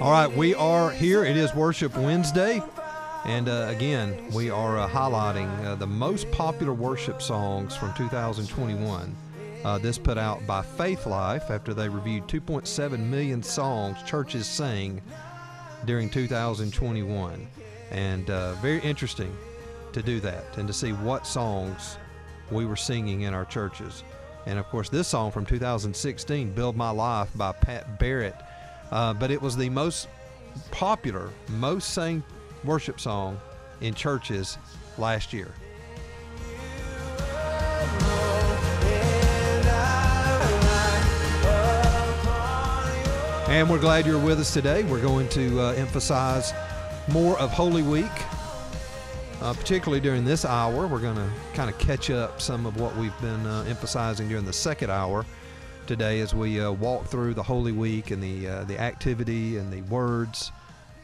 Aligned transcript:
All 0.00 0.10
right, 0.10 0.34
we 0.34 0.54
are 0.54 0.90
here. 0.90 1.26
It 1.26 1.36
is 1.36 1.54
Worship 1.54 1.94
Wednesday. 1.94 2.62
And 3.26 3.50
uh, 3.50 3.66
again, 3.68 4.30
we 4.32 4.48
are 4.48 4.78
uh, 4.78 4.88
highlighting 4.88 5.62
uh, 5.62 5.74
the 5.74 5.86
most 5.86 6.30
popular 6.30 6.72
worship 6.72 7.20
songs 7.20 7.76
from 7.76 7.92
2021. 7.92 9.14
Uh, 9.62 9.76
this 9.76 9.98
put 9.98 10.16
out 10.16 10.46
by 10.46 10.62
Faith 10.62 11.04
Life 11.04 11.50
after 11.50 11.74
they 11.74 11.86
reviewed 11.86 12.26
2.7 12.28 12.98
million 12.98 13.42
songs 13.42 14.02
churches 14.04 14.46
sang 14.46 15.02
during 15.84 16.08
2021. 16.08 17.46
And 17.90 18.30
uh, 18.30 18.54
very 18.54 18.80
interesting 18.80 19.36
to 19.92 20.02
do 20.02 20.18
that 20.20 20.56
and 20.56 20.66
to 20.66 20.72
see 20.72 20.94
what 20.94 21.26
songs 21.26 21.98
we 22.50 22.64
were 22.64 22.74
singing 22.74 23.22
in 23.22 23.34
our 23.34 23.44
churches. 23.44 24.02
And 24.46 24.58
of 24.58 24.64
course, 24.70 24.88
this 24.88 25.08
song 25.08 25.30
from 25.30 25.44
2016, 25.44 26.54
Build 26.54 26.74
My 26.74 26.88
Life 26.88 27.28
by 27.34 27.52
Pat 27.52 27.98
Barrett, 27.98 28.34
uh, 28.90 29.14
but 29.14 29.30
it 29.30 29.40
was 29.40 29.56
the 29.56 29.70
most 29.70 30.08
popular, 30.70 31.30
most 31.48 31.94
sang 31.94 32.22
worship 32.64 33.00
song 33.00 33.40
in 33.80 33.94
churches 33.94 34.58
last 34.98 35.32
year. 35.32 35.52
And 43.50 43.68
we're 43.68 43.80
glad 43.80 44.06
you're 44.06 44.16
with 44.16 44.38
us 44.38 44.54
today. 44.54 44.84
We're 44.84 45.00
going 45.00 45.28
to 45.30 45.60
uh, 45.60 45.72
emphasize 45.72 46.52
more 47.08 47.36
of 47.40 47.50
Holy 47.50 47.82
Week, 47.82 48.06
uh, 49.42 49.52
particularly 49.54 50.00
during 50.00 50.24
this 50.24 50.44
hour. 50.44 50.86
We're 50.86 51.00
going 51.00 51.16
to 51.16 51.28
kind 51.52 51.68
of 51.68 51.76
catch 51.76 52.10
up 52.10 52.40
some 52.40 52.64
of 52.64 52.78
what 52.80 52.96
we've 52.96 53.18
been 53.20 53.44
uh, 53.46 53.64
emphasizing 53.66 54.28
during 54.28 54.44
the 54.44 54.52
second 54.52 54.92
hour 54.92 55.26
today 55.86 56.20
as 56.20 56.34
we 56.34 56.60
uh, 56.60 56.70
walk 56.70 57.06
through 57.06 57.34
the 57.34 57.42
Holy 57.42 57.72
Week 57.72 58.10
and 58.10 58.22
the 58.22 58.48
uh, 58.48 58.64
the 58.64 58.78
activity 58.78 59.56
and 59.56 59.72
the 59.72 59.82
words 59.82 60.52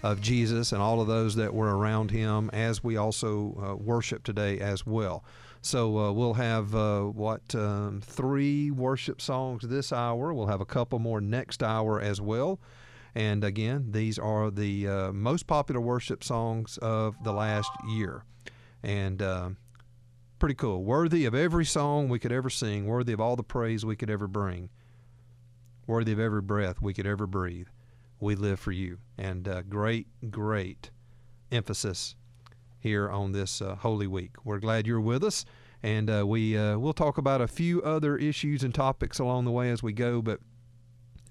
of 0.03 0.21
Jesus 0.21 0.73
and 0.73 0.81
all 0.81 1.01
of 1.01 1.07
those 1.07 1.35
that 1.37 1.53
were 1.53 1.77
around 1.77 2.11
him 2.11 2.51
as 2.53 2.83
we 2.85 2.97
also 2.97 3.57
uh, 3.63 3.75
worship 3.75 4.23
today 4.23 4.59
as 4.61 4.87
well. 4.87 5.25
So 5.63 5.99
uh, 5.99 6.13
we'll 6.13 6.35
have 6.35 6.75
uh, 6.75 7.03
what 7.03 7.55
um, 7.55 8.01
three 8.05 8.71
worship 8.71 9.21
songs 9.21 9.63
this 9.67 9.93
hour. 9.93 10.33
We'll 10.33 10.47
have 10.47 10.61
a 10.61 10.67
couple 10.67 10.99
more 10.99 11.21
next 11.21 11.63
hour 11.63 12.01
as 12.01 12.21
well. 12.21 12.61
And 13.17 13.43
again, 13.43 13.93
these 13.93 14.19
are 14.19 14.51
the 14.51 14.87
uh, 14.87 15.13
most 15.13 15.47
popular 15.47 15.81
worship 15.81 16.23
songs 16.23 16.79
of 16.79 17.17
the 17.25 17.33
last 17.33 17.71
year, 17.89 18.25
and 18.83 19.23
uh, 19.23 19.51
pretty 20.47 20.55
cool. 20.55 20.85
Worthy 20.85 21.25
of 21.25 21.35
every 21.35 21.65
song 21.65 22.09
we 22.09 22.21
could 22.21 22.31
ever 22.31 22.49
sing. 22.49 22.87
Worthy 22.87 23.13
of 23.13 23.21
all 23.21 23.35
the 23.35 23.43
praise 23.43 23.85
we 23.85 23.97
could 23.97 24.09
ever 24.09 24.29
bring. 24.29 24.69
Worthy 25.89 26.13
of 26.13 26.21
every 26.21 26.41
breath 26.41 26.81
we 26.81 26.95
could 26.95 27.05
ever 27.05 27.27
breathe 27.27 27.67
we 28.21 28.37
live 28.37 28.61
for 28.61 28.71
you. 28.71 28.99
And 29.19 29.49
uh, 29.49 29.63
great, 29.63 30.07
great 30.31 30.93
emphasis 31.51 32.15
here 32.79 33.11
on 33.11 33.33
this 33.33 33.61
uh, 33.61 33.75
Holy 33.75 34.07
Week. 34.07 34.37
We're 34.45 34.61
glad 34.61 34.87
you're 34.87 35.01
with 35.01 35.25
us, 35.25 35.45
and 35.83 36.09
uh, 36.09 36.25
we 36.25 36.57
uh, 36.57 36.79
we'll 36.79 36.93
talk 36.93 37.19
about 37.19 37.41
a 37.41 37.49
few 37.49 37.83
other 37.83 38.17
issues 38.17 38.63
and 38.63 38.73
topics 38.73 39.19
along 39.19 39.47
the 39.47 39.51
way 39.51 39.73
as 39.73 39.83
we 39.83 39.93
go. 39.93 40.23
But 40.23 40.39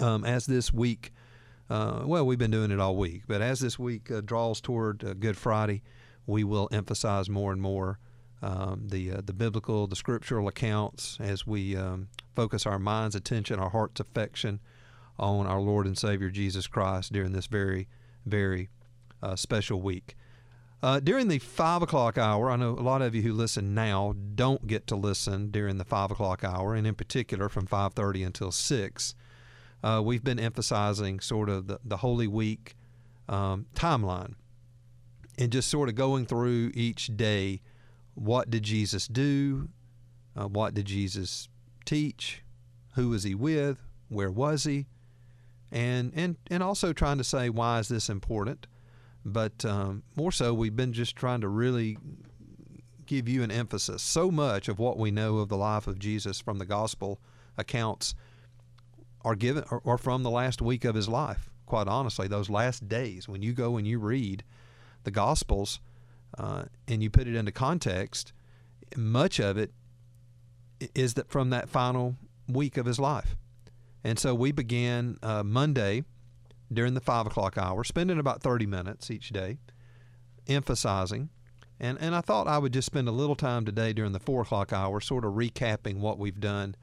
um, 0.02 0.26
as 0.26 0.46
this 0.46 0.74
week, 0.74 1.14
uh, 1.70 2.02
well, 2.04 2.26
we've 2.26 2.38
been 2.38 2.52
doing 2.52 2.72
it 2.72 2.82
all 2.82 2.98
week, 2.98 3.22
but 3.30 3.42
as 3.42 3.62
this 3.62 3.80
week 3.80 4.12
uh, 4.12 4.20
draws 4.20 4.60
toward 4.60 5.22
Good 5.22 5.38
Friday, 5.38 5.84
we 6.28 6.44
will 6.44 6.68
emphasize 6.74 7.30
more 7.30 7.54
and 7.54 7.62
more. 7.62 7.98
Um, 8.46 8.90
the 8.90 9.10
the 9.26 9.34
biblical, 9.34 9.88
the 9.88 9.96
scriptural 9.96 10.48
accounts 10.48 11.18
as 11.20 11.48
we 11.48 11.76
um, 11.76 12.10
focus 12.36 12.68
our 12.68 12.78
mind's 12.78 13.16
attention, 13.16 13.60
our 13.60 13.72
heart's 13.72 14.00
affection 14.00 14.60
on 15.18 15.48
our 15.48 15.60
Lord 15.60 15.88
and 15.88 15.98
Savior 15.98 16.30
Jesus 16.30 16.68
Christ 16.68 17.12
during 17.12 17.32
this 17.32 17.48
very, 17.48 17.88
very 18.24 18.70
uh, 19.24 19.36
special 19.36 19.82
week. 19.82 20.16
Uh, 20.84 21.00
during 21.00 21.28
the 21.28 21.40
five 21.40 21.82
o'clock 21.82 22.20
hour, 22.20 22.52
I 22.52 22.56
know 22.56 22.74
a 22.78 22.86
lot 22.86 23.02
of 23.02 23.16
you 23.16 23.24
who 23.24 23.34
listen 23.34 23.74
now 23.74 24.14
don't 24.36 24.68
get 24.68 24.86
to 24.88 24.96
listen 24.96 25.50
during 25.50 25.80
the 25.80 25.84
five 25.86 26.12
o'clock 26.12 26.44
hour, 26.44 26.76
and 26.76 26.86
in 26.86 26.94
particular 26.94 27.50
from 27.50 27.66
five 27.66 27.96
thirty 27.96 28.22
until 28.22 28.52
six. 28.52 29.16
Uh, 29.84 30.04
we've 30.06 30.24
been 30.24 30.40
emphasizing 30.40 31.20
sort 31.20 31.50
of 31.50 31.66
the, 31.66 31.80
the 31.84 31.98
Holy 31.98 32.28
Week 32.28 32.76
um, 33.28 33.66
timeline, 33.74 34.36
and 35.40 35.52
just 35.52 35.68
sort 35.68 35.90
of 35.90 35.96
going 35.96 36.28
through 36.28 36.72
each 36.76 37.18
day. 37.18 37.62
What 38.16 38.50
did 38.50 38.64
Jesus 38.64 39.08
do? 39.08 39.70
Uh, 40.36 40.48
what 40.48 40.74
did 40.74 40.86
Jesus 40.86 41.48
teach? 41.86 42.44
Who 42.96 43.10
was 43.10 43.24
he 43.24 43.36
with? 43.36 43.78
Where 44.10 44.32
was 44.32 44.64
he? 44.64 44.88
and 45.72 46.12
and 46.16 46.38
and 46.50 46.64
also 46.64 46.94
trying 46.94 47.18
to 47.18 47.24
say 47.24 47.50
why 47.50 47.80
is 47.80 47.88
this 47.88 48.10
important 48.10 48.68
but 49.28 49.66
um, 49.66 50.04
more 50.16 50.32
so 50.32 50.54
we've 50.54 50.76
been 50.76 50.94
just 50.94 51.16
trying 51.16 51.42
to 51.42 51.48
really 51.48 51.98
give 53.08 53.28
you 53.28 53.44
an 53.44 53.52
emphasis 53.52 54.02
so 54.02 54.30
much 54.32 54.68
of 54.68 54.80
what 54.80 54.98
we 54.98 55.12
know 55.12 55.38
of 55.38 55.50
the 55.50 55.58
life 55.58 55.88
of 55.88 56.00
jesus 56.00 56.40
from 56.40 56.58
the 56.58 56.66
gospel 56.66 57.20
accounts 57.58 58.16
are 59.24 59.36
given 59.36 59.64
or 59.84 59.98
from 59.98 60.24
the 60.24 60.30
last 60.30 60.62
week 60.62 60.86
of 60.86 60.96
his 60.96 61.10
life 61.10 61.50
quite 61.66 61.88
honestly 61.88 62.28
those 62.28 62.50
last 62.50 62.88
days 62.88 63.28
when 63.28 63.42
you 63.42 63.52
go 63.52 63.78
and 63.78 63.88
you 63.88 64.00
read 64.00 64.44
the 65.04 65.12
gospels 65.12 65.80
uh, 66.38 66.64
and 66.88 67.02
you 67.02 67.10
put 67.10 67.28
it 67.28 67.36
into 67.36 67.52
context 67.52 68.34
much 68.96 69.40
of 69.40 69.58
it 69.58 69.72
is 70.94 71.16
that 71.16 71.30
from 71.30 71.50
that 71.50 71.70
final 71.70 72.16
week 72.48 72.78
of 72.78 72.86
his 72.86 73.00
life 73.00 73.36
and 74.06 74.20
so 74.20 74.36
we 74.36 74.52
began 74.52 75.18
uh, 75.24 75.42
Monday 75.42 76.04
during 76.72 76.94
the 76.94 77.02
five 77.02 77.26
o'clock 77.26 77.58
hour, 77.58 77.84
spending 77.84 78.20
about 78.20 78.44
30 78.44 78.68
minutes 78.68 79.10
each 79.10 79.30
day, 79.30 79.58
emphasizing. 80.48 81.30
And, 81.80 81.98
and 82.00 82.16
I 82.16 82.22
thought 82.22 82.48
I 82.48 82.60
would 82.60 82.72
just 82.72 82.86
spend 82.86 83.08
a 83.08 83.12
little 83.12 83.36
time 83.36 83.66
today 83.66 83.94
during 83.94 84.12
the 84.12 84.20
four 84.20 84.44
o'clock 84.44 84.72
hour, 84.72 85.02
sort 85.02 85.26
of 85.26 85.34
recapping 85.34 85.98
what 85.98 86.20
we've 86.20 86.40
done 86.40 86.76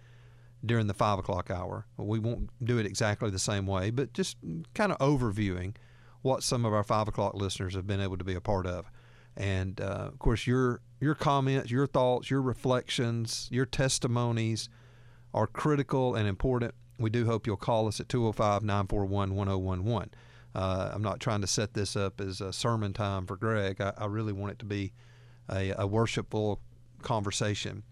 during 0.67 0.89
the 0.89 0.95
five 0.95 1.21
o'clock 1.21 1.49
hour. 1.49 1.87
We 1.97 2.19
won't 2.19 2.51
do 2.63 2.79
it 2.79 2.87
exactly 2.87 3.31
the 3.31 3.39
same 3.39 3.67
way, 3.67 3.91
but 3.91 4.13
just 4.13 4.37
kind 4.75 4.91
of 4.91 4.99
overviewing 4.99 5.77
what 6.23 6.43
some 6.43 6.65
of 6.65 6.73
our 6.73 6.85
five 6.85 7.07
o'clock 7.07 7.35
listeners 7.35 7.75
have 7.75 7.87
been 7.87 8.01
able 8.01 8.19
to 8.19 8.25
be 8.25 8.35
a 8.35 8.41
part 8.41 8.67
of. 8.67 8.91
And 9.37 9.81
uh, 9.81 10.09
of 10.13 10.19
course, 10.19 10.47
your 10.47 10.81
your 11.01 11.15
comments, 11.15 11.71
your 11.71 11.87
thoughts, 11.87 12.31
your 12.31 12.43
reflections, 12.43 13.49
your 13.51 13.67
testimonies 13.67 14.69
are 15.35 15.47
critical 15.47 16.15
and 16.15 16.29
important 16.29 16.75
we 17.03 17.11
do 17.11 17.27
hope 17.27 17.47
you'll 17.47 17.57
call 17.57 17.89
us 17.89 18.01
at 18.01 18.09
205 18.09 18.63
941 18.63 19.35
1011. 19.35 20.11
Uh, 20.55 20.91
I'm 20.93 21.03
not 21.03 21.21
trying 21.21 21.41
to 21.41 21.47
set 21.47 21.75
this 21.75 21.97
up 21.97 22.21
as 22.21 22.41
a 22.41 22.53
sermon 22.53 22.93
time 22.93 23.27
for 23.27 23.37
Greg. 23.37 23.81
I, 23.81 23.93
I 23.97 24.07
really 24.07 24.33
want 24.33 24.53
it 24.53 24.59
to 24.61 24.65
be 24.65 24.93
a, 25.51 25.75
a, 25.79 25.87
worshipful 25.87 26.61
conversation 27.01 27.83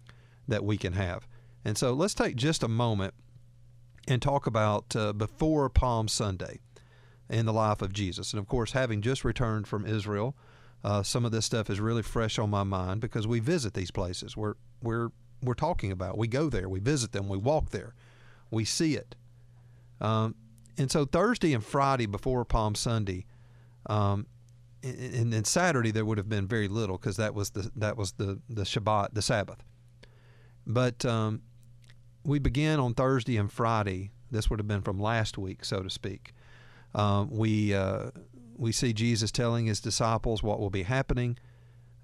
that 0.46 0.64
we 0.64 0.76
can 0.76 0.92
have. 0.92 1.26
And 1.64 1.76
so 1.76 1.92
let's 1.92 2.14
take 2.14 2.36
just 2.36 2.62
a 2.62 2.68
moment 2.68 3.14
and 4.06 4.20
talk 4.20 4.46
about 4.46 4.94
uh, 4.94 5.12
before 5.12 5.68
Palm 5.70 6.06
Sunday 6.06 6.60
in 7.28 7.46
the 7.46 7.52
life 7.52 7.80
of 7.80 7.92
Jesus. 7.92 8.32
And 8.32 8.40
of 8.40 8.46
course, 8.46 8.72
having 8.72 9.00
just 9.00 9.24
returned 9.24 9.66
from 9.66 9.86
Israel, 9.86 10.36
uh, 10.84 11.02
some 11.02 11.24
of 11.24 11.32
this 11.32 11.46
stuff 11.46 11.70
is 11.70 11.80
really 11.80 12.02
fresh 12.02 12.38
on 12.38 12.50
my 12.50 12.62
mind 12.62 13.00
because 13.00 13.26
we 13.26 13.41
visit 13.41 13.74
these 13.74 13.91
places. 13.91 14.36
We're 14.36 14.54
we're 14.82 15.10
we're 15.42 15.54
talking 15.54 15.91
about. 15.92 16.18
We 16.18 16.28
go 16.28 16.48
there, 16.48 16.68
we 16.68 16.80
visit 16.80 17.12
them, 17.12 17.28
we 17.28 17.38
walk 17.38 17.70
there 17.70 17.94
we 18.50 18.64
see 18.64 18.96
it. 18.96 19.16
Um, 20.00 20.34
and 20.76 20.90
so 20.90 21.04
Thursday 21.04 21.52
and 21.52 21.64
Friday 21.64 22.06
before 22.06 22.44
Palm 22.44 22.74
Sunday, 22.74 23.26
um, 23.86 24.26
and 24.82 25.32
then 25.32 25.44
Saturday 25.44 25.90
there 25.90 26.06
would 26.06 26.16
have 26.16 26.28
been 26.28 26.46
very 26.46 26.69
little 26.69 26.96
because 26.96 27.16
that 27.19 27.34
was 27.34 27.50
the 27.50 27.70
that 27.76 27.96
was 27.96 28.12
the 28.12 28.40
the 28.48 28.62
Shabbat, 28.62 29.08
the 29.12 29.20
Sabbath. 29.22 29.62
But 30.66 31.04
um, 31.04 31.42
we 32.24 32.38
began 32.38 32.80
on 32.80 32.94
Thursday 32.94 33.36
and 33.36 33.52
Friday. 33.52 34.12
This 34.30 34.48
would 34.48 34.58
have 34.58 34.69
been 34.69 34.82
from 34.82 34.98
last 34.98 35.36
week, 35.36 35.64
so 35.64 35.82
to 35.82 35.90
speak. 35.90 36.32
Um, 36.94 37.31
we 37.31 37.75
uh, 37.75 38.10
we 38.60 38.72
see 38.72 38.92
Jesus 38.92 39.32
telling 39.32 39.66
his 39.66 39.80
disciples 39.80 40.42
what 40.42 40.60
will 40.60 40.70
be 40.70 40.82
happening. 40.82 41.38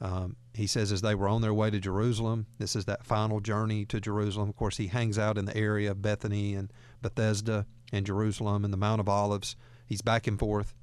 Um, 0.01 0.37
he 0.55 0.67
says 0.67 0.91
as 0.91 1.03
they 1.03 1.15
were 1.15 1.29
on 1.29 1.43
their 1.43 1.53
way 1.53 1.71
to 1.71 1.79
Jerusalem, 1.79 2.47
this 2.59 2.75
is 2.75 2.87
that 2.87 3.05
final 3.05 3.41
journey 3.41 3.85
to 3.87 4.01
Jerusalem. 4.01 4.49
Of 4.49 4.57
course, 4.57 4.79
he 4.79 4.87
hangs 4.87 5.19
out 5.19 5.37
in 5.37 5.45
the 5.45 5.57
area 5.57 5.91
of 5.91 6.01
Bethany 6.01 6.55
and 6.55 6.73
Bethesda 7.03 7.67
and 7.93 8.07
Jerusalem 8.07 8.65
and 8.65 8.73
the 8.73 8.79
Mount 8.79 9.01
of 9.01 9.09
Olives. 9.09 9.55
He's 9.87 10.01
back 10.01 10.27
and 10.27 10.39
forth. 10.39 10.75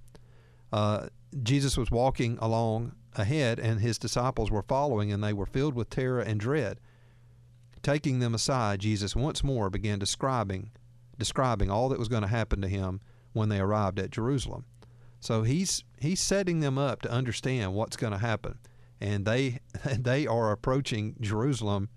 Uh, 0.71 1.07
Jesus 1.41 1.75
was 1.75 1.89
walking 1.89 2.37
along 2.39 2.93
ahead, 3.15 3.59
and 3.59 3.79
his 3.79 3.97
disciples 3.97 4.51
were 4.51 4.61
following, 4.61 5.11
and 5.11 5.23
they 5.23 5.33
were 5.33 5.47
filled 5.47 5.73
with 5.73 5.89
terror 5.89 6.21
and 6.21 6.39
dread. 6.39 6.79
Taking 7.81 8.19
them 8.19 8.35
aside, 8.35 8.79
Jesus 8.79 9.15
once 9.15 9.43
more 9.43 9.71
began 9.71 9.97
describing 9.97 10.71
describing 11.17 11.69
all 11.69 11.89
that 11.89 11.99
was 11.99 12.07
going 12.07 12.23
to 12.23 12.27
happen 12.27 12.61
to 12.61 12.67
him 12.67 12.99
when 13.33 13.49
they 13.49 13.59
arrived 13.59 13.99
at 13.99 14.09
Jerusalem. 14.09 14.65
So 15.23 15.43
he's 15.43 15.83
he's 15.99 16.19
setting 16.19 16.59
them 16.59 16.77
up 16.77 17.01
to 17.03 17.11
understand 17.11 17.73
what's 17.73 17.95
going 17.95 18.11
to 18.13 18.19
happen 18.19 18.59
and 19.03 19.25
they 19.25 19.59
they 19.99 20.25
are 20.25 20.51
approaching 20.51 21.15
Jerusalem 21.21 21.89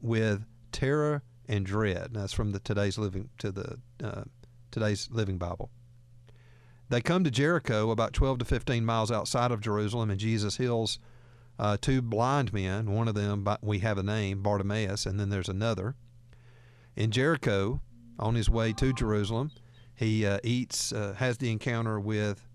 with 0.00 0.44
terror 0.72 1.22
and 1.48 1.64
dread. 1.64 2.08
That's 2.12 2.32
from 2.32 2.52
the 2.52 2.58
today's 2.58 2.98
living 2.98 3.28
to 3.38 3.52
the 3.52 3.78
uh, 4.02 4.24
today's 4.70 5.08
Living 5.12 5.38
Bible. 5.38 5.70
they 6.88 7.00
come 7.00 7.24
to 7.24 7.30
Jericho, 7.30 7.90
about 7.90 8.12
12 8.12 8.40
to 8.40 8.44
15 8.44 8.84
miles 8.84 9.10
outside 9.12 9.52
of 9.52 9.60
Jerusalem, 9.60 10.10
and 10.10 10.20
Jesus 10.20 10.56
heals 10.56 10.98
uh, 11.58 11.76
two 11.80 12.02
blind 12.02 12.52
men. 12.52 12.92
One 12.92 13.08
of 13.08 13.14
them, 13.14 13.46
we 13.62 13.78
have 13.78 13.96
a 13.96 14.02
name, 14.02 14.42
Bartimaeus, 14.42 15.06
and 15.06 15.18
then 15.18 15.30
there's 15.30 15.48
another. 15.48 15.94
In 16.94 17.10
Jericho, 17.10 17.80
on 18.18 18.34
his 18.34 18.50
way 18.50 18.72
to 18.74 18.92
Jerusalem, 18.92 19.50
he 19.96 20.26
uh, 20.26 20.38
eats, 20.44 20.92
uh, 20.92 21.14
has 21.16 21.38
the 21.38 21.50
encounter 21.50 21.98
with 21.98 22.46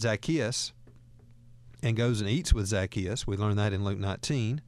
Zacchaeus, 0.00 0.72
and 1.82 1.96
goes 1.96 2.20
and 2.20 2.28
eats 2.28 2.52
with 2.52 2.66
Zacchaeus. 2.66 3.26
We 3.26 3.36
learn 3.36 3.56
that 3.56 3.72
in 3.72 3.84
Luke 3.84 3.98
19. 3.98 4.60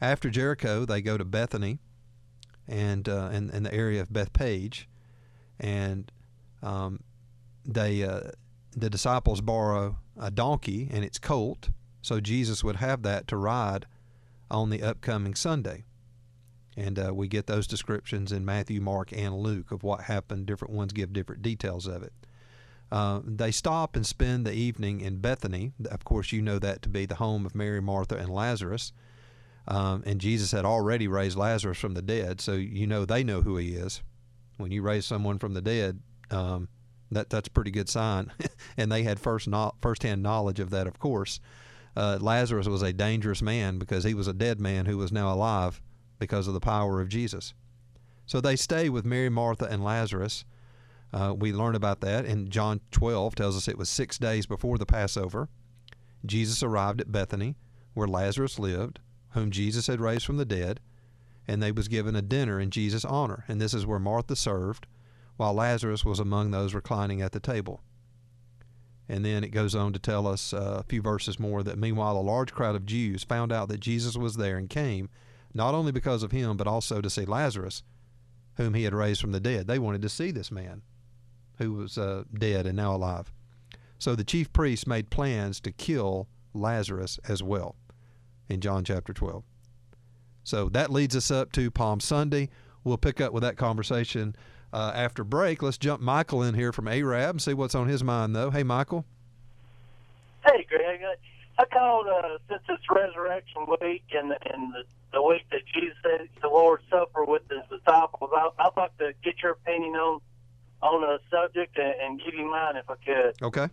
After 0.00 0.30
Jericho, 0.30 0.84
they 0.84 1.00
go 1.00 1.16
to 1.16 1.24
Bethany, 1.24 1.78
and 2.66 3.08
uh, 3.08 3.28
the 3.62 3.72
area 3.72 4.00
of 4.00 4.12
Bethphage, 4.12 4.88
and 5.60 6.10
um, 6.62 7.00
they 7.64 8.02
uh, 8.02 8.30
the 8.76 8.90
disciples 8.90 9.40
borrow 9.40 9.98
a 10.18 10.30
donkey 10.30 10.88
and 10.90 11.04
its 11.04 11.18
colt, 11.18 11.70
so 12.02 12.20
Jesus 12.20 12.64
would 12.64 12.76
have 12.76 13.02
that 13.02 13.28
to 13.28 13.36
ride 13.36 13.86
on 14.50 14.70
the 14.70 14.82
upcoming 14.82 15.34
Sunday. 15.34 15.84
And 16.76 16.98
uh, 16.98 17.14
we 17.14 17.26
get 17.26 17.46
those 17.46 17.66
descriptions 17.66 18.32
in 18.32 18.44
Matthew, 18.44 18.80
Mark, 18.80 19.10
and 19.12 19.34
Luke 19.34 19.72
of 19.72 19.82
what 19.82 20.02
happened. 20.02 20.46
Different 20.46 20.74
ones 20.74 20.92
give 20.92 21.12
different 21.12 21.42
details 21.42 21.86
of 21.86 22.02
it. 22.02 22.12
Uh, 22.92 23.20
they 23.24 23.50
stop 23.50 23.96
and 23.96 24.06
spend 24.06 24.46
the 24.46 24.52
evening 24.52 25.00
in 25.00 25.18
Bethany. 25.18 25.72
Of 25.90 26.04
course, 26.04 26.32
you 26.32 26.42
know 26.42 26.58
that 26.58 26.82
to 26.82 26.88
be 26.88 27.06
the 27.06 27.16
home 27.16 27.46
of 27.46 27.54
Mary, 27.54 27.80
Martha, 27.80 28.16
and 28.16 28.28
Lazarus. 28.28 28.92
Um, 29.66 30.04
and 30.06 30.20
Jesus 30.20 30.52
had 30.52 30.64
already 30.64 31.08
raised 31.08 31.36
Lazarus 31.36 31.78
from 31.78 31.94
the 31.94 32.02
dead, 32.02 32.40
so 32.40 32.52
you 32.52 32.86
know 32.86 33.04
they 33.04 33.24
know 33.24 33.40
who 33.40 33.56
he 33.56 33.74
is. 33.74 34.02
When 34.58 34.70
you 34.70 34.82
raise 34.82 35.04
someone 35.04 35.38
from 35.38 35.54
the 35.54 35.60
dead, 35.60 36.00
um, 36.30 36.68
that 37.10 37.30
that's 37.30 37.48
a 37.48 37.50
pretty 37.50 37.72
good 37.72 37.88
sign. 37.88 38.32
and 38.76 38.92
they 38.92 39.02
had 39.02 39.18
first 39.18 39.48
no, 39.48 39.72
firsthand 39.80 40.22
knowledge 40.22 40.60
of 40.60 40.70
that, 40.70 40.86
of 40.86 41.00
course. 41.00 41.40
Uh, 41.96 42.18
Lazarus 42.20 42.68
was 42.68 42.82
a 42.82 42.92
dangerous 42.92 43.42
man 43.42 43.78
because 43.78 44.04
he 44.04 44.14
was 44.14 44.28
a 44.28 44.34
dead 44.34 44.60
man 44.60 44.86
who 44.86 44.98
was 44.98 45.10
now 45.10 45.32
alive 45.32 45.80
because 46.18 46.48
of 46.48 46.54
the 46.54 46.60
power 46.60 47.00
of 47.00 47.08
Jesus. 47.08 47.54
So 48.26 48.40
they 48.40 48.56
stay 48.56 48.88
with 48.88 49.04
Mary, 49.04 49.28
Martha, 49.28 49.66
and 49.66 49.84
Lazarus. 49.84 50.44
Uh, 51.12 51.34
we 51.36 51.52
learn 51.52 51.74
about 51.74 52.00
that 52.00 52.24
in 52.24 52.50
John 52.50 52.80
12 52.90 53.34
tells 53.34 53.56
us 53.56 53.68
it 53.68 53.78
was 53.78 53.88
six 53.88 54.18
days 54.18 54.46
before 54.46 54.78
the 54.78 54.86
Passover. 54.86 55.48
Jesus 56.24 56.62
arrived 56.62 57.00
at 57.00 57.12
Bethany, 57.12 57.56
where 57.94 58.08
Lazarus 58.08 58.58
lived 58.58 59.00
whom 59.36 59.50
Jesus 59.50 59.86
had 59.86 60.00
raised 60.00 60.24
from 60.24 60.38
the 60.38 60.46
dead, 60.46 60.80
and 61.46 61.62
they 61.62 61.70
was 61.70 61.88
given 61.88 62.16
a 62.16 62.22
dinner 62.22 62.58
in 62.58 62.70
Jesus' 62.70 63.04
honor. 63.04 63.44
And 63.46 63.60
this 63.60 63.74
is 63.74 63.86
where 63.86 63.98
Martha 63.98 64.34
served, 64.34 64.86
while 65.36 65.52
Lazarus 65.52 66.04
was 66.04 66.18
among 66.18 66.50
those 66.50 66.74
reclining 66.74 67.20
at 67.20 67.32
the 67.32 67.38
table. 67.38 67.82
And 69.08 69.24
then 69.24 69.44
it 69.44 69.50
goes 69.50 69.74
on 69.74 69.92
to 69.92 69.98
tell 69.98 70.26
us 70.26 70.54
uh, 70.54 70.78
a 70.80 70.82
few 70.82 71.02
verses 71.02 71.38
more 71.38 71.62
that 71.62 71.78
meanwhile 71.78 72.16
a 72.16 72.22
large 72.22 72.52
crowd 72.52 72.74
of 72.74 72.86
Jews 72.86 73.22
found 73.22 73.52
out 73.52 73.68
that 73.68 73.78
Jesus 73.78 74.16
was 74.16 74.36
there 74.36 74.56
and 74.56 74.70
came, 74.70 75.10
not 75.56 75.74
only 75.74 75.92
because 75.92 76.22
of 76.22 76.32
him, 76.32 76.56
but 76.56 76.66
also 76.66 77.00
to 77.00 77.10
see 77.10 77.24
Lazarus, 77.24 77.82
whom 78.56 78.74
he 78.74 78.84
had 78.84 78.94
raised 78.94 79.20
from 79.20 79.32
the 79.32 79.40
dead. 79.40 79.66
They 79.66 79.78
wanted 79.78 80.02
to 80.02 80.08
see 80.08 80.30
this 80.30 80.50
man 80.50 80.82
who 81.58 81.72
was 81.72 81.98
uh, 81.98 82.24
dead 82.38 82.66
and 82.66 82.76
now 82.76 82.94
alive. 82.94 83.32
So 83.98 84.14
the 84.14 84.24
chief 84.24 84.52
priests 84.52 84.86
made 84.86 85.10
plans 85.10 85.60
to 85.60 85.72
kill 85.72 86.28
Lazarus 86.52 87.18
as 87.28 87.42
well 87.42 87.76
in 88.48 88.60
John 88.60 88.84
chapter 88.84 89.12
12. 89.12 89.42
So 90.44 90.68
that 90.70 90.92
leads 90.92 91.16
us 91.16 91.30
up 91.30 91.50
to 91.52 91.70
Palm 91.70 92.00
Sunday. 92.00 92.50
We'll 92.84 92.98
pick 92.98 93.20
up 93.20 93.32
with 93.32 93.42
that 93.42 93.56
conversation 93.56 94.36
uh, 94.72 94.92
after 94.94 95.24
break. 95.24 95.62
Let's 95.62 95.78
jump 95.78 96.00
Michael 96.00 96.42
in 96.42 96.54
here 96.54 96.72
from 96.72 96.86
Arab 96.86 97.30
and 97.30 97.42
see 97.42 97.54
what's 97.54 97.74
on 97.74 97.88
his 97.88 98.04
mind, 98.04 98.36
though. 98.36 98.50
Hey, 98.50 98.62
Michael. 98.62 99.04
Hey, 100.44 100.64
Greg. 100.68 101.00
I 101.58 101.64
called 101.64 102.06
uh, 102.06 102.38
since 102.48 102.62
it's 102.68 102.84
Resurrection 102.90 103.66
Week 103.80 104.04
and 104.12 104.32
and 104.32 104.74
the, 104.74 104.84
the 105.12 105.22
week 105.22 105.46
that 105.50 105.62
Jesus 105.72 105.96
said 106.02 106.28
the 106.42 106.48
Lord's 106.48 106.84
Supper 106.90 107.24
with 107.24 107.42
his 107.48 107.62
disciples. 107.70 108.30
I, 108.34 108.50
I'd 108.58 108.76
like 108.76 108.96
to 108.98 109.12
get 109.24 109.42
your 109.42 109.52
opinion 109.52 109.94
on 109.94 110.20
on 110.82 111.02
a 111.04 111.18
subject 111.30 111.78
and, 111.78 111.94
and 112.00 112.20
give 112.22 112.34
you 112.34 112.50
mine 112.50 112.76
if 112.76 112.88
I 112.90 112.96
could. 112.96 113.42
Okay. 113.42 113.68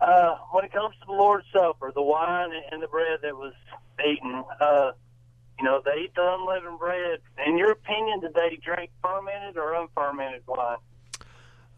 Uh, 0.00 0.36
when 0.50 0.64
it 0.64 0.72
comes 0.72 0.94
to 1.00 1.06
the 1.06 1.12
Lord's 1.12 1.46
Supper, 1.52 1.92
the 1.94 2.02
wine 2.02 2.50
and 2.72 2.82
the 2.82 2.88
bread 2.88 3.20
that 3.22 3.36
was 3.36 3.52
eaten, 4.04 4.42
uh, 4.60 4.92
you 5.58 5.64
know, 5.64 5.80
they 5.84 6.02
eat 6.02 6.14
the 6.16 6.34
unleavened 6.38 6.78
bread. 6.78 7.20
In 7.46 7.56
your 7.56 7.70
opinion, 7.70 8.20
did 8.20 8.34
they 8.34 8.58
drink 8.64 8.90
fermented 9.00 9.56
or 9.56 9.74
unfermented 9.74 10.42
wine? 10.46 10.78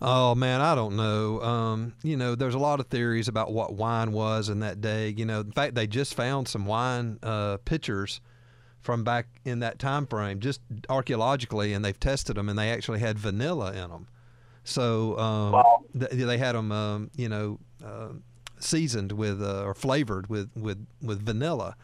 Oh 0.07 0.35
man, 0.35 0.61
I 0.61 0.75
don't 0.75 0.97
know. 0.97 1.41
Um, 1.41 1.95
you 2.03 2.19
know, 2.19 2.35
there's 2.35 2.55
a 2.55 2.59
lot 2.59 2.79
of 2.79 2.89
theories 2.89 3.27
about 3.27 3.53
what 3.53 3.73
wine 3.73 4.13
was 4.13 4.51
in 4.51 4.61
that 4.61 4.83
day. 4.83 5.09
You 5.17 5.25
know, 5.25 5.41
in 5.41 5.53
fact, 5.53 5.75
they 5.75 5.87
just 5.87 6.13
found 6.13 6.47
some 6.47 6.67
wine 6.67 7.19
uh, 7.23 7.57
pitchers 7.65 8.21
from 8.83 9.03
back 9.03 9.29
in 9.47 9.61
that 9.61 9.79
time 9.79 10.07
frame, 10.07 10.41
just 10.41 10.61
archaeologically, 10.91 11.73
and 11.73 11.83
they've 11.83 11.99
tested 11.99 12.37
them, 12.37 12.51
and 12.51 12.59
they 12.59 12.71
actually 12.71 12.99
had 12.99 13.19
vanilla 13.19 13.73
in 13.73 13.89
them. 13.89 14.07
So 14.63 15.19
um, 15.19 15.53
wow. 15.53 15.85
th- 15.99 16.13
they 16.13 16.37
had 16.37 16.55
them, 16.55 16.71
um, 16.71 17.11
you 17.17 17.31
know, 17.31 17.59
uh, 17.83 18.09
seasoned 18.59 19.13
with 19.13 19.43
uh, 19.43 19.65
or 19.65 19.73
flavored 19.73 20.29
with 20.29 20.51
with 20.55 20.87
with 21.01 21.25
vanilla. 21.25 21.77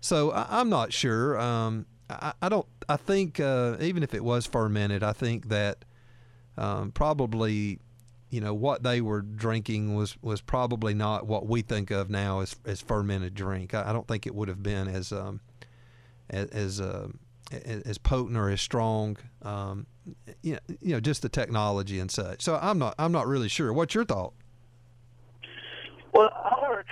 So 0.00 0.32
I, 0.32 0.60
am 0.60 0.70
not 0.70 0.92
sure. 0.92 1.38
Um, 1.38 1.86
I, 2.08 2.32
I, 2.42 2.48
don't. 2.48 2.66
I 2.88 2.96
think 2.96 3.38
uh, 3.38 3.76
even 3.78 4.02
if 4.02 4.12
it 4.12 4.24
was 4.24 4.44
fermented, 4.44 5.04
I 5.04 5.12
think 5.12 5.50
that 5.50 5.84
um, 6.60 6.92
probably 6.92 7.78
you 8.30 8.40
know 8.40 8.54
what 8.54 8.82
they 8.82 9.00
were 9.00 9.22
drinking 9.22 9.94
was 9.96 10.16
was 10.22 10.40
probably 10.40 10.94
not 10.94 11.26
what 11.26 11.46
we 11.46 11.62
think 11.62 11.90
of 11.90 12.10
now 12.10 12.40
as 12.40 12.54
as 12.64 12.80
fermented 12.80 13.34
drink. 13.34 13.74
I, 13.74 13.90
I 13.90 13.92
don't 13.92 14.06
think 14.06 14.26
it 14.26 14.34
would 14.34 14.48
have 14.48 14.62
been 14.62 14.86
as 14.86 15.12
um, 15.12 15.40
as 16.28 16.46
as, 16.50 16.80
uh, 16.80 17.08
as 17.50 17.98
potent 17.98 18.36
or 18.36 18.50
as 18.50 18.60
strong. 18.60 19.16
Um, 19.42 19.86
you 20.42 20.54
know, 20.54 20.58
you 20.80 20.92
know, 20.92 21.00
just 21.00 21.22
the 21.22 21.28
technology 21.28 21.98
and 21.98 22.10
such. 22.10 22.42
So 22.42 22.58
I'm 22.60 22.78
not 22.78 22.94
I'm 22.98 23.12
not 23.12 23.26
really 23.26 23.48
sure. 23.48 23.72
What's 23.72 23.94
your 23.94 24.04
thought? 24.04 24.34
Well, 26.12 26.30
I 26.32 26.66
heard 26.66 26.86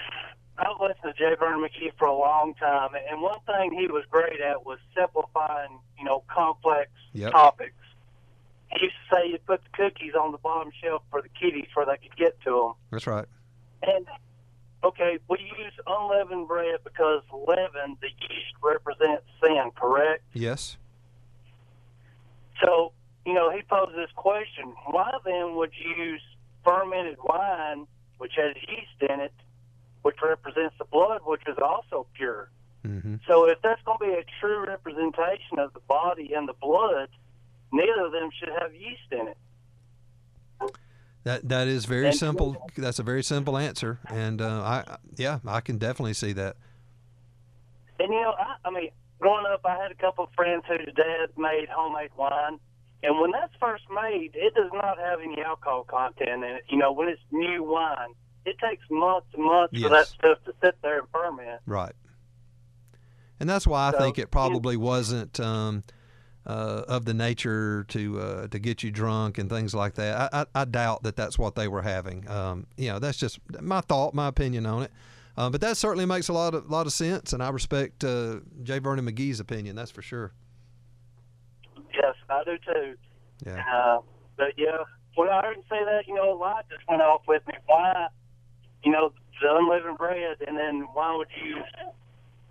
I've 0.59 0.81
listened 0.81 1.03
to 1.05 1.13
J. 1.13 1.37
Vernon 1.39 1.61
McGee 1.61 1.93
for 1.99 2.07
a 2.07 2.17
long 2.17 2.55
time, 2.55 2.91
and 3.09 3.21
one 3.21 3.39
thing 3.47 3.79
he 3.79 3.87
was 3.87 4.05
great 4.11 4.41
at 4.41 4.65
was 4.65 4.79
simplifying, 4.97 5.79
you 5.99 6.05
know, 6.05 6.25
complex 6.29 6.91
yep. 7.13 7.33
topics. 7.33 7.75
He 8.73 8.85
used 8.85 8.95
to 9.11 9.17
say 9.17 9.29
you 9.31 9.39
put 9.47 9.63
the 9.63 9.71
cookies 9.77 10.13
on 10.15 10.33
the 10.33 10.39
bottom 10.39 10.71
shelf 10.83 11.03
for 11.11 11.23
the 11.23 11.29
kiddies 11.29 11.69
where 11.75 11.87
they 11.87 11.97
could 11.97 12.17
get 12.17 12.41
to 12.43 12.51
them. 12.51 12.73
That's 12.91 13.07
right. 13.07 13.27
And 13.83 14.07
okay, 14.85 15.19
we 15.29 15.39
use 15.41 15.73
unleavened 15.87 16.49
bread 16.49 16.81
because 16.85 17.23
leaven, 17.33 17.97
the 18.01 18.09
yeast, 18.09 18.55
represents 18.63 19.25
sin. 19.43 19.71
Correct? 19.75 20.23
Yes. 20.33 20.77
So 22.63 22.93
you 23.25 23.35
know, 23.35 23.51
he 23.51 23.63
posed 23.63 23.97
this 23.97 24.11
question: 24.17 24.75
Why 24.87 25.13
then 25.25 25.55
would 25.57 25.73
you 25.79 26.05
use 26.05 26.23
fermented 26.65 27.17
wine? 27.23 27.87
which 28.19 28.33
has 28.37 28.55
yeast 28.69 29.11
in 29.11 29.21
it, 29.21 29.33
which 30.03 30.17
represents 30.23 30.75
the 30.79 30.85
blood, 30.85 31.21
which 31.25 31.43
is 31.47 31.57
also 31.63 32.07
pure. 32.15 32.51
Mm-hmm. 32.87 33.17
So 33.27 33.49
if 33.49 33.59
that's 33.63 33.81
going 33.83 33.99
to 33.99 34.05
be 34.05 34.13
a 34.13 34.25
true 34.41 34.67
representation 34.67 35.59
of 35.59 35.73
the 35.73 35.81
body 35.81 36.33
and 36.35 36.49
the 36.49 36.55
blood, 36.61 37.09
neither 37.73 38.07
of 38.07 38.13
them 38.13 38.31
should 38.39 38.51
have 38.61 38.75
yeast 38.75 39.13
in 39.13 39.29
it. 39.29 39.39
That 41.25 41.49
that 41.49 41.69
is 41.69 41.85
very 41.85 42.07
and, 42.07 42.17
simple. 42.17 42.71
That's 42.77 42.99
a 42.99 43.03
very 43.03 43.23
simple 43.23 43.59
answer, 43.59 43.99
and 44.09 44.41
uh, 44.41 44.63
I 44.63 44.97
yeah, 45.17 45.41
I 45.47 45.61
can 45.61 45.77
definitely 45.77 46.15
see 46.15 46.33
that. 46.33 46.57
And 47.99 48.13
you 48.13 48.21
know, 48.21 48.35
I, 48.39 48.57
I 48.65 48.71
mean, 48.71 48.91
growing 49.19 49.45
up, 49.53 49.61
I 49.65 49.77
had 49.77 49.91
a 49.91 49.95
couple 49.97 50.25
of 50.25 50.31
friends 50.35 50.65
whose 50.67 50.87
dad 50.95 51.31
made 51.37 51.69
homemade 51.71 52.11
wine, 52.17 52.59
and 53.03 53.21
when 53.21 53.33
that's 53.33 53.53
first 53.61 53.85
made, 53.95 54.31
it 54.35 54.55
does 54.55 54.71
not 54.73 54.99
have 54.99 55.21
any 55.21 55.43
alcohol 55.43 55.85
content 55.85 56.31
in 56.31 56.45
it. 56.45 56.63
You 56.69 56.79
know, 56.79 56.93
when 56.93 57.09
it's 57.09 57.21
new 57.31 57.63
wine, 57.63 58.15
it 58.47 58.57
takes 58.59 58.85
months 58.91 59.27
and 59.35 59.45
months 59.45 59.75
yes. 59.75 59.83
for 59.83 59.89
that 59.91 60.07
stuff 60.07 60.39
to 60.47 60.55
sit 60.63 60.77
there 60.83 61.01
and 61.01 61.09
ferment. 61.13 61.61
Right. 61.67 61.93
And 63.41 63.49
that's 63.49 63.67
why 63.67 63.89
I 63.89 63.93
so, 63.93 63.99
think 63.99 64.19
it 64.19 64.31
probably 64.31 64.77
wasn't 64.77 65.39
um, 65.39 65.85
uh, 66.49 66.83
of 66.89 67.05
the 67.05 67.15
nature 67.15 67.85
to 67.89 68.21
uh, 68.21 68.49
to 68.49 68.59
get 68.59 68.83
you 68.83 68.91
drunk 68.91 69.39
and 69.39 69.51
things 69.51 69.75
like 69.75 69.95
that. 69.95 70.33
I, 70.33 70.41
I, 70.41 70.63
I 70.63 70.65
doubt 70.65 71.03
that 71.03 71.15
that's 71.15 71.39
what 71.39 71.55
they 71.55 71.69
were 71.69 71.83
having. 71.83 72.29
Um, 72.29 72.67
you 72.77 72.89
know, 72.89 72.99
that's 72.99 73.19
just 73.19 73.39
my 73.61 73.81
thought, 73.83 74.15
my 74.15 74.29
opinion 74.29 74.67
on 74.67 74.83
it. 74.83 74.93
Uh, 75.37 75.49
but 75.49 75.61
that 75.61 75.77
certainly 75.77 76.07
makes 76.07 76.29
a 76.29 76.33
lot 76.33 76.55
of 76.55 76.69
lot 76.71 76.87
of 76.87 76.93
sense, 76.93 77.33
and 77.33 77.43
I 77.43 77.51
respect 77.51 78.03
uh, 78.03 78.41
J. 78.63 78.79
Vernon 78.81 79.07
McGee's 79.07 79.39
opinion. 79.39 79.77
That's 79.77 79.91
for 79.91 80.03
sure. 80.03 80.33
Yes, 81.95 82.15
I 82.29 82.43
do 82.45 82.57
too. 82.59 82.95
Yeah. 83.47 83.63
Uh, 83.73 84.01
but 84.37 84.55
yeah, 84.57 84.79
when 85.15 85.29
I 85.29 85.43
heard 85.43 85.57
him 85.57 85.63
say 85.69 85.85
that, 85.85 86.07
you 86.07 86.15
know, 86.15 86.33
a 86.33 86.37
light 86.37 86.65
just 86.71 86.83
went 86.89 87.03
off 87.03 87.23
with 87.29 87.47
me. 87.47 87.55
Why, 87.67 88.09
you 88.83 88.91
know, 88.91 89.13
the 89.41 89.57
unleavened 89.57 89.99
bread, 89.99 90.39
and 90.47 90.57
then 90.57 90.87
why 90.93 91.15
would 91.17 91.29
you 91.41 91.57
use 91.57 91.65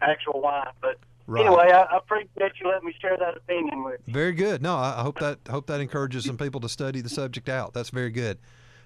actual 0.01 0.41
wine? 0.41 0.67
But 0.81 0.97
Right. 1.27 1.45
Anyway, 1.45 1.71
I, 1.71 1.81
I, 1.81 1.97
appreciate 1.97 2.53
you 2.61 2.69
letting 2.69 2.87
me 2.87 2.95
share 3.01 3.17
that 3.17 3.35
opinion 3.35 3.83
with 3.83 3.99
you. 4.05 4.13
Very 4.13 4.31
good. 4.31 4.61
No, 4.61 4.77
I, 4.77 5.01
hope 5.01 5.19
that 5.19 5.39
hope 5.49 5.67
that 5.67 5.81
encourages 5.81 6.23
some 6.23 6.37
people 6.37 6.61
to 6.61 6.69
study 6.69 7.01
the 7.01 7.09
subject 7.09 7.49
out. 7.49 7.73
That's 7.73 7.89
very 7.89 8.11
good. 8.11 8.37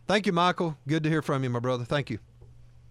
Thank 0.08 0.26
you, 0.26 0.34
Michael. 0.34 0.76
Good 0.88 1.04
to 1.04 1.10
hear 1.10 1.22
from 1.22 1.44
you, 1.44 1.52
my 1.52 1.60
brother. 1.60 1.86
Thank 1.86 2.10
you. 2.10 2.18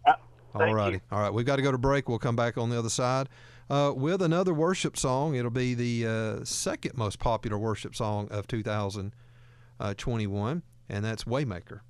Uh, 0.07 0.12
All 0.54 0.73
righty. 0.73 1.00
All 1.11 1.21
right. 1.21 1.35
We've 1.35 1.45
got 1.45 1.57
to 1.57 1.62
go 1.62 1.73
to 1.73 1.78
break. 1.78 2.09
We'll 2.09 2.21
come 2.21 2.37
back 2.37 2.57
on 2.57 2.71
the 2.71 2.78
other 2.78 2.88
side 2.88 3.28
uh, 3.69 3.92
with 3.95 4.23
another 4.23 4.54
worship 4.54 4.97
song. 4.97 5.35
It'll 5.35 5.50
be 5.50 5.75
the 5.75 6.07
uh, 6.07 6.45
second 6.45 6.97
most 6.97 7.19
popular 7.19 7.59
worship 7.59 7.97
song 7.97 8.28
of 8.30 8.47
2021, 8.47 10.62
and 10.88 11.04
that's 11.04 11.25
Waymaker. 11.25 11.80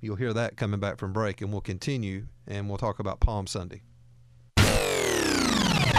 You'll 0.00 0.16
hear 0.16 0.32
that 0.32 0.56
coming 0.56 0.80
back 0.80 0.98
from 0.98 1.12
break, 1.12 1.42
and 1.42 1.52
we'll 1.52 1.60
continue 1.60 2.28
and 2.46 2.66
we'll 2.68 2.78
talk 2.78 2.98
about 2.98 3.20
Palm 3.20 3.46
Sunday. 3.46 3.82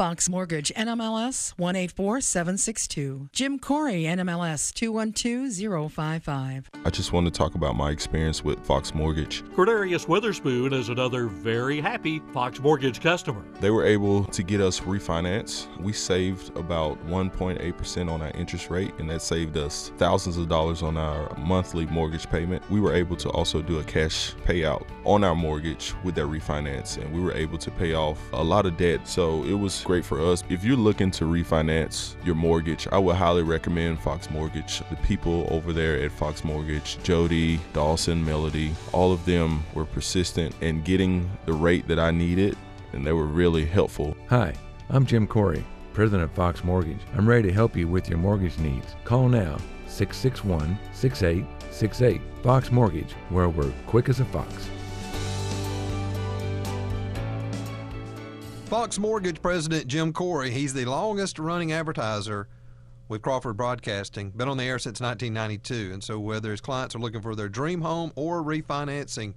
Fox 0.00 0.30
Mortgage, 0.30 0.72
NMLS 0.78 1.52
184762. 1.58 3.28
Jim 3.32 3.58
Corey, 3.58 4.04
NMLS 4.04 4.72
212055. 4.72 6.70
I 6.86 6.88
just 6.88 7.12
want 7.12 7.26
to 7.26 7.30
talk 7.30 7.54
about 7.54 7.76
my 7.76 7.90
experience 7.90 8.42
with 8.42 8.64
Fox 8.64 8.94
Mortgage. 8.94 9.42
Cordarius 9.54 10.08
Witherspoon 10.08 10.72
is 10.72 10.88
another 10.88 11.26
very 11.26 11.82
happy 11.82 12.22
Fox 12.32 12.58
Mortgage 12.60 13.02
customer. 13.02 13.44
They 13.60 13.68
were 13.68 13.84
able 13.84 14.24
to 14.24 14.42
get 14.42 14.62
us 14.62 14.80
refinance. 14.80 15.66
We 15.78 15.92
saved 15.92 16.56
about 16.56 16.98
1.8% 17.06 18.10
on 18.10 18.22
our 18.22 18.30
interest 18.30 18.70
rate, 18.70 18.94
and 18.98 19.10
that 19.10 19.20
saved 19.20 19.58
us 19.58 19.92
thousands 19.98 20.38
of 20.38 20.48
dollars 20.48 20.82
on 20.82 20.96
our 20.96 21.36
monthly 21.36 21.84
mortgage 21.84 22.26
payment. 22.30 22.62
We 22.70 22.80
were 22.80 22.94
able 22.94 23.16
to 23.16 23.28
also 23.28 23.60
do 23.60 23.80
a 23.80 23.84
cash 23.84 24.32
payout 24.46 24.86
on 25.04 25.24
our 25.24 25.34
mortgage 25.34 25.92
with 26.04 26.14
that 26.14 26.24
refinance, 26.24 26.96
and 26.96 27.12
we 27.12 27.20
were 27.20 27.34
able 27.34 27.58
to 27.58 27.70
pay 27.70 27.92
off 27.92 28.18
a 28.32 28.42
lot 28.42 28.64
of 28.64 28.78
debt. 28.78 29.06
So 29.06 29.44
it 29.44 29.52
was 29.52 29.84
great 29.90 30.04
for 30.04 30.20
us. 30.20 30.44
If 30.48 30.62
you're 30.62 30.76
looking 30.76 31.10
to 31.10 31.24
refinance 31.24 32.14
your 32.24 32.36
mortgage, 32.36 32.86
I 32.92 32.98
would 32.98 33.16
highly 33.16 33.42
recommend 33.42 33.98
Fox 33.98 34.30
Mortgage. 34.30 34.84
The 34.88 34.94
people 34.98 35.48
over 35.50 35.72
there 35.72 36.00
at 36.00 36.12
Fox 36.12 36.44
Mortgage, 36.44 37.02
Jody, 37.02 37.58
Dawson, 37.72 38.24
Melody, 38.24 38.70
all 38.92 39.12
of 39.12 39.24
them 39.24 39.64
were 39.74 39.84
persistent 39.84 40.54
in 40.60 40.82
getting 40.82 41.28
the 41.44 41.54
rate 41.54 41.88
that 41.88 41.98
I 41.98 42.12
needed, 42.12 42.56
and 42.92 43.04
they 43.04 43.12
were 43.12 43.26
really 43.26 43.64
helpful. 43.64 44.16
Hi, 44.28 44.54
I'm 44.90 45.04
Jim 45.04 45.26
Corey, 45.26 45.66
president 45.92 46.22
of 46.22 46.30
Fox 46.36 46.62
Mortgage. 46.62 47.00
I'm 47.16 47.28
ready 47.28 47.48
to 47.48 47.52
help 47.52 47.76
you 47.76 47.88
with 47.88 48.08
your 48.08 48.18
mortgage 48.18 48.58
needs. 48.58 48.94
Call 49.02 49.28
now 49.28 49.58
661 49.88 50.78
6868. 50.92 52.20
Fox 52.44 52.70
Mortgage, 52.70 53.14
where 53.30 53.48
we're 53.48 53.72
quick 53.88 54.08
as 54.08 54.20
a 54.20 54.24
fox. 54.26 54.70
Fox 58.70 59.00
Mortgage 59.00 59.42
President 59.42 59.88
Jim 59.88 60.12
Corey, 60.12 60.52
he's 60.52 60.72
the 60.72 60.84
longest 60.84 61.40
running 61.40 61.72
advertiser 61.72 62.46
with 63.08 63.20
Crawford 63.20 63.56
Broadcasting, 63.56 64.30
been 64.30 64.46
on 64.46 64.58
the 64.58 64.62
air 64.62 64.78
since 64.78 65.00
1992. 65.00 65.92
And 65.92 66.04
so, 66.04 66.20
whether 66.20 66.52
his 66.52 66.60
clients 66.60 66.94
are 66.94 67.00
looking 67.00 67.20
for 67.20 67.34
their 67.34 67.48
dream 67.48 67.80
home 67.80 68.12
or 68.14 68.44
refinancing, 68.44 69.34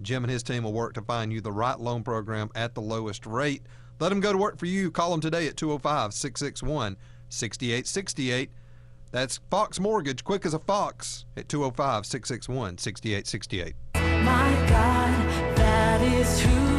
Jim 0.00 0.24
and 0.24 0.32
his 0.32 0.42
team 0.42 0.64
will 0.64 0.72
work 0.72 0.94
to 0.94 1.00
find 1.00 1.32
you 1.32 1.40
the 1.40 1.52
right 1.52 1.78
loan 1.78 2.02
program 2.02 2.50
at 2.56 2.74
the 2.74 2.80
lowest 2.80 3.24
rate. 3.24 3.62
Let 4.00 4.08
them 4.08 4.18
go 4.18 4.32
to 4.32 4.38
work 4.38 4.58
for 4.58 4.66
you. 4.66 4.90
Call 4.90 5.12
them 5.12 5.20
today 5.20 5.46
at 5.46 5.56
205 5.56 6.12
661 6.12 6.96
6868. 7.28 8.50
That's 9.12 9.38
Fox 9.48 9.78
Mortgage, 9.78 10.24
quick 10.24 10.44
as 10.44 10.54
a 10.54 10.58
fox, 10.58 11.24
at 11.36 11.48
205 11.48 12.04
661 12.04 12.78
6868. 12.78 13.76
My 14.24 14.66
God, 14.68 15.56
that 15.56 16.02
is 16.02 16.40
who 16.40 16.71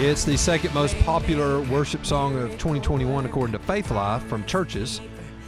It's 0.00 0.22
the 0.22 0.38
second 0.38 0.72
most 0.74 0.96
popular 1.00 1.60
worship 1.60 2.06
song 2.06 2.38
of 2.38 2.52
2021 2.52 3.26
according 3.26 3.52
to 3.54 3.58
Faith 3.58 3.90
Life 3.90 4.22
from 4.26 4.44
churches, 4.44 5.00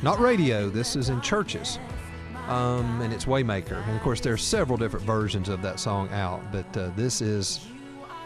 not 0.02 0.18
radio. 0.18 0.68
This 0.68 0.96
is 0.96 1.08
in 1.08 1.20
churches, 1.20 1.78
um, 2.48 3.00
and 3.00 3.12
it's 3.12 3.26
Waymaker. 3.26 3.80
And 3.86 3.94
of 3.94 4.02
course, 4.02 4.18
there 4.18 4.32
are 4.32 4.36
several 4.36 4.76
different 4.76 5.06
versions 5.06 5.48
of 5.48 5.62
that 5.62 5.78
song 5.78 6.08
out, 6.10 6.42
but 6.50 6.76
uh, 6.76 6.90
this 6.96 7.20
is 7.20 7.64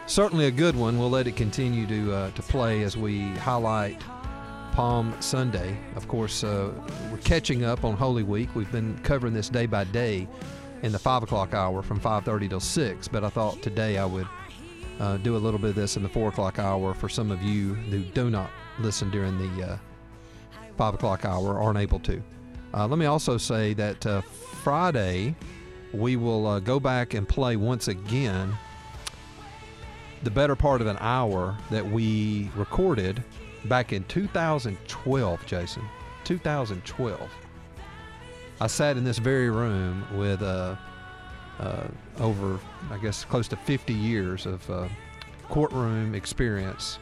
certainly 0.07 0.47
a 0.47 0.51
good 0.51 0.75
one. 0.75 0.97
We'll 0.97 1.11
let 1.11 1.27
it 1.27 1.35
continue 1.35 1.85
to 1.85 2.13
uh, 2.13 2.31
to 2.31 2.41
play 2.41 2.81
as 2.81 2.97
we 2.97 3.27
highlight 3.35 4.01
Palm 4.71 5.15
Sunday. 5.19 5.77
Of 5.95 6.07
course, 6.07 6.43
uh, 6.43 6.71
we're 7.11 7.19
catching 7.19 7.63
up 7.63 7.85
on 7.85 7.95
Holy 7.95 8.23
Week. 8.23 8.49
We've 8.55 8.71
been 8.71 8.97
covering 9.03 9.35
this 9.35 9.47
day 9.47 9.67
by 9.67 9.83
day 9.83 10.27
in 10.81 10.91
the 10.91 10.99
five 10.99 11.21
o'clock 11.21 11.53
hour 11.53 11.83
from 11.83 11.99
5:30 11.99 12.49
till 12.49 12.59
six. 12.59 13.07
But 13.07 13.23
I 13.23 13.29
thought 13.29 13.61
today 13.61 13.99
I 13.99 14.05
would 14.05 14.27
uh, 14.99 15.17
do 15.17 15.35
a 15.35 15.37
little 15.37 15.59
bit 15.59 15.71
of 15.71 15.75
this 15.75 15.97
in 15.97 16.03
the 16.03 16.09
four 16.09 16.29
o'clock 16.29 16.59
hour 16.59 16.93
for 16.93 17.09
some 17.09 17.31
of 17.31 17.41
you 17.41 17.73
who 17.73 17.99
do 17.99 18.29
not 18.29 18.49
listen 18.79 19.09
during 19.09 19.37
the 19.37 19.67
uh, 19.67 19.77
five 20.77 20.93
o'clock 20.93 21.25
hour, 21.25 21.59
aren't 21.59 21.79
able 21.79 21.99
to. 21.99 22.21
Uh, 22.73 22.87
let 22.87 22.99
me 22.99 23.05
also 23.05 23.37
say 23.37 23.73
that 23.73 24.05
uh, 24.05 24.21
Friday 24.21 25.35
we 25.93 26.15
will 26.15 26.45
uh, 26.47 26.59
go 26.59 26.79
back 26.79 27.13
and 27.13 27.27
play 27.27 27.55
once 27.55 27.87
again 27.87 28.53
the 30.23 30.31
better 30.31 30.55
part 30.55 30.81
of 30.81 30.87
an 30.87 30.97
hour 30.99 31.55
that 31.69 31.85
we 31.85 32.49
recorded 32.55 33.23
back 33.65 33.93
in 33.93 34.03
2012, 34.05 35.45
Jason. 35.45 35.83
2012. 36.23 37.29
I 38.59 38.67
sat 38.67 38.97
in 38.97 39.03
this 39.03 39.19
very 39.19 39.49
room 39.49 40.05
with 40.17 40.41
uh, 40.41 40.75
over, 42.19 42.59
I 42.91 42.97
guess, 42.97 43.25
close 43.25 43.47
to 43.49 43.55
50 43.55 43.93
years 43.93 44.45
of 44.45 44.69
uh, 44.69 44.87
courtroom 45.49 46.15
experience, 46.15 46.99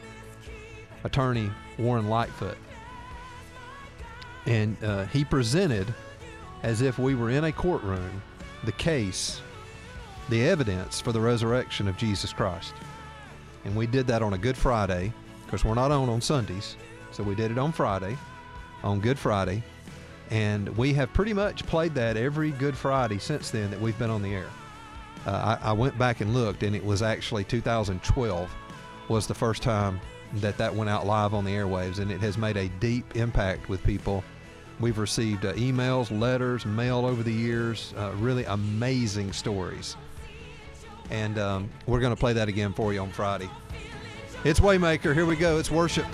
attorney 1.04 1.50
Warren 1.78 2.08
Lightfoot. 2.08 2.58
And 4.46 4.76
uh, 4.84 5.06
he 5.06 5.24
presented, 5.24 5.92
as 6.62 6.82
if 6.82 6.98
we 6.98 7.14
were 7.14 7.30
in 7.30 7.44
a 7.44 7.52
courtroom, 7.52 8.22
the 8.64 8.72
case, 8.72 9.40
the 10.28 10.46
evidence 10.46 11.00
for 11.00 11.12
the 11.12 11.20
resurrection 11.20 11.88
of 11.88 11.96
Jesus 11.96 12.32
Christ. 12.32 12.74
And 13.64 13.74
we 13.74 13.86
did 13.86 14.06
that 14.08 14.22
on 14.22 14.34
a 14.34 14.38
Good 14.38 14.56
Friday, 14.56 15.12
because 15.44 15.64
we're 15.64 15.74
not 15.74 15.90
on 15.90 16.08
on 16.08 16.20
Sundays. 16.20 16.76
So 17.12 17.22
we 17.22 17.34
did 17.34 17.50
it 17.50 17.58
on 17.58 17.72
Friday, 17.72 18.16
on 18.82 19.00
Good 19.00 19.18
Friday. 19.18 19.62
And 20.34 20.76
we 20.76 20.92
have 20.94 21.12
pretty 21.12 21.32
much 21.32 21.64
played 21.64 21.94
that 21.94 22.16
every 22.16 22.50
Good 22.50 22.76
Friday 22.76 23.18
since 23.18 23.50
then 23.50 23.70
that 23.70 23.80
we've 23.80 23.96
been 24.00 24.10
on 24.10 24.20
the 24.20 24.34
air. 24.34 24.50
Uh, 25.24 25.58
I, 25.62 25.68
I 25.68 25.72
went 25.72 25.96
back 25.96 26.20
and 26.20 26.34
looked, 26.34 26.64
and 26.64 26.74
it 26.74 26.84
was 26.84 27.02
actually 27.02 27.44
2012 27.44 28.52
was 29.08 29.28
the 29.28 29.34
first 29.34 29.62
time 29.62 30.00
that 30.34 30.58
that 30.58 30.74
went 30.74 30.90
out 30.90 31.06
live 31.06 31.34
on 31.34 31.44
the 31.44 31.52
airwaves, 31.52 32.00
and 32.00 32.10
it 32.10 32.18
has 32.18 32.36
made 32.36 32.56
a 32.56 32.68
deep 32.80 33.14
impact 33.14 33.68
with 33.68 33.80
people. 33.84 34.24
We've 34.80 34.98
received 34.98 35.46
uh, 35.46 35.52
emails, 35.52 36.10
letters, 36.10 36.66
mail 36.66 37.06
over 37.06 37.22
the 37.22 37.32
years, 37.32 37.94
uh, 37.96 38.10
really 38.16 38.44
amazing 38.46 39.32
stories. 39.32 39.96
And 41.10 41.38
um, 41.38 41.70
we're 41.86 42.00
going 42.00 42.14
to 42.14 42.18
play 42.18 42.32
that 42.32 42.48
again 42.48 42.72
for 42.72 42.92
you 42.92 42.98
on 43.02 43.10
Friday. 43.10 43.48
It's 44.42 44.58
Waymaker. 44.58 45.14
Here 45.14 45.26
we 45.26 45.36
go. 45.36 45.58
It's 45.58 45.70
worship. 45.70 46.06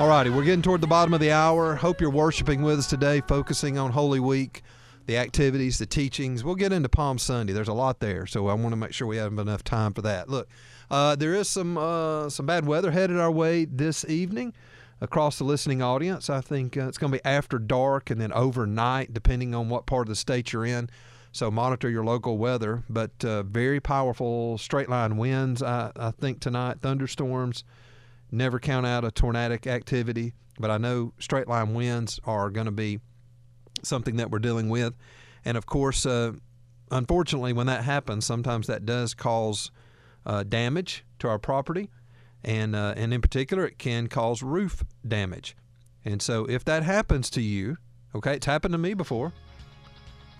All 0.00 0.08
righty, 0.08 0.30
we're 0.30 0.44
getting 0.44 0.62
toward 0.62 0.80
the 0.80 0.86
bottom 0.86 1.12
of 1.12 1.20
the 1.20 1.30
hour. 1.30 1.74
Hope 1.74 2.00
you're 2.00 2.08
worshiping 2.08 2.62
with 2.62 2.78
us 2.78 2.86
today, 2.86 3.20
focusing 3.28 3.76
on 3.76 3.92
Holy 3.92 4.18
Week, 4.18 4.62
the 5.04 5.18
activities, 5.18 5.76
the 5.76 5.84
teachings. 5.84 6.42
We'll 6.42 6.54
get 6.54 6.72
into 6.72 6.88
Palm 6.88 7.18
Sunday. 7.18 7.52
There's 7.52 7.68
a 7.68 7.74
lot 7.74 8.00
there, 8.00 8.26
so 8.26 8.48
I 8.48 8.54
want 8.54 8.70
to 8.70 8.76
make 8.76 8.94
sure 8.94 9.06
we 9.06 9.18
have 9.18 9.38
enough 9.38 9.62
time 9.62 9.92
for 9.92 10.00
that. 10.00 10.30
Look, 10.30 10.48
uh, 10.90 11.16
there 11.16 11.34
is 11.34 11.50
some 11.50 11.76
uh, 11.76 12.30
some 12.30 12.46
bad 12.46 12.64
weather 12.64 12.92
headed 12.92 13.18
our 13.18 13.30
way 13.30 13.66
this 13.66 14.06
evening 14.08 14.54
across 15.02 15.36
the 15.36 15.44
listening 15.44 15.82
audience. 15.82 16.30
I 16.30 16.40
think 16.40 16.78
uh, 16.78 16.88
it's 16.88 16.96
going 16.96 17.12
to 17.12 17.18
be 17.18 17.24
after 17.26 17.58
dark 17.58 18.08
and 18.08 18.18
then 18.18 18.32
overnight, 18.32 19.12
depending 19.12 19.54
on 19.54 19.68
what 19.68 19.84
part 19.84 20.06
of 20.06 20.08
the 20.08 20.16
state 20.16 20.54
you're 20.54 20.64
in. 20.64 20.88
So 21.30 21.50
monitor 21.50 21.90
your 21.90 22.04
local 22.04 22.38
weather. 22.38 22.84
But 22.88 23.22
uh, 23.22 23.42
very 23.42 23.80
powerful 23.80 24.56
straight 24.56 24.88
line 24.88 25.18
winds, 25.18 25.62
I, 25.62 25.92
I 25.94 26.10
think, 26.10 26.40
tonight. 26.40 26.78
Thunderstorms. 26.80 27.64
Never 28.30 28.58
count 28.60 28.86
out 28.86 29.04
a 29.04 29.10
tornadic 29.10 29.66
activity, 29.66 30.34
but 30.58 30.70
I 30.70 30.78
know 30.78 31.12
straight 31.18 31.48
line 31.48 31.74
winds 31.74 32.20
are 32.24 32.50
going 32.50 32.66
to 32.66 32.72
be 32.72 33.00
something 33.82 34.16
that 34.16 34.30
we're 34.30 34.38
dealing 34.38 34.68
with. 34.68 34.94
And 35.44 35.56
of 35.56 35.66
course, 35.66 36.06
uh, 36.06 36.32
unfortunately, 36.90 37.52
when 37.52 37.66
that 37.66 37.84
happens, 37.84 38.24
sometimes 38.26 38.66
that 38.66 38.86
does 38.86 39.14
cause 39.14 39.70
uh, 40.26 40.44
damage 40.44 41.04
to 41.18 41.28
our 41.28 41.38
property 41.38 41.90
and 42.44 42.74
uh, 42.74 42.94
and 42.96 43.12
in 43.12 43.20
particular, 43.20 43.66
it 43.66 43.78
can 43.78 44.06
cause 44.06 44.42
roof 44.42 44.84
damage. 45.06 45.56
And 46.04 46.22
so, 46.22 46.46
if 46.46 46.64
that 46.64 46.82
happens 46.82 47.28
to 47.30 47.42
you, 47.42 47.76
okay, 48.14 48.34
it's 48.34 48.46
happened 48.46 48.72
to 48.72 48.78
me 48.78 48.94
before. 48.94 49.32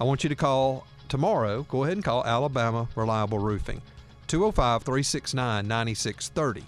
I 0.01 0.05
want 0.05 0.23
you 0.23 0.31
to 0.31 0.37
call 0.37 0.87
tomorrow. 1.09 1.65
Go 1.65 1.85
ahead 1.85 1.97
and 1.97 2.05
call 2.05 2.25
Alabama 2.25 2.89
Reliable 2.95 3.39
Roofing, 3.39 3.83
205 4.29 4.83
369 4.83 5.69
9630. 5.69 6.65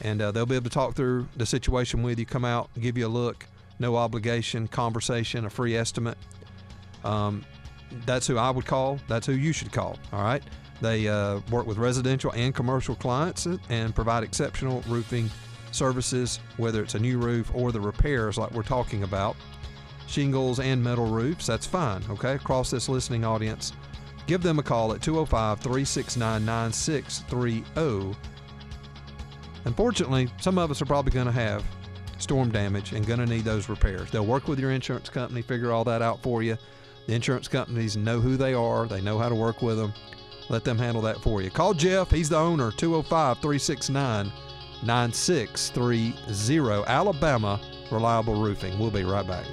And 0.00 0.22
uh, 0.22 0.30
they'll 0.30 0.46
be 0.46 0.54
able 0.54 0.64
to 0.64 0.70
talk 0.70 0.94
through 0.94 1.28
the 1.36 1.46
situation 1.46 2.02
with 2.02 2.18
you, 2.18 2.26
come 2.26 2.44
out, 2.44 2.70
give 2.80 2.96
you 2.96 3.06
a 3.06 3.08
look, 3.08 3.46
no 3.78 3.96
obligation, 3.96 4.68
conversation, 4.68 5.44
a 5.44 5.50
free 5.50 5.76
estimate. 5.76 6.18
Um, 7.04 7.44
that's 8.04 8.26
who 8.26 8.36
I 8.36 8.50
would 8.50 8.66
call. 8.66 8.98
That's 9.08 9.26
who 9.26 9.32
you 9.32 9.52
should 9.52 9.72
call. 9.72 9.98
All 10.12 10.22
right. 10.22 10.42
They 10.80 11.08
uh, 11.08 11.40
work 11.50 11.66
with 11.66 11.78
residential 11.78 12.32
and 12.32 12.54
commercial 12.54 12.94
clients 12.94 13.46
and 13.68 13.94
provide 13.94 14.22
exceptional 14.22 14.82
roofing 14.86 15.30
services, 15.72 16.40
whether 16.56 16.82
it's 16.82 16.94
a 16.94 16.98
new 16.98 17.18
roof 17.18 17.50
or 17.54 17.72
the 17.72 17.80
repairs 17.80 18.38
like 18.38 18.50
we're 18.52 18.62
talking 18.62 19.02
about. 19.02 19.36
Shingles 20.06 20.60
and 20.60 20.82
metal 20.82 21.06
roofs, 21.06 21.46
that's 21.46 21.66
fine, 21.66 22.02
okay? 22.08 22.34
Across 22.34 22.70
this 22.70 22.88
listening 22.88 23.24
audience, 23.24 23.72
give 24.26 24.42
them 24.42 24.58
a 24.58 24.62
call 24.62 24.92
at 24.92 25.02
205 25.02 25.60
369 25.60 26.44
9630. 26.44 28.16
Unfortunately, 29.64 30.28
some 30.40 30.58
of 30.58 30.70
us 30.70 30.80
are 30.80 30.86
probably 30.86 31.12
going 31.12 31.26
to 31.26 31.32
have 31.32 31.64
storm 32.18 32.50
damage 32.50 32.92
and 32.92 33.06
going 33.06 33.20
to 33.20 33.26
need 33.26 33.44
those 33.44 33.68
repairs. 33.68 34.10
They'll 34.10 34.26
work 34.26 34.48
with 34.48 34.58
your 34.58 34.70
insurance 34.70 35.08
company, 35.08 35.42
figure 35.42 35.72
all 35.72 35.84
that 35.84 36.02
out 36.02 36.22
for 36.22 36.42
you. 36.42 36.56
The 37.06 37.14
insurance 37.14 37.48
companies 37.48 37.96
know 37.96 38.20
who 38.20 38.36
they 38.36 38.54
are, 38.54 38.86
they 38.86 39.00
know 39.00 39.18
how 39.18 39.28
to 39.28 39.34
work 39.34 39.62
with 39.62 39.78
them. 39.78 39.92
Let 40.48 40.64
them 40.64 40.78
handle 40.78 41.02
that 41.02 41.20
for 41.20 41.42
you. 41.42 41.50
Call 41.50 41.74
Jeff, 41.74 42.10
he's 42.10 42.28
the 42.28 42.38
owner, 42.38 42.70
205 42.72 43.38
369 43.38 44.32
9630. 44.84 46.84
Alabama 46.86 47.60
Reliable 47.90 48.40
Roofing. 48.40 48.78
We'll 48.78 48.90
be 48.90 49.04
right 49.04 49.26
back. 49.26 49.44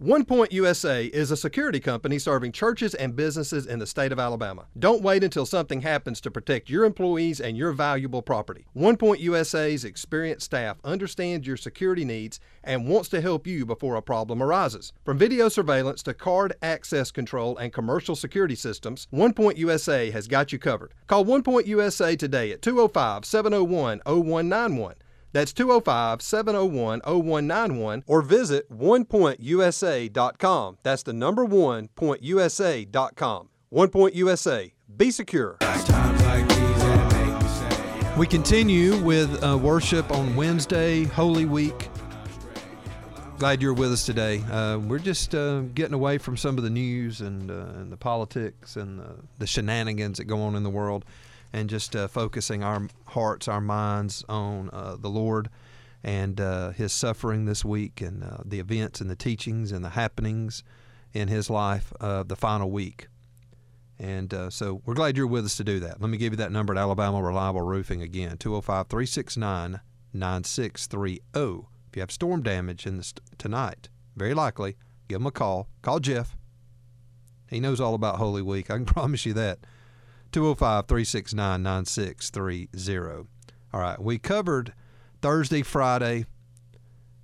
One 0.00 0.24
Point 0.24 0.50
USA 0.50 1.04
is 1.04 1.30
a 1.30 1.36
security 1.36 1.78
company 1.78 2.18
serving 2.18 2.50
churches 2.50 2.96
and 2.96 3.14
businesses 3.14 3.64
in 3.64 3.78
the 3.78 3.86
state 3.86 4.10
of 4.10 4.18
Alabama. 4.18 4.66
Don't 4.76 5.02
wait 5.02 5.22
until 5.22 5.46
something 5.46 5.82
happens 5.82 6.20
to 6.22 6.32
protect 6.32 6.68
your 6.68 6.84
employees 6.84 7.40
and 7.40 7.56
your 7.56 7.70
valuable 7.70 8.20
property. 8.20 8.66
One 8.72 8.96
Point 8.96 9.20
USA's 9.20 9.84
experienced 9.84 10.46
staff 10.46 10.78
understands 10.82 11.46
your 11.46 11.56
security 11.56 12.04
needs 12.04 12.40
and 12.64 12.88
wants 12.88 13.08
to 13.10 13.20
help 13.20 13.46
you 13.46 13.64
before 13.64 13.94
a 13.94 14.02
problem 14.02 14.42
arises. 14.42 14.92
From 15.04 15.16
video 15.16 15.48
surveillance 15.48 16.02
to 16.02 16.12
card 16.12 16.54
access 16.60 17.12
control 17.12 17.56
and 17.56 17.72
commercial 17.72 18.16
security 18.16 18.56
systems, 18.56 19.06
One 19.10 19.32
Point 19.32 19.58
USA 19.58 20.10
has 20.10 20.26
got 20.26 20.52
you 20.52 20.58
covered. 20.58 20.92
Call 21.06 21.24
One 21.24 21.44
Point 21.44 21.68
USA 21.68 22.16
today 22.16 22.50
at 22.50 22.62
205 22.62 23.24
701 23.24 24.00
0191. 24.04 24.96
That's 25.34 25.52
205 25.52 26.22
701 26.22 27.00
0191 27.00 28.04
or 28.06 28.22
visit 28.22 28.70
onepointusa.com. 28.70 30.78
That's 30.84 31.02
the 31.02 31.12
number 31.12 31.44
one 31.44 31.88
pointusa.com. 31.96 33.48
One 33.68 33.88
Point 33.88 34.14
USA. 34.14 34.72
Be 34.96 35.10
secure. 35.10 35.58
We 38.16 38.28
continue 38.28 38.96
with 39.02 39.42
uh, 39.42 39.58
worship 39.60 40.12
on 40.12 40.36
Wednesday, 40.36 41.02
Holy 41.02 41.46
Week. 41.46 41.90
Glad 43.38 43.60
you're 43.60 43.74
with 43.74 43.92
us 43.92 44.06
today. 44.06 44.38
Uh, 44.42 44.78
we're 44.78 45.00
just 45.00 45.34
uh, 45.34 45.62
getting 45.62 45.94
away 45.94 46.18
from 46.18 46.36
some 46.36 46.58
of 46.58 46.62
the 46.62 46.70
news 46.70 47.20
and, 47.20 47.50
uh, 47.50 47.66
and 47.74 47.90
the 47.90 47.96
politics 47.96 48.76
and 48.76 49.02
the 49.38 49.48
shenanigans 49.48 50.18
that 50.18 50.26
go 50.26 50.40
on 50.42 50.54
in 50.54 50.62
the 50.62 50.70
world 50.70 51.04
and 51.54 51.70
just 51.70 51.94
uh, 51.94 52.08
focusing 52.08 52.64
our 52.64 52.88
hearts, 53.06 53.46
our 53.46 53.60
minds 53.60 54.24
on 54.28 54.68
uh, 54.72 54.96
the 54.98 55.08
Lord 55.08 55.48
and 56.02 56.40
uh, 56.40 56.70
His 56.70 56.92
suffering 56.92 57.44
this 57.44 57.64
week 57.64 58.00
and 58.00 58.24
uh, 58.24 58.38
the 58.44 58.58
events 58.58 59.00
and 59.00 59.08
the 59.08 59.14
teachings 59.14 59.70
and 59.70 59.84
the 59.84 59.90
happenings 59.90 60.64
in 61.12 61.28
His 61.28 61.48
life 61.48 61.92
uh, 62.00 62.24
the 62.24 62.34
final 62.34 62.72
week. 62.72 63.06
And 64.00 64.34
uh, 64.34 64.50
so 64.50 64.82
we're 64.84 64.94
glad 64.94 65.16
you're 65.16 65.28
with 65.28 65.44
us 65.44 65.56
to 65.58 65.64
do 65.64 65.78
that. 65.78 66.00
Let 66.00 66.10
me 66.10 66.18
give 66.18 66.32
you 66.32 66.36
that 66.38 66.50
number 66.50 66.74
at 66.74 66.78
Alabama 66.78 67.22
Reliable 67.22 67.62
Roofing 67.62 68.02
again 68.02 68.36
205 68.36 68.88
369 68.88 69.80
9630. 70.12 71.20
If 71.32 71.96
you 71.96 72.00
have 72.00 72.10
storm 72.10 72.42
damage 72.42 72.84
in 72.84 72.96
this 72.96 73.14
tonight, 73.38 73.88
very 74.16 74.34
likely, 74.34 74.74
give 75.06 75.20
them 75.20 75.28
a 75.28 75.30
call. 75.30 75.68
Call 75.82 76.00
Jeff. 76.00 76.36
He 77.48 77.60
knows 77.60 77.80
all 77.80 77.94
about 77.94 78.16
Holy 78.16 78.42
Week. 78.42 78.72
I 78.72 78.74
can 78.74 78.84
promise 78.86 79.24
you 79.24 79.34
that. 79.34 79.60
205 80.34 80.88
369 80.88 81.62
9630. 81.62 83.28
All 83.72 83.80
right, 83.80 84.02
we 84.02 84.18
covered 84.18 84.74
Thursday, 85.22 85.62
Friday, 85.62 86.26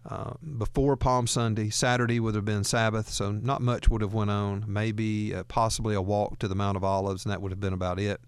uh, 0.08 0.34
before 0.56 0.96
Palm 0.96 1.26
Sunday. 1.26 1.70
Saturday 1.70 2.20
would 2.20 2.36
have 2.36 2.44
been 2.44 2.62
Sabbath, 2.62 3.08
so 3.08 3.32
not 3.32 3.62
much 3.62 3.88
would 3.88 4.00
have 4.00 4.14
went 4.14 4.30
on. 4.30 4.64
Maybe 4.68 5.34
uh, 5.34 5.42
possibly 5.42 5.96
a 5.96 6.00
walk 6.00 6.38
to 6.38 6.46
the 6.46 6.54
Mount 6.54 6.76
of 6.76 6.84
Olives, 6.84 7.24
and 7.24 7.32
that 7.32 7.42
would 7.42 7.50
have 7.50 7.58
been 7.58 7.72
about 7.72 7.98
it. 7.98 8.20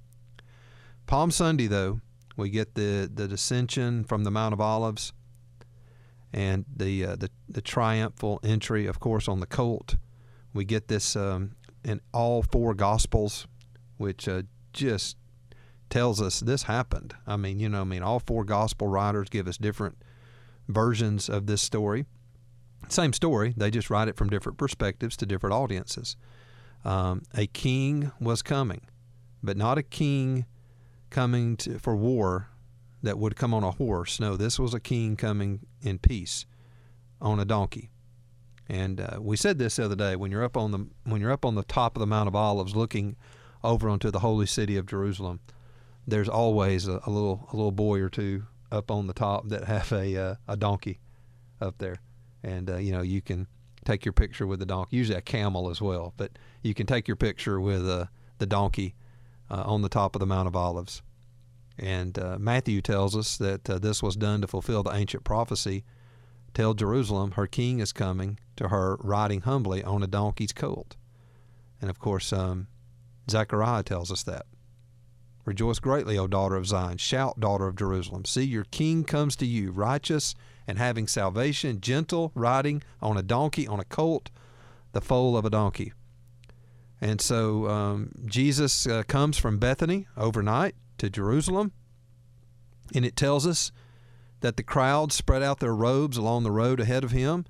Palm 1.06 1.30
Sunday, 1.30 1.68
though, 1.68 2.00
we 2.36 2.50
get 2.50 2.74
the, 2.74 3.08
the 3.12 3.28
dissension 3.28 4.02
from 4.02 4.24
the 4.24 4.32
Mount 4.32 4.52
of 4.52 4.60
Olives 4.60 5.12
and 6.32 6.64
the, 6.76 7.06
uh, 7.06 7.14
the 7.14 7.30
the 7.48 7.62
triumphal 7.62 8.40
entry, 8.42 8.86
of 8.86 8.98
course, 8.98 9.28
on 9.28 9.38
the 9.38 9.46
colt. 9.46 9.94
We 10.52 10.64
get 10.64 10.88
this 10.88 11.14
um, 11.14 11.52
in 11.84 12.00
all 12.12 12.42
four 12.42 12.74
Gospels, 12.74 13.46
which 13.96 14.26
uh, 14.26 14.42
just 14.72 15.16
tells 15.90 16.22
us 16.22 16.40
this 16.40 16.64
happened. 16.64 17.14
I 17.26 17.36
mean, 17.36 17.58
you 17.58 17.68
know, 17.68 17.82
I 17.82 17.84
mean, 17.84 18.02
all 18.02 18.18
four 18.18 18.44
Gospel 18.44 18.88
writers 18.88 19.28
give 19.28 19.46
us 19.46 19.58
different 19.58 19.98
versions 20.68 21.28
of 21.28 21.46
this 21.46 21.60
story. 21.60 22.06
Same 22.88 23.12
story, 23.12 23.54
they 23.56 23.70
just 23.70 23.90
write 23.90 24.08
it 24.08 24.16
from 24.16 24.28
different 24.28 24.58
perspectives 24.58 25.16
to 25.18 25.26
different 25.26 25.54
audiences. 25.54 26.16
Um, 26.84 27.22
a 27.34 27.46
king 27.46 28.10
was 28.20 28.42
coming, 28.42 28.82
but 29.42 29.56
not 29.56 29.78
a 29.78 29.82
king 29.82 30.46
coming 31.10 31.56
to, 31.58 31.78
for 31.78 31.94
war 31.94 32.48
that 33.02 33.18
would 33.18 33.36
come 33.36 33.54
on 33.54 33.62
a 33.62 33.70
horse. 33.70 34.18
No, 34.18 34.36
this 34.36 34.58
was 34.58 34.74
a 34.74 34.80
king 34.80 35.16
coming 35.16 35.60
in 35.80 35.98
peace 35.98 36.46
on 37.20 37.38
a 37.38 37.44
donkey. 37.44 37.90
And 38.68 39.00
uh, 39.00 39.18
we 39.20 39.36
said 39.36 39.58
this 39.58 39.76
the 39.76 39.84
other 39.84 39.96
day 39.96 40.16
when 40.16 40.30
you're 40.30 40.44
up 40.44 40.56
on 40.56 40.70
the 40.70 40.86
when 41.04 41.20
you're 41.20 41.32
up 41.32 41.44
on 41.44 41.54
the 41.54 41.64
top 41.64 41.96
of 41.96 42.00
the 42.00 42.06
Mount 42.06 42.28
of 42.28 42.34
Olives, 42.34 42.74
looking 42.74 43.16
over 43.64 43.88
onto 43.88 44.10
the 44.10 44.20
holy 44.20 44.46
city 44.46 44.76
of 44.76 44.86
Jerusalem. 44.86 45.40
There's 46.06 46.28
always 46.28 46.88
a, 46.88 47.00
a 47.06 47.10
little 47.10 47.48
a 47.52 47.56
little 47.56 47.72
boy 47.72 48.00
or 48.00 48.08
two 48.08 48.44
up 48.70 48.90
on 48.90 49.06
the 49.06 49.12
top 49.12 49.48
that 49.48 49.64
have 49.64 49.92
a 49.92 50.16
uh, 50.16 50.34
a 50.48 50.56
donkey 50.56 51.00
up 51.60 51.78
there, 51.78 51.96
and 52.42 52.68
uh, 52.70 52.76
you 52.76 52.92
know 52.92 53.02
you 53.02 53.20
can 53.20 53.46
take 53.84 54.04
your 54.04 54.12
picture 54.12 54.46
with 54.46 54.58
the 54.58 54.66
donkey. 54.66 54.96
Usually 54.96 55.18
a 55.18 55.22
camel 55.22 55.70
as 55.70 55.80
well, 55.80 56.14
but 56.16 56.32
you 56.62 56.74
can 56.74 56.86
take 56.86 57.06
your 57.06 57.16
picture 57.16 57.60
with 57.60 57.88
uh, 57.88 58.06
the 58.38 58.46
donkey 58.46 58.94
uh, 59.50 59.62
on 59.64 59.82
the 59.82 59.88
top 59.88 60.16
of 60.16 60.20
the 60.20 60.26
Mount 60.26 60.48
of 60.48 60.56
Olives. 60.56 61.02
And 61.78 62.18
uh, 62.18 62.38
Matthew 62.38 62.82
tells 62.82 63.16
us 63.16 63.36
that 63.38 63.68
uh, 63.68 63.78
this 63.78 64.02
was 64.02 64.16
done 64.16 64.40
to 64.42 64.46
fulfill 64.46 64.82
the 64.82 64.94
ancient 64.94 65.24
prophecy. 65.24 65.84
Tell 66.54 66.74
Jerusalem 66.74 67.32
her 67.32 67.46
king 67.46 67.80
is 67.80 67.92
coming 67.92 68.38
to 68.56 68.68
her 68.68 68.96
riding 69.00 69.40
humbly 69.42 69.82
on 69.82 70.02
a 70.02 70.06
donkey's 70.06 70.52
colt. 70.52 70.96
And 71.80 71.88
of 71.88 71.98
course, 71.98 72.32
um, 72.32 72.68
Zechariah 73.30 73.82
tells 73.82 74.10
us 74.10 74.22
that. 74.24 74.46
Rejoice 75.44 75.80
greatly, 75.80 76.16
O 76.16 76.26
daughter 76.26 76.56
of 76.56 76.66
Zion. 76.66 76.98
Shout, 76.98 77.40
daughter 77.40 77.66
of 77.66 77.76
Jerusalem. 77.76 78.24
See, 78.24 78.44
your 78.44 78.64
king 78.64 79.02
comes 79.04 79.34
to 79.36 79.46
you, 79.46 79.72
righteous 79.72 80.34
and 80.68 80.78
having 80.78 81.08
salvation, 81.08 81.80
gentle, 81.80 82.30
riding 82.34 82.82
on 83.00 83.16
a 83.16 83.22
donkey, 83.22 83.66
on 83.66 83.80
a 83.80 83.84
colt, 83.84 84.30
the 84.92 85.00
foal 85.00 85.36
of 85.36 85.44
a 85.44 85.50
donkey. 85.50 85.92
And 87.00 87.20
so 87.20 87.66
um, 87.66 88.12
Jesus 88.26 88.86
uh, 88.86 89.02
comes 89.08 89.36
from 89.36 89.58
Bethany 89.58 90.06
overnight 90.16 90.76
to 90.98 91.10
Jerusalem. 91.10 91.72
And 92.94 93.04
it 93.04 93.16
tells 93.16 93.46
us 93.46 93.72
that 94.40 94.56
the 94.56 94.62
crowd 94.62 95.12
spread 95.12 95.42
out 95.42 95.58
their 95.58 95.74
robes 95.74 96.16
along 96.16 96.44
the 96.44 96.52
road 96.52 96.78
ahead 96.78 97.02
of 97.02 97.10
him. 97.10 97.44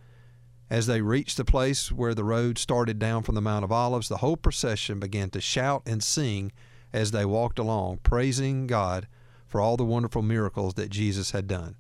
As 0.73 0.87
they 0.87 1.03
reached 1.03 1.37
the 1.37 1.45
place 1.45 1.93
where 1.93 2.15
the 2.15 2.25
road 2.25 2.57
started 2.57 2.99
down 2.99 3.25
from 3.25 3.35
the 3.35 3.43
Mount 3.43 3.63
of 3.63 3.71
Olives, 3.71 4.09
the 4.09 4.17
whole 4.17 4.39
procession 4.39 4.99
began 4.99 5.29
to 5.29 5.41
shout 5.43 5.83
and 5.85 6.03
sing 6.03 6.51
as 6.95 7.11
they 7.11 7.27
walked 7.27 7.59
along, 7.59 7.99
praising 7.99 8.67
God 8.67 9.07
for 9.47 9.61
all 9.61 9.77
the 9.77 9.85
wonderful 9.85 10.23
miracles 10.23 10.73
that 10.75 10.89
Jesus 10.89 11.33
had 11.33 11.47
done. 11.47 11.77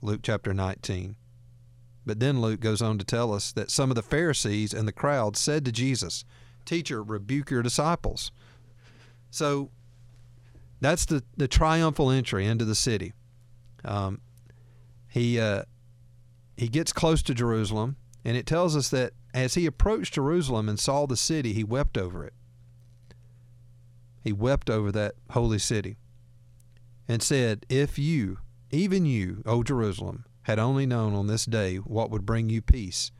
Luke 0.00 0.20
chapter 0.22 0.54
19. 0.54 1.16
But 2.06 2.18
then 2.18 2.40
Luke 2.40 2.60
goes 2.60 2.80
on 2.80 2.96
to 2.96 3.04
tell 3.04 3.34
us 3.34 3.52
that 3.52 3.70
some 3.70 3.90
of 3.90 3.94
the 3.94 4.00
Pharisees 4.00 4.72
and 4.72 4.88
the 4.88 4.90
crowd 4.90 5.36
said 5.36 5.66
to 5.66 5.70
Jesus, 5.70 6.24
Teacher, 6.64 7.02
rebuke 7.02 7.50
your 7.50 7.62
disciples. 7.62 8.32
So 9.30 9.68
that's 10.80 11.04
the, 11.04 11.22
the 11.36 11.46
triumphal 11.46 12.10
entry 12.10 12.46
into 12.46 12.64
the 12.64 12.74
city. 12.74 13.12
Um, 13.84 14.22
he, 15.10 15.38
uh, 15.38 15.64
he 16.56 16.68
gets 16.68 16.92
close 16.92 17.22
to 17.22 17.34
Jerusalem, 17.34 17.96
and 18.24 18.36
it 18.36 18.46
tells 18.46 18.76
us 18.76 18.88
that 18.90 19.12
as 19.34 19.54
he 19.54 19.66
approached 19.66 20.14
Jerusalem 20.14 20.68
and 20.68 20.78
saw 20.78 21.06
the 21.06 21.16
city, 21.16 21.52
he 21.52 21.64
wept 21.64 21.96
over 21.96 22.24
it. 22.24 22.34
He 24.22 24.32
wept 24.32 24.70
over 24.70 24.92
that 24.92 25.14
holy 25.30 25.58
city 25.58 25.96
and 27.08 27.22
said, 27.22 27.66
If 27.68 27.98
you, 27.98 28.38
even 28.70 29.04
you, 29.04 29.42
O 29.44 29.62
Jerusalem, 29.62 30.24
had 30.42 30.58
only 30.58 30.86
known 30.86 31.14
on 31.14 31.26
this 31.26 31.44
day 31.44 31.76
what 31.76 32.10
would 32.10 32.26
bring 32.26 32.48
you 32.48 32.62
peace, 32.62 33.10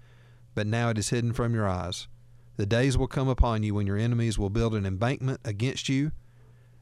but 0.54 0.66
now 0.66 0.90
it 0.90 0.98
is 0.98 1.10
hidden 1.10 1.32
from 1.32 1.54
your 1.54 1.68
eyes. 1.68 2.08
The 2.56 2.66
days 2.66 2.98
will 2.98 3.08
come 3.08 3.28
upon 3.28 3.62
you 3.62 3.74
when 3.74 3.86
your 3.86 3.96
enemies 3.96 4.38
will 4.38 4.50
build 4.50 4.74
an 4.74 4.86
embankment 4.86 5.40
against 5.44 5.88
you 5.88 6.12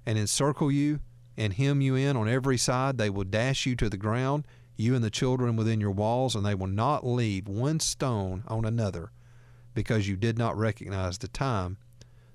and 0.04 0.18
encircle 0.18 0.70
you 0.70 1.00
and 1.36 1.54
hem 1.54 1.80
you 1.80 1.94
in 1.94 2.16
on 2.16 2.28
every 2.28 2.58
side. 2.58 2.98
They 2.98 3.10
will 3.10 3.24
dash 3.24 3.66
you 3.66 3.76
to 3.76 3.88
the 3.88 3.96
ground, 3.96 4.46
you 4.80 4.94
and 4.94 5.04
the 5.04 5.10
children 5.10 5.56
within 5.56 5.80
your 5.80 5.90
walls, 5.90 6.34
and 6.34 6.44
they 6.44 6.54
will 6.54 6.66
not 6.66 7.06
leave 7.06 7.46
one 7.46 7.78
stone 7.78 8.42
on 8.48 8.64
another 8.64 9.12
because 9.74 10.08
you 10.08 10.16
did 10.16 10.38
not 10.38 10.56
recognize 10.56 11.18
the 11.18 11.28
time 11.28 11.76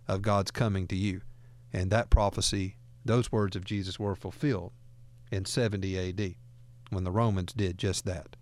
of 0.07 0.21
God's 0.21 0.51
coming 0.51 0.87
to 0.87 0.95
you. 0.95 1.21
And 1.73 1.91
that 1.91 2.09
prophecy, 2.09 2.77
those 3.03 3.31
words 3.31 3.55
of 3.55 3.65
Jesus 3.65 3.99
were 3.99 4.15
fulfilled 4.15 4.71
in 5.31 5.45
70 5.45 6.09
AD 6.09 6.35
when 6.89 7.03
the 7.03 7.11
Romans 7.11 7.51
did 7.53 7.77
just 7.77 8.05
that. 8.05 8.35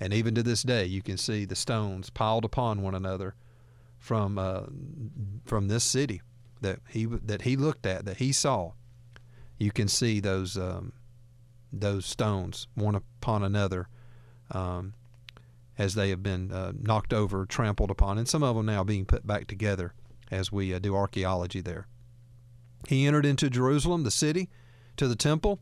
And 0.00 0.12
even 0.12 0.34
to 0.34 0.42
this 0.42 0.62
day, 0.62 0.84
you 0.84 1.00
can 1.00 1.16
see 1.16 1.44
the 1.44 1.56
stones 1.56 2.10
piled 2.10 2.44
upon 2.44 2.82
one 2.82 2.94
another 2.94 3.34
from 3.98 4.38
uh, 4.38 4.64
from 5.46 5.68
this 5.68 5.84
city 5.84 6.20
that 6.60 6.80
he 6.88 7.06
that 7.06 7.42
he 7.42 7.56
looked 7.56 7.86
at, 7.86 8.04
that 8.04 8.18
he 8.18 8.32
saw. 8.32 8.72
You 9.58 9.70
can 9.70 9.88
see 9.88 10.20
those 10.20 10.58
um, 10.58 10.92
those 11.80 12.06
stones 12.06 12.68
one 12.74 12.94
upon 12.94 13.42
another 13.42 13.88
um, 14.50 14.94
as 15.78 15.94
they 15.94 16.10
have 16.10 16.22
been 16.22 16.52
uh, 16.52 16.72
knocked 16.78 17.12
over, 17.12 17.46
trampled 17.46 17.90
upon, 17.90 18.18
and 18.18 18.28
some 18.28 18.42
of 18.42 18.56
them 18.56 18.66
now 18.66 18.84
being 18.84 19.04
put 19.04 19.26
back 19.26 19.46
together 19.46 19.94
as 20.30 20.52
we 20.52 20.72
uh, 20.72 20.78
do 20.78 20.94
archaeology 20.94 21.60
there. 21.60 21.86
He 22.88 23.06
entered 23.06 23.26
into 23.26 23.50
Jerusalem, 23.50 24.04
the 24.04 24.10
city, 24.10 24.50
to 24.96 25.08
the 25.08 25.16
temple, 25.16 25.60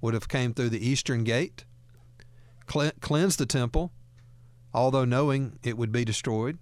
would 0.00 0.14
have 0.14 0.28
came 0.28 0.52
through 0.52 0.70
the 0.70 0.86
eastern 0.86 1.24
gate, 1.24 1.64
cleansed 2.66 3.38
the 3.38 3.46
temple, 3.46 3.92
although 4.72 5.04
knowing 5.04 5.58
it 5.62 5.78
would 5.78 5.92
be 5.92 6.04
destroyed. 6.04 6.58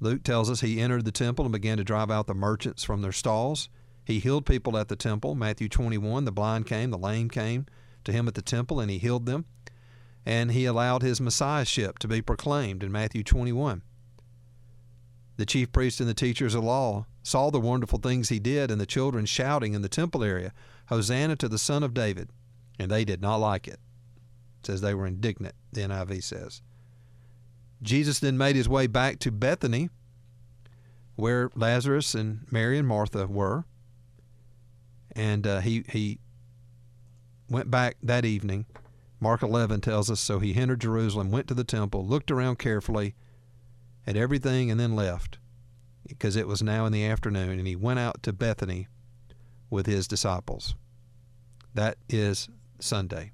Luke 0.00 0.22
tells 0.22 0.50
us 0.50 0.60
he 0.60 0.80
entered 0.80 1.04
the 1.04 1.12
temple 1.12 1.44
and 1.44 1.52
began 1.52 1.76
to 1.78 1.84
drive 1.84 2.10
out 2.10 2.26
the 2.26 2.34
merchants 2.34 2.84
from 2.84 3.02
their 3.02 3.12
stalls. 3.12 3.68
He 4.08 4.20
healed 4.20 4.46
people 4.46 4.78
at 4.78 4.88
the 4.88 4.96
temple. 4.96 5.34
Matthew 5.34 5.68
21, 5.68 6.24
the 6.24 6.32
blind 6.32 6.64
came, 6.64 6.90
the 6.90 6.96
lame 6.96 7.28
came 7.28 7.66
to 8.04 8.10
him 8.10 8.26
at 8.26 8.34
the 8.34 8.40
temple, 8.40 8.80
and 8.80 8.90
he 8.90 8.96
healed 8.96 9.26
them. 9.26 9.44
And 10.24 10.50
he 10.50 10.64
allowed 10.64 11.02
his 11.02 11.20
messiahship 11.20 11.98
to 11.98 12.08
be 12.08 12.22
proclaimed 12.22 12.82
in 12.82 12.90
Matthew 12.90 13.22
21. 13.22 13.82
The 15.36 15.44
chief 15.44 15.70
priests 15.72 16.00
and 16.00 16.08
the 16.08 16.14
teachers 16.14 16.54
of 16.54 16.64
law 16.64 17.04
saw 17.22 17.50
the 17.50 17.60
wonderful 17.60 17.98
things 17.98 18.30
he 18.30 18.38
did 18.38 18.70
and 18.70 18.80
the 18.80 18.86
children 18.86 19.26
shouting 19.26 19.74
in 19.74 19.82
the 19.82 19.90
temple 19.90 20.24
area, 20.24 20.54
Hosanna 20.86 21.36
to 21.36 21.48
the 21.48 21.58
Son 21.58 21.82
of 21.82 21.92
David. 21.92 22.30
And 22.78 22.90
they 22.90 23.04
did 23.04 23.20
not 23.20 23.36
like 23.36 23.68
it. 23.68 23.78
It 24.60 24.66
says 24.66 24.80
they 24.80 24.94
were 24.94 25.06
indignant, 25.06 25.54
the 25.70 25.82
NIV 25.82 26.22
says. 26.22 26.62
Jesus 27.82 28.20
then 28.20 28.38
made 28.38 28.56
his 28.56 28.70
way 28.70 28.86
back 28.86 29.18
to 29.18 29.30
Bethany, 29.30 29.90
where 31.14 31.50
Lazarus 31.54 32.14
and 32.14 32.50
Mary 32.50 32.78
and 32.78 32.88
Martha 32.88 33.26
were. 33.26 33.66
And 35.18 35.48
uh, 35.48 35.60
he, 35.60 35.84
he 35.88 36.20
went 37.50 37.72
back 37.72 37.96
that 38.04 38.24
evening. 38.24 38.66
Mark 39.18 39.42
11 39.42 39.80
tells 39.80 40.10
us 40.12 40.20
so 40.20 40.38
he 40.38 40.54
entered 40.54 40.80
Jerusalem, 40.80 41.32
went 41.32 41.48
to 41.48 41.54
the 41.54 41.64
temple, 41.64 42.06
looked 42.06 42.30
around 42.30 42.60
carefully 42.60 43.16
at 44.06 44.16
everything, 44.16 44.70
and 44.70 44.78
then 44.78 44.94
left 44.94 45.38
because 46.06 46.36
it 46.36 46.46
was 46.46 46.62
now 46.62 46.86
in 46.86 46.92
the 46.92 47.04
afternoon. 47.04 47.58
And 47.58 47.66
he 47.66 47.74
went 47.74 47.98
out 47.98 48.22
to 48.22 48.32
Bethany 48.32 48.86
with 49.70 49.86
his 49.86 50.06
disciples. 50.06 50.76
That 51.74 51.98
is 52.08 52.48
Sunday. 52.78 53.32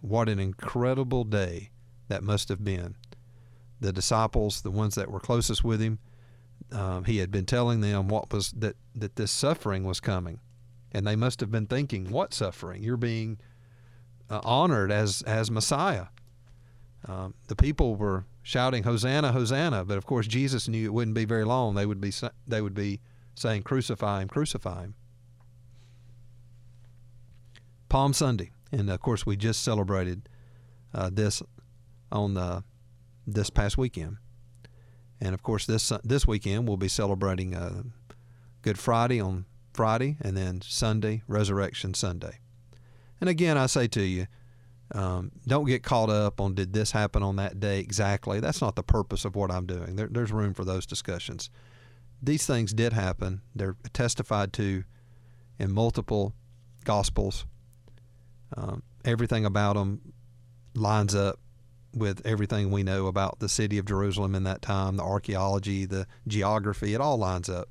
What 0.00 0.28
an 0.28 0.38
incredible 0.38 1.24
day 1.24 1.70
that 2.06 2.22
must 2.22 2.48
have 2.50 2.62
been. 2.62 2.94
The 3.80 3.92
disciples, 3.92 4.62
the 4.62 4.70
ones 4.70 4.94
that 4.94 5.10
were 5.10 5.18
closest 5.18 5.64
with 5.64 5.80
him, 5.80 5.98
um, 6.70 7.04
he 7.04 7.18
had 7.18 7.32
been 7.32 7.46
telling 7.46 7.80
them 7.80 8.06
what 8.06 8.32
was 8.32 8.52
that 8.52 8.76
that 8.94 9.16
this 9.16 9.32
suffering 9.32 9.84
was 9.84 9.98
coming, 10.00 10.38
and 10.94 11.06
they 11.06 11.16
must 11.16 11.40
have 11.40 11.50
been 11.50 11.66
thinking, 11.66 12.10
"What 12.10 12.32
suffering? 12.32 12.82
You're 12.82 12.96
being 12.96 13.38
uh, 14.30 14.40
honored 14.44 14.92
as 14.92 15.22
as 15.22 15.50
Messiah." 15.50 16.06
Um, 17.06 17.34
the 17.48 17.56
people 17.56 17.96
were 17.96 18.24
shouting, 18.42 18.84
"Hosanna, 18.84 19.32
Hosanna!" 19.32 19.84
But 19.84 19.98
of 19.98 20.06
course, 20.06 20.26
Jesus 20.26 20.68
knew 20.68 20.86
it 20.86 20.94
wouldn't 20.94 21.16
be 21.16 21.24
very 21.24 21.44
long. 21.44 21.74
They 21.74 21.84
would 21.84 22.00
be 22.00 22.12
they 22.46 22.62
would 22.62 22.74
be 22.74 23.00
saying, 23.34 23.64
"Crucify 23.64 24.22
him, 24.22 24.28
crucify 24.28 24.84
him." 24.84 24.94
Palm 27.88 28.12
Sunday, 28.12 28.52
and 28.72 28.88
of 28.88 29.00
course, 29.00 29.26
we 29.26 29.36
just 29.36 29.62
celebrated 29.62 30.28
uh, 30.94 31.10
this 31.12 31.42
on 32.12 32.34
the 32.34 32.62
this 33.26 33.50
past 33.50 33.76
weekend, 33.76 34.18
and 35.20 35.34
of 35.34 35.42
course, 35.42 35.66
this 35.66 35.92
this 36.04 36.26
weekend 36.26 36.68
we'll 36.68 36.76
be 36.76 36.88
celebrating 36.88 37.54
uh, 37.54 37.82
Good 38.62 38.78
Friday 38.78 39.20
on 39.20 39.46
Friday, 39.74 40.16
and 40.20 40.36
then 40.36 40.60
Sunday, 40.62 41.22
Resurrection 41.28 41.94
Sunday. 41.94 42.38
And 43.20 43.28
again, 43.28 43.58
I 43.58 43.66
say 43.66 43.86
to 43.88 44.02
you, 44.02 44.26
um, 44.92 45.32
don't 45.46 45.66
get 45.66 45.82
caught 45.82 46.10
up 46.10 46.40
on 46.40 46.54
did 46.54 46.72
this 46.72 46.92
happen 46.92 47.22
on 47.22 47.36
that 47.36 47.58
day 47.58 47.80
exactly. 47.80 48.40
That's 48.40 48.60
not 48.60 48.76
the 48.76 48.82
purpose 48.82 49.24
of 49.24 49.34
what 49.34 49.50
I'm 49.50 49.66
doing. 49.66 49.96
There, 49.96 50.08
there's 50.10 50.30
room 50.30 50.54
for 50.54 50.64
those 50.64 50.86
discussions. 50.86 51.50
These 52.22 52.46
things 52.46 52.72
did 52.72 52.92
happen. 52.92 53.40
They're 53.54 53.76
testified 53.92 54.52
to 54.54 54.84
in 55.58 55.72
multiple 55.72 56.34
gospels. 56.84 57.46
Um, 58.56 58.82
everything 59.04 59.44
about 59.44 59.74
them 59.74 60.12
lines 60.74 61.14
up 61.14 61.40
with 61.92 62.24
everything 62.26 62.70
we 62.70 62.82
know 62.82 63.06
about 63.06 63.38
the 63.38 63.48
city 63.48 63.78
of 63.78 63.86
Jerusalem 63.86 64.34
in 64.34 64.44
that 64.44 64.62
time, 64.62 64.96
the 64.96 65.02
archaeology, 65.02 65.86
the 65.86 66.06
geography. 66.26 66.94
It 66.94 67.00
all 67.00 67.16
lines 67.16 67.48
up. 67.48 67.68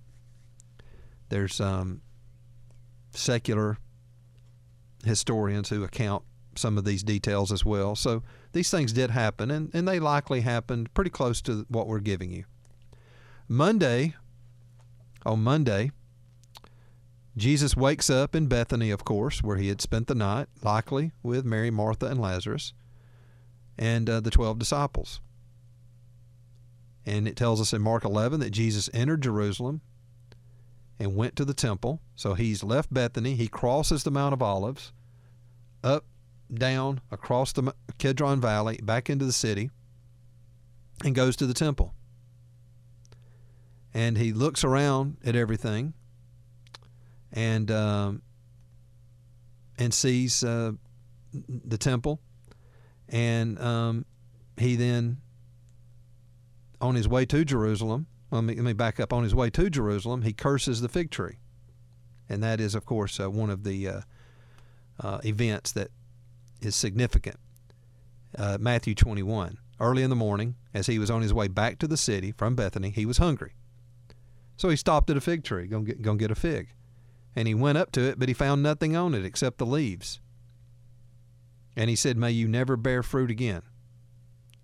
There's 1.34 1.60
um, 1.60 2.02
secular 3.10 3.80
historians 5.04 5.70
who 5.70 5.84
account 5.84 6.24
some 6.56 6.78
of 6.78 6.86
these 6.86 7.02
details 7.02 7.52
as 7.52 7.66
well. 7.66 7.96
So 7.96 8.22
these 8.52 8.70
things 8.70 8.94
did 8.94 9.10
happen, 9.10 9.50
and, 9.50 9.72
and 9.74 9.88
they 9.88 10.00
likely 10.00 10.42
happened 10.42 10.94
pretty 10.94 11.10
close 11.10 11.42
to 11.42 11.66
what 11.70 11.88
we're 11.88 12.02
giving 12.02 12.30
you. 12.30 12.44
Monday, 13.48 14.14
on 15.26 15.42
Monday, 15.42 15.90
Jesus 17.36 17.76
wakes 17.76 18.12
up 18.12 18.36
in 18.36 18.46
Bethany, 18.46 18.92
of 18.92 19.04
course, 19.04 19.42
where 19.42 19.58
he 19.58 19.70
had 19.70 19.82
spent 19.82 20.06
the 20.06 20.14
night, 20.14 20.50
likely 20.62 21.14
with 21.24 21.46
Mary, 21.46 21.72
Martha, 21.72 22.06
and 22.06 22.22
Lazarus, 22.22 22.74
and 23.76 24.08
uh, 24.08 24.20
the 24.20 24.30
12 24.30 24.60
disciples. 24.60 25.20
And 27.08 27.28
it 27.28 27.36
tells 27.36 27.60
us 27.60 27.74
in 27.74 27.82
Mark 27.82 28.06
11 28.06 28.40
that 28.42 28.52
Jesus 28.52 28.88
entered 28.94 29.24
Jerusalem 29.24 29.82
and 31.00 31.16
went 31.16 31.36
to 31.36 31.46
the 31.46 31.54
temple. 31.54 32.02
So 32.16 32.34
he's 32.34 32.64
left 32.64 32.94
Bethany. 32.94 33.36
He 33.36 33.48
crosses 33.48 34.04
the 34.04 34.12
Mount 34.12 34.34
of 34.34 34.42
Olives, 34.42 34.94
up, 35.84 36.06
down, 36.54 37.02
across 37.12 37.52
the 37.54 37.74
Kidron 37.98 38.40
Valley, 38.40 38.80
back 38.84 39.10
into 39.10 39.26
the 39.26 39.34
city, 39.34 39.72
and 41.04 41.16
goes 41.16 41.36
to 41.38 41.48
the 41.48 41.54
temple. 41.54 41.94
And 43.94 44.18
he 44.18 44.34
looks 44.34 44.64
around 44.64 45.18
at 45.24 45.36
everything 45.36 45.94
and 47.32 47.70
um, 47.70 48.22
and 49.78 49.94
sees 49.94 50.44
uh, 50.44 50.72
the 51.48 51.78
temple. 51.78 52.20
And 53.10 53.60
um, 53.60 54.06
he 54.58 54.76
then, 54.76 55.18
on 56.80 56.96
his 56.96 57.08
way 57.08 57.26
to 57.26 57.44
Jerusalem, 57.44 58.08
let 58.36 58.44
me, 58.44 58.56
let 58.56 58.64
me 58.64 58.74
back 58.74 59.00
up. 59.00 59.14
On 59.14 59.24
his 59.24 59.36
way 59.36 59.50
to 59.52 59.70
Jerusalem, 59.70 60.22
he 60.24 60.34
curses 60.34 60.82
the 60.82 60.90
fig 60.90 61.12
tree. 61.12 61.38
And 62.30 62.42
that 62.44 62.60
is, 62.60 62.76
of 62.76 62.86
course, 62.86 63.20
uh, 63.20 63.30
one 63.30 63.50
of 63.50 63.64
the 63.64 63.88
uh, 63.88 64.02
uh, 65.00 65.20
events 65.24 65.72
that 65.74 65.90
is 66.62 66.76
significant. 66.76 67.38
Uh, 68.38 68.58
Matthew 68.60 68.96
21. 68.96 69.58
Early 69.80 70.04
in 70.04 70.10
the 70.10 70.16
morning, 70.16 70.56
as 70.74 70.88
he 70.88 71.00
was 71.00 71.10
on 71.10 71.22
his 71.22 71.34
way 71.34 71.48
back 71.48 71.80
to 71.80 71.88
the 71.88 71.98
city 71.98 72.32
from 72.32 72.56
Bethany, 72.56 72.90
he 72.90 73.06
was 73.06 73.18
hungry. 73.18 73.54
So 74.56 74.70
he 74.70 74.76
stopped 74.76 75.10
at 75.10 75.18
a 75.18 75.22
fig 75.22 75.44
tree, 75.44 75.68
going 75.68 75.86
to 75.86 75.92
get, 75.92 76.02
go 76.02 76.16
get 76.16 76.32
a 76.32 76.36
fig. 76.36 76.70
And 77.36 77.48
he 77.48 77.56
went 77.56 77.78
up 77.78 77.92
to 77.94 78.02
it, 78.02 78.20
but 78.20 78.30
he 78.30 78.34
found 78.34 78.62
nothing 78.62 78.96
on 78.96 79.14
it 79.14 79.26
except 79.26 79.58
the 79.58 79.66
leaves. 79.66 80.22
And 81.76 81.90
he 81.90 81.96
said, 81.96 82.18
May 82.18 82.32
you 82.32 82.48
never 82.48 82.78
bear 82.78 83.02
fruit 83.02 83.32
again. 83.32 83.64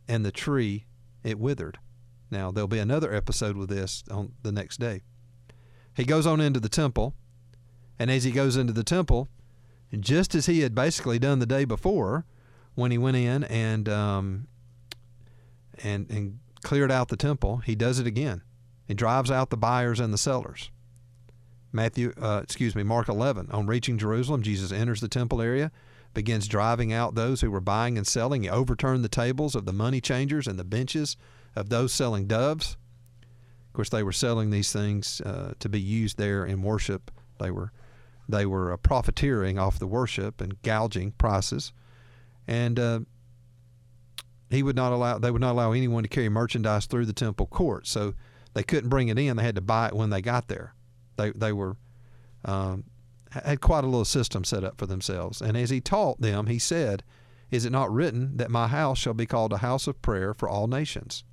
And 0.08 0.26
the 0.26 0.32
tree, 0.32 0.86
it 1.24 1.40
withered. 1.40 1.80
Now, 2.32 2.52
there'll 2.52 2.68
be 2.68 2.80
another 2.80 3.14
episode 3.14 3.58
with 3.58 3.70
this 3.70 4.04
on 4.12 4.34
the 4.44 4.52
next 4.52 4.80
day. 4.80 5.02
He 5.96 6.06
goes 6.06 6.28
on 6.28 6.40
into 6.40 6.60
the 6.60 6.70
temple, 6.70 7.16
and 7.98 8.12
as 8.12 8.24
he 8.24 8.32
goes 8.32 8.56
into 8.56 8.74
the 8.74 8.84
temple, 8.84 9.28
just 10.00 10.36
as 10.36 10.46
he 10.46 10.62
had 10.62 10.76
basically 10.76 11.20
done 11.20 11.40
the 11.40 11.46
day 11.46 11.66
before, 11.66 12.26
when 12.76 12.92
he 12.92 12.98
went 12.98 13.18
in 13.18 13.44
and 13.46 13.90
um, 13.90 14.48
and 15.84 16.10
and 16.10 16.40
cleared 16.64 16.92
out 16.92 17.08
the 17.08 17.18
temple, 17.18 17.58
he 17.58 17.76
does 17.76 18.00
it 18.00 18.08
again. 18.08 18.42
He 18.86 18.94
drives 18.94 19.32
out 19.32 19.50
the 19.50 19.58
buyers 19.58 20.00
and 20.00 20.14
the 20.14 20.18
sellers. 20.18 20.72
Matthew, 21.72 22.14
uh, 22.20 22.42
excuse 22.44 22.76
me, 22.76 22.84
Mark 22.84 23.08
11. 23.08 23.50
On 23.52 23.68
reaching 23.68 23.98
Jerusalem, 23.98 24.42
Jesus 24.42 24.72
enters 24.72 25.02
the 25.02 25.08
temple 25.08 25.42
area, 25.42 25.72
begins 26.14 26.48
driving 26.48 26.92
out 26.92 27.14
those 27.14 27.42
who 27.42 27.52
were 27.52 27.62
buying 27.62 27.98
and 27.98 28.08
selling. 28.08 28.44
He 28.44 28.50
overturned 28.50 29.04
the 29.04 29.10
tables 29.10 29.56
of 29.56 29.66
the 29.66 29.74
money 29.74 30.02
changers 30.02 30.48
and 30.48 30.58
the 30.58 30.64
benches 30.64 31.16
of 31.56 31.70
those 31.70 31.94
selling 31.94 32.28
doves. 32.28 32.78
Of 33.68 33.74
course, 33.74 33.90
they 33.90 34.04
were 34.04 34.12
selling 34.12 34.50
these 34.50 34.72
things 34.72 35.22
uh, 35.22 35.54
to 35.60 35.70
be 35.70 35.80
used 35.80 36.18
there 36.18 36.46
in 36.46 36.62
worship. 36.64 37.12
They 37.40 37.52
were 37.52 37.72
they 38.28 38.46
were 38.46 38.72
uh, 38.72 38.78
profiteering 38.78 39.58
off 39.58 39.80
the 39.80 39.88
worship 39.88 40.40
and 40.40 40.62
gouging 40.62 41.12
prices. 41.14 41.74
And 42.48 42.80
uh, 42.80 43.00
he 44.50 44.64
would 44.64 44.76
not 44.76 44.92
allow 44.92 45.18
they 45.18 45.32
would 45.32 45.42
not 45.42 45.52
allow 45.52 45.72
anyone 45.72 46.04
to 46.04 46.10
carry 46.10 46.30
merchandise 46.30 46.86
through 46.86 47.06
the 47.06 47.14
temple 47.14 47.48
courts. 47.48 47.90
So 47.90 48.14
they 48.54 48.64
couldn't 48.64 48.90
bring 48.90 49.08
it 49.08 49.20
in. 49.20 49.38
They 49.38 49.44
had 49.44 49.56
to 49.56 49.62
buy 49.62 49.88
it 49.88 49.94
when 49.94 50.10
they 50.10 50.22
got 50.22 50.48
there. 50.48 50.74
They 51.18 51.32
they 51.32 51.54
were 51.54 51.78
um, 52.46 52.86
had 53.32 53.62
quite 53.62 53.84
a 53.84 53.88
little 53.88 54.06
system 54.06 54.44
set 54.44 54.64
up 54.64 54.78
for 54.78 54.86
themselves. 54.86 55.42
And 55.42 55.56
as 55.56 55.70
he 55.70 55.82
taught 55.82 56.22
them, 56.22 56.48
he 56.48 56.58
said, 56.58 57.04
"Is 57.52 57.66
it 57.66 57.72
not 57.72 57.92
written 57.92 58.38
that 58.38 58.50
my 58.50 58.68
house 58.68 58.98
shall 58.98 59.14
be 59.14 59.26
called 59.26 59.54
a 59.54 59.58
house 59.58 59.88
of 59.88 60.02
prayer 60.02 60.34
for 60.34 60.50
all 60.50 60.68
nations? 60.68 61.24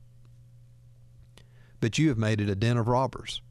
But 1.81 1.99
you 1.99 2.09
have 2.09 2.19
made 2.19 2.41
it 2.41 2.49
a 2.49 2.55
den 2.55 2.77
of 2.77 2.89
robbers." 2.89 3.43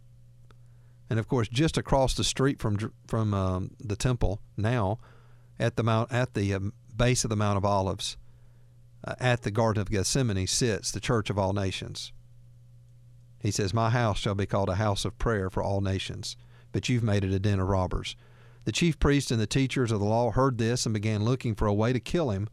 And 1.10 1.20
of 1.20 1.28
course, 1.28 1.48
just 1.48 1.78
across 1.78 2.16
the 2.16 2.24
street 2.24 2.60
from 2.60 2.92
from 3.08 3.34
um, 3.34 3.72
the 3.80 3.96
temple 3.96 4.42
now, 4.58 5.00
at 5.60 5.76
the 5.76 5.84
mount 5.84 6.12
at 6.12 6.34
the 6.34 6.54
um, 6.54 6.74
base 6.96 7.24
of 7.24 7.30
the 7.30 7.36
Mount 7.36 7.58
of 7.58 7.66
Olives, 7.66 8.18
uh, 9.04 9.16
at 9.20 9.44
the 9.44 9.52
Garden 9.52 9.82
of 9.82 9.92
Gethsemane 9.92 10.48
sits 10.48 10.92
the 10.92 11.00
Church 11.00 11.30
of 11.30 11.38
all 11.38 11.54
nations. 11.54 12.12
He 13.40 13.52
says, 13.52 13.74
"My 13.74 13.92
house 13.92 14.18
shall 14.18 14.36
be 14.36 14.48
called 14.48 14.70
a 14.70 14.76
house 14.76 15.06
of 15.06 15.20
prayer 15.20 15.50
for 15.50 15.62
all 15.62 15.82
nations." 15.82 16.36
But 16.72 16.90
you've 16.90 17.04
made 17.04 17.24
it 17.24 17.32
a 17.32 17.40
den 17.40 17.60
of 17.60 17.70
robbers. 17.70 18.18
The 18.66 18.72
chief 18.72 19.00
priests 19.00 19.32
and 19.32 19.40
the 19.40 19.48
teachers 19.48 19.92
of 19.92 20.00
the 20.00 20.06
law 20.06 20.32
heard 20.32 20.58
this 20.58 20.86
and 20.86 20.94
began 20.94 21.24
looking 21.24 21.56
for 21.56 21.68
a 21.68 21.74
way 21.74 21.94
to 21.94 22.00
kill 22.00 22.32
him, 22.32 22.50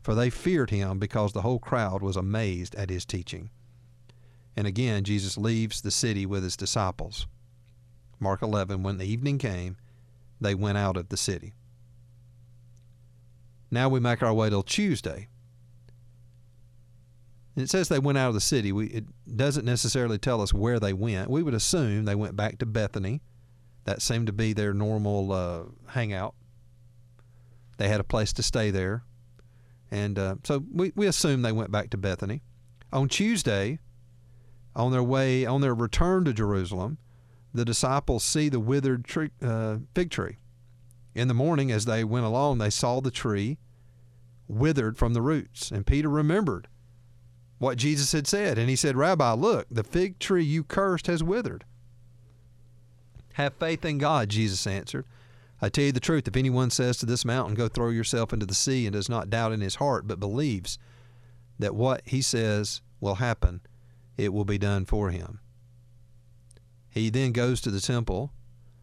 for 0.00 0.14
they 0.14 0.30
feared 0.30 0.70
him 0.70 0.98
because 0.98 1.32
the 1.32 1.42
whole 1.42 1.58
crowd 1.58 2.00
was 2.00 2.16
amazed 2.16 2.74
at 2.76 2.88
his 2.88 3.04
teaching. 3.04 3.50
And 4.56 4.66
again, 4.66 5.04
Jesus 5.04 5.36
leaves 5.36 5.80
the 5.80 5.90
city 5.90 6.24
with 6.24 6.42
his 6.42 6.56
disciples. 6.56 7.26
Mark 8.18 8.40
11, 8.42 8.82
when 8.82 8.98
the 8.98 9.04
evening 9.04 9.38
came, 9.38 9.76
they 10.40 10.54
went 10.54 10.78
out 10.78 10.96
of 10.96 11.10
the 11.10 11.16
city. 11.16 11.54
Now 13.70 13.88
we 13.88 14.00
make 14.00 14.22
our 14.22 14.32
way 14.32 14.48
till 14.48 14.62
Tuesday. 14.62 15.28
And 17.54 17.62
it 17.62 17.70
says 17.70 17.88
they 17.88 17.98
went 17.98 18.18
out 18.18 18.28
of 18.28 18.34
the 18.34 18.40
city. 18.40 18.72
We, 18.72 18.86
it 18.86 19.04
doesn't 19.36 19.64
necessarily 19.64 20.18
tell 20.18 20.40
us 20.40 20.54
where 20.54 20.78
they 20.78 20.92
went. 20.92 21.30
We 21.30 21.42
would 21.42 21.54
assume 21.54 22.04
they 22.04 22.14
went 22.14 22.36
back 22.36 22.58
to 22.58 22.66
Bethany. 22.66 23.22
That 23.84 24.02
seemed 24.02 24.26
to 24.26 24.32
be 24.32 24.52
their 24.52 24.74
normal 24.74 25.32
uh, 25.32 25.62
hangout. 25.88 26.34
They 27.78 27.88
had 27.88 28.00
a 28.00 28.04
place 28.04 28.32
to 28.34 28.42
stay 28.42 28.70
there. 28.70 29.04
And 29.90 30.18
uh, 30.18 30.36
so 30.44 30.64
we, 30.72 30.92
we 30.96 31.06
assume 31.06 31.42
they 31.42 31.52
went 31.52 31.70
back 31.70 31.90
to 31.90 31.96
Bethany. 31.96 32.42
On 32.92 33.08
Tuesday, 33.08 33.78
on 34.76 34.92
their 34.92 35.02
way, 35.02 35.44
on 35.44 35.60
their 35.62 35.74
return 35.74 36.24
to 36.26 36.32
Jerusalem, 36.32 36.98
the 37.52 37.64
disciples 37.64 38.22
see 38.22 38.48
the 38.48 38.60
withered 38.60 39.04
tree, 39.04 39.30
uh, 39.42 39.78
fig 39.94 40.10
tree. 40.10 40.36
In 41.14 41.28
the 41.28 41.34
morning, 41.34 41.72
as 41.72 41.86
they 41.86 42.04
went 42.04 42.26
along, 42.26 42.58
they 42.58 42.70
saw 42.70 43.00
the 43.00 43.10
tree 43.10 43.58
withered 44.46 44.98
from 44.98 45.14
the 45.14 45.22
roots. 45.22 45.70
And 45.70 45.86
Peter 45.86 46.10
remembered 46.10 46.68
what 47.58 47.78
Jesus 47.78 48.12
had 48.12 48.26
said. 48.26 48.58
And 48.58 48.68
he 48.68 48.76
said, 48.76 48.96
Rabbi, 48.96 49.32
look, 49.32 49.66
the 49.70 49.82
fig 49.82 50.18
tree 50.18 50.44
you 50.44 50.62
cursed 50.62 51.06
has 51.06 51.24
withered. 51.24 51.64
Have 53.34 53.54
faith 53.54 53.84
in 53.84 53.96
God, 53.98 54.28
Jesus 54.28 54.66
answered. 54.66 55.06
I 55.60 55.70
tell 55.70 55.84
you 55.84 55.92
the 55.92 56.00
truth, 56.00 56.28
if 56.28 56.36
anyone 56.36 56.68
says 56.68 56.98
to 56.98 57.06
this 57.06 57.24
mountain, 57.24 57.54
Go 57.54 57.68
throw 57.68 57.88
yourself 57.88 58.34
into 58.34 58.44
the 58.44 58.54
sea, 58.54 58.86
and 58.86 58.92
does 58.92 59.08
not 59.08 59.30
doubt 59.30 59.52
in 59.52 59.62
his 59.62 59.76
heart, 59.76 60.06
but 60.06 60.20
believes 60.20 60.78
that 61.58 61.74
what 61.74 62.02
he 62.04 62.20
says 62.20 62.82
will 63.00 63.16
happen, 63.16 63.62
it 64.16 64.32
will 64.32 64.44
be 64.44 64.58
done 64.58 64.84
for 64.84 65.10
him. 65.10 65.40
He 66.88 67.10
then 67.10 67.32
goes 67.32 67.60
to 67.62 67.70
the 67.70 67.80
temple 67.80 68.32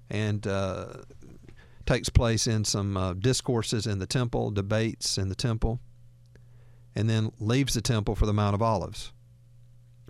and 0.09 0.45
uh, 0.45 0.93
takes 1.85 2.09
place 2.09 2.47
in 2.47 2.63
some 2.63 2.95
uh, 2.95 3.13
discourses 3.13 3.87
in 3.87 3.99
the 3.99 4.05
temple, 4.05 4.51
debates 4.51 5.17
in 5.17 5.29
the 5.29 5.35
temple, 5.35 5.79
and 6.95 7.09
then 7.09 7.31
leaves 7.39 7.73
the 7.73 7.81
temple 7.81 8.15
for 8.15 8.25
the 8.25 8.33
Mount 8.33 8.53
of 8.53 8.61
Olives. 8.61 9.11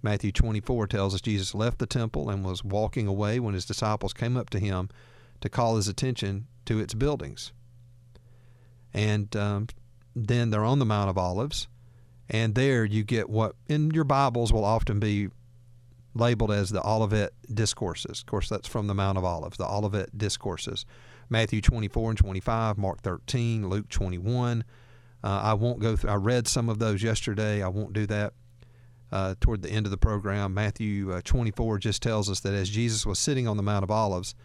Matthew 0.01 0.33
24 0.33 0.87
tells 0.87 1.15
us 1.15 1.21
Jesus 1.21 1.55
left 1.55 1.79
the 1.79 1.85
temple 1.85 2.29
and 2.29 2.43
was 2.43 2.63
walking 2.63 3.07
away 3.07 3.39
when 3.39 3.53
his 3.53 3.65
disciples 3.65 4.13
came 4.13 4.35
up 4.35 4.49
to 4.49 4.59
him 4.59 4.89
to 5.39 5.49
call 5.49 5.77
his 5.77 5.87
attention 5.87 6.47
to 6.65 6.79
its 6.79 6.93
buildings. 6.93 7.53
And 8.93 9.33
um, 9.35 9.67
then 10.13 10.49
they're 10.49 10.65
on 10.65 10.79
the 10.79 10.85
Mount 10.85 11.09
of 11.09 11.17
Olives, 11.17 11.67
and 12.29 12.55
there 12.55 12.85
you 12.85 13.03
get 13.03 13.29
what 13.29 13.55
in 13.67 13.91
your 13.91 14.03
Bibles 14.03 14.51
will 14.53 14.65
often 14.65 14.99
be 14.99 15.29
labeled 16.15 16.51
as 16.51 16.69
the 16.69 16.81
Olivet 16.81 17.33
Discourses. 17.53 18.19
Of 18.19 18.25
course, 18.27 18.49
that's 18.49 18.67
from 18.67 18.87
the 18.87 18.93
Mount 18.93 19.17
of 19.17 19.25
Olives, 19.25 19.57
the 19.57 19.67
Olivet 19.67 20.17
Discourses. 20.17 20.85
Matthew 21.29 21.61
24 21.61 22.11
and 22.11 22.17
25, 22.17 22.77
Mark 22.77 23.01
13, 23.01 23.69
Luke 23.69 23.89
21. 23.89 24.63
Uh, 25.23 25.27
I 25.27 25.53
won't 25.53 25.79
go 25.79 25.95
through, 25.95 26.11
I 26.11 26.15
read 26.15 26.47
some 26.47 26.69
of 26.69 26.79
those 26.79 27.01
yesterday. 27.01 27.63
I 27.63 27.69
won't 27.69 27.93
do 27.93 28.05
that 28.07 28.33
uh, 29.11 29.35
toward 29.39 29.61
the 29.61 29.69
end 29.69 29.85
of 29.85 29.91
the 29.91 29.97
program. 29.97 30.53
Matthew 30.53 31.11
uh, 31.11 31.21
24 31.23 31.79
just 31.79 32.01
tells 32.01 32.29
us 32.29 32.39
that 32.41 32.53
as 32.53 32.69
Jesus 32.69 33.05
was 33.05 33.19
sitting 33.19 33.47
on 33.47 33.57
the 33.57 33.63
Mount 33.63 33.83
of 33.83 33.91
Olives, 33.91 34.35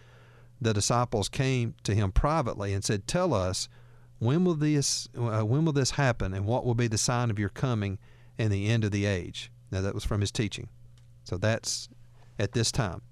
the 0.60 0.74
disciples 0.74 1.28
came 1.28 1.74
to 1.84 1.94
him 1.94 2.12
privately 2.12 2.72
and 2.72 2.84
said, 2.84 3.06
Tell 3.06 3.34
us, 3.34 3.68
when 4.18 4.44
will 4.44 4.54
this, 4.54 5.08
uh, 5.16 5.42
when 5.42 5.64
will 5.64 5.72
this 5.72 5.92
happen, 5.92 6.34
and 6.34 6.46
what 6.46 6.64
will 6.64 6.74
be 6.74 6.88
the 6.88 6.98
sign 6.98 7.30
of 7.30 7.38
your 7.38 7.48
coming 7.48 7.98
and 8.38 8.52
the 8.52 8.68
end 8.68 8.84
of 8.84 8.90
the 8.90 9.06
age? 9.06 9.50
Now, 9.70 9.80
that 9.80 9.94
was 9.94 10.04
from 10.04 10.20
his 10.20 10.30
teaching. 10.30 10.68
So 11.24 11.36
that's 11.36 11.88
at 12.38 12.52
this 12.52 12.72
time. 12.72 13.02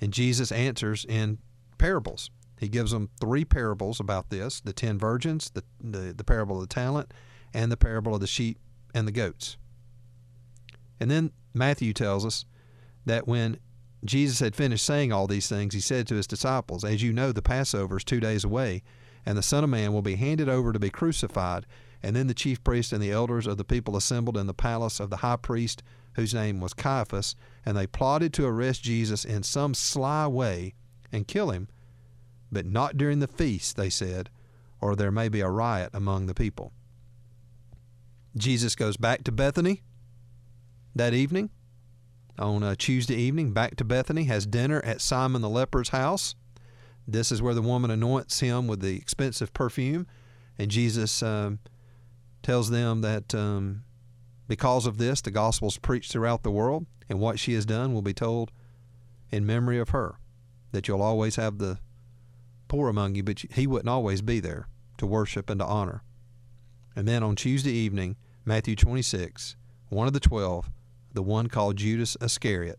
And 0.00 0.12
Jesus 0.12 0.50
answers 0.52 1.04
in 1.04 1.38
parables. 1.76 2.30
He 2.58 2.68
gives 2.68 2.90
them 2.90 3.10
three 3.20 3.44
parables 3.44 4.00
about 4.00 4.30
this 4.30 4.60
the 4.60 4.72
ten 4.72 4.98
virgins, 4.98 5.50
the, 5.50 5.62
the, 5.80 6.12
the 6.12 6.24
parable 6.24 6.56
of 6.56 6.68
the 6.68 6.74
talent, 6.74 7.12
and 7.54 7.70
the 7.70 7.76
parable 7.76 8.14
of 8.14 8.20
the 8.20 8.26
sheep 8.26 8.58
and 8.94 9.06
the 9.06 9.12
goats. 9.12 9.56
And 11.00 11.10
then 11.10 11.32
Matthew 11.54 11.92
tells 11.92 12.26
us 12.26 12.44
that 13.06 13.28
when 13.28 13.58
Jesus 14.04 14.40
had 14.40 14.56
finished 14.56 14.84
saying 14.84 15.12
all 15.12 15.26
these 15.26 15.48
things, 15.48 15.74
he 15.74 15.80
said 15.80 16.06
to 16.08 16.14
his 16.14 16.26
disciples, 16.26 16.84
As 16.84 17.02
you 17.02 17.12
know, 17.12 17.32
the 17.32 17.42
Passover 17.42 17.96
is 17.96 18.04
two 18.04 18.20
days 18.20 18.44
away, 18.44 18.82
and 19.28 19.36
the 19.36 19.42
Son 19.42 19.62
of 19.62 19.68
Man 19.68 19.92
will 19.92 20.00
be 20.00 20.14
handed 20.14 20.48
over 20.48 20.72
to 20.72 20.78
be 20.78 20.88
crucified. 20.88 21.66
And 22.02 22.16
then 22.16 22.28
the 22.28 22.34
chief 22.34 22.64
priests 22.64 22.94
and 22.94 23.02
the 23.02 23.12
elders 23.12 23.46
of 23.46 23.58
the 23.58 23.64
people 23.64 23.94
assembled 23.94 24.38
in 24.38 24.46
the 24.46 24.54
palace 24.54 25.00
of 25.00 25.10
the 25.10 25.18
high 25.18 25.36
priest, 25.36 25.82
whose 26.14 26.32
name 26.32 26.60
was 26.60 26.72
Caiaphas, 26.72 27.36
and 27.66 27.76
they 27.76 27.86
plotted 27.86 28.32
to 28.32 28.46
arrest 28.46 28.82
Jesus 28.82 29.26
in 29.26 29.42
some 29.42 29.74
sly 29.74 30.26
way 30.26 30.72
and 31.12 31.28
kill 31.28 31.50
him, 31.50 31.68
but 32.50 32.64
not 32.64 32.96
during 32.96 33.18
the 33.18 33.28
feast, 33.28 33.76
they 33.76 33.90
said, 33.90 34.30
or 34.80 34.96
there 34.96 35.12
may 35.12 35.28
be 35.28 35.40
a 35.40 35.50
riot 35.50 35.90
among 35.92 36.24
the 36.24 36.34
people. 36.34 36.72
Jesus 38.34 38.74
goes 38.74 38.96
back 38.96 39.24
to 39.24 39.32
Bethany 39.32 39.82
that 40.94 41.12
evening, 41.12 41.50
on 42.38 42.62
a 42.62 42.74
Tuesday 42.74 43.16
evening, 43.16 43.52
back 43.52 43.76
to 43.76 43.84
Bethany, 43.84 44.24
has 44.24 44.46
dinner 44.46 44.80
at 44.86 45.02
Simon 45.02 45.42
the 45.42 45.50
leper's 45.50 45.90
house. 45.90 46.34
This 47.10 47.32
is 47.32 47.40
where 47.40 47.54
the 47.54 47.62
woman 47.62 47.90
anoints 47.90 48.40
him 48.40 48.66
with 48.66 48.80
the 48.80 48.96
expensive 48.96 49.54
perfume, 49.54 50.06
and 50.58 50.70
Jesus 50.70 51.22
um, 51.22 51.58
tells 52.42 52.68
them 52.68 53.00
that 53.00 53.34
um, 53.34 53.84
because 54.46 54.84
of 54.84 54.98
this, 54.98 55.22
the 55.22 55.30
gospel 55.30 55.68
is 55.68 55.78
preached 55.78 56.12
throughout 56.12 56.42
the 56.42 56.50
world, 56.50 56.84
and 57.08 57.18
what 57.18 57.38
she 57.38 57.54
has 57.54 57.64
done 57.64 57.94
will 57.94 58.02
be 58.02 58.12
told 58.12 58.52
in 59.30 59.46
memory 59.46 59.78
of 59.78 59.88
her. 59.88 60.16
That 60.72 60.86
you'll 60.86 61.00
always 61.00 61.36
have 61.36 61.56
the 61.56 61.78
poor 62.68 62.90
among 62.90 63.14
you, 63.14 63.22
but 63.22 63.38
he 63.38 63.66
wouldn't 63.66 63.88
always 63.88 64.20
be 64.20 64.38
there 64.38 64.68
to 64.98 65.06
worship 65.06 65.48
and 65.48 65.60
to 65.60 65.66
honor. 65.66 66.02
And 66.94 67.08
then 67.08 67.22
on 67.22 67.36
Tuesday 67.36 67.72
evening, 67.72 68.16
Matthew 68.44 68.76
26, 68.76 69.56
one 69.88 70.06
of 70.06 70.12
the 70.12 70.20
twelve, 70.20 70.70
the 71.14 71.22
one 71.22 71.46
called 71.46 71.76
Judas 71.76 72.18
Iscariot, 72.20 72.78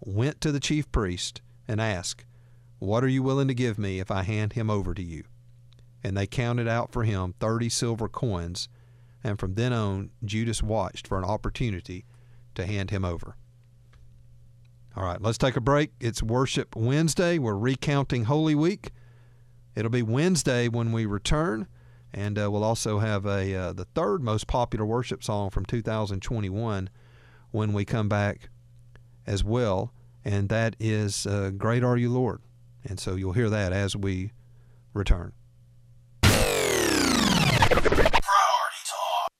went 0.00 0.42
to 0.42 0.52
the 0.52 0.60
chief 0.60 0.92
priest 0.92 1.40
and 1.66 1.80
asked, 1.80 2.26
What 2.82 3.04
are 3.04 3.08
you 3.08 3.22
willing 3.22 3.46
to 3.46 3.54
give 3.54 3.78
me 3.78 4.00
if 4.00 4.10
I 4.10 4.24
hand 4.24 4.54
him 4.54 4.68
over 4.68 4.92
to 4.92 5.02
you? 5.04 5.22
And 6.02 6.16
they 6.16 6.26
counted 6.26 6.66
out 6.66 6.90
for 6.90 7.04
him 7.04 7.32
thirty 7.38 7.68
silver 7.68 8.08
coins, 8.08 8.68
and 9.22 9.38
from 9.38 9.54
then 9.54 9.72
on, 9.72 10.10
Judas 10.24 10.64
watched 10.64 11.06
for 11.06 11.16
an 11.16 11.22
opportunity 11.22 12.06
to 12.56 12.66
hand 12.66 12.90
him 12.90 13.04
over. 13.04 13.36
All 14.96 15.04
right, 15.04 15.22
let's 15.22 15.38
take 15.38 15.54
a 15.54 15.60
break. 15.60 15.92
It's 16.00 16.24
Worship 16.24 16.74
Wednesday. 16.74 17.38
We're 17.38 17.54
recounting 17.54 18.24
Holy 18.24 18.56
Week. 18.56 18.90
It'll 19.76 19.88
be 19.88 20.02
Wednesday 20.02 20.66
when 20.66 20.90
we 20.90 21.06
return, 21.06 21.68
and 22.12 22.36
uh, 22.36 22.50
we'll 22.50 22.64
also 22.64 22.98
have 22.98 23.26
a 23.26 23.54
uh, 23.54 23.72
the 23.74 23.86
third 23.94 24.24
most 24.24 24.48
popular 24.48 24.84
worship 24.84 25.22
song 25.22 25.50
from 25.50 25.64
2021 25.66 26.90
when 27.52 27.72
we 27.72 27.84
come 27.84 28.08
back 28.08 28.48
as 29.24 29.44
well, 29.44 29.92
and 30.24 30.48
that 30.48 30.74
is 30.80 31.28
uh, 31.28 31.52
"Great 31.56 31.84
Are 31.84 31.96
You, 31.96 32.10
Lord." 32.10 32.42
And 32.84 32.98
so 32.98 33.14
you'll 33.14 33.32
hear 33.32 33.50
that 33.50 33.72
as 33.72 33.96
we 33.96 34.32
return. 34.94 35.32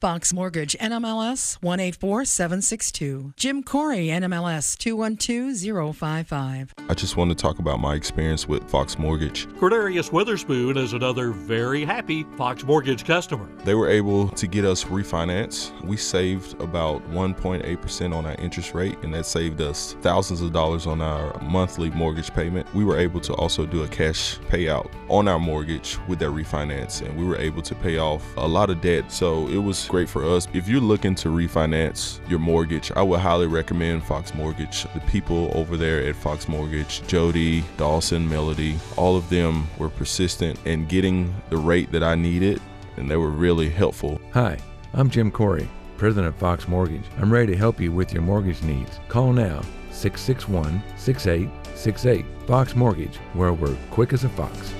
Fox 0.02 0.32
Mortgage, 0.32 0.76
NMLS 0.80 1.62
184762. 1.62 3.34
Jim 3.36 3.62
Corey, 3.62 4.08
NMLS 4.08 4.76
212055. 4.76 6.74
I 6.88 6.94
just 6.94 7.16
want 7.16 7.30
to 7.30 7.36
talk 7.36 7.60
about 7.60 7.78
my 7.78 7.94
experience 7.94 8.48
with 8.48 8.68
Fox 8.68 8.98
Mortgage. 8.98 9.46
Cordarius 9.60 10.10
Witherspoon 10.10 10.76
is 10.76 10.92
another 10.92 11.30
very 11.30 11.84
happy 11.84 12.24
Fox 12.36 12.64
Mortgage 12.64 13.04
customer. 13.04 13.48
They 13.64 13.76
were 13.76 13.88
able 13.88 14.28
to 14.30 14.48
get 14.48 14.64
us 14.64 14.82
refinance. 14.82 15.70
We 15.84 15.96
saved 15.96 16.60
about 16.60 17.08
1.8% 17.12 18.12
on 18.12 18.26
our 18.26 18.34
interest 18.40 18.74
rate, 18.74 18.98
and 19.04 19.14
that 19.14 19.24
saved 19.24 19.60
us 19.60 19.94
thousands 20.00 20.40
of 20.40 20.52
dollars 20.52 20.88
on 20.88 21.00
our 21.00 21.40
monthly 21.42 21.90
mortgage 21.90 22.34
payment. 22.34 22.66
We 22.74 22.84
were 22.84 22.98
able 22.98 23.20
to 23.20 23.34
also 23.34 23.66
do 23.66 23.84
a 23.84 23.88
cash 23.88 24.40
payout 24.50 24.90
on 25.08 25.28
our 25.28 25.38
mortgage 25.38 25.96
with 26.08 26.18
that 26.18 26.30
refinance, 26.30 27.02
and 27.06 27.16
we 27.16 27.24
were 27.24 27.36
able 27.36 27.62
to 27.62 27.76
pay 27.76 27.98
off 27.98 28.24
a 28.36 28.48
lot 28.48 28.68
of 28.68 28.80
debt. 28.80 29.12
So 29.12 29.46
it 29.46 29.58
was 29.58 29.91
great 29.92 30.08
for 30.08 30.24
us. 30.24 30.48
If 30.54 30.68
you're 30.68 30.80
looking 30.80 31.14
to 31.16 31.28
refinance 31.28 32.18
your 32.26 32.38
mortgage, 32.38 32.90
I 32.96 33.02
would 33.02 33.20
highly 33.20 33.46
recommend 33.46 34.02
Fox 34.02 34.34
Mortgage. 34.34 34.84
The 34.94 35.00
people 35.00 35.52
over 35.54 35.76
there 35.76 36.02
at 36.08 36.16
Fox 36.16 36.48
Mortgage, 36.48 37.06
Jody, 37.06 37.62
Dawson, 37.76 38.26
Melody, 38.26 38.78
all 38.96 39.18
of 39.18 39.28
them 39.28 39.66
were 39.76 39.90
persistent 39.90 40.58
in 40.64 40.86
getting 40.86 41.34
the 41.50 41.58
rate 41.58 41.92
that 41.92 42.02
I 42.02 42.14
needed, 42.14 42.58
and 42.96 43.10
they 43.10 43.18
were 43.18 43.28
really 43.28 43.68
helpful. 43.68 44.18
Hi, 44.32 44.56
I'm 44.94 45.10
Jim 45.10 45.30
Corey, 45.30 45.68
president 45.98 46.28
of 46.28 46.36
Fox 46.36 46.66
Mortgage. 46.66 47.04
I'm 47.18 47.30
ready 47.30 47.52
to 47.52 47.58
help 47.58 47.78
you 47.78 47.92
with 47.92 48.14
your 48.14 48.22
mortgage 48.22 48.62
needs. 48.62 48.98
Call 49.08 49.34
now 49.34 49.60
661 49.90 50.82
6868. 50.96 52.24
Fox 52.46 52.74
Mortgage, 52.74 53.16
where 53.34 53.52
we're 53.52 53.76
quick 53.90 54.14
as 54.14 54.24
a 54.24 54.30
fox. 54.30 54.72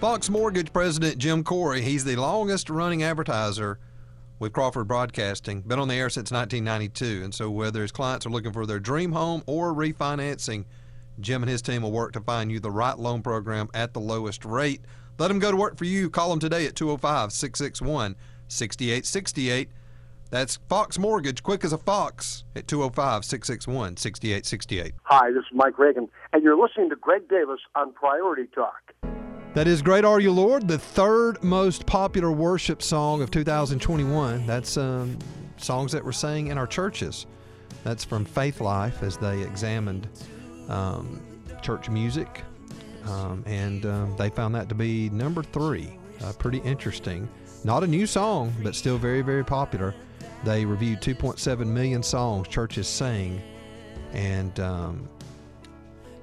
Fox 0.00 0.30
Mortgage 0.30 0.72
President 0.72 1.18
Jim 1.18 1.42
Corey, 1.42 1.80
he's 1.80 2.04
the 2.04 2.14
longest 2.14 2.70
running 2.70 3.02
advertiser 3.02 3.80
with 4.38 4.52
Crawford 4.52 4.86
Broadcasting, 4.86 5.62
been 5.62 5.80
on 5.80 5.88
the 5.88 5.96
air 5.96 6.08
since 6.08 6.30
1992. 6.30 7.24
And 7.24 7.34
so, 7.34 7.50
whether 7.50 7.82
his 7.82 7.90
clients 7.90 8.24
are 8.24 8.30
looking 8.30 8.52
for 8.52 8.64
their 8.64 8.78
dream 8.78 9.10
home 9.10 9.42
or 9.46 9.74
refinancing, 9.74 10.66
Jim 11.18 11.42
and 11.42 11.50
his 11.50 11.62
team 11.62 11.82
will 11.82 11.90
work 11.90 12.12
to 12.12 12.20
find 12.20 12.52
you 12.52 12.60
the 12.60 12.70
right 12.70 12.96
loan 12.96 13.22
program 13.22 13.68
at 13.74 13.92
the 13.92 13.98
lowest 13.98 14.44
rate. 14.44 14.82
Let 15.18 15.28
them 15.28 15.40
go 15.40 15.50
to 15.50 15.56
work 15.56 15.76
for 15.76 15.84
you. 15.84 16.10
Call 16.10 16.30
them 16.30 16.38
today 16.38 16.64
at 16.66 16.76
205 16.76 17.32
661 17.32 18.14
6868. 18.46 19.68
That's 20.30 20.60
Fox 20.68 20.96
Mortgage, 20.96 21.42
quick 21.42 21.64
as 21.64 21.72
a 21.72 21.78
fox, 21.78 22.44
at 22.54 22.68
205 22.68 23.24
661 23.24 23.96
6868. 23.96 24.94
Hi, 25.02 25.32
this 25.32 25.40
is 25.40 25.46
Mike 25.52 25.76
Reagan, 25.76 26.08
and 26.32 26.44
you're 26.44 26.56
listening 26.56 26.88
to 26.90 26.96
Greg 26.96 27.28
Davis 27.28 27.58
on 27.74 27.92
Priority 27.94 28.46
Talk. 28.54 28.94
That 29.58 29.66
is 29.66 29.82
Great 29.82 30.04
Are 30.04 30.20
You 30.20 30.30
Lord, 30.30 30.68
the 30.68 30.78
third 30.78 31.42
most 31.42 31.84
popular 31.84 32.30
worship 32.30 32.80
song 32.80 33.22
of 33.22 33.32
2021. 33.32 34.46
That's 34.46 34.76
um, 34.76 35.18
songs 35.56 35.90
that 35.90 36.04
were 36.04 36.12
sang 36.12 36.46
in 36.46 36.56
our 36.56 36.66
churches. 36.68 37.26
That's 37.82 38.04
from 38.04 38.24
Faithlife 38.24 39.02
as 39.02 39.16
they 39.16 39.42
examined 39.42 40.06
um, 40.68 41.20
church 41.60 41.90
music. 41.90 42.44
Um, 43.06 43.42
and 43.46 43.84
um, 43.84 44.16
they 44.16 44.30
found 44.30 44.54
that 44.54 44.68
to 44.68 44.76
be 44.76 45.10
number 45.10 45.42
three. 45.42 45.98
Uh, 46.22 46.32
pretty 46.34 46.58
interesting. 46.58 47.28
Not 47.64 47.82
a 47.82 47.86
new 47.88 48.06
song, 48.06 48.54
but 48.62 48.76
still 48.76 48.96
very, 48.96 49.22
very 49.22 49.44
popular. 49.44 49.92
They 50.44 50.64
reviewed 50.64 51.00
2.7 51.00 51.66
million 51.66 52.04
songs 52.04 52.46
churches 52.46 52.86
sang. 52.86 53.42
And 54.12 54.60
um, 54.60 55.08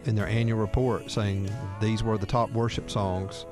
in 0.06 0.16
their 0.16 0.28
annual 0.28 0.60
report 0.60 1.10
saying 1.10 1.50
these 1.82 2.04
were 2.04 2.18
the 2.18 2.26
top 2.26 2.52
worship 2.52 2.90
songs 2.90 3.46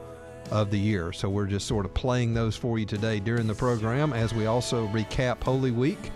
of 0.51 0.69
the 0.69 0.79
year. 0.79 1.11
So 1.11 1.29
we're 1.29 1.47
just 1.47 1.67
sort 1.67 1.85
of 1.85 1.93
playing 1.93 2.33
those 2.33 2.55
for 2.55 2.77
you 2.77 2.85
today 2.85 3.19
during 3.19 3.47
the 3.47 3.55
program 3.55 4.13
as 4.13 4.33
we 4.33 4.45
also 4.45 4.87
recap 4.87 5.43
Holy 5.43 5.71
Week. 5.71 6.11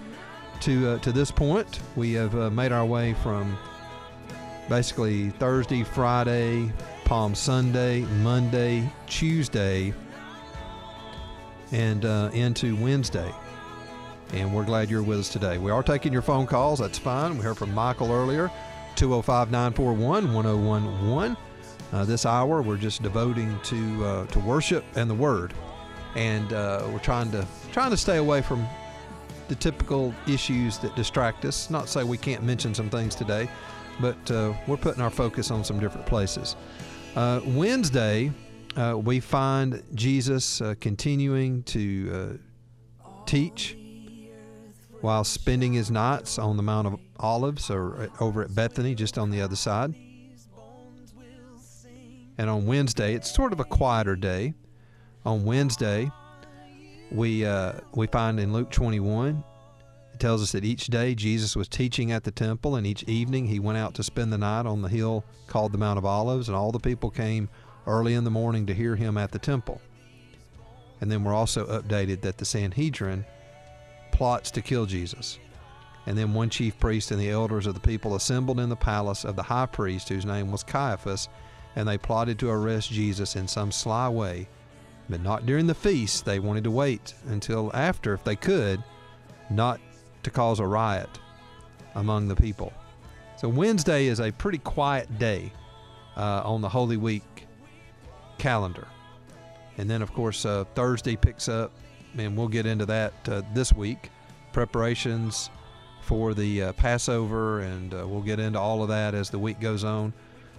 To 0.62 0.90
uh, 0.90 0.98
to 1.00 1.12
this 1.12 1.30
point, 1.30 1.82
we 1.96 2.14
have 2.14 2.36
uh, 2.36 2.50
made 2.50 2.72
our 2.72 2.86
way 2.86 3.14
from 3.22 3.56
basically 4.70 5.30
Thursday, 5.32 5.84
Friday, 5.84 6.72
Palm 7.06 7.36
Sunday, 7.36 8.02
Monday, 8.22 8.92
Tuesday, 9.06 9.94
and 11.72 12.06
uh, 12.06 12.32
into 12.34 12.76
Wednesday. 12.78 13.32
And 14.34 14.54
we're 14.54 14.66
glad 14.66 14.90
you're 14.90 15.04
with 15.04 15.20
us 15.20 15.30
today. 15.30 15.58
We 15.58 15.72
are 15.72 15.84
taking 15.84 16.12
your 16.12 16.22
phone 16.22 16.48
calls. 16.48 16.80
That's 16.80 16.98
fine. 16.98 17.38
We 17.38 17.44
heard 17.44 17.58
from 17.58 17.74
Michael 17.74 18.12
earlier. 18.12 18.52
205 18.98 19.52
941 19.52 20.34
1011. 20.34 21.38
Uh, 21.94 22.04
this 22.04 22.26
hour 22.26 22.64
we're 22.64 22.76
just 22.76 23.04
devoting 23.04 23.58
to 23.64 24.04
uh, 24.04 24.26
to 24.28 24.40
worship 24.40 24.84
and 24.96 25.08
the 25.08 25.14
Word, 25.14 25.54
and 26.16 26.52
uh, 26.52 26.86
we're 26.92 27.00
trying 27.00 27.32
to 27.32 27.46
trying 27.72 27.92
to 27.92 27.98
stay 27.98 28.18
away 28.18 28.42
from 28.42 28.68
the 29.50 29.56
typical 29.56 30.14
issues 30.28 30.80
that 30.80 30.96
distract 30.96 31.46
us. 31.46 31.70
Not 31.70 31.88
say 31.88 32.04
we 32.04 32.18
can't 32.18 32.44
mention 32.44 32.74
some 32.74 32.90
things 32.90 33.14
today, 33.14 33.48
but 34.02 34.32
uh, 34.32 34.54
we're 34.66 34.78
putting 34.78 35.02
our 35.02 35.12
focus 35.12 35.52
on 35.52 35.64
some 35.64 35.80
different 35.80 36.08
places. 36.08 36.56
Uh, 37.16 37.40
Wednesday, 37.46 38.32
uh, 38.76 38.98
we 38.98 39.20
find 39.20 39.84
Jesus 39.94 40.60
continuing 40.82 41.62
to 41.64 42.40
teach 43.28 43.78
while 45.02 45.24
spending 45.24 45.74
his 45.74 45.92
nights 45.92 46.40
on 46.40 46.58
the 46.58 46.64
Mount 46.64 46.88
of 46.88 47.00
Olives 47.20 47.70
or 47.70 48.10
over 48.20 48.42
at 48.42 48.54
Bethany, 48.54 48.96
just 48.96 49.18
on 49.18 49.30
the 49.30 49.42
other 49.42 49.56
side. 49.56 49.94
And 52.38 52.50
on 52.50 52.66
Wednesday, 52.66 53.16
it's 53.16 53.34
sort 53.34 53.54
of 53.54 53.60
a 53.60 53.64
quieter 53.64 54.16
day. 54.16 54.54
On 55.26 55.44
Wednesday, 55.44 56.12
we 57.12 57.46
uh, 57.46 57.74
we 57.94 58.08
find 58.08 58.40
in 58.40 58.54
Luke 58.54 58.70
21, 58.70 59.44
it 60.14 60.20
tells 60.20 60.42
us 60.42 60.52
that 60.52 60.64
each 60.64 60.88
day 60.88 61.16
Jesus 61.16 61.56
was 61.56 61.68
teaching 61.68 62.12
at 62.12 62.24
the 62.24 62.32
temple, 62.32 62.76
and 62.76 62.86
each 62.86 63.04
evening 63.04 63.48
he 63.48 63.60
went 63.60 63.78
out 63.78 63.96
to 63.96 64.04
spend 64.04 64.32
the 64.32 64.38
night 64.38 64.66
on 64.66 64.82
the 64.82 64.90
hill 64.90 65.24
called 65.48 65.72
the 65.72 65.78
Mount 65.78 65.98
of 65.98 66.06
Olives, 66.06 66.48
and 66.48 66.56
all 66.56 66.72
the 66.72 66.80
people 66.80 67.10
came 67.10 67.50
early 67.88 68.14
in 68.14 68.24
the 68.24 68.32
morning 68.32 68.66
to 68.68 68.74
hear 68.74 68.96
him 68.96 69.18
at 69.18 69.32
the 69.32 69.40
temple. 69.40 69.82
And 71.02 71.12
then 71.12 71.24
we're 71.24 71.34
also 71.34 71.66
updated 71.68 72.22
that 72.22 72.38
the 72.38 72.46
Sanhedrin 72.46 73.26
plots 74.18 74.50
to 74.50 74.64
kill 74.64 74.88
Jesus. 74.88 75.38
And 76.08 76.18
then 76.18 76.34
one 76.34 76.50
chief 76.50 76.80
priest 76.80 77.12
and 77.12 77.20
the 77.20 77.30
elders 77.30 77.68
of 77.68 77.76
the 77.76 77.80
people 77.80 78.16
assembled 78.16 78.60
in 78.60 78.70
the 78.70 78.76
palace 78.76 79.24
of 79.24 79.36
the 79.36 79.44
high 79.44 79.68
priest, 79.68 80.10
whose 80.10 80.26
name 80.26 80.52
was 80.52 80.64
Caiaphas, 80.64 81.30
and 81.76 81.88
they 81.88 82.00
plotted 82.00 82.40
to 82.40 82.50
arrest 82.50 82.92
Jesus 82.92 83.36
in 83.36 83.48
some 83.48 83.72
sly 83.72 84.10
way. 84.10 84.48
But 85.08 85.22
not 85.22 85.46
during 85.46 85.68
the 85.68 85.76
feast. 85.76 86.26
They 86.26 86.40
wanted 86.40 86.64
to 86.64 86.72
wait 86.72 87.14
until 87.28 87.72
after, 87.76 88.14
if 88.14 88.24
they 88.24 88.36
could, 88.36 88.84
not 89.50 89.80
to 90.24 90.32
cause 90.32 90.60
a 90.60 90.66
riot 90.66 91.20
among 91.96 92.28
the 92.28 92.36
people. 92.36 92.74
So 93.38 93.48
Wednesday 93.48 94.08
is 94.08 94.20
a 94.20 94.32
pretty 94.32 94.58
quiet 94.58 95.20
day 95.20 95.54
uh, 96.16 96.42
on 96.44 96.62
the 96.62 96.70
Holy 96.70 96.98
Week 96.98 97.46
calendar. 98.40 98.88
And 99.78 99.88
then, 99.88 100.02
of 100.02 100.12
course, 100.12 100.44
uh, 100.44 100.64
Thursday 100.74 101.16
picks 101.16 101.48
up, 101.48 101.72
and 102.18 102.38
we'll 102.38 102.48
get 102.48 102.66
into 102.66 102.86
that 102.86 103.14
uh, 103.28 103.42
this 103.54 103.74
week. 103.74 104.10
Preparations 104.54 105.50
for 106.02 106.34
the 106.34 106.64
uh, 106.64 106.74
Passover, 106.74 107.60
and 107.60 107.94
uh, 107.94 108.08
we'll 108.08 108.22
get 108.22 108.40
into 108.40 108.60
all 108.60 108.82
of 108.82 108.90
that 108.90 109.14
as 109.14 109.30
the 109.30 109.40
week 109.40 109.60
goes 109.60 109.84
on, 109.84 110.14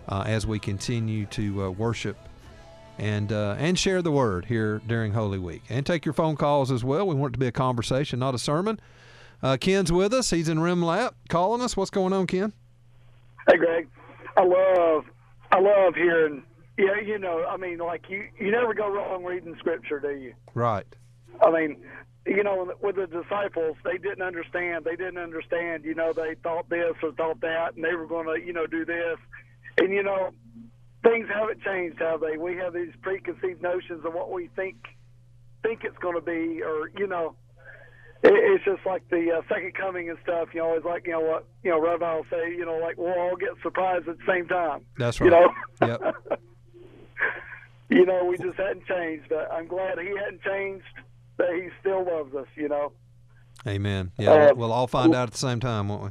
uh, 0.08 0.24
as 0.26 0.46
we 0.46 0.58
continue 0.58 1.26
to 1.26 1.64
uh, 1.64 1.70
worship 1.70 2.16
and 2.98 3.32
uh, 3.32 3.54
and 3.58 3.78
share 3.78 4.02
the 4.02 4.10
word 4.10 4.44
here 4.44 4.80
during 4.86 5.12
Holy 5.12 5.38
Week, 5.38 5.62
and 5.68 5.86
take 5.86 6.04
your 6.04 6.12
phone 6.12 6.36
calls 6.36 6.70
as 6.70 6.84
well. 6.84 7.06
We 7.06 7.14
want 7.14 7.32
it 7.32 7.34
to 7.34 7.38
be 7.38 7.46
a 7.46 7.52
conversation, 7.52 8.18
not 8.18 8.34
a 8.34 8.38
sermon. 8.38 8.80
Uh, 9.42 9.56
Ken's 9.58 9.92
with 9.92 10.12
us; 10.12 10.30
he's 10.30 10.48
in 10.48 10.58
Remlap, 10.58 11.12
calling 11.28 11.62
us. 11.62 11.76
What's 11.76 11.90
going 11.90 12.12
on, 12.12 12.26
Ken? 12.26 12.52
Hey, 13.48 13.56
Greg. 13.56 13.88
I 14.36 14.44
love, 14.44 15.04
I 15.50 15.60
love 15.60 15.94
hearing. 15.94 16.42
Yeah, 16.76 17.00
you 17.04 17.18
know, 17.18 17.44
I 17.48 17.56
mean, 17.56 17.78
like 17.78 18.08
you, 18.08 18.28
you 18.38 18.52
never 18.52 18.72
go 18.72 18.88
wrong 18.88 19.24
reading 19.24 19.56
Scripture, 19.58 19.98
do 19.98 20.10
you? 20.10 20.34
Right. 20.54 20.86
I 21.42 21.50
mean, 21.50 21.76
you 22.26 22.42
know, 22.42 22.72
with 22.82 22.96
the 22.96 23.06
disciples, 23.06 23.76
they 23.84 23.96
didn't 23.98 24.22
understand. 24.22 24.84
They 24.84 24.96
didn't 24.96 25.18
understand. 25.18 25.84
You 25.84 25.94
know, 25.94 26.12
they 26.12 26.34
thought 26.42 26.68
this 26.68 26.94
or 27.02 27.12
thought 27.12 27.40
that, 27.40 27.74
and 27.74 27.84
they 27.84 27.94
were 27.94 28.06
going 28.06 28.26
to, 28.26 28.44
you 28.44 28.52
know, 28.52 28.66
do 28.66 28.84
this. 28.84 29.18
And 29.78 29.92
you 29.92 30.02
know, 30.02 30.30
things 31.02 31.28
haven't 31.32 31.62
changed, 31.62 32.00
have 32.00 32.20
they? 32.20 32.36
We 32.36 32.56
have 32.56 32.74
these 32.74 32.92
preconceived 33.02 33.62
notions 33.62 34.04
of 34.04 34.12
what 34.12 34.30
we 34.30 34.48
think 34.56 34.76
think 35.62 35.82
it's 35.84 35.98
going 35.98 36.14
to 36.14 36.20
be, 36.20 36.62
or 36.62 36.90
you 36.96 37.06
know, 37.06 37.34
it, 38.22 38.32
it's 38.32 38.64
just 38.64 38.84
like 38.84 39.08
the 39.10 39.38
uh, 39.38 39.42
second 39.48 39.74
coming 39.74 40.10
and 40.10 40.18
stuff. 40.22 40.48
You 40.52 40.60
know, 40.60 40.74
it's 40.74 40.84
like 40.84 41.06
you 41.06 41.12
know 41.12 41.20
what 41.20 41.46
you 41.62 41.70
know, 41.70 41.80
Rabbi 41.80 42.14
will 42.14 42.26
say, 42.30 42.50
you 42.50 42.64
know, 42.64 42.78
like 42.78 42.98
we'll 42.98 43.18
all 43.18 43.36
get 43.36 43.50
surprised 43.62 44.08
at 44.08 44.18
the 44.18 44.24
same 44.26 44.48
time. 44.48 44.82
That's 44.96 45.20
right. 45.20 45.26
You 45.26 45.30
know. 45.30 45.52
Yep. 45.86 46.40
you 47.88 48.04
know, 48.04 48.24
we 48.24 48.36
just 48.36 48.58
hadn't 48.58 48.86
changed. 48.86 49.28
But 49.28 49.50
I'm 49.52 49.66
glad 49.66 49.98
he 49.98 50.08
hadn't 50.08 50.42
changed. 50.42 50.84
That 51.38 51.48
he 51.54 51.68
still 51.80 52.04
loves 52.04 52.34
us. 52.34 52.46
You 52.56 52.68
know. 52.68 52.92
Amen. 53.66 54.12
Yeah, 54.18 54.30
Uh, 54.30 54.54
we'll 54.54 54.72
all 54.72 54.86
find 54.86 55.14
out 55.14 55.24
at 55.28 55.32
the 55.32 55.38
same 55.38 55.58
time, 55.60 55.88
won't 55.88 56.02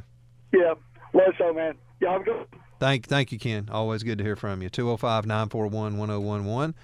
we? 0.52 0.58
Yeah. 0.58 0.74
Love 1.14 1.32
so, 1.38 1.52
man. 1.54 1.74
Yeah, 2.00 2.10
I'm 2.10 2.22
good. 2.22 2.46
Thank, 2.78 3.06
thank 3.06 3.32
you, 3.32 3.38
Ken. 3.38 3.68
Always 3.72 4.02
good 4.02 4.18
to 4.18 4.24
hear 4.24 4.36
from 4.36 4.60
you. 4.62 4.68
205 4.68 5.24
941 5.26 5.96
1011. 5.96 6.74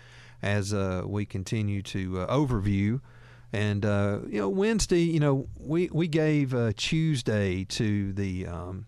as 0.43 0.73
uh, 0.75 1.03
we 1.07 1.25
continue 1.27 1.83
to 1.83 2.21
uh, 2.21 2.27
overview. 2.35 3.01
And 3.53 3.85
uh, 3.85 4.21
you 4.27 4.41
know, 4.41 4.49
Wednesday, 4.49 5.03
you 5.03 5.21
know, 5.21 5.49
we 5.61 5.89
we 5.93 6.09
gave 6.09 6.53
uh, 6.55 6.73
Tuesday 6.77 7.65
to 7.67 8.13
the 8.15 8.47
um, 8.47 8.87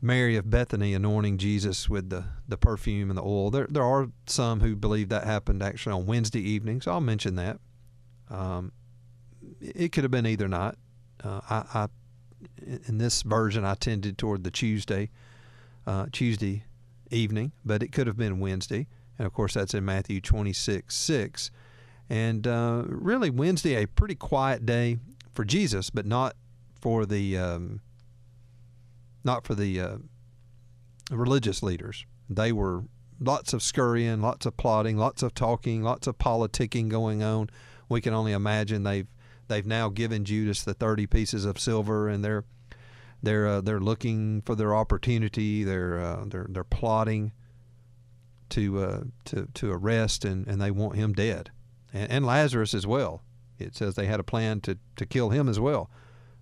Mary 0.00 0.36
of 0.36 0.48
Bethany 0.48 0.94
anointing 0.94 1.36
Jesus 1.38 1.88
with 1.88 2.08
the, 2.08 2.24
the 2.48 2.56
perfume 2.56 3.10
and 3.10 3.18
the 3.18 3.22
oil. 3.22 3.50
There 3.50 3.66
there 3.68 3.84
are 3.84 4.08
some 4.26 4.60
who 4.60 4.74
believe 4.74 5.10
that 5.10 5.24
happened 5.24 5.62
actually 5.62 5.92
on 5.92 6.06
Wednesday 6.06 6.40
evening, 6.40 6.80
so 6.80 6.92
I'll 6.92 7.00
mention 7.00 7.34
that. 7.36 7.58
Um, 8.32 8.72
it 9.60 9.92
could 9.92 10.04
have 10.04 10.10
been 10.10 10.26
either 10.26 10.48
night. 10.48 10.74
Uh, 11.22 11.40
I, 11.48 11.64
I 11.74 11.88
in 12.88 12.98
this 12.98 13.22
version 13.22 13.64
I 13.64 13.74
tended 13.74 14.18
toward 14.18 14.42
the 14.42 14.50
Tuesday 14.50 15.10
uh, 15.86 16.06
Tuesday 16.10 16.64
evening, 17.10 17.52
but 17.64 17.82
it 17.82 17.92
could 17.92 18.06
have 18.06 18.16
been 18.16 18.40
Wednesday, 18.40 18.88
and 19.18 19.26
of 19.26 19.32
course 19.32 19.54
that's 19.54 19.74
in 19.74 19.84
Matthew 19.84 20.20
twenty 20.20 20.52
six 20.52 20.96
six. 20.96 21.50
And 22.08 22.46
uh, 22.46 22.82
really, 22.86 23.30
Wednesday 23.30 23.82
a 23.82 23.86
pretty 23.86 24.14
quiet 24.14 24.66
day 24.66 24.98
for 25.32 25.44
Jesus, 25.44 25.90
but 25.90 26.06
not 26.06 26.34
for 26.80 27.06
the 27.06 27.38
um, 27.38 27.80
not 29.24 29.46
for 29.46 29.54
the 29.54 29.80
uh, 29.80 29.96
religious 31.10 31.62
leaders. 31.62 32.06
They 32.28 32.52
were 32.52 32.84
lots 33.20 33.52
of 33.52 33.62
scurrying, 33.62 34.20
lots 34.20 34.46
of 34.46 34.56
plotting, 34.56 34.96
lots 34.96 35.22
of 35.22 35.34
talking, 35.34 35.82
lots 35.82 36.06
of 36.06 36.18
politicking 36.18 36.88
going 36.88 37.22
on. 37.22 37.50
We 37.92 38.00
can 38.00 38.14
only 38.14 38.32
imagine 38.32 38.82
they've 38.82 39.06
they've 39.48 39.66
now 39.66 39.88
given 39.88 40.24
Judas 40.24 40.62
the 40.62 40.74
thirty 40.74 41.06
pieces 41.06 41.44
of 41.44 41.60
silver, 41.60 42.08
and 42.08 42.24
they're 42.24 42.44
they're 43.22 43.46
uh, 43.46 43.60
they're 43.60 43.80
looking 43.80 44.42
for 44.42 44.54
their 44.56 44.74
opportunity. 44.74 45.62
They're 45.62 46.00
uh, 46.00 46.24
they're 46.26 46.46
they're 46.48 46.64
plotting 46.64 47.32
to 48.48 48.82
uh, 48.82 49.00
to 49.26 49.48
to 49.54 49.70
arrest, 49.70 50.24
and, 50.24 50.46
and 50.48 50.60
they 50.60 50.70
want 50.70 50.96
him 50.96 51.12
dead, 51.12 51.50
and, 51.92 52.10
and 52.10 52.26
Lazarus 52.26 52.74
as 52.74 52.86
well. 52.86 53.22
It 53.58 53.76
says 53.76 53.94
they 53.94 54.06
had 54.06 54.20
a 54.20 54.24
plan 54.24 54.60
to 54.62 54.78
to 54.96 55.06
kill 55.06 55.30
him 55.30 55.48
as 55.48 55.60
well. 55.60 55.90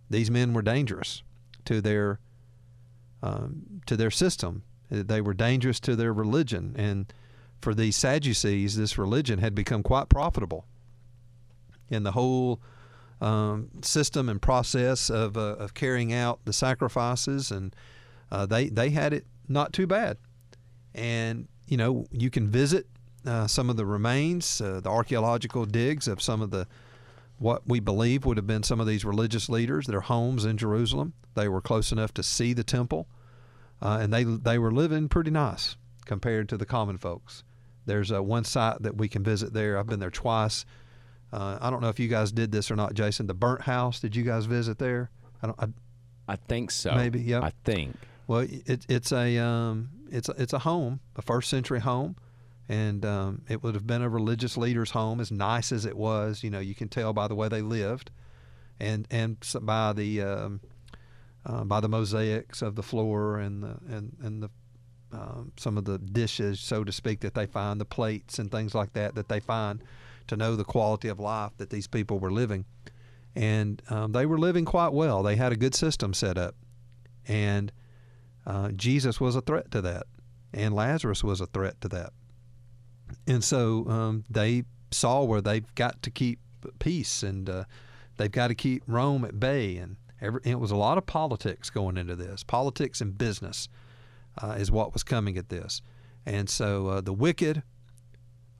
These 0.08 0.30
men 0.30 0.54
were 0.54 0.62
dangerous 0.62 1.22
to 1.64 1.80
their 1.80 2.20
um, 3.22 3.82
to 3.86 3.96
their 3.96 4.10
system. 4.10 4.62
They 4.88 5.20
were 5.20 5.34
dangerous 5.34 5.80
to 5.80 5.94
their 5.94 6.12
religion, 6.12 6.74
and 6.76 7.12
for 7.60 7.74
these 7.74 7.96
Sadducees, 7.96 8.76
this 8.76 8.98
religion 8.98 9.38
had 9.38 9.54
become 9.54 9.82
quite 9.82 10.08
profitable. 10.08 10.66
And 11.90 12.06
the 12.06 12.12
whole 12.12 12.60
um, 13.20 13.68
system 13.82 14.28
and 14.28 14.40
process 14.40 15.10
of, 15.10 15.36
uh, 15.36 15.56
of 15.56 15.74
carrying 15.74 16.12
out 16.12 16.40
the 16.44 16.52
sacrifices, 16.52 17.50
and 17.50 17.74
uh, 18.30 18.46
they 18.46 18.68
they 18.68 18.90
had 18.90 19.12
it 19.12 19.26
not 19.48 19.72
too 19.72 19.86
bad. 19.86 20.16
And 20.94 21.48
you 21.66 21.76
know, 21.76 22.06
you 22.10 22.30
can 22.30 22.48
visit 22.48 22.86
uh, 23.26 23.46
some 23.46 23.68
of 23.68 23.76
the 23.76 23.84
remains, 23.84 24.60
uh, 24.60 24.80
the 24.80 24.90
archaeological 24.90 25.66
digs 25.66 26.08
of 26.08 26.22
some 26.22 26.40
of 26.40 26.50
the 26.50 26.66
what 27.38 27.62
we 27.66 27.80
believe 27.80 28.26
would 28.26 28.36
have 28.36 28.46
been 28.46 28.62
some 28.62 28.80
of 28.80 28.86
these 28.86 29.04
religious 29.04 29.48
leaders, 29.48 29.86
their 29.86 30.02
homes 30.02 30.44
in 30.44 30.58
Jerusalem. 30.58 31.14
They 31.34 31.48
were 31.48 31.62
close 31.62 31.90
enough 31.90 32.12
to 32.14 32.22
see 32.22 32.52
the 32.52 32.64
temple, 32.64 33.08
uh, 33.80 33.98
and 34.00 34.12
they 34.12 34.24
they 34.24 34.58
were 34.58 34.72
living 34.72 35.08
pretty 35.08 35.30
nice 35.30 35.76
compared 36.04 36.48
to 36.50 36.56
the 36.56 36.66
common 36.66 36.98
folks. 36.98 37.44
There's 37.86 38.12
uh, 38.12 38.22
one 38.22 38.44
site 38.44 38.82
that 38.82 38.96
we 38.96 39.08
can 39.08 39.22
visit 39.22 39.52
there. 39.52 39.78
I've 39.78 39.86
been 39.86 40.00
there 40.00 40.10
twice. 40.10 40.64
Uh, 41.32 41.58
I 41.60 41.70
don't 41.70 41.80
know 41.80 41.88
if 41.88 42.00
you 42.00 42.08
guys 42.08 42.32
did 42.32 42.52
this 42.52 42.70
or 42.70 42.76
not, 42.76 42.94
Jason. 42.94 43.26
The 43.26 43.34
burnt 43.34 43.62
house. 43.62 44.00
Did 44.00 44.16
you 44.16 44.24
guys 44.24 44.46
visit 44.46 44.78
there? 44.78 45.10
I 45.42 45.46
don't. 45.46 45.60
I, 45.60 45.68
I 46.32 46.36
think 46.36 46.70
so. 46.70 46.94
Maybe, 46.94 47.20
yeah. 47.20 47.40
I 47.40 47.52
think. 47.64 47.96
Well, 48.26 48.40
it, 48.40 48.86
it's 48.88 49.12
a 49.12 49.38
um, 49.38 49.90
it's 50.10 50.28
a, 50.28 50.34
it's 50.38 50.52
a 50.52 50.60
home, 50.60 51.00
a 51.16 51.22
first 51.22 51.50
century 51.50 51.80
home, 51.80 52.16
and 52.68 53.04
um, 53.04 53.42
it 53.48 53.62
would 53.62 53.74
have 53.74 53.86
been 53.86 54.02
a 54.02 54.08
religious 54.08 54.56
leader's 54.56 54.90
home. 54.90 55.20
As 55.20 55.30
nice 55.30 55.72
as 55.72 55.84
it 55.84 55.96
was, 55.96 56.42
you 56.44 56.50
know, 56.50 56.60
you 56.60 56.74
can 56.74 56.88
tell 56.88 57.12
by 57.12 57.28
the 57.28 57.34
way 57.34 57.48
they 57.48 57.62
lived, 57.62 58.10
and 58.78 59.06
and 59.10 59.36
by 59.62 59.92
the 59.92 60.22
um, 60.22 60.60
uh, 61.44 61.64
by 61.64 61.80
the 61.80 61.88
mosaics 61.88 62.62
of 62.62 62.76
the 62.76 62.82
floor 62.82 63.38
and 63.38 63.62
the 63.62 63.76
and 63.88 64.16
and 64.22 64.42
the 64.42 64.50
um, 65.12 65.52
some 65.56 65.76
of 65.76 65.84
the 65.84 65.98
dishes, 65.98 66.60
so 66.60 66.84
to 66.84 66.92
speak, 66.92 67.20
that 67.20 67.34
they 67.34 67.46
find, 67.46 67.80
the 67.80 67.84
plates 67.84 68.38
and 68.38 68.50
things 68.50 68.74
like 68.74 68.92
that 68.92 69.14
that 69.16 69.28
they 69.28 69.40
find, 69.40 69.82
to 70.30 70.36
know 70.36 70.56
the 70.56 70.64
quality 70.64 71.08
of 71.08 71.20
life 71.20 71.52
that 71.58 71.70
these 71.70 71.86
people 71.86 72.18
were 72.18 72.32
living, 72.32 72.64
and 73.34 73.82
um, 73.90 74.12
they 74.12 74.26
were 74.26 74.38
living 74.38 74.64
quite 74.64 74.92
well. 74.92 75.22
They 75.22 75.36
had 75.36 75.52
a 75.52 75.56
good 75.56 75.74
system 75.74 76.14
set 76.14 76.36
up, 76.38 76.56
and 77.26 77.70
uh, 78.46 78.70
Jesus 78.70 79.20
was 79.20 79.36
a 79.36 79.40
threat 79.40 79.70
to 79.70 79.80
that, 79.82 80.06
and 80.52 80.74
Lazarus 80.74 81.22
was 81.22 81.40
a 81.40 81.46
threat 81.46 81.80
to 81.82 81.88
that. 81.88 82.12
And 83.26 83.42
so 83.42 83.88
um, 83.88 84.24
they 84.30 84.64
saw 84.90 85.24
where 85.24 85.40
they've 85.40 85.74
got 85.74 86.02
to 86.02 86.10
keep 86.10 86.38
peace 86.78 87.22
and 87.22 87.48
uh, 87.48 87.64
they've 88.16 88.30
got 88.30 88.48
to 88.48 88.54
keep 88.54 88.82
Rome 88.86 89.24
at 89.24 89.38
bay. 89.38 89.76
And, 89.76 89.96
every, 90.20 90.40
and 90.44 90.52
it 90.52 90.60
was 90.60 90.70
a 90.70 90.76
lot 90.76 90.98
of 90.98 91.06
politics 91.06 91.70
going 91.70 91.96
into 91.96 92.16
this. 92.16 92.42
Politics 92.42 93.00
and 93.00 93.16
business 93.16 93.68
uh, 94.42 94.56
is 94.58 94.70
what 94.70 94.92
was 94.92 95.02
coming 95.02 95.36
at 95.36 95.48
this. 95.48 95.82
And 96.26 96.48
so 96.48 96.88
uh, 96.88 97.00
the 97.00 97.12
wicked 97.12 97.62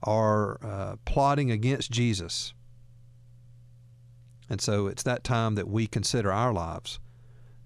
are 0.03 0.59
uh, 0.63 0.95
plotting 1.05 1.51
against 1.51 1.91
Jesus. 1.91 2.53
And 4.49 4.59
so 4.59 4.87
it's 4.87 5.03
that 5.03 5.23
time 5.23 5.55
that 5.55 5.67
we 5.67 5.87
consider 5.87 6.31
our 6.31 6.51
lives 6.53 6.99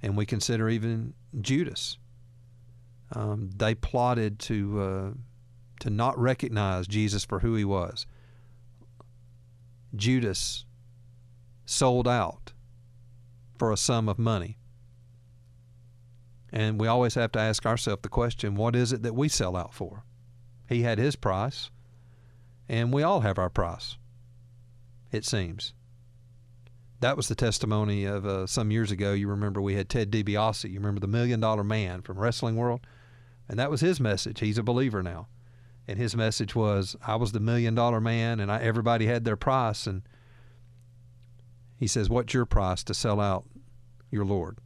and 0.02 0.16
we 0.16 0.26
consider 0.26 0.70
even 0.70 1.14
Judas. 1.42 1.98
Um, 3.14 3.50
they 3.56 3.74
plotted 3.74 4.40
to 4.40 4.82
uh, 4.82 5.12
to 5.80 5.90
not 5.90 6.18
recognize 6.18 6.88
Jesus 6.88 7.26
for 7.26 7.40
who 7.40 7.56
he 7.56 7.66
was. 7.66 8.06
Judas 9.96 10.66
sold 11.66 12.08
out 12.08 12.54
for 13.58 13.72
a 13.72 13.78
sum 13.78 14.10
of 14.10 14.20
money. 14.20 14.58
And 16.52 16.80
we 16.80 16.88
always 16.88 17.16
have 17.16 17.32
to 17.34 17.40
ask 17.40 17.66
ourselves 17.66 18.02
the 18.02 18.10
question 18.10 18.56
what 18.56 18.76
is 18.76 18.94
it 18.94 19.04
that 19.04 19.16
we 19.16 19.28
sell 19.28 19.56
out 19.56 19.74
for? 19.74 20.04
He 20.68 20.84
had 20.84 20.98
his 20.98 21.16
price, 21.16 21.70
and 22.68 22.94
we 22.94 23.04
all 23.04 23.22
have 23.22 23.38
our 23.38 23.50
price, 23.50 23.98
it 25.12 25.26
seems. 25.26 25.74
That 27.02 27.18
was 27.18 27.28
the 27.28 27.36
testimony 27.36 28.06
of 28.06 28.26
uh, 28.26 28.48
some 28.48 28.72
years 28.72 28.90
ago. 28.90 29.14
You 29.14 29.28
remember 29.28 29.62
we 29.62 29.76
had 29.76 29.90
Ted 29.90 30.12
DiBiase. 30.12 30.70
You 30.70 30.80
remember 30.80 31.02
the 31.02 31.08
Million 31.08 31.40
Dollar 31.40 31.64
Man 31.64 32.02
from 32.02 32.18
Wrestling 32.18 32.56
World? 32.56 32.82
And 33.48 33.60
that 33.60 33.70
was 33.70 33.82
his 33.82 34.00
message. 34.00 34.40
He's 34.40 34.58
a 34.58 34.64
believer 34.64 35.04
now. 35.04 35.28
And 35.88 36.00
his 36.00 36.16
message 36.16 36.56
was, 36.56 36.96
I 37.06 37.16
was 37.16 37.32
the 37.32 37.40
million 37.40 37.76
dollar 37.76 38.02
man, 38.02 38.40
and 38.40 38.52
I, 38.52 38.60
everybody 38.60 39.06
had 39.06 39.24
their 39.24 39.36
price. 39.36 39.86
And 39.86 40.02
he 41.78 41.86
says, 41.86 42.10
What's 42.10 42.34
your 42.34 42.46
price 42.46 42.84
to 42.86 42.94
sell 42.94 43.20
out 43.22 43.46
your 44.10 44.26
Lord? 44.26 44.58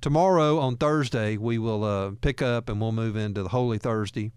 Tomorrow 0.00 0.58
on 0.58 0.76
Thursday, 0.76 1.36
we 1.36 1.58
will 1.58 1.82
uh, 1.82 2.12
pick 2.20 2.42
up 2.42 2.68
and 2.68 2.80
we'll 2.80 2.92
move 2.92 3.16
into 3.16 3.42
the 3.42 3.48
Holy 3.48 3.78
Thursday. 3.78 4.32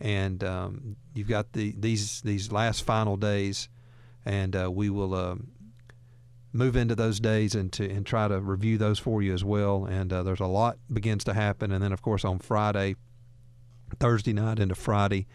And 0.00 0.44
um, 0.44 0.96
you've 1.14 1.28
got 1.28 1.52
the 1.52 1.74
these 1.76 2.20
these 2.22 2.52
last 2.52 2.84
final 2.84 3.16
days, 3.16 3.68
and 4.24 4.54
uh, 4.54 4.70
we 4.70 4.90
will 4.90 5.14
um, 5.14 5.48
move 6.52 6.76
into 6.76 6.94
those 6.94 7.18
days 7.20 7.54
and 7.54 7.72
to 7.72 7.90
and 7.90 8.06
try 8.06 8.28
to 8.28 8.40
review 8.40 8.78
those 8.78 8.98
for 8.98 9.22
you 9.22 9.34
as 9.34 9.44
well. 9.44 9.84
And 9.86 10.12
uh, 10.12 10.22
there's 10.22 10.40
a 10.40 10.46
lot 10.46 10.78
begins 10.92 11.24
to 11.24 11.34
happen, 11.34 11.72
and 11.72 11.82
then 11.82 11.92
of 11.92 12.02
course 12.02 12.24
on 12.24 12.38
Friday, 12.38 12.94
Thursday 13.98 14.32
night 14.32 14.58
into 14.60 14.74
Friday, 14.74 15.26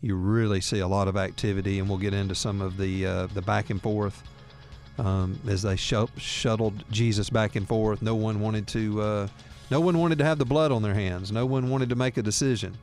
you 0.00 0.14
really 0.14 0.60
see 0.60 0.78
a 0.78 0.88
lot 0.88 1.08
of 1.08 1.16
activity, 1.16 1.78
and 1.78 1.88
we'll 1.88 1.98
get 1.98 2.14
into 2.14 2.34
some 2.34 2.60
of 2.62 2.76
the 2.76 3.06
uh, 3.06 3.26
the 3.26 3.42
back 3.42 3.70
and 3.70 3.82
forth 3.82 4.22
um, 4.98 5.38
as 5.48 5.62
they 5.62 5.76
sh- 5.76 5.94
shuttled 6.16 6.84
Jesus 6.90 7.30
back 7.30 7.56
and 7.56 7.66
forth. 7.66 8.02
No 8.02 8.14
one 8.14 8.40
wanted 8.40 8.66
to 8.68 9.00
uh, 9.00 9.28
no 9.70 9.80
one 9.80 9.98
wanted 9.98 10.18
to 10.18 10.24
have 10.24 10.38
the 10.38 10.44
blood 10.44 10.72
on 10.72 10.82
their 10.82 10.94
hands. 10.94 11.32
No 11.32 11.46
one 11.46 11.68
wanted 11.68 11.88
to 11.90 11.96
make 11.96 12.16
a 12.16 12.22
decision, 12.22 12.76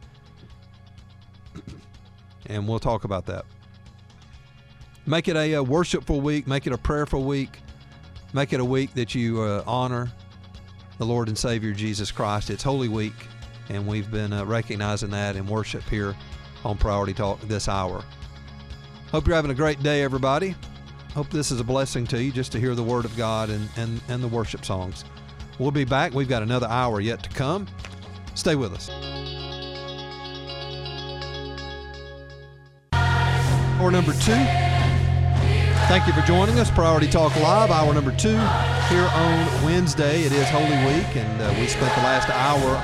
and 2.48 2.68
we'll 2.68 2.80
talk 2.80 3.04
about 3.04 3.26
that. 3.28 3.46
Make 5.06 5.28
it 5.28 5.36
a, 5.36 5.56
uh 5.56 5.64
worshipful 5.64 6.22
week. 6.22 6.48
Make 6.48 6.68
it 6.68 6.74
a 6.74 6.78
prayerful 6.78 7.24
week. 7.24 7.60
Make 8.34 8.54
it 8.54 8.60
a 8.60 8.66
week 8.66 8.94
that 8.96 9.14
you 9.14 9.42
uh, 9.42 9.64
honor 9.68 10.12
the 10.98 11.06
Lord 11.06 11.28
and 11.28 11.38
Savior 11.38 11.74
Jesus 11.74 12.12
Christ. 12.12 12.50
It's 12.50 12.64
Holy 12.64 12.88
Week, 12.88 13.14
and 13.70 13.86
we've 13.86 14.10
been 14.10 14.34
uh, 14.34 14.46
recognizing 14.46 15.10
that 15.12 15.36
in 15.36 15.46
worship 15.46 15.84
here 15.84 16.16
on 16.64 16.78
Priority 16.78 17.14
Talk 17.14 17.40
this 17.42 17.68
hour. 17.68 18.04
Hope 19.12 19.28
you're 19.28 19.36
having 19.36 19.52
a 19.52 19.56
great 19.56 19.84
day, 19.84 20.02
everybody. 20.02 20.56
Hope 21.14 21.30
this 21.30 21.52
is 21.52 21.60
a 21.60 21.64
blessing 21.64 22.08
to 22.08 22.24
you 22.24 22.32
just 22.32 22.52
to 22.54 22.60
hear 22.60 22.74
the 22.74 22.84
Word 22.84 23.06
of 23.06 23.16
God 23.16 23.52
and, 23.52 23.70
and, 23.78 24.02
and 24.10 24.24
the 24.24 24.28
worship 24.28 24.66
songs. 24.66 25.06
We'll 25.60 25.72
be 25.72 25.86
back. 25.86 26.14
We've 26.14 26.30
got 26.30 26.42
another 26.42 26.68
hour 26.68 27.00
yet 27.00 27.22
to 27.24 27.30
come. 27.30 27.68
Stay 28.34 28.56
with 28.56 28.74
us. 28.74 28.90
Hour 33.84 33.92
number 33.92 34.14
two. 34.14 34.32
Thank 35.90 36.08
you 36.08 36.14
for 36.14 36.22
joining 36.22 36.58
us. 36.58 36.72
Priority 36.72 37.10
Talk 37.10 37.36
Live, 37.36 37.70
hour 37.70 37.94
number 37.94 38.16
two, 38.16 38.38
here 38.88 39.10
on 39.14 39.66
Wednesday. 39.66 40.22
It 40.22 40.32
is 40.32 40.50
Holy 40.50 40.64
Week, 40.86 41.18
and 41.18 41.42
uh, 41.42 41.54
we 41.60 41.68
spent 41.68 41.94
the 41.94 42.02
last 42.02 42.30
hour 42.30 42.82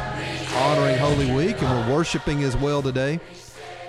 honoring 0.61 0.97
Holy 0.97 1.33
Week, 1.33 1.61
and 1.61 1.87
we're 1.89 1.95
worshiping 1.95 2.43
as 2.43 2.57
well 2.57 2.81
today 2.81 3.21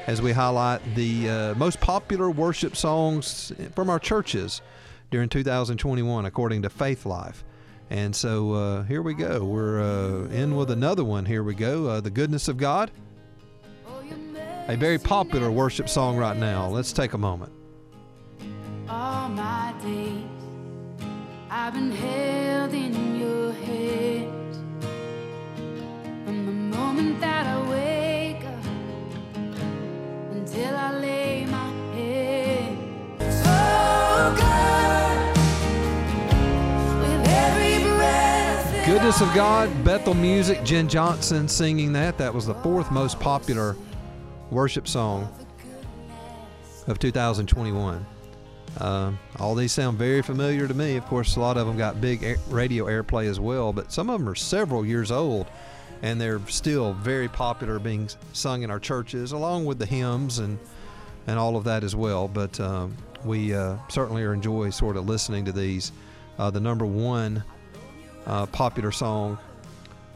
as 0.07 0.23
we 0.23 0.31
highlight 0.31 0.83
the 0.95 1.29
uh, 1.29 1.55
most 1.57 1.81
popular 1.81 2.31
worship 2.31 2.77
songs 2.77 3.53
from 3.75 3.91
our 3.91 3.99
churches 3.99 4.63
during 5.11 5.29
2021, 5.29 6.27
according 6.27 6.63
to 6.63 6.69
Faithlife. 6.69 7.43
And 7.91 8.15
so 8.15 8.53
uh, 8.53 8.83
here 8.85 9.03
we 9.03 9.15
go. 9.15 9.45
We're 9.45 9.81
uh, 9.81 10.29
in 10.29 10.55
with 10.55 10.71
another 10.71 11.03
one. 11.03 11.25
Here 11.25 11.43
we 11.43 11.57
go. 11.57 11.89
Uh, 11.89 12.01
the 12.01 12.11
Goodness 12.11 12.47
of 12.47 12.57
God. 12.57 12.93
A 14.71 14.77
very 14.77 14.99
popular 15.01 15.51
worship 15.51 15.89
song 15.89 16.17
right 16.17 16.37
now. 16.37 16.69
Let's 16.69 16.93
take 16.93 17.15
a 17.15 17.19
moment. 17.19 17.53
all 18.89 19.29
my 19.29 19.75
days 19.83 20.23
I've 21.51 21.75
been 21.75 21.91
held 21.91 22.73
in 22.73 23.19
your 23.19 23.53
hands 23.53 24.59
from 26.25 26.47
the 26.47 26.53
moment 26.53 27.21
that 27.21 27.47
I 27.47 27.69
wake 27.69 28.45
up 28.45 28.65
until 30.31 30.77
I 30.77 30.93
lay 31.01 31.47
my 31.47 31.73
head. 31.97 32.79
Oh, 33.23 34.23
so 34.23 34.37
good 34.39 35.37
with 37.01 37.27
every 37.29 37.83
breath. 37.97 38.73
that 38.73 38.87
Goodness 38.87 39.21
of 39.21 39.35
God, 39.35 39.69
Bethel 39.83 40.15
Music, 40.15 40.63
Jen 40.63 40.89
Johnson 40.89 41.49
singing 41.49 41.93
that. 41.95 42.17
That 42.19 42.33
was 42.33 42.47
the 42.47 42.55
fourth 42.55 42.93
most 42.93 43.19
popular 43.19 43.75
worship 44.51 44.89
song 44.89 45.29
of 46.87 46.99
2021. 46.99 48.05
Uh, 48.79 49.13
all 49.39 49.55
these 49.55 49.73
sound 49.73 49.99
very 49.99 50.23
familiar 50.23 50.69
to 50.69 50.75
me. 50.75 50.97
Of 50.97 51.05
course, 51.07 51.37
a 51.37 51.41
lot 51.41 51.57
of 51.57 51.67
them 51.67 51.77
got 51.77 52.01
big 52.01 52.23
air, 52.23 52.37
radio 52.49 52.87
airplay 52.87 53.29
as 53.29 53.41
well, 53.41 53.73
but 53.73 53.93
some 53.93 54.09
of 54.11 54.21
them 54.21 54.29
are 54.29 54.35
several 54.35 54.87
years 54.87 55.11
old 55.11 55.47
and 56.03 56.21
they're 56.21 56.41
still 56.47 56.95
very 56.95 57.29
popular 57.29 57.79
being 57.79 58.09
sung 58.33 58.63
in 58.63 58.71
our 58.71 58.81
churches, 58.81 59.33
along 59.33 59.67
with 59.67 59.79
the 59.79 59.87
hymns 59.87 60.39
and, 60.39 60.59
and 61.27 61.39
all 61.39 61.57
of 61.57 61.65
that 61.65 61.85
as 61.85 61.95
well. 61.95 62.27
But 62.27 62.59
um, 62.59 62.97
we 63.25 63.55
uh, 63.55 63.77
certainly 63.89 64.23
enjoy 64.23 64.71
sort 64.71 64.97
of 64.97 65.07
listening 65.07 65.45
to 65.45 65.53
these. 65.53 65.93
Uh, 66.39 66.51
the 66.51 66.61
number 66.61 66.87
one 66.87 67.45
uh, 68.27 68.47
popular 68.47 68.93
song 68.93 69.39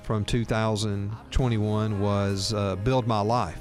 from 0.02 0.24
2021 0.24 2.00
was 2.00 2.54
uh, 2.54 2.76
Build 2.76 3.06
My 3.06 3.20
Life. 3.20 3.60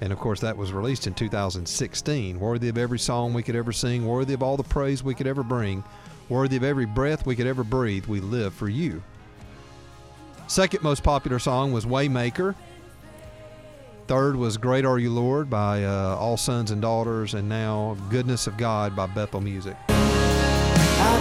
And 0.00 0.12
of 0.12 0.18
course, 0.18 0.40
that 0.40 0.56
was 0.56 0.72
released 0.72 1.06
in 1.06 1.14
2016. 1.14 2.40
Worthy 2.40 2.68
of 2.68 2.78
every 2.78 2.98
song 2.98 3.34
we 3.34 3.42
could 3.42 3.56
ever 3.56 3.72
sing, 3.72 4.06
worthy 4.06 4.32
of 4.34 4.42
all 4.42 4.56
the 4.56 4.62
praise 4.62 5.02
we 5.02 5.14
could 5.14 5.26
ever 5.26 5.42
bring, 5.42 5.84
worthy 6.28 6.56
of 6.56 6.64
every 6.64 6.86
breath 6.86 7.26
we 7.26 7.36
could 7.36 7.46
ever 7.46 7.62
breathe, 7.62 8.06
we 8.06 8.20
live 8.20 8.54
for 8.54 8.68
you. 8.68 9.02
Second 10.46 10.82
most 10.82 11.02
popular 11.02 11.38
song 11.38 11.72
was 11.72 11.84
Waymaker. 11.84 12.54
Third 14.06 14.34
was 14.34 14.56
Great 14.56 14.84
Are 14.84 14.98
You 14.98 15.10
Lord 15.10 15.48
by 15.48 15.84
uh, 15.84 16.16
All 16.18 16.36
Sons 16.36 16.72
and 16.72 16.82
Daughters, 16.82 17.34
and 17.34 17.48
now 17.48 17.96
Goodness 18.08 18.48
of 18.48 18.56
God 18.56 18.96
by 18.96 19.06
Bethel 19.06 19.40
Music. 19.40 19.76
of 19.88 19.94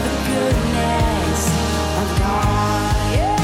the 0.04 0.10
goodness 0.26 1.48
of 1.48 2.20
God. 2.20 3.14
Yeah. 3.14 3.36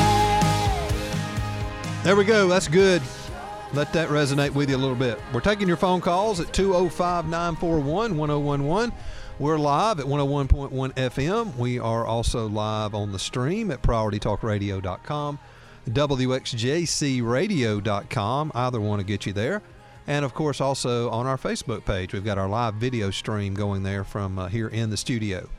There 2.03 2.15
we 2.15 2.23
go. 2.23 2.47
That's 2.47 2.67
good. 2.67 3.03
Let 3.73 3.91
that 3.93 4.09
resonate 4.09 4.51
with 4.51 4.69
you 4.69 4.75
a 4.75 4.77
little 4.77 4.93
bit. 4.95 5.19
We're 5.33 5.41
taking 5.41 5.67
your 5.67 5.77
phone 5.77 5.99
calls 5.99 6.39
at 6.39 6.53
205 6.53 7.27
941 7.27 8.15
1011. 8.15 8.93
We're 9.37 9.57
live 9.57 9.99
at 9.99 10.05
101.1 10.05 10.93
FM. 10.93 11.57
We 11.57 11.79
are 11.79 12.05
also 12.05 12.47
live 12.47 12.95
on 12.95 13.11
the 13.11 13.19
stream 13.19 13.69
at 13.71 13.81
PriorityTalkRadio.com, 13.81 15.39
WXJCRadio.com. 15.89 18.51
Either 18.55 18.79
one 18.79 18.99
to 18.99 19.03
get 19.03 19.25
you 19.25 19.33
there. 19.33 19.61
And 20.07 20.23
of 20.23 20.33
course, 20.33 20.61
also 20.61 21.09
on 21.09 21.25
our 21.25 21.37
Facebook 21.37 21.83
page, 21.83 22.13
we've 22.13 22.23
got 22.23 22.37
our 22.37 22.47
live 22.47 22.75
video 22.75 23.11
stream 23.11 23.55
going 23.55 23.83
there 23.83 24.05
from 24.05 24.39
uh, 24.39 24.47
here 24.47 24.69
in 24.69 24.89
the 24.89 24.97
studio. 24.97 25.49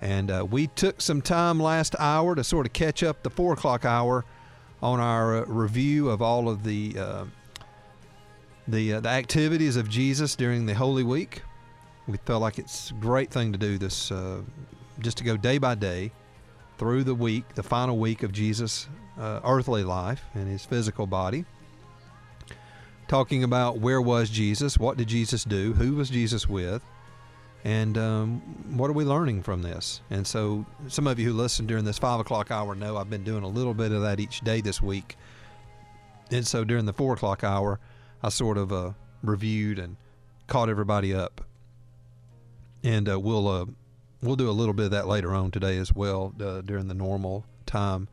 And 0.00 0.28
uh, 0.30 0.46
we 0.50 0.66
took 0.68 1.00
some 1.00 1.22
time 1.22 1.60
last 1.60 1.94
hour 2.00 2.34
to 2.34 2.42
sort 2.42 2.66
of 2.66 2.72
catch 2.72 3.04
up 3.04 3.22
the 3.22 3.30
four 3.30 3.52
o'clock 3.52 3.84
hour 3.84 4.24
on 4.84 5.00
our 5.00 5.38
uh, 5.38 5.44
review 5.46 6.10
of 6.10 6.20
all 6.20 6.46
of 6.46 6.62
the 6.62 6.94
uh, 6.98 7.24
the 8.68 8.92
uh, 8.92 9.00
the 9.00 9.08
activities 9.08 9.76
of 9.76 9.88
Jesus 9.88 10.36
during 10.36 10.66
the 10.66 10.74
Holy 10.74 11.02
Week. 11.02 11.42
We 12.06 12.18
felt 12.18 12.42
like 12.42 12.58
it's 12.58 12.90
a 12.90 12.94
great 12.94 13.30
thing 13.30 13.50
to 13.52 13.58
do 13.58 13.78
this, 13.78 14.12
uh, 14.12 14.42
just 15.00 15.16
to 15.16 15.24
go 15.24 15.38
day 15.38 15.56
by 15.56 15.74
day 15.74 16.12
through 16.76 17.04
the 17.04 17.14
week, 17.14 17.54
the 17.54 17.62
final 17.62 17.96
week 17.96 18.22
of 18.22 18.30
Jesus' 18.30 18.88
earthly 19.18 19.84
life 19.84 20.22
and 20.34 20.46
his 20.46 20.66
physical 20.66 21.06
body. 21.06 21.46
Talking 23.08 23.42
about 23.42 23.78
where 23.78 24.02
was 24.02 24.28
Jesus, 24.28 24.76
what 24.76 24.98
did 24.98 25.08
Jesus 25.08 25.44
do, 25.44 25.72
who 25.72 25.94
was 25.94 26.10
Jesus 26.10 26.46
with, 26.46 26.82
and 27.64 27.96
um, 27.96 28.40
what 28.76 28.90
are 28.90 28.94
we 28.94 29.04
learning 29.04 29.42
from 29.42 29.62
this? 29.62 30.02
And 30.10 30.26
so, 30.26 30.66
some 30.88 31.06
of 31.06 31.18
you 31.18 31.28
who 31.28 31.32
listen 31.32 31.64
during 31.66 31.84
this 31.84 31.98
five 31.98 32.20
o'clock 32.20 32.50
hour 32.50 32.74
know 32.74 32.98
I've 32.98 33.08
been 33.08 33.24
doing 33.24 33.42
a 33.42 33.48
little 33.48 33.72
bit 33.72 33.90
of 33.90 34.02
that 34.02 34.20
each 34.20 34.42
day 34.42 34.60
this 34.60 34.82
week. 34.82 35.16
And 36.30 36.46
so, 36.46 36.62
during 36.62 36.84
the 36.84 36.92
four 36.92 37.14
o'clock 37.14 37.42
hour, 37.42 37.80
I 38.22 38.28
sort 38.28 38.58
of 38.58 38.70
uh, 38.70 38.90
reviewed 39.22 39.78
and 39.78 39.96
caught 40.46 40.68
everybody 40.68 41.14
up. 41.14 41.40
And 42.82 43.08
uh, 43.08 43.18
we'll 43.18 43.48
uh, 43.48 43.64
we'll 44.22 44.36
do 44.36 44.50
a 44.50 44.52
little 44.52 44.74
bit 44.74 44.86
of 44.86 44.90
that 44.90 45.08
later 45.08 45.34
on 45.34 45.50
today 45.50 45.78
as 45.78 45.90
well 45.90 46.34
uh, 46.42 46.60
during 46.60 46.88
the 46.88 46.94
normal 46.94 47.46
time 47.64 48.08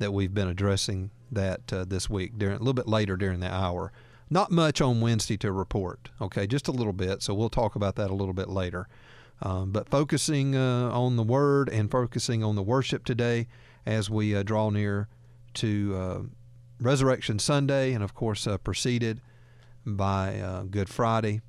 that 0.00 0.12
we've 0.12 0.34
been 0.34 0.48
addressing 0.48 1.10
that 1.30 1.72
uh, 1.72 1.86
this 1.86 2.10
week. 2.10 2.32
During 2.36 2.56
a 2.56 2.58
little 2.58 2.74
bit 2.74 2.88
later 2.88 3.16
during 3.16 3.40
the 3.40 3.52
hour. 3.52 3.90
Not 4.32 4.50
much 4.50 4.80
on 4.80 5.02
Wednesday 5.02 5.36
to 5.36 5.52
report, 5.52 6.08
okay, 6.18 6.46
just 6.46 6.66
a 6.66 6.72
little 6.72 6.94
bit. 6.94 7.22
So 7.22 7.34
we'll 7.34 7.50
talk 7.50 7.76
about 7.76 7.96
that 7.96 8.10
a 8.10 8.14
little 8.14 8.32
bit 8.32 8.48
later. 8.48 8.88
Um, 9.42 9.72
but 9.72 9.90
focusing 9.90 10.56
uh, 10.56 10.88
on 10.88 11.16
the 11.16 11.22
Word 11.22 11.68
and 11.68 11.90
focusing 11.90 12.42
on 12.42 12.56
the 12.56 12.62
worship 12.62 13.04
today 13.04 13.46
as 13.84 14.08
we 14.08 14.34
uh, 14.34 14.42
draw 14.42 14.70
near 14.70 15.08
to 15.54 15.94
uh, 15.94 16.20
Resurrection 16.80 17.38
Sunday, 17.38 17.92
and 17.92 18.02
of 18.02 18.14
course, 18.14 18.46
uh, 18.46 18.56
preceded 18.56 19.20
by 19.84 20.40
uh, 20.40 20.62
Good 20.62 20.88
Friday. 20.88 21.42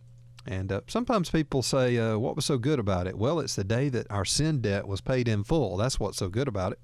And 0.46 0.70
uh, 0.70 0.82
sometimes 0.88 1.30
people 1.30 1.62
say, 1.62 1.98
What 2.18 2.36
was 2.36 2.44
so 2.44 2.58
good 2.58 2.80
about 2.80 3.08
it? 3.08 3.18
Well, 3.18 3.40
it's 3.40 3.56
the 3.56 3.64
day 3.64 3.88
that 3.88 4.12
our 4.12 4.26
sin 4.26 4.60
debt 4.60 4.90
was 4.90 5.00
paid 5.00 5.30
in 5.30 5.46
full. 5.46 5.78
That's 5.78 6.02
what's 6.02 6.18
so 6.18 6.28
good 6.28 6.50
about 6.50 6.74
it. 6.74 6.80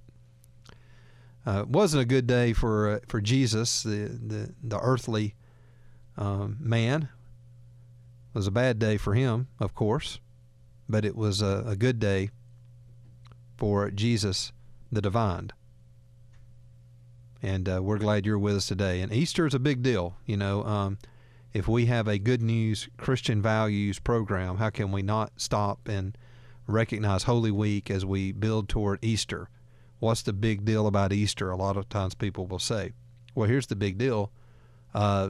It 1.46 1.68
wasn't 1.68 2.04
a 2.04 2.06
good 2.06 2.26
day 2.26 2.54
for 2.54 3.02
for 3.10 3.20
Jesus, 3.20 3.84
the, 3.84 4.08
the, 4.08 4.54
the 4.64 4.80
earthly 4.80 5.36
um, 6.20 6.58
man. 6.60 7.04
It 7.04 8.38
was 8.38 8.46
a 8.46 8.52
bad 8.52 8.78
day 8.78 8.98
for 8.98 9.16
him, 9.16 9.48
of 9.60 9.74
course, 9.74 10.20
but 10.88 11.04
it 11.04 11.16
was 11.16 11.42
a, 11.42 11.64
a 11.66 11.76
good 11.76 12.00
day 12.00 12.30
for 13.58 13.90
Jesus, 13.90 14.52
the 14.92 15.02
divine. 15.02 15.50
And 17.42 17.68
uh, 17.68 17.80
we're 17.82 17.98
glad 17.98 18.26
you're 18.26 18.38
with 18.38 18.58
us 18.58 18.68
today. 18.68 19.02
And 19.02 19.12
Easter 19.14 19.48
is 19.48 19.54
a 19.54 19.60
big 19.60 19.82
deal. 19.82 20.18
You 20.26 20.38
know, 20.38 20.64
um, 20.66 20.98
if 21.54 21.68
we 21.68 21.86
have 21.88 22.08
a 22.08 22.20
good 22.20 22.42
news 22.42 22.90
Christian 22.98 23.42
values 23.42 23.98
program, 23.98 24.58
how 24.58 24.70
can 24.70 24.92
we 24.92 25.02
not 25.02 25.32
stop 25.38 25.88
and 25.88 26.18
recognize 26.68 27.24
Holy 27.24 27.52
Week 27.52 27.90
as 27.90 28.06
we 28.06 28.34
build 28.34 28.68
toward 28.68 29.00
Easter? 29.02 29.50
What's 30.00 30.22
the 30.22 30.34
big 30.34 30.66
deal 30.66 30.86
about 30.86 31.14
Easter? 31.14 31.50
A 31.50 31.58
lot 31.58 31.78
of 31.78 31.90
times 31.90 32.14
people 32.14 32.46
will 32.46 32.60
say, 32.60 32.92
well, 33.34 33.48
here's 33.48 33.68
the 33.68 33.76
big 33.76 33.98
deal. 33.98 34.32
Uh, 34.94 35.30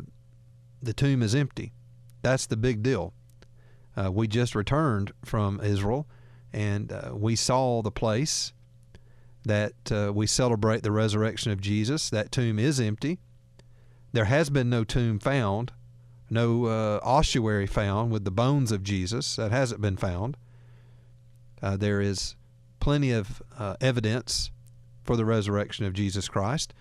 the 0.81 0.93
tomb 0.93 1.21
is 1.21 1.35
empty. 1.35 1.73
That's 2.21 2.45
the 2.45 2.57
big 2.57 2.83
deal. 2.83 3.13
Uh, 3.95 4.11
we 4.11 4.27
just 4.27 4.55
returned 4.55 5.11
from 5.23 5.59
Israel 5.61 6.07
and 6.53 6.91
uh, 6.91 7.11
we 7.13 7.35
saw 7.35 7.81
the 7.81 7.91
place 7.91 8.53
that 9.45 9.91
uh, 9.91 10.11
we 10.13 10.27
celebrate 10.27 10.83
the 10.83 10.91
resurrection 10.91 11.51
of 11.51 11.61
Jesus. 11.61 12.09
That 12.09 12.31
tomb 12.31 12.59
is 12.59 12.79
empty. 12.79 13.19
There 14.11 14.25
has 14.25 14.49
been 14.49 14.69
no 14.69 14.83
tomb 14.83 15.19
found, 15.19 15.71
no 16.29 16.65
uh, 16.65 16.99
ossuary 17.03 17.67
found 17.67 18.11
with 18.11 18.25
the 18.25 18.31
bones 18.31 18.71
of 18.71 18.83
Jesus. 18.83 19.35
That 19.35 19.51
hasn't 19.51 19.81
been 19.81 19.97
found. 19.97 20.37
Uh, 21.61 21.77
there 21.77 22.01
is 22.01 22.35
plenty 22.79 23.11
of 23.11 23.41
uh, 23.57 23.75
evidence 23.81 24.51
for 25.03 25.15
the 25.15 25.25
resurrection 25.25 25.85
of 25.85 25.93
Jesus 25.93 26.27
Christ. 26.27 26.73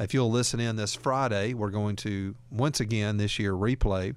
If 0.00 0.14
you'll 0.14 0.30
listen 0.30 0.60
in 0.60 0.76
this 0.76 0.94
Friday, 0.94 1.52
we're 1.52 1.68
going 1.68 1.94
to 1.96 2.34
once 2.50 2.80
again 2.80 3.18
this 3.18 3.38
year 3.38 3.52
replay 3.52 4.14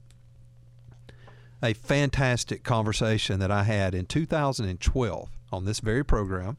a 1.61 1.73
fantastic 1.73 2.63
conversation 2.63 3.41
that 3.41 3.51
I 3.51 3.63
had 3.63 3.93
in 3.93 4.05
2012 4.05 5.29
on 5.51 5.65
this 5.65 5.81
very 5.81 6.05
program 6.05 6.55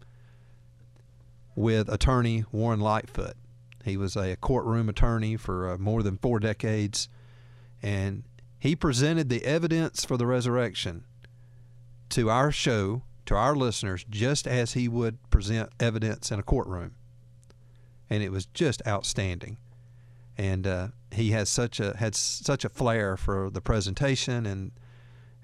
with 1.57 1.89
attorney 1.89 2.45
Warren 2.53 2.81
Lightfoot. 2.81 3.33
He 3.83 3.97
was 3.97 4.15
a 4.15 4.37
courtroom 4.37 4.91
attorney 4.91 5.39
for 5.39 5.71
uh, 5.71 5.79
more 5.79 6.03
than 6.03 6.19
four 6.19 6.39
decades, 6.39 7.09
and 7.83 8.25
he 8.59 8.77
presented 8.77 9.31
the 9.31 9.47
evidence 9.47 10.05
for 10.05 10.19
the 10.19 10.27
resurrection 10.27 11.05
to 12.11 12.29
our 12.29 12.53
show, 12.53 13.05
to 13.25 13.35
our 13.35 13.57
listeners, 13.57 14.05
just 14.11 14.47
as 14.47 14.75
he 14.75 14.87
would 14.87 15.17
present 15.31 15.71
evidence 15.81 16.31
in 16.31 16.39
a 16.39 16.43
courtroom. 16.43 16.93
And 18.15 18.23
it 18.23 18.31
was 18.31 18.47
just 18.47 18.81
outstanding. 18.87 19.57
and 20.37 20.67
uh, 20.67 20.89
he 21.13 21.31
has 21.31 21.49
such 21.49 21.81
a 21.81 21.97
had 21.97 22.15
such 22.15 22.65
a 22.65 22.69
flair 22.69 23.17
for 23.17 23.51
the 23.51 23.61
presentation 23.61 24.47
and 24.47 24.73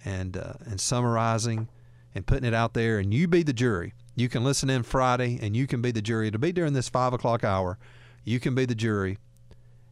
and 0.04 0.36
uh, 0.36 0.54
and 0.64 0.80
summarizing 0.80 1.68
and 2.14 2.26
putting 2.26 2.44
it 2.44 2.54
out 2.54 2.74
there. 2.74 2.98
And 2.98 3.14
you 3.14 3.28
be 3.28 3.42
the 3.42 3.52
jury. 3.52 3.94
You 4.16 4.28
can 4.28 4.42
listen 4.44 4.68
in 4.68 4.82
Friday, 4.82 5.38
and 5.40 5.56
you 5.56 5.66
can 5.66 5.80
be 5.80 5.92
the 5.92 6.02
jury. 6.02 6.28
It'll 6.28 6.40
be 6.40 6.52
during 6.52 6.72
this 6.72 6.88
five 6.88 7.12
o'clock 7.12 7.44
hour. 7.44 7.78
You 8.24 8.40
can 8.40 8.54
be 8.54 8.66
the 8.66 8.74
jury, 8.74 9.18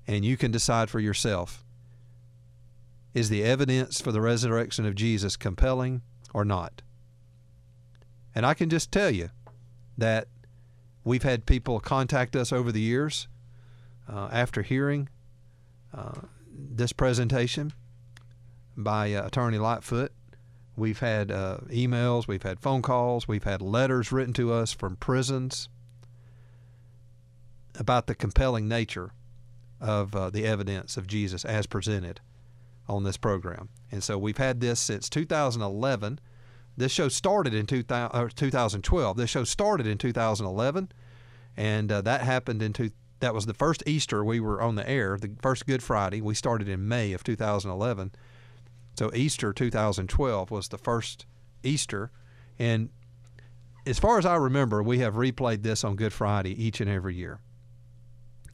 and 0.07 0.24
you 0.24 0.37
can 0.37 0.51
decide 0.51 0.91
for 0.91 1.01
yourself: 1.01 1.64
is 3.14 3.29
the 3.29 3.45
evidence 3.45 4.01
for 4.01 4.12
the 4.12 4.20
resurrection 4.20 4.85
of 4.87 4.95
Jesus 4.95 5.37
compelling 5.37 6.03
or 6.35 6.45
not? 6.45 6.83
And 8.35 8.45
I 8.47 8.55
can 8.55 8.68
just 8.68 8.93
tell 8.93 9.11
you 9.11 9.31
that 9.97 10.29
we've 11.05 11.22
had 11.22 11.46
people 11.46 11.80
contact 11.80 12.36
us 12.36 12.53
over 12.53 12.72
the 12.72 12.80
years 12.80 13.28
uh, 14.09 14.28
after 14.32 14.62
hearing 14.62 15.09
uh, 15.94 16.20
this 16.51 16.92
presentation 16.92 17.72
by 18.76 19.12
uh, 19.12 19.26
Attorney 19.26 19.59
Lightfoot. 19.59 20.12
We've 20.76 21.01
had 21.01 21.32
uh, 21.32 21.59
emails, 21.70 22.28
we've 22.28 22.42
had 22.42 22.61
phone 22.61 22.82
calls, 22.82 23.26
we've 23.26 23.44
had 23.44 23.61
letters 23.61 24.12
written 24.12 24.32
to 24.34 24.53
us 24.53 24.72
from 24.72 24.96
prisons 24.96 25.68
about 27.78 28.07
the 28.07 28.14
compelling 28.14 28.68
nature 28.68 29.11
of 29.80 30.14
uh, 30.14 30.30
the 30.30 30.46
evidence 30.46 30.96
of 30.96 31.07
Jesus 31.07 31.44
as 31.44 31.66
presented 31.66 32.20
on 32.88 33.05
this 33.05 33.16
program. 33.16 33.68
And 33.90 34.03
so 34.03 34.18
we've 34.18 34.38
had 34.38 34.61
this 34.61 34.80
since 34.80 35.09
2011. 35.09 36.20
This 36.79 36.93
show 36.93 37.09
started 37.09 37.55
in 37.55 37.66
2000, 37.66 38.16
or 38.16 38.29
2012. 38.29 39.16
This 39.16 39.31
show 39.31 39.43
started 39.43 39.85
in 39.85 39.99
2011, 39.99 40.93
and 41.57 41.91
uh, 41.91 42.01
that 42.03 42.20
happened 42.20 42.62
in 42.62 42.72
two, 42.72 42.91
that 43.18 43.35
was 43.35 43.47
the 43.47 43.55
first 43.55 43.83
Easter 43.85 44.24
we 44.24 44.39
were 44.39 44.62
on 44.62 44.76
the 44.76 44.89
air, 44.89 45.18
the 45.20 45.33
first 45.43 45.66
Good 45.66 45.83
Friday. 45.83 46.20
We 46.20 46.37
started 46.37 46.68
in 46.68 46.87
May 46.87 47.12
of 47.12 47.24
2011. 47.24 48.12
So 48.97 49.11
Easter 49.12 49.53
2012 49.53 50.53
was 50.53 50.68
the 50.68 50.79
first 50.79 51.26
Easter, 51.64 52.12
and 52.61 52.91
as 53.85 53.99
far 53.99 54.18
as 54.18 54.24
I 54.24 54.37
remember, 54.37 54.81
we 54.81 55.01
have 55.01 55.14
replayed 55.14 55.64
this 55.64 55.83
on 55.83 55.97
Good 55.97 56.12
Friday 56.12 56.62
each 56.62 56.81
and 56.81 56.89
every 56.89 57.16
year. 57.16 57.41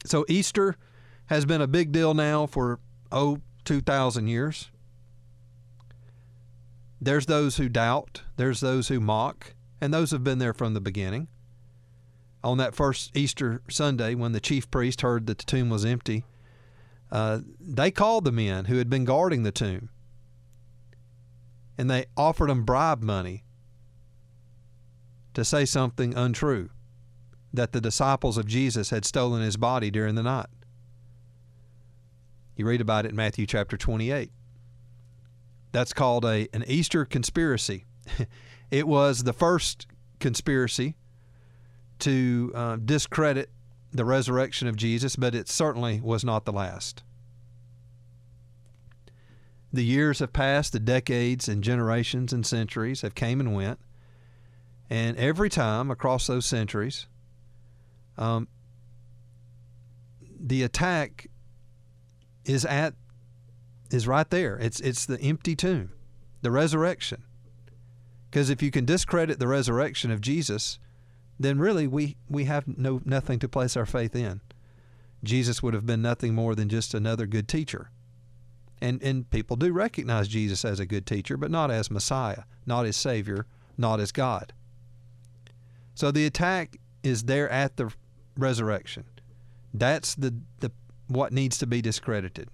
So 0.03 0.25
Easter 0.27 0.77
has 1.27 1.45
been 1.45 1.61
a 1.61 1.67
big 1.67 1.91
deal 1.91 2.15
now 2.15 2.47
for 2.47 2.79
oh 3.11 3.37
2000 3.65 4.27
years. 4.27 4.71
There's 7.01 7.25
those 7.25 7.57
who 7.57 7.69
doubt, 7.69 8.23
there's 8.37 8.61
those 8.61 8.87
who 8.87 8.99
mock, 8.99 9.53
and 9.81 9.93
those 9.93 10.11
have 10.11 10.23
been 10.23 10.39
there 10.39 10.53
from 10.53 10.73
the 10.73 10.81
beginning. 10.81 11.27
On 12.43 12.57
that 12.57 12.75
first 12.75 13.15
Easter 13.15 13.61
Sunday, 13.69 14.15
when 14.15 14.31
the 14.31 14.39
chief 14.39 14.69
priest 14.69 15.01
heard 15.01 15.27
that 15.27 15.39
the 15.39 15.45
tomb 15.45 15.69
was 15.69 15.83
empty, 15.83 16.25
uh, 17.11 17.39
they 17.59 17.91
called 17.91 18.25
the 18.25 18.31
men 18.31 18.65
who 18.65 18.77
had 18.77 18.89
been 18.89 19.05
guarding 19.05 19.43
the 19.43 19.51
tomb 19.51 19.89
and 21.77 21.89
they 21.89 22.05
offered 22.15 22.49
them 22.49 22.63
bribe 22.63 23.01
money 23.01 23.43
to 25.33 25.43
say 25.43 25.65
something 25.65 26.13
untrue 26.15 26.69
that 27.53 27.71
the 27.71 27.81
disciples 27.81 28.37
of 28.37 28.45
Jesus 28.45 28.89
had 28.89 29.05
stolen 29.05 29.41
his 29.41 29.57
body 29.57 29.91
during 29.91 30.15
the 30.15 30.23
night. 30.23 30.47
You 32.55 32.65
read 32.65 32.81
about 32.81 33.05
it 33.05 33.09
in 33.09 33.15
Matthew 33.15 33.45
chapter 33.45 33.77
28. 33.77 34.31
That's 35.75 35.91
called 35.91 36.23
a 36.23 36.47
an 36.55 36.63
Easter 36.67 37.03
conspiracy. 37.03 37.83
it 38.71 38.87
was 38.87 39.25
the 39.25 39.33
first 39.33 39.87
conspiracy 40.21 40.95
to 41.99 42.53
uh, 42.55 42.77
discredit 42.77 43.49
the 43.91 44.05
resurrection 44.05 44.69
of 44.69 44.77
Jesus, 44.77 45.17
but 45.17 45.35
it 45.35 45.49
certainly 45.49 45.99
was 45.99 46.23
not 46.23 46.45
the 46.45 46.53
last. 46.53 47.03
The 49.73 49.83
years 49.83 50.19
have 50.19 50.31
passed, 50.31 50.71
the 50.71 50.79
decades 50.79 51.49
and 51.49 51.61
generations 51.61 52.31
and 52.31 52.45
centuries 52.45 53.01
have 53.01 53.13
came 53.13 53.41
and 53.41 53.53
went, 53.53 53.81
and 54.89 55.17
every 55.17 55.49
time 55.49 55.91
across 55.91 56.25
those 56.25 56.45
centuries, 56.45 57.07
um, 58.17 58.47
the 60.39 60.63
attack 60.63 61.27
is 62.45 62.63
at 62.63 62.93
is 63.91 64.07
right 64.07 64.29
there. 64.29 64.57
It's 64.57 64.79
it's 64.79 65.05
the 65.05 65.19
empty 65.21 65.55
tomb, 65.55 65.91
the 66.41 66.51
resurrection. 66.51 67.23
Because 68.29 68.49
if 68.49 68.61
you 68.61 68.71
can 68.71 68.85
discredit 68.85 69.39
the 69.39 69.47
resurrection 69.47 70.11
of 70.11 70.21
Jesus, 70.21 70.79
then 71.39 71.59
really 71.59 71.87
we 71.87 72.17
we 72.29 72.45
have 72.45 72.67
no 72.77 73.01
nothing 73.05 73.39
to 73.39 73.49
place 73.49 73.77
our 73.77 73.85
faith 73.85 74.15
in. 74.15 74.41
Jesus 75.23 75.63
would 75.63 75.73
have 75.73 75.85
been 75.85 76.01
nothing 76.01 76.35
more 76.35 76.55
than 76.55 76.69
just 76.69 76.93
another 76.93 77.25
good 77.25 77.47
teacher. 77.47 77.91
And 78.81 79.01
and 79.01 79.29
people 79.29 79.55
do 79.55 79.71
recognize 79.71 80.27
Jesus 80.27 80.65
as 80.65 80.79
a 80.79 80.85
good 80.85 81.05
teacher, 81.05 81.37
but 81.37 81.51
not 81.51 81.71
as 81.71 81.89
Messiah, 81.89 82.43
not 82.65 82.85
as 82.85 82.95
Savior, 82.95 83.45
not 83.77 83.99
as 83.99 84.11
God. 84.11 84.53
So 85.93 86.11
the 86.11 86.25
attack 86.25 86.77
is 87.03 87.23
there 87.23 87.49
at 87.49 87.77
the 87.77 87.93
resurrection. 88.37 89.05
That's 89.73 90.15
the, 90.15 90.35
the 90.59 90.71
what 91.07 91.31
needs 91.31 91.57
to 91.59 91.67
be 91.67 91.81
discredited. 91.81 92.49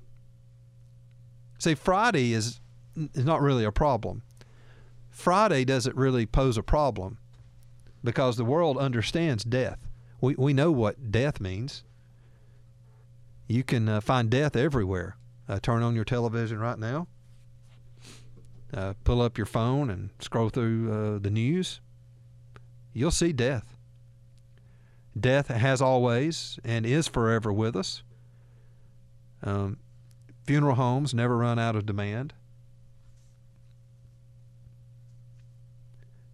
See, 1.62 1.76
Friday 1.76 2.34
is 2.34 2.59
is 2.95 3.24
not 3.24 3.39
really 3.39 3.64
a 3.64 3.72
problem. 3.72 4.24
Friday 5.12 5.64
doesn't 5.64 5.95
really 5.95 6.26
pose 6.26 6.57
a 6.57 6.64
problem 6.64 7.20
because 8.03 8.36
the 8.36 8.43
world 8.43 8.80
understands 8.80 9.43
death. 9.43 9.88
We 10.20 10.34
we 10.39 10.53
know 10.53 10.72
what 10.72 11.12
death 11.12 11.39
means. 11.39 11.84
You 13.47 13.64
can 13.64 13.88
uh, 13.88 14.01
find 14.01 14.28
death 14.28 14.55
everywhere. 14.55 15.18
Uh, 15.47 15.59
turn 15.62 15.84
on 15.84 15.93
your 15.93 16.03
television 16.03 16.57
right 16.57 16.80
now. 16.80 17.05
Uh, 18.74 18.95
pull 19.03 19.22
up 19.22 19.38
your 19.38 19.45
phone 19.45 19.91
and 19.91 20.09
scroll 20.18 20.49
through 20.49 20.91
uh, 20.91 21.20
the 21.20 21.30
news. 21.30 21.80
You'll 22.91 23.12
see 23.12 23.34
death. 23.34 23.78
Death 25.16 25.49
has 25.49 25.80
always 25.80 26.57
and 26.64 26.88
is 26.88 27.07
forever 27.07 27.53
with 27.53 27.76
us. 27.76 28.01
Um, 29.43 29.78
funeral 30.45 30.75
homes 30.75 31.13
never 31.13 31.37
run 31.37 31.59
out 31.59 31.75
of 31.75 31.85
demand. 31.85 32.33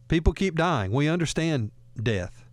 People 0.08 0.34
keep 0.34 0.56
dying. 0.56 0.92
We 0.92 1.08
understand 1.08 1.72
death. 2.02 2.46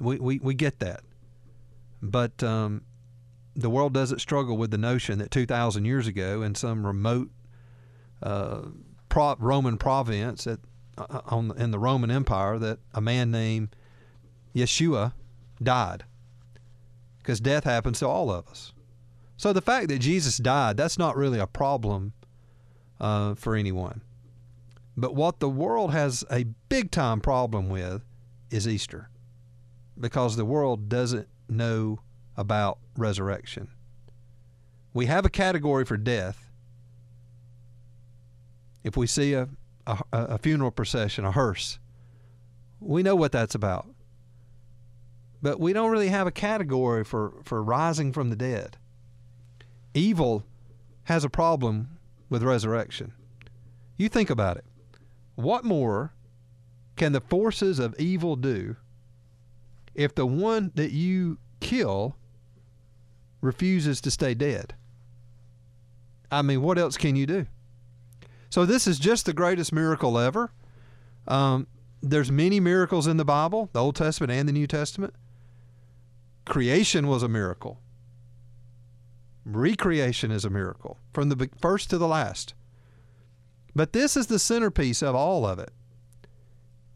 We, 0.00 0.18
we, 0.18 0.38
we 0.38 0.54
get 0.54 0.78
that. 0.80 1.00
But 2.02 2.42
um, 2.42 2.82
the 3.54 3.70
world 3.70 3.92
doesn't 3.92 4.20
struggle 4.20 4.56
with 4.56 4.70
the 4.70 4.78
notion 4.78 5.18
that 5.18 5.30
2,000 5.30 5.84
years 5.84 6.06
ago, 6.06 6.42
in 6.42 6.54
some 6.54 6.86
remote 6.86 7.30
uh, 8.22 8.62
pro- 9.08 9.36
Roman 9.38 9.78
province 9.78 10.46
at, 10.46 10.60
uh, 10.96 11.20
on, 11.26 11.56
in 11.58 11.70
the 11.70 11.78
Roman 11.78 12.10
Empire, 12.10 12.58
that 12.58 12.78
a 12.94 13.00
man 13.00 13.30
named 13.30 13.74
Yeshua 14.54 15.12
died. 15.62 16.04
Because 17.18 17.40
death 17.40 17.64
happens 17.64 17.98
to 17.98 18.08
all 18.08 18.30
of 18.30 18.46
us. 18.48 18.72
So 19.36 19.52
the 19.52 19.60
fact 19.60 19.88
that 19.88 19.98
Jesus 19.98 20.38
died, 20.38 20.76
that's 20.76 20.98
not 20.98 21.16
really 21.16 21.38
a 21.38 21.46
problem 21.46 22.12
uh, 23.00 23.34
for 23.34 23.54
anyone. 23.54 24.00
But 24.96 25.14
what 25.14 25.40
the 25.40 25.48
world 25.48 25.92
has 25.92 26.24
a 26.30 26.44
big 26.68 26.90
time 26.90 27.20
problem 27.20 27.68
with 27.68 28.02
is 28.50 28.66
Easter. 28.66 29.10
Because 29.98 30.36
the 30.36 30.44
world 30.44 30.88
doesn't 30.88 31.28
know 31.48 32.00
about 32.36 32.78
resurrection. 32.96 33.68
We 34.94 35.06
have 35.06 35.26
a 35.26 35.30
category 35.30 35.84
for 35.84 35.96
death. 35.96 36.50
If 38.82 38.96
we 38.96 39.06
see 39.06 39.34
a, 39.34 39.48
a, 39.86 39.98
a 40.12 40.38
funeral 40.38 40.70
procession, 40.70 41.24
a 41.24 41.32
hearse, 41.32 41.78
we 42.80 43.02
know 43.02 43.16
what 43.16 43.32
that's 43.32 43.54
about. 43.54 43.86
But 45.42 45.60
we 45.60 45.72
don't 45.74 45.90
really 45.90 46.08
have 46.08 46.26
a 46.26 46.32
category 46.32 47.04
for, 47.04 47.34
for 47.44 47.62
rising 47.62 48.12
from 48.12 48.30
the 48.30 48.36
dead. 48.36 48.78
Evil 49.96 50.44
has 51.04 51.24
a 51.24 51.30
problem 51.30 51.88
with 52.28 52.42
resurrection. 52.42 53.12
You 53.96 54.10
think 54.10 54.28
about 54.28 54.58
it. 54.58 54.64
What 55.36 55.64
more 55.64 56.12
can 56.96 57.12
the 57.12 57.20
forces 57.22 57.78
of 57.78 57.98
evil 57.98 58.36
do 58.36 58.76
if 59.94 60.14
the 60.14 60.26
one 60.26 60.70
that 60.74 60.92
you 60.92 61.38
kill 61.60 62.14
refuses 63.40 64.02
to 64.02 64.10
stay 64.10 64.34
dead? 64.34 64.74
I 66.30 66.42
mean, 66.42 66.60
what 66.60 66.76
else 66.76 66.98
can 66.98 67.16
you 67.16 67.24
do? 67.24 67.46
So 68.50 68.66
this 68.66 68.86
is 68.86 68.98
just 68.98 69.24
the 69.24 69.32
greatest 69.32 69.72
miracle 69.72 70.18
ever. 70.18 70.52
Um, 71.26 71.68
there's 72.02 72.30
many 72.30 72.60
miracles 72.60 73.06
in 73.06 73.16
the 73.16 73.24
Bible, 73.24 73.70
the 73.72 73.80
Old 73.80 73.96
Testament 73.96 74.30
and 74.30 74.46
the 74.46 74.52
New 74.52 74.66
Testament. 74.66 75.14
Creation 76.44 77.06
was 77.06 77.22
a 77.22 77.28
miracle. 77.28 77.80
Recreation 79.46 80.32
is 80.32 80.44
a 80.44 80.50
miracle 80.50 80.98
from 81.12 81.28
the 81.28 81.48
first 81.60 81.88
to 81.90 81.98
the 81.98 82.08
last. 82.08 82.54
But 83.76 83.92
this 83.92 84.16
is 84.16 84.26
the 84.26 84.40
centerpiece 84.40 85.02
of 85.02 85.14
all 85.14 85.46
of 85.46 85.60
it. 85.60 85.70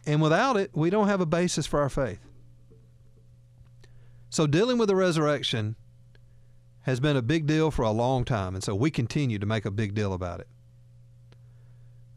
And 0.05 0.21
without 0.21 0.57
it, 0.57 0.71
we 0.75 0.91
don't 0.91 1.09
have 1.09 1.21
a 1.21 1.27
basis 1.27 1.67
for 1.67 1.81
our 1.81 1.89
faith. 1.89 2.19
So 4.31 4.47
dealing 4.47 4.79
with 4.79 4.89
the 4.89 4.97
resurrection 4.97 5.77
has 6.83 6.99
been 6.99 7.17
a 7.17 7.23
big 7.23 7.47
deal 7.47 7.71
for 7.71 7.83
a 7.83 7.91
long 7.91 8.25
time, 8.25 8.55
and 8.55 8.65
so 8.65 8.75
we 8.75 8.91
continue 8.91 9.39
to 9.39 9.47
make 9.47 9.65
a 9.65 9.71
big 9.71 9.95
deal 9.95 10.13
about 10.13 10.41
it. 10.41 10.49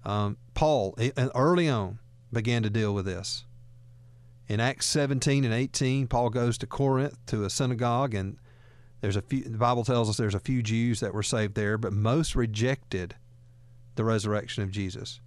Um, 0.05 0.37
Paul, 0.53 0.97
early 1.17 1.69
on, 1.69 1.99
began 2.31 2.63
to 2.63 2.69
deal 2.69 2.93
with 2.93 3.05
this. 3.05 3.45
In 4.47 4.59
Acts 4.59 4.85
17 4.87 5.43
and 5.43 5.53
18, 5.53 6.07
Paul 6.07 6.29
goes 6.29 6.57
to 6.59 6.67
Corinth 6.67 7.17
to 7.27 7.43
a 7.43 7.49
synagogue, 7.49 8.13
and 8.13 8.37
there's 9.03 9.17
a 9.17 9.21
few. 9.21 9.43
The 9.43 9.57
Bible 9.57 9.83
tells 9.83 10.09
us 10.09 10.15
there's 10.15 10.33
a 10.33 10.39
few 10.39 10.63
Jews 10.63 11.01
that 11.01 11.13
were 11.13 11.23
saved 11.23 11.55
there, 11.55 11.77
but 11.77 11.91
most 11.91 12.37
rejected 12.37 13.15
the 13.95 14.05
resurrection 14.05 14.63
of 14.63 14.71
Jesus. 14.71 15.19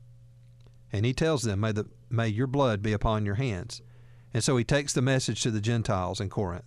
And 0.91 1.05
he 1.05 1.13
tells 1.13 1.43
them, 1.43 1.61
"May 1.61 1.73
the 1.73 1.87
may 2.09 2.27
your 2.27 2.47
blood 2.47 2.81
be 2.81 2.95
upon 2.95 3.27
your 3.27 3.35
hands." 3.35 3.83
And 4.33 4.43
so 4.43 4.57
he 4.57 4.65
takes 4.65 4.95
the 4.95 5.03
message 5.03 5.43
to 5.43 5.51
the 5.51 5.61
Gentiles 5.61 6.23
in 6.23 6.31
Corinth, 6.31 6.65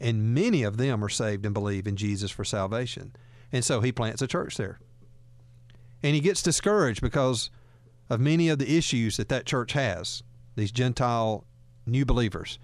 and 0.00 0.34
many 0.34 0.64
of 0.64 0.76
them 0.76 1.04
are 1.04 1.08
saved 1.08 1.46
and 1.46 1.54
believe 1.54 1.86
in 1.86 1.94
Jesus 1.94 2.32
for 2.32 2.44
salvation. 2.44 3.14
And 3.52 3.64
so 3.64 3.80
he 3.80 3.92
plants 3.92 4.20
a 4.20 4.26
church 4.26 4.56
there. 4.56 4.80
And 6.02 6.16
he 6.16 6.20
gets 6.20 6.42
discouraged 6.42 7.00
because 7.00 7.48
of 8.10 8.18
many 8.18 8.48
of 8.48 8.58
the 8.58 8.76
issues 8.76 9.18
that 9.18 9.28
that 9.28 9.46
church 9.46 9.72
has. 9.74 10.24
These 10.56 10.72
Gentile 10.72 11.46
new 11.86 12.04
believers. 12.04 12.58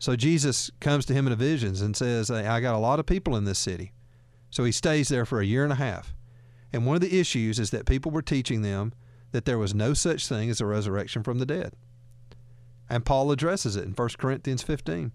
So 0.00 0.16
Jesus 0.16 0.70
comes 0.80 1.04
to 1.06 1.14
him 1.14 1.26
in 1.26 1.32
a 1.32 1.36
visions 1.36 1.80
and 1.82 1.94
says, 1.94 2.28
hey, 2.28 2.46
I 2.46 2.60
got 2.60 2.74
a 2.74 2.78
lot 2.78 2.98
of 2.98 3.06
people 3.06 3.36
in 3.36 3.44
this 3.44 3.58
city. 3.58 3.92
So 4.50 4.64
he 4.64 4.72
stays 4.72 5.08
there 5.08 5.26
for 5.26 5.40
a 5.40 5.46
year 5.46 5.62
and 5.62 5.72
a 5.72 5.76
half. 5.76 6.14
And 6.72 6.86
one 6.86 6.96
of 6.96 7.02
the 7.02 7.20
issues 7.20 7.58
is 7.58 7.70
that 7.70 7.86
people 7.86 8.10
were 8.10 8.22
teaching 8.22 8.62
them 8.62 8.92
that 9.32 9.44
there 9.44 9.58
was 9.58 9.74
no 9.74 9.94
such 9.94 10.26
thing 10.26 10.50
as 10.50 10.60
a 10.60 10.66
resurrection 10.66 11.22
from 11.22 11.38
the 11.38 11.46
dead. 11.46 11.74
And 12.88 13.04
Paul 13.04 13.30
addresses 13.30 13.76
it 13.76 13.84
in 13.84 13.92
1 13.92 14.08
Corinthians 14.18 14.62
15. 14.62 15.12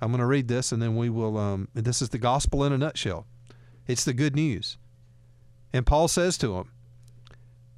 I'm 0.00 0.10
going 0.10 0.18
to 0.18 0.26
read 0.26 0.48
this 0.48 0.72
and 0.72 0.82
then 0.82 0.96
we 0.96 1.08
will. 1.08 1.38
Um, 1.38 1.68
this 1.72 2.02
is 2.02 2.08
the 2.08 2.18
gospel 2.18 2.64
in 2.64 2.72
a 2.72 2.78
nutshell. 2.78 3.26
It's 3.86 4.04
the 4.04 4.12
good 4.12 4.34
news. 4.34 4.76
And 5.72 5.86
Paul 5.86 6.08
says 6.08 6.36
to 6.38 6.48
them, 6.48 6.72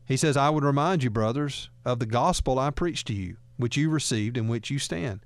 He 0.07 0.16
says, 0.16 0.37
I 0.37 0.51
would 0.51 0.64
remind 0.64 1.03
you, 1.05 1.11
brothers, 1.11 1.68
of 1.85 1.99
the 1.99 2.07
gospel 2.07 2.59
I 2.59 2.70
preached 2.70 3.07
to 3.09 3.14
you 3.14 3.37
which 3.57 3.77
you 3.77 3.89
received, 3.89 4.37
in 4.37 4.49
which 4.49 4.70
you 4.70 4.79
stand, 4.79 5.20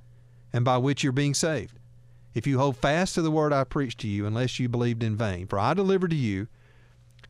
and 0.52 0.64
by 0.64 0.78
which 0.78 1.02
you're 1.02 1.12
being 1.12 1.34
saved. 1.34 1.78
If 2.34 2.46
you 2.46 2.58
hold 2.58 2.76
fast 2.76 3.14
to 3.14 3.22
the 3.22 3.30
word 3.30 3.52
I 3.52 3.64
preached 3.64 4.00
to 4.00 4.08
you, 4.08 4.26
unless 4.26 4.58
you 4.58 4.68
believed 4.68 5.02
in 5.02 5.16
vain. 5.16 5.46
For 5.46 5.58
I 5.58 5.74
delivered 5.74 6.10
to 6.10 6.16
you, 6.16 6.48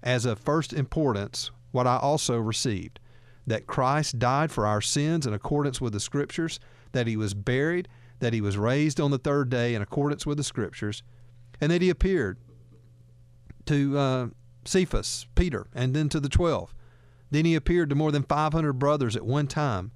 as 0.03 0.25
of 0.25 0.39
first 0.39 0.73
importance, 0.73 1.51
what 1.73 1.87
I 1.87 1.97
also 1.97 2.39
received 2.39 3.01
that 3.47 3.67
Christ 3.67 4.19
died 4.19 4.53
for 4.53 4.67
our 4.67 4.83
sins 4.83 5.27
in 5.27 5.33
accordance 5.33 5.81
with 5.81 5.95
the 5.95 6.01
Scriptures, 6.01 6.61
that 6.93 7.07
he 7.07 7.17
was 7.17 7.33
buried, 7.33 7.89
that 8.21 8.35
he 8.35 8.43
was 8.43 8.59
raised 8.59 9.01
on 9.01 9.11
the 9.11 9.19
third 9.19 9.49
day 9.49 9.75
in 9.75 9.81
accordance 9.81 10.27
with 10.27 10.37
the 10.37 10.45
Scriptures, 10.45 11.03
and 11.61 11.73
that 11.73 11.81
he 11.81 11.89
appeared 11.89 12.37
to 13.65 13.97
uh, 13.99 14.27
Cephas, 14.67 15.27
Peter, 15.35 15.67
and 15.75 15.95
then 15.95 16.11
to 16.11 16.21
the 16.21 16.29
twelve. 16.29 16.75
Then 17.31 17.45
he 17.45 17.55
appeared 17.55 17.89
to 17.91 17.95
more 17.95 18.13
than 18.13 18.23
500 18.23 18.75
brothers 18.75 19.17
at 19.17 19.25
one 19.25 19.47
time 19.47 19.93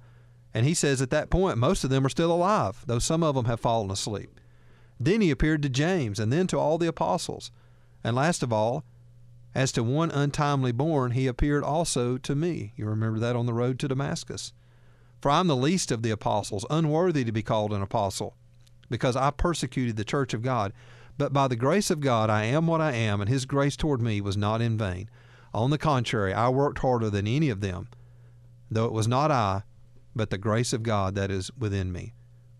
and 0.53 0.65
he 0.65 0.73
says 0.73 1.01
at 1.01 1.09
that 1.09 1.29
point, 1.29 1.57
most 1.57 1.83
of 1.83 1.89
them 1.89 2.05
are 2.05 2.09
still 2.09 2.31
alive, 2.31 2.83
though 2.85 2.99
some 2.99 3.23
of 3.23 3.35
them 3.35 3.45
have 3.45 3.59
fallen 3.59 3.89
asleep. 3.89 4.39
Then 4.99 5.21
he 5.21 5.31
appeared 5.31 5.63
to 5.63 5.69
James, 5.69 6.19
and 6.19 6.31
then 6.31 6.47
to 6.47 6.59
all 6.59 6.77
the 6.77 6.87
apostles. 6.87 7.51
And 8.03 8.15
last 8.15 8.43
of 8.43 8.53
all, 8.53 8.83
as 9.55 9.71
to 9.73 9.83
one 9.83 10.11
untimely 10.11 10.71
born, 10.71 11.11
he 11.11 11.27
appeared 11.27 11.63
also 11.63 12.17
to 12.17 12.35
me. 12.35 12.73
You 12.75 12.85
remember 12.85 13.19
that 13.19 13.35
on 13.35 13.45
the 13.45 13.53
road 13.53 13.79
to 13.79 13.87
Damascus. 13.87 14.53
For 15.21 15.31
I'm 15.31 15.47
the 15.47 15.55
least 15.55 15.91
of 15.91 16.03
the 16.03 16.11
apostles, 16.11 16.65
unworthy 16.69 17.23
to 17.23 17.31
be 17.31 17.43
called 17.43 17.73
an 17.73 17.81
apostle, 17.81 18.35
because 18.89 19.15
I 19.15 19.31
persecuted 19.31 19.95
the 19.95 20.03
church 20.03 20.33
of 20.33 20.41
God. 20.41 20.73
But 21.17 21.33
by 21.33 21.47
the 21.47 21.55
grace 21.55 21.89
of 21.89 21.99
God, 21.99 22.29
I 22.29 22.43
am 22.45 22.67
what 22.67 22.81
I 22.81 22.91
am, 22.93 23.21
and 23.21 23.29
his 23.29 23.45
grace 23.45 23.75
toward 23.75 24.01
me 24.01 24.21
was 24.21 24.37
not 24.37 24.61
in 24.61 24.77
vain. 24.77 25.09
On 25.53 25.69
the 25.69 25.77
contrary, 25.77 26.33
I 26.33 26.49
worked 26.49 26.79
harder 26.79 27.09
than 27.09 27.27
any 27.27 27.49
of 27.49 27.61
them, 27.61 27.87
though 28.69 28.85
it 28.85 28.91
was 28.91 29.07
not 29.07 29.31
I 29.31 29.63
but 30.15 30.29
the 30.29 30.37
grace 30.37 30.73
of 30.73 30.83
God 30.83 31.15
that 31.15 31.31
is 31.31 31.51
within 31.57 31.91
me. 31.91 32.13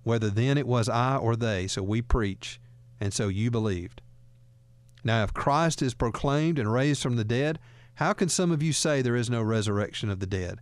Whether 0.04 0.30
then 0.30 0.58
it 0.58 0.68
was 0.68 0.90
I 0.90 1.18
or 1.18 1.36
they, 1.36 1.68
so 1.68 1.82
we 1.82 2.02
preach, 2.02 2.60
and 3.00 3.14
so 3.14 3.28
you 3.28 3.52
believed. 3.52 4.02
Now, 5.04 5.24
if 5.24 5.34
Christ 5.34 5.82
is 5.82 5.94
proclaimed 5.94 6.58
and 6.58 6.72
raised 6.72 7.02
from 7.02 7.16
the 7.16 7.24
dead, 7.24 7.60
how 7.96 8.14
can 8.14 8.30
some 8.30 8.52
of 8.52 8.64
you 8.64 8.74
say 8.74 9.02
there 9.02 9.16
is 9.16 9.30
no 9.30 9.42
resurrection 9.42 10.10
of 10.10 10.20
the 10.20 10.26
dead? 10.26 10.60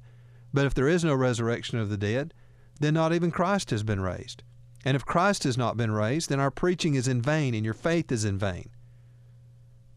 But 0.54 0.66
if 0.66 0.74
there 0.74 0.88
is 0.88 1.04
no 1.04 1.16
resurrection 1.16 1.80
of 1.80 1.90
the 1.90 1.98
dead, 1.98 2.34
then 2.80 2.94
not 2.94 3.14
even 3.14 3.32
Christ 3.32 3.70
has 3.70 3.84
been 3.84 4.02
raised. 4.02 4.44
And 4.84 4.96
if 4.96 5.06
Christ 5.06 5.44
has 5.44 5.58
not 5.58 5.78
been 5.78 5.92
raised, 5.92 6.30
then 6.30 6.40
our 6.40 6.52
preaching 6.52 6.96
is 6.96 7.08
in 7.08 7.22
vain 7.22 7.54
and 7.54 7.64
your 7.64 7.76
faith 7.76 8.12
is 8.12 8.26
in 8.26 8.38
vain. 8.38 8.70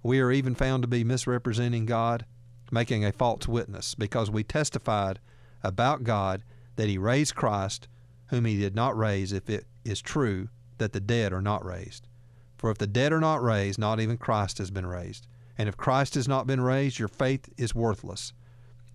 We 0.03 0.21
are 0.21 0.31
even 0.31 0.55
found 0.55 0.83
to 0.83 0.89
be 0.89 1.03
misrepresenting 1.03 1.87
God, 1.87 2.27
making 2.71 3.05
a 3.05 3.13
false 3.13 3.49
witness, 3.49 3.95
because 3.95 4.31
we 4.31 4.45
testified 4.45 5.19
about 5.63 6.05
God 6.05 6.45
that 6.77 6.89
he 6.89 6.99
raised 6.99 7.35
Christ, 7.35 7.89
whom 8.29 8.45
he 8.45 8.59
did 8.59 8.75
not 8.75 8.97
raise, 8.97 9.33
if 9.33 9.49
it 9.49 9.67
is 9.85 10.01
true 10.01 10.49
that 10.79 10.93
the 10.93 11.01
dead 11.01 11.33
are 11.33 11.43
not 11.43 11.65
raised. 11.65 12.09
For 12.57 12.71
if 12.71 12.79
the 12.79 12.87
dead 12.87 13.13
are 13.13 13.21
not 13.21 13.43
raised, 13.43 13.79
not 13.79 14.01
even 14.01 14.17
Christ 14.17 14.59
has 14.59 14.71
been 14.71 14.87
raised. 14.87 15.27
And 15.57 15.69
if 15.69 15.77
Christ 15.77 16.15
has 16.15 16.27
not 16.27 16.47
been 16.47 16.61
raised, 16.61 16.99
your 16.99 17.09
faith 17.09 17.49
is 17.57 17.75
worthless, 17.75 18.33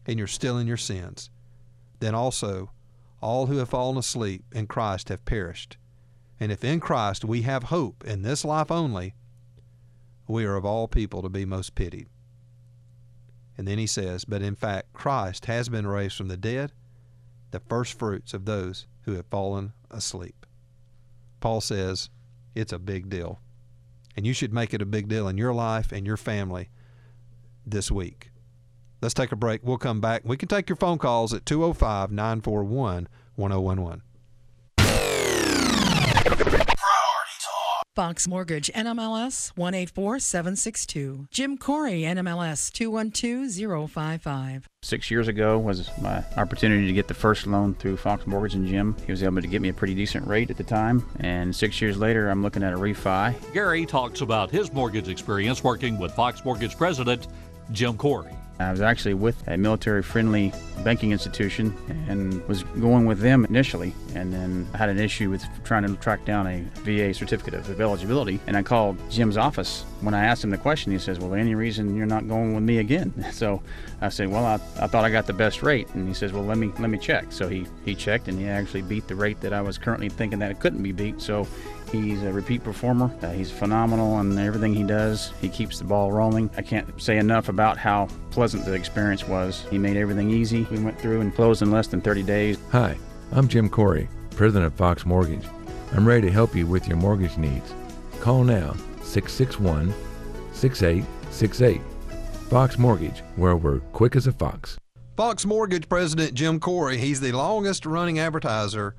and 0.05 0.17
you're 0.17 0.27
still 0.27 0.57
in 0.57 0.67
your 0.67 0.77
sins. 0.77 1.29
Then 1.99 2.15
also, 2.15 2.71
all 3.21 3.45
who 3.45 3.57
have 3.57 3.69
fallen 3.69 3.97
asleep 3.97 4.43
in 4.51 4.67
Christ 4.67 5.09
have 5.09 5.25
perished. 5.25 5.77
And 6.39 6.51
if 6.51 6.63
in 6.63 6.79
Christ 6.79 7.25
we 7.25 7.43
have 7.43 7.63
hope 7.63 8.03
in 8.05 8.21
this 8.21 8.45
life 8.45 8.71
only, 8.71 9.13
we 10.27 10.45
are 10.45 10.55
of 10.55 10.65
all 10.65 10.87
people 10.87 11.21
to 11.21 11.29
be 11.29 11.45
most 11.45 11.75
pitied. 11.75 12.07
And 13.57 13.67
then 13.67 13.77
he 13.77 13.87
says, 13.87 14.23
But 14.23 14.41
in 14.41 14.55
fact, 14.55 14.93
Christ 14.93 15.45
has 15.45 15.67
been 15.67 15.85
raised 15.85 16.15
from 16.15 16.29
the 16.29 16.37
dead 16.37 16.71
the 17.51 17.59
first 17.59 17.97
fruits 17.97 18.33
of 18.33 18.45
those 18.45 18.87
who 19.01 19.13
have 19.13 19.25
fallen 19.27 19.73
asleep. 19.89 20.45
Paul 21.39 21.61
says 21.61 22.09
it's 22.55 22.73
a 22.73 22.79
big 22.79 23.09
deal. 23.09 23.39
And 24.15 24.27
you 24.27 24.33
should 24.33 24.53
make 24.53 24.73
it 24.73 24.81
a 24.81 24.85
big 24.85 25.07
deal 25.07 25.27
in 25.27 25.37
your 25.37 25.53
life 25.53 25.91
and 25.91 26.05
your 26.05 26.17
family 26.17 26.69
this 27.65 27.91
week. 27.91 28.31
Let's 29.01 29.13
take 29.13 29.31
a 29.31 29.37
break. 29.37 29.61
We'll 29.63 29.77
come 29.77 30.01
back. 30.01 30.23
We 30.25 30.35
can 30.35 30.49
take 30.49 30.67
your 30.67 30.75
phone 30.75 30.97
calls 30.97 31.33
at 31.33 31.45
205 31.45 32.11
941 32.11 33.07
1011. 33.35 34.01
Fox 37.95 38.27
Mortgage, 38.27 38.71
NMLS 38.73 39.51
184762. 39.57 41.27
Jim 41.31 41.57
Corey, 41.57 42.01
NMLS 42.03 42.71
212055. 42.71 44.69
Six 44.83 45.09
years 45.11 45.27
ago 45.27 45.57
was 45.57 45.89
my 45.99 46.23
opportunity 46.37 46.85
to 46.87 46.93
get 46.93 47.07
the 47.07 47.13
first 47.13 47.47
loan 47.47 47.73
through 47.73 47.97
Fox 47.97 48.25
Mortgage 48.27 48.53
and 48.55 48.67
Jim. 48.67 48.95
He 49.05 49.11
was 49.11 49.23
able 49.23 49.41
to 49.41 49.47
get 49.47 49.61
me 49.61 49.69
a 49.69 49.73
pretty 49.73 49.95
decent 49.95 50.27
rate 50.27 50.49
at 50.51 50.57
the 50.57 50.63
time, 50.63 51.03
and 51.19 51.53
six 51.53 51.81
years 51.81 51.97
later, 51.97 52.29
I'm 52.29 52.43
looking 52.43 52.63
at 52.63 52.73
a 52.73 52.77
refi. 52.77 53.33
Gary 53.53 53.85
talks 53.85 54.21
about 54.21 54.51
his 54.51 54.71
mortgage 54.71 55.09
experience 55.09 55.63
working 55.63 55.97
with 55.97 56.13
Fox 56.13 56.45
Mortgage 56.45 56.77
President 56.77 57.27
Jim 57.71 57.97
Corey. 57.97 58.31
I 58.59 58.71
was 58.71 58.81
actually 58.81 59.13
with 59.13 59.47
a 59.47 59.57
military 59.57 60.03
friendly 60.03 60.53
banking 60.83 61.11
institution 61.11 61.75
and 62.07 62.45
was 62.47 62.63
going 62.63 63.05
with 63.05 63.19
them 63.19 63.45
initially. 63.45 63.93
And 64.15 64.33
then 64.33 64.67
I 64.73 64.77
had 64.77 64.89
an 64.89 64.99
issue 64.99 65.29
with 65.29 65.45
trying 65.63 65.83
to 65.83 65.95
track 65.95 66.25
down 66.25 66.47
a 66.47 66.61
VA 66.81 67.13
certificate 67.13 67.53
of 67.53 67.79
eligibility. 67.79 68.39
And 68.47 68.57
I 68.57 68.63
called 68.63 68.97
Jim's 69.09 69.37
office. 69.37 69.85
When 70.01 70.13
I 70.13 70.25
asked 70.25 70.43
him 70.43 70.49
the 70.49 70.57
question, 70.57 70.91
he 70.91 70.99
says, 70.99 71.19
Well, 71.19 71.33
any 71.33 71.55
reason 71.55 71.95
you're 71.95 72.05
not 72.05 72.27
going 72.27 72.53
with 72.53 72.63
me 72.63 72.79
again? 72.79 73.13
So 73.39 73.61
I 74.01 74.09
said, 74.09 74.27
Well, 74.27 74.43
I, 74.43 74.55
I 74.83 74.87
thought 74.87 75.05
I 75.05 75.09
got 75.09 75.25
the 75.25 75.33
best 75.33 75.63
rate. 75.63 75.87
And 75.93 76.07
he 76.07 76.13
says, 76.13 76.33
Well, 76.33 76.43
let 76.43 76.57
me 76.57 76.73
let 76.79 76.89
me 76.89 76.97
check. 76.97 77.31
So 77.31 77.47
he, 77.47 77.67
he 77.85 77.95
checked 77.95 78.27
and 78.27 78.37
he 78.37 78.47
actually 78.47 78.81
beat 78.81 79.07
the 79.07 79.15
rate 79.15 79.39
that 79.39 79.53
I 79.53 79.61
was 79.61 79.77
currently 79.77 80.09
thinking 80.09 80.39
that 80.39 80.51
it 80.51 80.59
couldn't 80.59 80.83
be 80.83 80.91
beat. 80.91 81.21
So 81.21 81.47
He's 81.91 82.21
a 82.21 82.31
repeat 82.31 82.63
performer. 82.63 83.11
Uh, 83.23 83.31
he's 83.31 83.49
phenomenal 83.49 84.19
in 84.19 84.37
everything 84.37 84.75
he 84.75 84.83
does. 84.83 85.33
He 85.41 85.49
keeps 85.49 85.79
the 85.79 85.85
ball 85.85 86.11
rolling. 86.11 86.49
I 86.55 86.61
can't 86.61 87.01
say 87.01 87.17
enough 87.17 87.49
about 87.49 87.77
how 87.77 88.07
pleasant 88.29 88.65
the 88.65 88.73
experience 88.73 89.27
was. 89.27 89.65
He 89.71 89.79
made 89.79 89.97
everything 89.97 90.29
easy. 90.29 90.67
We 90.69 90.79
went 90.79 90.99
through 90.99 91.21
and 91.21 91.33
closed 91.33 91.63
in 91.63 91.71
less 91.71 91.87
than 91.87 92.01
30 92.01 92.23
days. 92.23 92.57
Hi, 92.71 92.95
I'm 93.31 93.47
Jim 93.47 93.69
Corey, 93.69 94.07
president 94.35 94.67
of 94.67 94.73
Fox 94.75 95.03
Mortgage. 95.05 95.45
I'm 95.93 96.07
ready 96.07 96.27
to 96.27 96.31
help 96.31 96.55
you 96.55 96.67
with 96.67 96.87
your 96.87 96.97
mortgage 96.97 97.37
needs. 97.37 97.73
Call 98.19 98.43
now 98.43 98.75
661 99.01 99.91
6868. 100.53 101.81
Fox 102.49 102.77
Mortgage, 102.77 103.23
where 103.35 103.55
we're 103.55 103.79
quick 103.93 104.15
as 104.15 104.27
a 104.27 104.31
fox. 104.31 104.77
Fox 105.17 105.45
Mortgage 105.45 105.89
President 105.89 106.35
Jim 106.35 106.59
Corey, 106.59 106.97
he's 106.97 107.19
the 107.19 107.31
longest 107.31 107.85
running 107.85 108.19
advertiser 108.19 108.95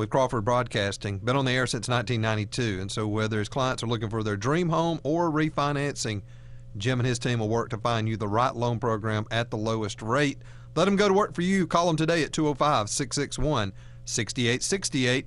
with 0.00 0.10
Crawford 0.10 0.46
Broadcasting, 0.46 1.18
been 1.18 1.36
on 1.36 1.44
the 1.44 1.52
air 1.52 1.66
since 1.66 1.86
1992. 1.86 2.80
And 2.80 2.90
so, 2.90 3.06
whether 3.06 3.38
his 3.38 3.50
clients 3.50 3.82
are 3.82 3.86
looking 3.86 4.08
for 4.08 4.22
their 4.22 4.36
dream 4.36 4.70
home 4.70 4.98
or 5.04 5.30
refinancing, 5.30 6.22
Jim 6.78 7.00
and 7.00 7.06
his 7.06 7.18
team 7.18 7.38
will 7.38 7.50
work 7.50 7.68
to 7.68 7.76
find 7.76 8.08
you 8.08 8.16
the 8.16 8.26
right 8.26 8.56
loan 8.56 8.78
program 8.80 9.26
at 9.30 9.50
the 9.50 9.58
lowest 9.58 10.00
rate. 10.00 10.38
Let 10.74 10.86
them 10.86 10.96
go 10.96 11.06
to 11.06 11.12
work 11.12 11.34
for 11.34 11.42
you. 11.42 11.66
Call 11.66 11.86
them 11.86 11.96
today 11.96 12.22
at 12.22 12.32
205 12.32 12.88
661 12.88 13.72
6868. 14.06 15.26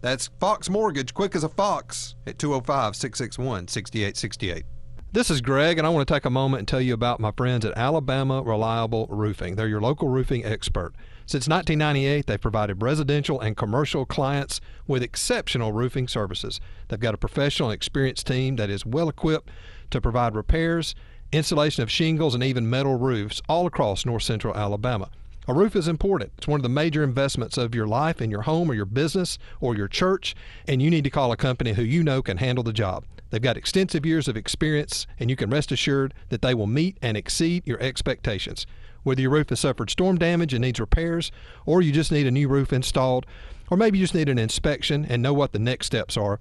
That's 0.00 0.28
Fox 0.38 0.70
Mortgage, 0.70 1.12
quick 1.12 1.34
as 1.34 1.42
a 1.42 1.48
fox, 1.48 2.14
at 2.26 2.38
205 2.38 2.94
661 2.94 3.66
6868. 3.66 4.64
This 5.10 5.28
is 5.28 5.40
Greg, 5.40 5.78
and 5.78 5.86
I 5.86 5.90
want 5.90 6.06
to 6.06 6.14
take 6.14 6.24
a 6.24 6.30
moment 6.30 6.60
and 6.60 6.68
tell 6.68 6.80
you 6.80 6.94
about 6.94 7.18
my 7.18 7.32
friends 7.32 7.64
at 7.64 7.76
Alabama 7.76 8.42
Reliable 8.42 9.06
Roofing. 9.08 9.56
They're 9.56 9.66
your 9.66 9.80
local 9.80 10.08
roofing 10.08 10.44
expert. 10.44 10.94
Since 11.26 11.48
1998, 11.48 12.26
they've 12.26 12.40
provided 12.40 12.82
residential 12.82 13.40
and 13.40 13.56
commercial 13.56 14.04
clients 14.04 14.60
with 14.86 15.02
exceptional 15.02 15.72
roofing 15.72 16.06
services. 16.06 16.60
They've 16.88 17.00
got 17.00 17.14
a 17.14 17.18
professional 17.18 17.70
and 17.70 17.74
experienced 17.74 18.26
team 18.26 18.56
that 18.56 18.68
is 18.68 18.84
well 18.84 19.08
equipped 19.08 19.50
to 19.90 20.02
provide 20.02 20.34
repairs, 20.34 20.94
installation 21.32 21.82
of 21.82 21.90
shingles, 21.90 22.34
and 22.34 22.44
even 22.44 22.68
metal 22.68 22.98
roofs 22.98 23.40
all 23.48 23.66
across 23.66 24.04
north 24.04 24.22
central 24.22 24.54
Alabama. 24.54 25.08
A 25.48 25.54
roof 25.54 25.74
is 25.74 25.88
important. 25.88 26.32
It's 26.36 26.48
one 26.48 26.60
of 26.60 26.62
the 26.62 26.68
major 26.68 27.02
investments 27.02 27.56
of 27.56 27.74
your 27.74 27.86
life 27.86 28.20
in 28.20 28.30
your 28.30 28.42
home 28.42 28.70
or 28.70 28.74
your 28.74 28.86
business 28.86 29.38
or 29.60 29.74
your 29.74 29.88
church, 29.88 30.34
and 30.68 30.82
you 30.82 30.90
need 30.90 31.04
to 31.04 31.10
call 31.10 31.32
a 31.32 31.36
company 31.38 31.72
who 31.72 31.82
you 31.82 32.02
know 32.02 32.20
can 32.20 32.36
handle 32.36 32.64
the 32.64 32.72
job. 32.72 33.04
They've 33.34 33.42
got 33.42 33.56
extensive 33.56 34.06
years 34.06 34.28
of 34.28 34.36
experience, 34.36 35.08
and 35.18 35.28
you 35.28 35.34
can 35.34 35.50
rest 35.50 35.72
assured 35.72 36.14
that 36.28 36.40
they 36.40 36.54
will 36.54 36.68
meet 36.68 36.98
and 37.02 37.16
exceed 37.16 37.66
your 37.66 37.80
expectations. 37.80 38.64
Whether 39.02 39.22
your 39.22 39.32
roof 39.32 39.48
has 39.48 39.58
suffered 39.58 39.90
storm 39.90 40.18
damage 40.18 40.54
and 40.54 40.62
needs 40.62 40.78
repairs, 40.78 41.32
or 41.66 41.82
you 41.82 41.90
just 41.90 42.12
need 42.12 42.28
a 42.28 42.30
new 42.30 42.46
roof 42.46 42.72
installed, 42.72 43.26
or 43.68 43.76
maybe 43.76 43.98
you 43.98 44.04
just 44.04 44.14
need 44.14 44.28
an 44.28 44.38
inspection 44.38 45.04
and 45.04 45.20
know 45.20 45.34
what 45.34 45.50
the 45.50 45.58
next 45.58 45.86
steps 45.86 46.16
are, 46.16 46.38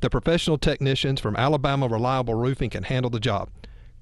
the 0.00 0.10
professional 0.10 0.58
technicians 0.58 1.22
from 1.22 1.36
Alabama 1.36 1.88
Reliable 1.88 2.34
Roofing 2.34 2.68
can 2.68 2.82
handle 2.82 3.10
the 3.10 3.18
job. 3.18 3.48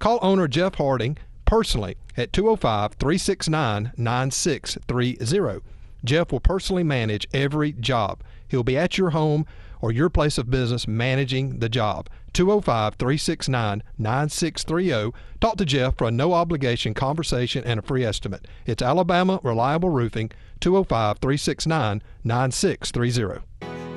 Call 0.01 0.19
owner 0.21 0.49
Jeff 0.49 0.75
Harding 0.75 1.17
personally 1.45 1.97
at 2.17 2.33
205 2.33 2.95
369 2.95 3.93
9630. 3.97 5.61
Jeff 6.05 6.33
will 6.33 6.41
personally 6.41 6.83
manage 6.83 7.29
every 7.33 7.75
job. 7.75 8.25
He'll 8.49 8.65
be 8.65 8.77
at 8.77 8.99
your 8.99 9.11
home 9.11 9.47
or 9.81 9.93
your 9.93 10.09
place 10.09 10.37
of 10.37 10.51
business 10.51 10.89
managing 10.89 11.61
the 11.61 11.69
job. 11.69 12.09
205 12.35 12.97
369 12.97 13.83
9630. 13.97 15.17
Talk 15.41 15.57
to 15.57 15.65
Jeff 15.65 15.97
for 15.97 16.09
a 16.09 16.11
no 16.11 16.33
obligation 16.33 16.93
conversation 16.93 17.63
and 17.65 17.79
a 17.79 17.83
free 17.83 18.05
estimate. 18.05 18.47
It's 18.67 18.83
Alabama 18.83 19.39
Reliable 19.45 19.91
Roofing, 19.91 20.33
205 20.61 21.19
369 21.19 22.03
9630. 22.25 23.45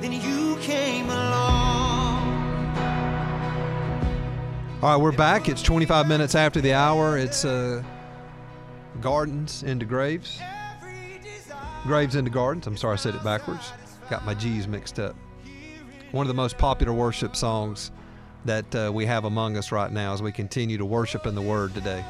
Then 0.00 0.12
you 0.12 0.56
came 0.60 1.06
along. 1.06 2.28
All 4.80 4.92
right, 4.92 5.02
we're 5.02 5.10
back. 5.10 5.48
It's 5.48 5.62
25 5.62 6.06
minutes 6.06 6.36
after 6.36 6.60
the 6.60 6.74
hour. 6.74 7.18
It's 7.18 7.44
uh, 7.44 7.82
Gardens 9.00 9.64
into 9.64 9.84
Graves. 9.84 10.38
Graves 11.82 12.14
into 12.14 12.30
Gardens. 12.30 12.68
I'm 12.68 12.76
sorry 12.76 12.92
I 12.92 12.96
said 12.96 13.16
it 13.16 13.24
backwards. 13.24 13.72
Got 14.08 14.24
my 14.24 14.34
G's 14.34 14.68
mixed 14.68 15.00
up. 15.00 15.16
One 16.12 16.24
of 16.24 16.28
the 16.28 16.34
most 16.34 16.56
popular 16.56 16.92
worship 16.92 17.34
songs 17.34 17.90
that 18.44 18.74
uh, 18.74 18.90
we 18.92 19.06
have 19.06 19.24
among 19.24 19.56
us 19.56 19.72
right 19.72 19.90
now 19.90 20.12
as 20.12 20.22
we 20.22 20.32
continue 20.32 20.78
to 20.78 20.84
worship 20.84 21.26
in 21.26 21.34
the 21.34 21.42
Word 21.42 21.74
today. 21.74 22.04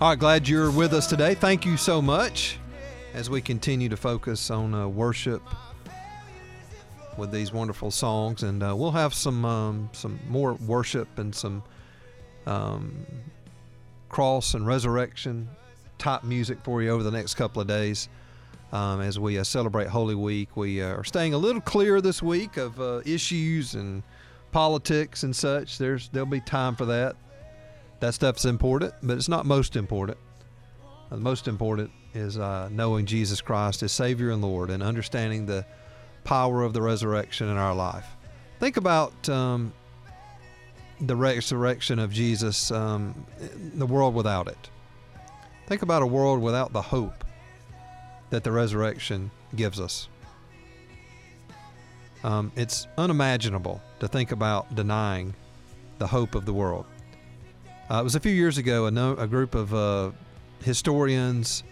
All 0.00 0.10
right, 0.10 0.18
glad 0.18 0.48
you're 0.48 0.70
with 0.70 0.92
us 0.92 1.06
today. 1.06 1.34
Thank 1.34 1.64
you 1.64 1.76
so 1.76 2.02
much 2.02 2.58
as 3.14 3.30
we 3.30 3.40
continue 3.40 3.88
to 3.88 3.96
focus 3.96 4.50
on 4.50 4.74
uh, 4.74 4.88
worship 4.88 5.40
with 7.16 7.30
these 7.30 7.52
wonderful 7.52 7.90
songs, 7.90 8.42
and 8.42 8.62
uh, 8.62 8.74
we'll 8.76 8.90
have 8.90 9.14
some 9.14 9.44
um, 9.44 9.88
some 9.92 10.18
more 10.28 10.54
worship 10.54 11.18
and 11.18 11.34
some 11.34 11.62
um, 12.46 13.06
cross 14.08 14.54
and 14.54 14.66
resurrection 14.66 15.48
type 15.96 16.24
music 16.24 16.58
for 16.62 16.82
you 16.82 16.90
over 16.90 17.02
the 17.02 17.10
next 17.10 17.34
couple 17.34 17.62
of 17.62 17.68
days 17.68 18.08
um, 18.74 19.00
as 19.00 19.20
we 19.20 19.38
uh, 19.38 19.44
celebrate 19.44 19.86
Holy 19.86 20.16
Week. 20.16 20.56
We 20.56 20.82
uh, 20.82 20.96
are 20.96 21.04
staying 21.04 21.32
a 21.32 21.38
little 21.38 21.62
clear 21.62 22.00
this 22.00 22.20
week 22.22 22.56
of 22.56 22.80
uh, 22.80 23.02
issues 23.06 23.74
and 23.74 24.02
politics 24.50 25.22
and 25.22 25.34
such. 25.34 25.78
There's 25.78 26.08
there'll 26.08 26.26
be 26.26 26.40
time 26.40 26.74
for 26.74 26.84
that. 26.86 27.16
That 28.00 28.14
stuff's 28.14 28.44
important, 28.44 28.92
but 29.02 29.16
it's 29.16 29.28
not 29.28 29.46
most 29.46 29.76
important. 29.76 30.18
Uh, 30.82 31.14
the 31.14 31.22
most 31.22 31.46
important 31.46 31.92
is 32.14 32.36
uh, 32.36 32.68
knowing 32.70 33.06
Jesus 33.06 33.40
Christ 33.40 33.82
as 33.84 33.92
Savior 33.92 34.30
and 34.30 34.42
Lord 34.42 34.70
and 34.70 34.82
understanding 34.82 35.46
the 35.46 35.64
power 36.24 36.62
of 36.62 36.72
the 36.72 36.82
resurrection 36.82 37.48
in 37.48 37.56
our 37.56 37.74
life. 37.74 38.06
Think 38.58 38.76
about 38.76 39.28
um, 39.28 39.72
the 41.00 41.14
resurrection 41.14 42.00
of 42.00 42.12
Jesus, 42.12 42.72
um, 42.72 43.24
the 43.74 43.86
world 43.86 44.14
without 44.14 44.48
it. 44.48 44.70
Think 45.68 45.82
about 45.82 46.02
a 46.02 46.06
world 46.06 46.42
without 46.42 46.72
the 46.72 46.82
hope 46.82 47.23
that 48.34 48.42
the 48.42 48.50
resurrection 48.50 49.30
gives 49.54 49.78
us. 49.78 50.08
Um, 52.24 52.50
it's 52.56 52.88
unimaginable 52.98 53.80
to 54.00 54.08
think 54.08 54.32
about 54.32 54.74
denying 54.74 55.34
the 55.98 56.06
hope 56.08 56.34
of 56.34 56.44
the 56.44 56.52
world. 56.52 56.84
Uh, 57.88 58.00
it 58.00 58.02
was 58.02 58.16
a 58.16 58.20
few 58.20 58.32
years 58.32 58.58
ago, 58.58 58.86
a, 58.86 58.90
no, 58.90 59.12
a 59.12 59.28
group 59.28 59.54
of 59.54 59.72
uh, 59.72 60.10
historians 60.64 61.62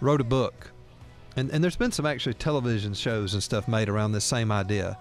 wrote 0.00 0.20
a 0.20 0.24
book. 0.24 0.70
And, 1.34 1.50
and 1.50 1.64
there's 1.64 1.74
been 1.74 1.90
some 1.90 2.06
actually 2.06 2.34
television 2.34 2.94
shows 2.94 3.34
and 3.34 3.42
stuff 3.42 3.66
made 3.66 3.88
around 3.88 4.12
this 4.12 4.24
same 4.24 4.52
idea. 4.52 4.96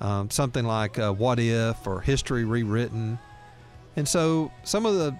Um, 0.00 0.28
something 0.28 0.64
like 0.64 0.98
uh, 0.98 1.12
What 1.12 1.38
If 1.38 1.86
or 1.86 2.00
History 2.00 2.44
Rewritten. 2.44 3.16
And 3.94 4.08
so 4.08 4.50
some 4.64 4.86
of 4.86 4.96
the 4.96 5.16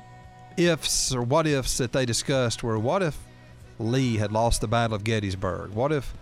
ifs 0.56 1.14
or 1.14 1.22
what 1.22 1.46
ifs 1.46 1.78
that 1.78 1.92
they 1.92 2.04
discussed 2.04 2.64
were 2.64 2.76
what 2.76 3.04
if 3.04 3.16
Lee 3.78 4.16
had 4.16 4.32
lost 4.32 4.60
the 4.60 4.68
Battle 4.68 4.96
of 4.96 5.04
Gettysburg? 5.04 5.70
What 5.70 5.92
if 5.92 6.14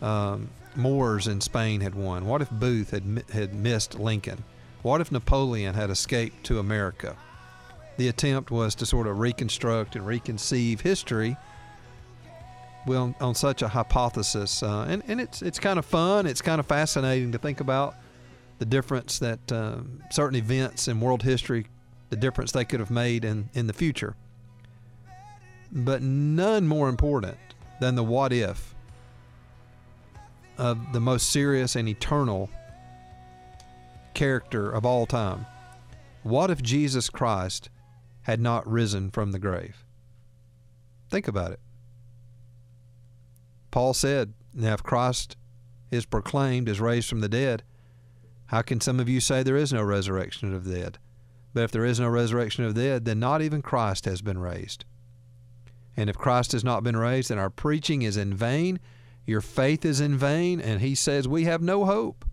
um, 0.00 0.50
Moors 0.76 1.26
in 1.26 1.40
Spain 1.40 1.80
had 1.80 1.94
won? 1.94 2.26
What 2.26 2.42
if 2.42 2.50
Booth 2.50 2.90
had, 2.90 3.24
had 3.32 3.54
missed 3.54 3.98
Lincoln? 3.98 4.44
What 4.82 5.00
if 5.00 5.12
Napoleon 5.12 5.74
had 5.74 5.90
escaped 5.90 6.44
to 6.44 6.58
America? 6.58 7.16
The 7.96 8.08
attempt 8.08 8.50
was 8.50 8.74
to 8.76 8.86
sort 8.86 9.06
of 9.06 9.18
reconstruct 9.18 9.96
and 9.96 10.06
reconceive 10.06 10.80
history 10.80 11.36
well, 12.86 13.14
on 13.20 13.34
such 13.34 13.62
a 13.62 13.68
hypothesis. 13.68 14.62
Uh, 14.62 14.86
and 14.88 15.02
and 15.06 15.20
it's, 15.20 15.42
it's 15.42 15.58
kind 15.58 15.78
of 15.78 15.84
fun, 15.84 16.26
it's 16.26 16.42
kind 16.42 16.58
of 16.58 16.66
fascinating 16.66 17.32
to 17.32 17.38
think 17.38 17.60
about 17.60 17.94
the 18.58 18.66
difference 18.66 19.18
that 19.18 19.52
um, 19.52 20.02
certain 20.10 20.36
events 20.36 20.88
in 20.88 21.00
world 21.00 21.22
history, 21.22 21.66
the 22.10 22.16
difference 22.16 22.52
they 22.52 22.64
could 22.64 22.80
have 22.80 22.90
made 22.90 23.24
in, 23.24 23.50
in 23.54 23.66
the 23.66 23.72
future. 23.72 24.14
But 25.72 26.02
none 26.02 26.68
more 26.68 26.88
important 26.88 27.38
than 27.80 27.94
the 27.94 28.04
what 28.04 28.32
if 28.32 28.74
of 30.58 30.92
the 30.92 31.00
most 31.00 31.30
serious 31.30 31.74
and 31.74 31.88
eternal 31.88 32.50
character 34.14 34.70
of 34.70 34.84
all 34.84 35.06
time. 35.06 35.46
What 36.22 36.50
if 36.50 36.62
Jesus 36.62 37.10
Christ 37.10 37.70
had 38.22 38.40
not 38.40 38.66
risen 38.70 39.10
from 39.10 39.32
the 39.32 39.38
grave? 39.38 39.84
Think 41.10 41.26
about 41.26 41.52
it. 41.52 41.60
Paul 43.70 43.94
said, 43.94 44.34
Now, 44.54 44.74
if 44.74 44.82
Christ 44.82 45.36
is 45.90 46.06
proclaimed 46.06 46.68
as 46.68 46.80
raised 46.80 47.08
from 47.08 47.20
the 47.20 47.28
dead, 47.28 47.62
how 48.46 48.62
can 48.62 48.80
some 48.80 49.00
of 49.00 49.08
you 49.08 49.18
say 49.18 49.42
there 49.42 49.56
is 49.56 49.72
no 49.72 49.82
resurrection 49.82 50.54
of 50.54 50.64
the 50.64 50.74
dead? 50.74 50.98
But 51.54 51.64
if 51.64 51.72
there 51.72 51.84
is 51.84 51.98
no 51.98 52.08
resurrection 52.08 52.64
of 52.64 52.74
the 52.74 52.82
dead, 52.82 53.04
then 53.04 53.18
not 53.18 53.42
even 53.42 53.62
Christ 53.62 54.04
has 54.04 54.22
been 54.22 54.38
raised. 54.38 54.84
And 55.96 56.08
if 56.08 56.16
Christ 56.16 56.52
has 56.52 56.64
not 56.64 56.82
been 56.82 56.96
raised, 56.96 57.30
then 57.30 57.38
our 57.38 57.50
preaching 57.50 58.02
is 58.02 58.16
in 58.16 58.34
vain, 58.34 58.80
your 59.26 59.40
faith 59.40 59.84
is 59.84 60.00
in 60.00 60.16
vain, 60.16 60.60
and 60.60 60.80
he 60.80 60.94
says 60.94 61.28
we 61.28 61.44
have 61.44 61.62
no 61.62 61.84
hope. 61.84 62.24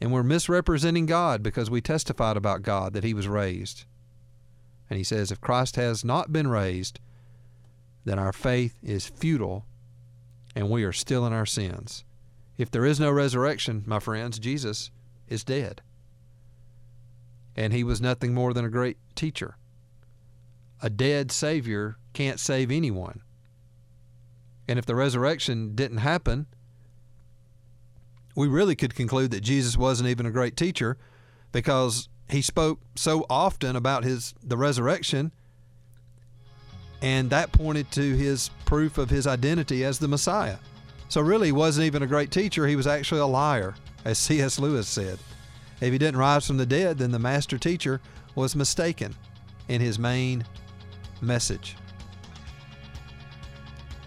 And 0.00 0.12
we're 0.12 0.22
misrepresenting 0.22 1.06
God 1.06 1.42
because 1.42 1.70
we 1.70 1.80
testified 1.80 2.36
about 2.36 2.62
God 2.62 2.92
that 2.92 3.04
he 3.04 3.14
was 3.14 3.28
raised. 3.28 3.84
And 4.90 4.98
he 4.98 5.04
says, 5.04 5.30
if 5.30 5.40
Christ 5.40 5.76
has 5.76 6.04
not 6.04 6.32
been 6.32 6.48
raised, 6.48 7.00
then 8.04 8.18
our 8.18 8.32
faith 8.32 8.78
is 8.82 9.08
futile 9.08 9.64
and 10.54 10.70
we 10.70 10.84
are 10.84 10.92
still 10.92 11.26
in 11.26 11.32
our 11.32 11.46
sins. 11.46 12.04
If 12.58 12.70
there 12.70 12.84
is 12.84 13.00
no 13.00 13.10
resurrection, 13.10 13.82
my 13.86 13.98
friends, 13.98 14.38
Jesus 14.38 14.90
is 15.28 15.42
dead. 15.42 15.82
And 17.56 17.72
he 17.72 17.82
was 17.82 18.00
nothing 18.00 18.34
more 18.34 18.52
than 18.52 18.64
a 18.64 18.70
great 18.70 18.98
teacher. 19.14 19.56
A 20.84 20.90
dead 20.90 21.32
Savior 21.32 21.96
can't 22.12 22.38
save 22.38 22.70
anyone. 22.70 23.22
And 24.68 24.78
if 24.78 24.84
the 24.84 24.94
resurrection 24.94 25.74
didn't 25.74 25.96
happen, 25.96 26.44
we 28.36 28.48
really 28.48 28.76
could 28.76 28.94
conclude 28.94 29.30
that 29.30 29.40
Jesus 29.40 29.78
wasn't 29.78 30.10
even 30.10 30.26
a 30.26 30.30
great 30.30 30.58
teacher 30.58 30.98
because 31.52 32.10
he 32.28 32.42
spoke 32.42 32.80
so 32.96 33.24
often 33.30 33.76
about 33.76 34.04
his 34.04 34.34
the 34.42 34.58
resurrection 34.58 35.32
and 37.00 37.30
that 37.30 37.50
pointed 37.50 37.90
to 37.92 38.14
his 38.14 38.50
proof 38.66 38.98
of 38.98 39.08
his 39.08 39.26
identity 39.26 39.84
as 39.84 39.98
the 39.98 40.08
Messiah. 40.08 40.58
So 41.08 41.22
really 41.22 41.48
he 41.48 41.52
wasn't 41.52 41.86
even 41.86 42.02
a 42.02 42.06
great 42.06 42.30
teacher, 42.30 42.66
he 42.66 42.76
was 42.76 42.86
actually 42.86 43.22
a 43.22 43.26
liar, 43.26 43.74
as 44.04 44.18
C.S. 44.26 44.58
Lewis 44.58 44.86
said. 44.86 45.18
If 45.80 45.92
he 45.92 45.98
didn't 45.98 46.20
rise 46.20 46.46
from 46.46 46.58
the 46.58 46.66
dead, 46.66 46.98
then 46.98 47.10
the 47.10 47.18
master 47.18 47.56
teacher 47.56 48.02
was 48.34 48.54
mistaken. 48.54 49.14
in 49.68 49.80
his 49.80 49.98
main 49.98 50.44
message. 51.20 51.76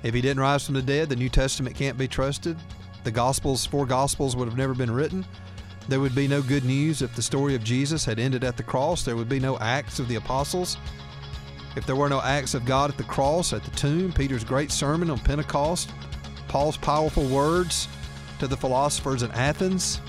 If 0.03 0.13
he 0.13 0.21
didn't 0.21 0.39
rise 0.39 0.65
from 0.65 0.75
the 0.75 0.81
dead, 0.81 1.09
the 1.09 1.15
New 1.15 1.29
Testament 1.29 1.75
can't 1.75 1.97
be 1.97 2.07
trusted. 2.07 2.57
The 3.03 3.11
Gospels, 3.11 3.65
four 3.65 3.85
Gospels, 3.85 4.35
would 4.35 4.47
have 4.47 4.57
never 4.57 4.73
been 4.73 4.91
written. 4.91 5.25
There 5.87 5.99
would 5.99 6.15
be 6.15 6.27
no 6.27 6.41
good 6.41 6.65
news 6.65 7.01
if 7.01 7.15
the 7.15 7.21
story 7.21 7.55
of 7.55 7.63
Jesus 7.63 8.03
had 8.03 8.19
ended 8.19 8.43
at 8.43 8.57
the 8.57 8.63
cross. 8.63 9.03
There 9.03 9.15
would 9.15 9.29
be 9.29 9.39
no 9.39 9.57
Acts 9.59 9.99
of 9.99 10.07
the 10.07 10.15
Apostles. 10.15 10.77
If 11.77 11.85
there 11.85 11.95
were 11.95 12.09
no 12.09 12.21
acts 12.23 12.55
of 12.55 12.65
God 12.65 12.89
at 12.89 12.97
the 12.97 13.03
cross, 13.03 13.53
at 13.53 13.63
the 13.63 13.69
tomb, 13.69 14.11
Peter's 14.11 14.43
great 14.43 14.71
sermon 14.71 15.11
on 15.11 15.19
Pentecost, 15.19 15.91
Paul's 16.47 16.75
powerful 16.75 17.27
words 17.27 17.87
to 18.39 18.47
the 18.47 18.57
philosophers 18.57 19.21
in 19.21 19.29
Athens, 19.33 20.01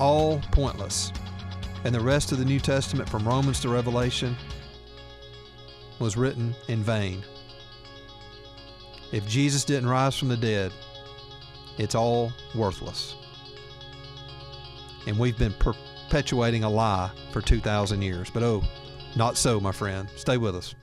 all 0.00 0.40
pointless. 0.50 1.12
And 1.84 1.94
the 1.94 2.00
rest 2.00 2.32
of 2.32 2.38
the 2.38 2.44
New 2.44 2.58
Testament, 2.58 3.08
from 3.08 3.26
Romans 3.26 3.60
to 3.60 3.68
Revelation, 3.68 4.36
was 5.98 6.16
written 6.16 6.54
in 6.68 6.82
vain. 6.82 7.24
If 9.12 9.26
Jesus 9.26 9.64
didn't 9.64 9.88
rise 9.88 10.16
from 10.16 10.28
the 10.28 10.36
dead, 10.36 10.72
it's 11.78 11.94
all 11.94 12.32
worthless. 12.54 13.14
And 15.06 15.18
we've 15.18 15.38
been 15.38 15.54
perpetuating 15.54 16.64
a 16.64 16.68
lie 16.68 17.10
for 17.32 17.40
2,000 17.40 18.02
years. 18.02 18.30
But 18.30 18.42
oh, 18.42 18.62
not 19.16 19.36
so, 19.36 19.58
my 19.58 19.72
friend. 19.72 20.08
Stay 20.16 20.36
with 20.36 20.54
us. 20.54 20.74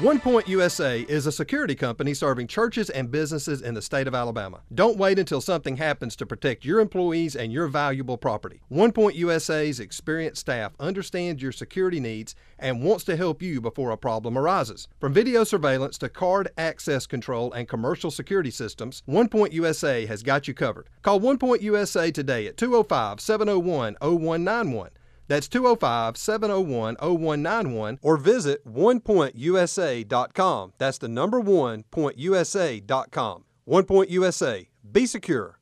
One 0.00 0.18
Point 0.18 0.48
USA 0.48 1.02
is 1.02 1.24
a 1.24 1.30
security 1.30 1.76
company 1.76 2.14
serving 2.14 2.48
churches 2.48 2.90
and 2.90 3.12
businesses 3.12 3.62
in 3.62 3.74
the 3.74 3.80
state 3.80 4.08
of 4.08 4.14
Alabama. 4.14 4.62
Don't 4.74 4.98
wait 4.98 5.20
until 5.20 5.40
something 5.40 5.76
happens 5.76 6.16
to 6.16 6.26
protect 6.26 6.64
your 6.64 6.80
employees 6.80 7.36
and 7.36 7.52
your 7.52 7.68
valuable 7.68 8.18
property. 8.18 8.60
One 8.66 8.90
Point 8.90 9.14
USA's 9.14 9.78
experienced 9.78 10.40
staff 10.40 10.72
understands 10.80 11.40
your 11.40 11.52
security 11.52 12.00
needs 12.00 12.34
and 12.58 12.82
wants 12.82 13.04
to 13.04 13.16
help 13.16 13.40
you 13.40 13.60
before 13.60 13.92
a 13.92 13.96
problem 13.96 14.36
arises. 14.36 14.88
From 14.98 15.12
video 15.12 15.44
surveillance 15.44 15.96
to 15.98 16.08
card 16.08 16.48
access 16.58 17.06
control 17.06 17.52
and 17.52 17.68
commercial 17.68 18.10
security 18.10 18.50
systems, 18.50 19.04
One 19.06 19.28
Point 19.28 19.52
USA 19.52 20.06
has 20.06 20.24
got 20.24 20.48
you 20.48 20.54
covered. 20.54 20.88
Call 21.02 21.20
One 21.20 21.38
Point 21.38 21.62
USA 21.62 22.10
today 22.10 22.48
at 22.48 22.56
205 22.56 23.20
701 23.20 23.94
0191. 24.00 24.90
That's 25.26 25.48
205 25.48 26.16
701 26.16 26.96
0191 26.96 27.98
or 28.02 28.16
visit 28.16 28.66
onepointusa.com. 28.66 30.72
That's 30.78 30.98
the 30.98 31.08
number 31.08 31.40
one 31.40 31.84
pointusa.com. 31.90 33.44
One 33.64 33.84
Point 33.84 34.10
USA. 34.10 34.68
Be 34.90 35.06
secure. 35.06 35.58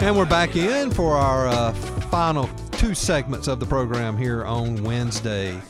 And 0.00 0.16
we're 0.16 0.26
back 0.26 0.54
in 0.54 0.90
for 0.90 1.16
our 1.16 1.48
uh, 1.48 1.72
final 1.72 2.48
two 2.72 2.94
segments 2.94 3.48
of 3.48 3.58
the 3.58 3.66
program 3.66 4.16
here 4.16 4.44
on 4.44 4.84
Wednesday, 4.84 5.60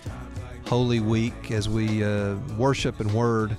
Holy 0.66 1.00
Week, 1.00 1.50
as 1.50 1.68
we 1.68 2.04
uh, 2.04 2.34
worship 2.58 3.00
and 3.00 3.12
word 3.14 3.56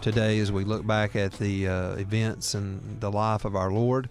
today 0.00 0.38
as 0.38 0.50
we 0.50 0.64
look 0.64 0.86
back 0.86 1.14
at 1.14 1.32
the 1.34 1.68
uh, 1.68 1.94
events 1.96 2.54
and 2.54 3.00
the 3.00 3.12
life 3.12 3.44
of 3.44 3.54
our 3.54 3.70
Lord 3.70 4.08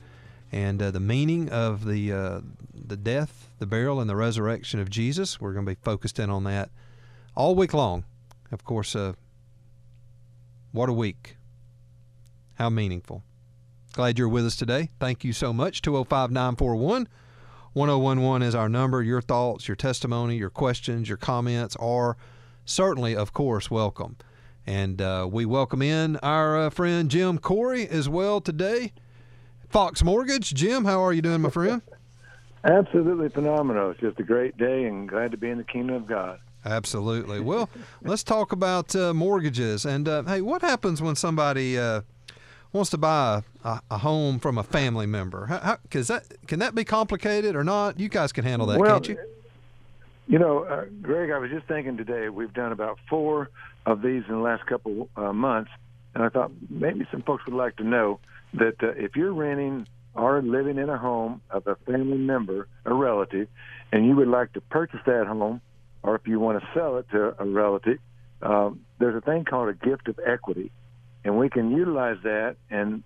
and 0.52 0.82
uh, 0.82 0.92
the 0.92 1.00
meaning 1.00 1.50
of 1.50 1.86
the 1.86 2.14
uh, 2.14 2.42
the 2.90 2.98
death, 2.98 3.50
the 3.60 3.66
burial, 3.66 4.02
and 4.02 4.10
the 4.10 4.16
resurrection 4.16 4.80
of 4.80 4.90
Jesus. 4.90 5.40
We're 5.40 5.54
going 5.54 5.66
to 5.66 5.72
be 5.72 5.80
focused 5.82 6.20
in 6.20 6.30
on 6.30 6.44
that 6.46 6.70
all 7.36 7.56
week 7.56 7.74
long. 7.74 8.04
Of 8.52 8.64
course, 8.64 8.96
uh, 8.96 9.14
what 10.72 10.90
a 10.90 10.94
week! 10.94 11.38
How 12.56 12.70
meaningful. 12.70 13.24
Glad 13.94 14.20
you're 14.20 14.28
with 14.28 14.46
us 14.46 14.56
today. 14.56 14.90
Thank 15.00 15.24
you 15.24 15.34
so 15.34 15.54
much. 15.54 15.82
205 15.82 16.32
941 16.32 17.08
1011 17.74 18.42
is 18.48 18.56
our 18.56 18.68
number. 18.68 19.02
Your 19.02 19.22
thoughts, 19.22 19.68
your 19.68 19.76
testimony, 19.76 20.36
your 20.38 20.50
questions, 20.50 21.08
your 21.08 21.18
comments 21.18 21.76
are 21.78 22.18
certainly, 22.66 23.16
of 23.16 23.34
course, 23.34 23.72
welcome. 23.72 24.18
And 24.66 25.02
uh, 25.02 25.28
we 25.32 25.46
welcome 25.46 25.82
in 25.82 26.18
our 26.18 26.58
uh, 26.58 26.70
friend 26.70 27.10
Jim 27.10 27.38
Corey 27.38 27.88
as 27.88 28.10
well 28.10 28.42
today. 28.42 28.94
Fox 29.70 30.04
Mortgage. 30.04 30.54
Jim, 30.54 30.86
how 30.86 31.04
are 31.04 31.14
you 31.14 31.22
doing, 31.22 31.42
my 31.42 31.50
friend? 31.50 31.82
Absolutely 32.64 33.30
phenomenal. 33.30 33.92
It's 33.92 34.00
just 34.00 34.20
a 34.20 34.24
great 34.24 34.58
day 34.58 34.86
and 34.86 35.08
glad 35.08 35.32
to 35.32 35.38
be 35.38 35.50
in 35.50 35.58
the 35.58 35.64
kingdom 35.64 35.96
of 35.96 36.08
God. 36.08 36.40
Absolutely. 36.66 37.40
Well, 37.40 37.70
let's 38.04 38.24
talk 38.24 38.52
about 38.52 38.96
uh, 38.96 39.14
mortgages. 39.14 39.86
And 39.86 40.08
uh, 40.08 40.24
hey, 40.24 40.42
what 40.42 40.62
happens 40.62 41.02
when 41.02 41.16
somebody 41.16 41.78
uh, 41.78 42.02
wants 42.74 42.90
to 42.92 42.98
buy 42.98 43.44
a, 43.64 43.82
a, 43.90 43.98
home 44.00 44.40
from 44.40 44.58
a 44.58 44.64
family 44.64 45.06
member? 45.06 45.46
How, 45.46 45.60
how, 45.60 45.78
cause 45.90 46.08
that, 46.08 46.26
can 46.48 46.60
that 46.60 46.76
be 46.76 46.84
complicated 46.84 47.56
or 47.56 47.64
not? 47.64 48.00
You 48.00 48.10
guys 48.10 48.34
can 48.34 48.44
handle 48.44 48.68
that, 48.68 48.80
well, 48.80 48.92
can't 48.92 49.08
you? 49.08 49.18
You 50.28 50.38
know, 50.38 50.64
uh, 50.64 50.86
Greg, 51.02 51.32
I 51.32 51.38
was 51.38 51.50
just 51.50 51.66
thinking 51.66 51.98
today, 51.98 52.30
we've 52.30 52.54
done 52.54 52.72
about 52.72 53.00
four 53.10 53.50
of 53.86 54.02
these 54.02 54.24
in 54.28 54.36
the 54.36 54.42
last 54.42 54.66
couple 54.66 55.10
uh, 55.16 55.34
months. 55.34 55.72
And 56.14 56.24
I 56.24 56.30
thought 56.30 56.52
maybe 56.70 57.08
some 57.12 57.22
folks 57.22 57.46
would 57.46 57.56
like 57.56 57.78
to 57.78 57.84
know 57.84 58.20
that 58.54 58.84
uh, 58.84 58.90
if 58.90 59.16
you're 59.16 59.34
renting 59.34 59.88
or 60.20 60.42
living 60.42 60.78
in 60.78 60.90
a 60.90 60.98
home 60.98 61.42
of 61.50 61.66
a 61.68 61.76
family 61.86 62.18
member, 62.18 62.68
a 62.86 62.94
relative, 62.94 63.48
and 63.92 64.06
you 64.06 64.16
would 64.16 64.28
like 64.28 64.54
to 64.54 64.62
purchase 64.62 65.00
that 65.06 65.26
home, 65.28 65.62
or 66.04 66.16
if 66.16 66.28
you 66.28 66.40
want 66.40 66.62
to 66.62 66.68
sell 66.74 66.98
it 66.98 67.06
to 67.12 67.36
a 67.40 67.46
relative, 67.46 67.98
um, 68.42 68.82
there's 69.00 69.16
a 69.16 69.22
thing 69.22 69.46
called 69.46 69.70
a 69.70 69.74
gift 69.74 70.08
of 70.08 70.20
equity, 70.26 70.72
and 71.24 71.38
we 71.38 71.50
can 71.50 71.72
utilize 71.72 72.18
that. 72.24 72.56
And 72.70 73.04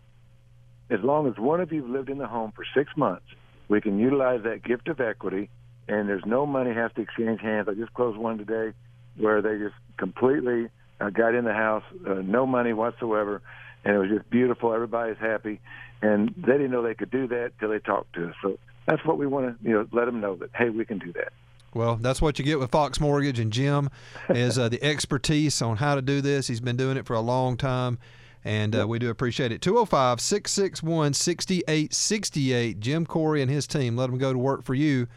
as 0.90 1.00
long 1.02 1.28
as 1.28 1.38
one 1.38 1.62
of 1.62 1.72
you 1.72 1.88
lived 1.88 2.10
in 2.10 2.18
the 2.18 2.28
home 2.28 2.52
for 2.56 2.66
six 2.76 2.92
months, 2.98 3.26
we 3.68 3.82
can 3.82 3.98
utilize 4.00 4.44
that 4.44 4.64
gift 4.64 4.88
of 4.88 5.00
equity, 5.00 5.50
and 5.88 6.08
there's 6.10 6.26
no 6.26 6.46
money 6.46 6.74
has 6.74 6.92
to 6.96 7.02
exchange 7.02 7.42
hands. 7.42 7.68
I 7.70 7.74
just 7.74 7.94
closed 7.94 8.18
one 8.18 8.38
today 8.38 8.76
where 9.18 9.42
they 9.42 9.58
just 9.58 9.76
completely 9.98 10.70
uh, 11.00 11.10
got 11.10 11.36
in 11.36 11.46
the 11.46 11.54
house, 11.54 11.84
uh, 12.08 12.16
no 12.16 12.46
money 12.46 12.74
whatsoever, 12.74 13.42
and 13.84 13.96
it 13.96 14.00
was 14.00 14.10
just 14.10 14.30
beautiful. 14.30 14.74
Everybody's 14.74 15.18
happy, 15.18 15.60
and 16.04 16.34
they 16.36 16.52
didn't 16.52 16.72
know 16.72 16.84
they 16.84 16.94
could 16.94 17.10
do 17.10 17.28
that 17.30 17.54
till 17.60 17.70
they 17.70 17.80
talked 17.80 18.14
to 18.14 18.28
us. 18.28 18.36
So 18.42 18.60
that's 18.86 19.04
what 19.06 19.18
we 19.18 19.26
want 19.26 19.58
to, 19.58 19.68
you 19.68 19.74
know, 19.74 19.88
let 19.92 20.06
them 20.06 20.20
know 20.20 20.36
that 20.36 20.50
hey, 20.54 20.70
we 20.70 20.86
can 20.86 21.00
do 21.00 21.14
that. 21.14 21.32
Well, 21.74 21.96
that's 21.96 22.22
what 22.22 22.38
you 22.38 22.46
get 22.46 22.60
with 22.60 22.70
Fox 22.70 23.00
Mortgage, 23.00 23.40
and 23.40 23.52
Jim 23.52 23.90
is 24.30 24.60
uh, 24.60 24.70
the 24.70 24.84
expertise 24.84 25.60
on 25.60 25.78
how 25.78 25.96
to 25.96 26.04
do 26.04 26.22
this. 26.22 26.48
He's 26.48 26.60
been 26.60 26.78
doing 26.78 26.98
it 26.98 27.08
for 27.08 27.16
a 27.16 27.22
long 27.22 27.58
time, 27.58 27.98
and 28.44 28.76
uh, 28.76 28.88
we 28.88 29.00
do 29.00 29.10
appreciate 29.10 29.52
it. 29.52 29.62
205 29.62 30.20
661 30.20 31.14
6868. 31.14 32.80
Jim 32.80 33.06
Corey 33.08 33.42
and 33.42 33.50
his 33.50 33.66
team, 33.66 33.96
let 33.96 34.08
them 34.08 34.20
go 34.20 34.32
to 34.32 34.38
work 34.38 34.64
for 34.64 34.76
you. 34.76 35.08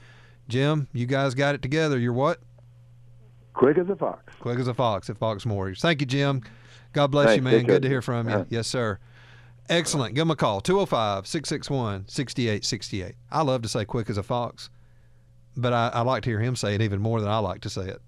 Jim, 0.49 0.89
you 0.95 1.05
guys 1.05 1.35
got 1.35 1.55
it 1.55 1.61
together. 1.61 1.99
You're 1.99 2.15
what? 2.15 2.39
Quick 3.53 3.77
as 3.77 3.91
a 3.91 3.97
fox. 3.97 4.33
Quick 4.41 4.59
as 4.59 4.69
a 4.69 4.75
fox 4.75 5.11
at 5.11 5.19
Fox 5.19 5.45
Mortgage. 5.45 5.81
Thank 5.81 6.01
you, 6.01 6.07
Jim. 6.07 6.43
God 6.93 7.09
bless 7.09 7.27
Thanks. 7.27 7.37
you, 7.37 7.43
man. 7.43 7.65
Good 7.65 7.83
to 7.83 7.89
hear 7.89 8.01
from 8.01 8.29
you. 8.29 8.35
Uh-huh. 8.35 8.45
Yes, 8.49 8.67
sir. 8.67 8.99
Excellent. 9.69 10.15
Give 10.15 10.23
them 10.23 10.31
a 10.31 10.37
call 10.37 10.61
205 10.61 11.27
661 11.27 12.09
6868. 12.09 13.15
I 13.31 13.43
love 13.43 13.63
to 13.63 13.69
say 13.69 13.85
quick 13.85 14.11
as 14.11 14.19
a 14.19 14.23
fox, 14.23 14.71
but 15.57 15.73
I, 15.73 15.91
I 15.95 16.01
like 16.03 16.23
to 16.25 16.31
hear 16.31 16.41
him 16.41 16.57
say 16.57 16.75
it 16.75 16.83
even 16.83 17.01
more 17.01 17.21
than 17.21 17.31
I 17.31 17.39
like 17.39 17.63
to 17.63 17.71
say 17.71 17.89
it. 17.89 18.01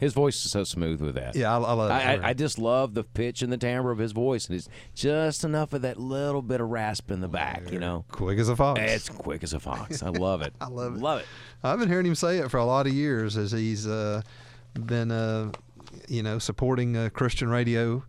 His 0.00 0.14
voice 0.14 0.42
is 0.46 0.50
so 0.50 0.64
smooth 0.64 1.02
with 1.02 1.16
that. 1.16 1.36
Yeah, 1.36 1.54
I, 1.54 1.60
I 1.60 1.72
love 1.74 1.90
it. 1.90 1.92
I, 1.92 2.30
I, 2.30 2.32
just 2.32 2.58
love 2.58 2.94
the 2.94 3.04
pitch 3.04 3.42
and 3.42 3.52
the 3.52 3.58
timbre 3.58 3.90
of 3.90 3.98
his 3.98 4.12
voice, 4.12 4.46
and 4.46 4.56
it's 4.56 4.66
just 4.94 5.44
enough 5.44 5.74
of 5.74 5.82
that 5.82 6.00
little 6.00 6.40
bit 6.40 6.62
of 6.62 6.70
rasp 6.70 7.10
in 7.10 7.20
the 7.20 7.28
back, 7.28 7.70
you 7.70 7.78
know. 7.78 8.06
Quick 8.10 8.38
as 8.38 8.48
a 8.48 8.56
fox. 8.56 8.80
It's 8.80 9.10
quick 9.10 9.42
as 9.42 9.52
a 9.52 9.60
fox. 9.60 10.02
I 10.02 10.08
love 10.08 10.40
it. 10.40 10.54
I 10.60 10.68
love 10.68 10.96
it. 10.96 11.02
Love 11.02 11.20
it. 11.20 11.26
I've 11.62 11.78
been 11.78 11.88
hearing 11.88 12.06
him 12.06 12.14
say 12.14 12.38
it 12.38 12.50
for 12.50 12.56
a 12.56 12.64
lot 12.64 12.86
of 12.86 12.94
years 12.94 13.36
as 13.36 13.52
he's 13.52 13.86
uh, 13.86 14.22
been, 14.72 15.10
uh, 15.10 15.52
you 16.08 16.22
know, 16.22 16.38
supporting 16.38 16.96
uh, 16.96 17.10
Christian 17.12 17.50
radio 17.50 18.02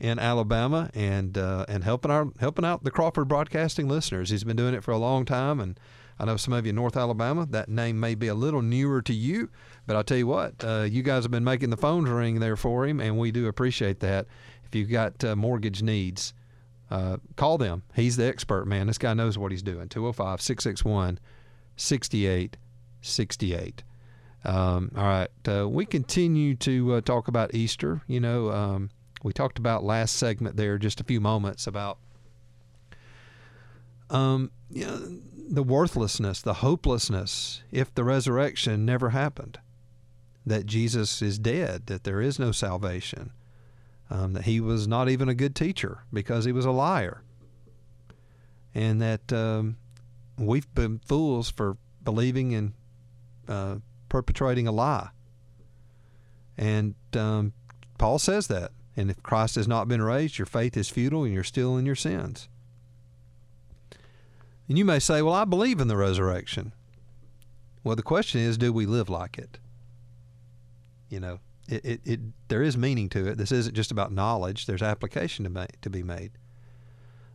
in 0.00 0.18
Alabama 0.18 0.90
and 0.94 1.38
uh, 1.38 1.64
and 1.68 1.84
helping 1.84 2.10
our 2.10 2.28
helping 2.40 2.64
out 2.64 2.84
the 2.84 2.90
Crawford 2.90 3.28
Broadcasting 3.28 3.88
listeners. 3.88 4.30
He's 4.30 4.44
been 4.44 4.56
doing 4.56 4.74
it 4.74 4.82
for 4.82 4.90
a 4.90 4.98
long 4.98 5.24
time, 5.24 5.60
and 5.60 5.78
I 6.18 6.24
know 6.24 6.36
some 6.36 6.52
of 6.52 6.66
you 6.66 6.70
in 6.70 6.76
North 6.76 6.96
Alabama 6.96 7.46
that 7.50 7.68
name 7.68 7.98
may 7.98 8.14
be 8.14 8.28
a 8.28 8.34
little 8.34 8.62
newer 8.62 9.02
to 9.02 9.14
you, 9.14 9.50
but 9.86 9.96
I'll 9.96 10.04
tell 10.04 10.18
you 10.18 10.26
what, 10.26 10.64
uh, 10.64 10.82
you 10.82 11.02
guys 11.02 11.24
have 11.24 11.30
been 11.30 11.44
making 11.44 11.70
the 11.70 11.76
phones 11.76 12.08
ring 12.08 12.40
there 12.40 12.56
for 12.56 12.86
him, 12.86 13.00
and 13.00 13.18
we 13.18 13.30
do 13.30 13.48
appreciate 13.48 14.00
that. 14.00 14.26
If 14.64 14.74
you've 14.74 14.90
got 14.90 15.22
uh, 15.24 15.36
mortgage 15.36 15.82
needs, 15.82 16.34
uh, 16.90 17.18
call 17.36 17.58
them. 17.58 17.82
He's 17.94 18.16
the 18.16 18.26
expert, 18.26 18.66
man. 18.66 18.86
This 18.86 18.98
guy 18.98 19.14
knows 19.14 19.38
what 19.38 19.52
he's 19.52 19.62
doing. 19.62 19.88
205 19.88 20.40
661 20.40 21.18
6868. 21.76 23.82
Um, 24.44 24.92
all 24.96 25.04
right. 25.04 25.30
Uh, 25.48 25.68
we 25.68 25.86
continue 25.86 26.54
to 26.56 26.94
uh, 26.94 27.00
talk 27.00 27.28
about 27.28 27.54
Easter. 27.54 28.02
You 28.06 28.20
know, 28.20 28.50
um, 28.50 28.90
we 29.24 29.32
talked 29.32 29.58
about 29.58 29.82
last 29.82 30.14
segment 30.14 30.56
there 30.56 30.78
just 30.78 31.00
a 31.00 31.04
few 31.04 31.20
moments 31.20 31.66
about 31.66 31.98
um, 34.10 34.52
you 34.70 34.86
know, 34.86 35.18
the 35.48 35.62
worthlessness, 35.62 36.42
the 36.42 36.54
hopelessness 36.54 37.62
if 37.72 37.92
the 37.94 38.04
resurrection 38.04 38.84
never 38.84 39.10
happened, 39.10 39.58
that 40.46 40.66
Jesus 40.66 41.22
is 41.22 41.38
dead, 41.38 41.86
that 41.86 42.04
there 42.04 42.20
is 42.20 42.38
no 42.38 42.52
salvation, 42.52 43.32
um, 44.10 44.34
that 44.34 44.44
he 44.44 44.60
was 44.60 44.86
not 44.86 45.08
even 45.08 45.28
a 45.28 45.34
good 45.34 45.56
teacher 45.56 46.04
because 46.12 46.44
he 46.44 46.52
was 46.52 46.66
a 46.66 46.70
liar, 46.70 47.22
and 48.74 49.00
that 49.00 49.32
um, 49.32 49.78
we've 50.38 50.72
been 50.74 50.98
fools 50.98 51.50
for 51.50 51.78
believing 52.04 52.52
in 52.52 52.74
uh, 53.48 53.76
perpetrating 54.10 54.68
a 54.68 54.72
lie. 54.72 55.08
And 56.58 56.94
um, 57.14 57.54
Paul 57.98 58.18
says 58.18 58.48
that. 58.48 58.70
And 58.96 59.10
if 59.10 59.22
Christ 59.22 59.56
has 59.56 59.66
not 59.66 59.88
been 59.88 60.02
raised, 60.02 60.38
your 60.38 60.46
faith 60.46 60.76
is 60.76 60.88
futile 60.88 61.24
and 61.24 61.34
you're 61.34 61.42
still 61.42 61.76
in 61.76 61.86
your 61.86 61.96
sins. 61.96 62.48
And 64.68 64.78
you 64.78 64.84
may 64.84 64.98
say, 64.98 65.20
Well, 65.20 65.34
I 65.34 65.44
believe 65.44 65.80
in 65.80 65.88
the 65.88 65.96
resurrection. 65.96 66.72
Well, 67.82 67.96
the 67.96 68.02
question 68.02 68.40
is, 68.40 68.56
do 68.56 68.72
we 68.72 68.86
live 68.86 69.10
like 69.10 69.36
it? 69.36 69.58
You 71.10 71.20
know, 71.20 71.38
it, 71.68 71.84
it, 71.84 72.00
it 72.04 72.20
there 72.48 72.62
is 72.62 72.76
meaning 72.76 73.10
to 73.10 73.28
it. 73.28 73.36
This 73.36 73.52
isn't 73.52 73.74
just 73.74 73.90
about 73.90 74.10
knowledge, 74.10 74.66
there's 74.66 74.82
application 74.82 75.44
to, 75.44 75.50
ma- 75.50 75.66
to 75.82 75.90
be 75.90 76.02
made. 76.02 76.32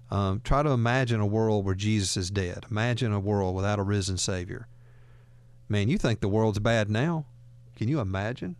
Um, 0.09 0.41
try 0.43 0.63
to 0.63 0.71
imagine 0.71 1.19
a 1.19 1.25
world 1.27 1.65
where 1.65 1.75
Jesus 1.75 2.17
is 2.17 2.31
dead. 2.31 2.65
Imagine 2.71 3.13
a 3.13 3.19
world 3.19 3.55
without 3.55 3.77
a 3.77 3.83
risen 3.83 4.17
Savior. 4.17 4.67
Man, 5.67 5.87
you 5.87 5.99
think 5.99 6.19
the 6.19 6.27
world's 6.27 6.57
bad 6.57 6.89
now? 6.89 7.25
Can 7.75 7.87
you 7.87 7.99
imagine 7.99 8.55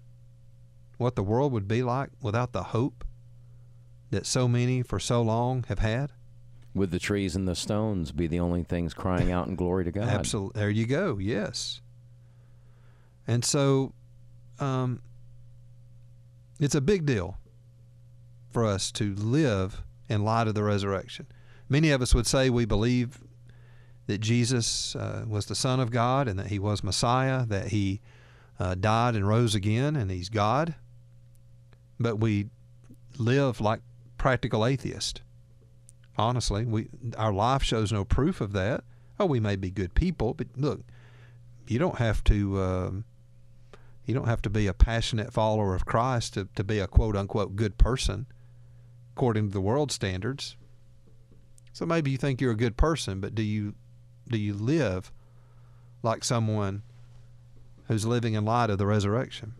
what 1.00 1.16
the 1.16 1.24
world 1.24 1.52
would 1.54 1.68
be 1.68 1.82
like 1.82 2.10
without 2.22 2.52
the 2.52 2.64
hope 2.64 3.06
that 4.12 4.26
so 4.26 4.48
many 4.48 4.84
for 4.84 5.00
so 5.00 5.22
long 5.22 5.66
have 5.70 5.80
had? 5.80 6.12
Would 6.76 6.92
the 6.92 7.00
trees 7.00 7.36
and 7.36 7.48
the 7.48 7.56
stones 7.56 8.12
be 8.12 8.28
the 8.28 8.40
only 8.40 8.64
things 8.64 8.94
crying 8.94 9.32
out 9.32 9.48
in 9.48 9.56
glory 9.56 9.86
to 9.86 9.92
God? 9.92 10.10
Absolutely. 10.10 10.60
There 10.60 10.70
you 10.70 10.86
go. 10.86 11.18
Yes. 11.18 11.82
And 13.26 13.44
so, 13.44 13.94
um, 14.60 15.02
it's 16.60 16.76
a 16.76 16.82
big 16.82 17.06
deal 17.06 17.38
for 18.52 18.66
us 18.66 18.92
to 18.94 19.16
live 19.16 19.82
in 20.10 20.24
light 20.24 20.48
of 20.48 20.54
the 20.54 20.64
resurrection. 20.64 21.28
Many 21.70 21.92
of 21.92 22.02
us 22.02 22.14
would 22.14 22.28
say 22.28 22.50
we 22.50 22.66
believe 22.66 23.20
that 24.08 24.18
Jesus 24.20 24.96
uh, 24.96 25.24
was 25.28 25.46
the 25.46 25.56
Son 25.56 25.80
of 25.80 25.92
God 25.92 26.28
and 26.28 26.38
that 26.40 26.48
He 26.48 26.60
was 26.60 26.84
Messiah, 26.84 27.46
that 27.46 27.68
He 27.68 28.02
uh, 28.60 28.76
died 28.76 29.16
and 29.16 29.28
rose 29.28 29.56
again, 29.56 29.96
and 29.96 30.12
He's 30.12 30.30
God. 30.30 30.76
But 32.00 32.20
we 32.20 32.48
live 33.18 33.60
like 33.60 33.82
practical 34.18 34.66
atheists. 34.66 35.22
Honestly, 36.18 36.66
we 36.66 36.90
our 37.18 37.34
life 37.34 37.64
shows 37.64 37.92
no 37.92 38.04
proof 38.04 38.42
of 38.42 38.54
that. 38.54 38.84
Oh, 39.20 39.26
we 39.26 39.40
may 39.40 39.56
be 39.56 39.70
good 39.70 39.94
people, 39.94 40.34
but 40.34 40.48
look, 40.56 40.82
you 41.68 41.80
don't 41.80 41.98
have 41.98 42.24
to. 42.26 42.62
Um, 42.62 43.06
you 44.06 44.16
don't 44.16 44.28
have 44.28 44.42
to 44.42 44.50
be 44.50 44.66
a 44.66 44.74
passionate 44.74 45.32
follower 45.32 45.76
of 45.76 45.86
Christ 45.86 46.34
to, 46.34 46.48
to 46.56 46.64
be 46.64 46.80
a 46.80 46.88
quote 46.88 47.16
unquote 47.16 47.56
good 47.56 47.78
person, 47.78 48.26
according 49.16 49.50
to 49.50 49.54
the 49.54 49.62
world 49.62 49.92
standards. 49.92 50.58
So 51.74 51.86
maybe 51.86 52.10
you 52.10 52.18
think 52.18 52.42
you're 52.42 52.52
a 52.52 52.58
good 52.58 52.76
person, 52.76 53.20
but 53.20 53.36
do 53.36 53.44
you 53.44 53.76
do 54.28 54.38
you 54.38 54.54
live 54.54 55.12
like 56.02 56.24
someone 56.24 56.82
who's 57.88 58.06
living 58.06 58.34
in 58.34 58.46
light 58.46 58.70
of 58.70 58.78
the 58.80 58.88
resurrection? 58.88 59.54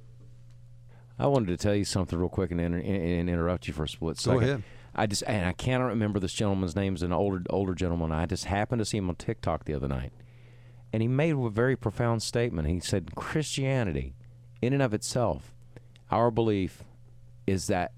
I 1.20 1.28
wanted 1.28 1.48
to 1.48 1.58
tell 1.58 1.76
you 1.76 1.84
something 1.84 2.18
real 2.18 2.30
quick 2.30 2.52
and, 2.52 2.62
inter- 2.62 2.80
and 2.80 3.30
interrupt 3.30 3.68
you 3.68 3.74
for 3.74 3.84
a 3.84 3.90
split 3.90 4.18
second. 4.18 4.40
Go 4.40 4.46
ahead. 4.46 4.64
I 4.96 5.06
just 5.06 5.24
and 5.28 5.46
I 5.46 5.52
cannot 5.52 5.88
remember 5.88 6.20
this 6.20 6.34
gentleman's 6.34 6.76
name. 6.76 6.96
Is 6.96 7.04
an 7.04 7.14
older 7.14 7.44
older 7.50 7.76
gentleman. 7.76 8.12
I 8.12 8.26
just 8.26 8.46
happened 8.46 8.80
to 8.80 8.86
see 8.86 8.98
him 8.98 9.10
on 9.10 9.16
TikTok 9.16 9.66
the 9.66 9.74
other 9.74 9.88
night, 9.88 10.12
and 10.92 11.02
he 11.02 11.08
made 11.08 11.36
a 11.36 11.50
very 11.50 11.76
profound 11.76 12.24
statement. 12.24 12.68
He 12.68 12.80
said, 12.80 13.16
"Christianity, 13.16 14.16
in 14.62 14.74
and 14.74 14.82
of 14.82 14.94
itself, 14.94 15.54
our 16.10 16.32
belief 16.32 16.84
is 17.46 17.68
that, 17.68 17.92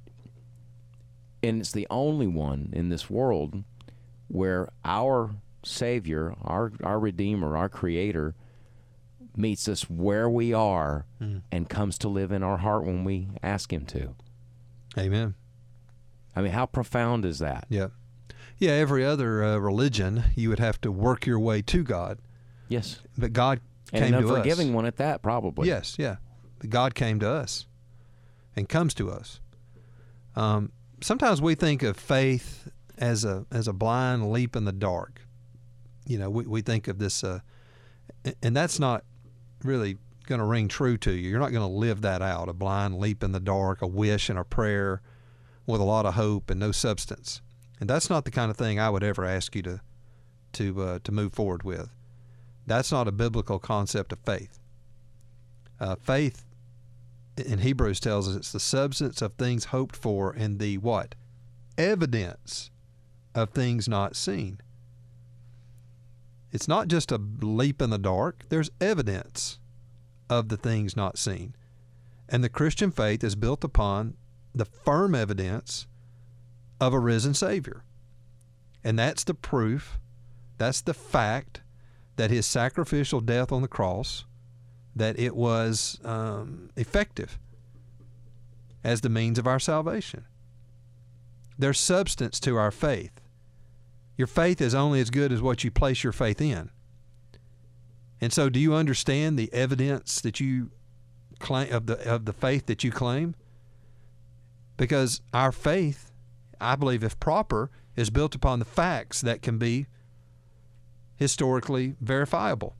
and 1.41 1.61
it's 1.61 1.71
the 1.71 1.87
only 1.89 2.27
one 2.27 2.71
in 2.73 2.89
this 2.89 3.09
world 3.09 3.63
where 4.27 4.67
our 4.83 5.31
Savior, 5.63 6.35
our 6.41 6.73
our 6.83 6.99
Redeemer, 6.99 7.55
our 7.55 7.69
Creator." 7.69 8.35
Meets 9.35 9.67
us 9.67 9.89
where 9.89 10.29
we 10.29 10.53
are 10.53 11.05
Mm. 11.21 11.41
and 11.51 11.69
comes 11.69 11.97
to 11.99 12.09
live 12.09 12.31
in 12.31 12.43
our 12.43 12.57
heart 12.57 12.85
when 12.85 13.03
we 13.03 13.29
ask 13.43 13.71
him 13.71 13.85
to. 13.87 14.15
Amen. 14.97 15.35
I 16.35 16.41
mean, 16.41 16.51
how 16.51 16.65
profound 16.65 17.25
is 17.25 17.39
that? 17.39 17.65
Yeah. 17.69 17.87
Yeah, 18.57 18.71
every 18.71 19.03
other 19.05 19.43
uh, 19.43 19.57
religion, 19.57 20.23
you 20.35 20.49
would 20.49 20.59
have 20.59 20.79
to 20.81 20.91
work 20.91 21.25
your 21.25 21.39
way 21.39 21.61
to 21.63 21.83
God. 21.83 22.19
Yes. 22.69 22.99
But 23.17 23.33
God 23.33 23.59
And 23.91 24.03
came 24.05 24.13
an 24.13 24.21
to 24.21 24.27
us. 24.27 24.31
unforgiving 24.37 24.73
one 24.73 24.85
at 24.85 24.97
that, 24.97 25.21
probably. 25.21 25.67
Yes, 25.67 25.95
yeah. 25.97 26.17
God 26.69 26.93
came 26.93 27.19
to 27.19 27.29
us 27.29 27.65
and 28.55 28.69
comes 28.69 28.93
to 28.95 29.09
us. 29.09 29.39
Um, 30.35 30.71
sometimes 31.01 31.41
we 31.41 31.55
think 31.55 31.81
of 31.83 31.97
faith 31.97 32.69
as 32.97 33.25
a 33.25 33.45
as 33.51 33.67
a 33.67 33.73
blind 33.73 34.31
leap 34.31 34.55
in 34.55 34.65
the 34.65 34.71
dark. 34.71 35.21
You 36.05 36.19
know, 36.19 36.29
we, 36.29 36.45
we 36.45 36.61
think 36.61 36.87
of 36.87 36.99
this, 36.99 37.23
uh, 37.23 37.39
and 38.43 38.55
that's 38.55 38.79
not 38.79 39.03
really 39.65 39.97
going 40.27 40.39
to 40.39 40.45
ring 40.45 40.67
true 40.67 40.97
to 40.97 41.11
you. 41.11 41.29
You're 41.29 41.39
not 41.39 41.51
going 41.51 41.67
to 41.67 41.75
live 41.75 42.01
that 42.01 42.21
out 42.21 42.49
a 42.49 42.53
blind 42.53 42.97
leap 42.99 43.23
in 43.23 43.31
the 43.31 43.39
dark, 43.39 43.81
a 43.81 43.87
wish 43.87 44.29
and 44.29 44.39
a 44.39 44.43
prayer 44.43 45.01
with 45.65 45.81
a 45.81 45.85
lot 45.85 46.05
of 46.05 46.15
hope 46.15 46.49
and 46.49 46.59
no 46.59 46.71
substance. 46.71 47.41
And 47.79 47.89
that's 47.89 48.09
not 48.09 48.25
the 48.25 48.31
kind 48.31 48.51
of 48.51 48.57
thing 48.57 48.79
I 48.79 48.89
would 48.89 49.03
ever 49.03 49.25
ask 49.25 49.55
you 49.55 49.61
to 49.63 49.81
to 50.53 50.81
uh, 50.81 50.99
to 51.03 51.11
move 51.11 51.33
forward 51.33 51.63
with. 51.63 51.89
That's 52.67 52.91
not 52.91 53.07
a 53.07 53.11
biblical 53.11 53.59
concept 53.59 54.11
of 54.11 54.19
faith. 54.19 54.59
Uh, 55.79 55.95
faith 55.95 56.45
in 57.37 57.59
Hebrews 57.59 57.99
tells 57.99 58.29
us 58.29 58.35
it's 58.35 58.51
the 58.51 58.59
substance 58.59 59.21
of 59.21 59.33
things 59.33 59.65
hoped 59.65 59.95
for 59.95 60.31
and 60.31 60.59
the 60.59 60.77
what? 60.77 61.15
Evidence 61.77 62.69
of 63.33 63.49
things 63.49 63.87
not 63.87 64.15
seen. 64.15 64.59
It's 66.51 66.67
not 66.67 66.87
just 66.87 67.11
a 67.11 67.21
leap 67.41 67.81
in 67.81 67.89
the 67.89 67.97
dark, 67.97 68.43
there's 68.49 68.71
evidence 68.79 69.59
of 70.29 70.49
the 70.49 70.57
things 70.57 70.95
not 70.95 71.17
seen. 71.17 71.55
And 72.27 72.43
the 72.43 72.49
Christian 72.49 72.91
faith 72.91 73.23
is 73.23 73.35
built 73.35 73.63
upon 73.63 74.15
the 74.53 74.65
firm 74.65 75.15
evidence 75.15 75.87
of 76.79 76.93
a 76.93 76.99
risen 76.99 77.33
Savior. 77.33 77.83
And 78.83 78.97
that's 78.97 79.23
the 79.23 79.33
proof, 79.33 79.99
that's 80.57 80.81
the 80.81 80.93
fact 80.93 81.61
that 82.15 82.31
his 82.31 82.45
sacrificial 82.45 83.21
death 83.21 83.51
on 83.51 83.61
the 83.61 83.67
cross, 83.67 84.25
that 84.95 85.17
it 85.19 85.35
was 85.35 85.99
um, 86.03 86.69
effective 86.75 87.39
as 88.83 89.01
the 89.01 89.09
means 89.09 89.37
of 89.39 89.47
our 89.47 89.59
salvation. 89.59 90.25
There's 91.57 91.79
substance 91.79 92.39
to 92.41 92.57
our 92.57 92.71
faith. 92.71 93.20
Your 94.17 94.27
faith 94.27 94.61
is 94.61 94.75
only 94.75 94.99
as 94.99 95.09
good 95.09 95.31
as 95.31 95.41
what 95.41 95.63
you 95.63 95.71
place 95.71 96.03
your 96.03 96.13
faith 96.13 96.41
in. 96.41 96.69
And 98.19 98.31
so, 98.31 98.49
do 98.49 98.59
you 98.59 98.73
understand 98.73 99.37
the 99.37 99.51
evidence 99.51 100.21
that 100.21 100.39
you 100.39 100.69
claim 101.39 101.73
of 101.73 101.87
the 101.87 101.97
of 102.07 102.25
the 102.25 102.33
faith 102.33 102.67
that 102.67 102.83
you 102.83 102.91
claim? 102.91 103.35
Because 104.77 105.21
our 105.33 105.51
faith, 105.51 106.11
I 106.59 106.75
believe, 106.75 107.03
if 107.03 107.19
proper, 107.19 107.71
is 107.95 108.09
built 108.09 108.35
upon 108.35 108.59
the 108.59 108.65
facts 108.65 109.21
that 109.21 109.41
can 109.41 109.57
be 109.57 109.87
historically 111.15 111.95
verifiable. 111.99 112.75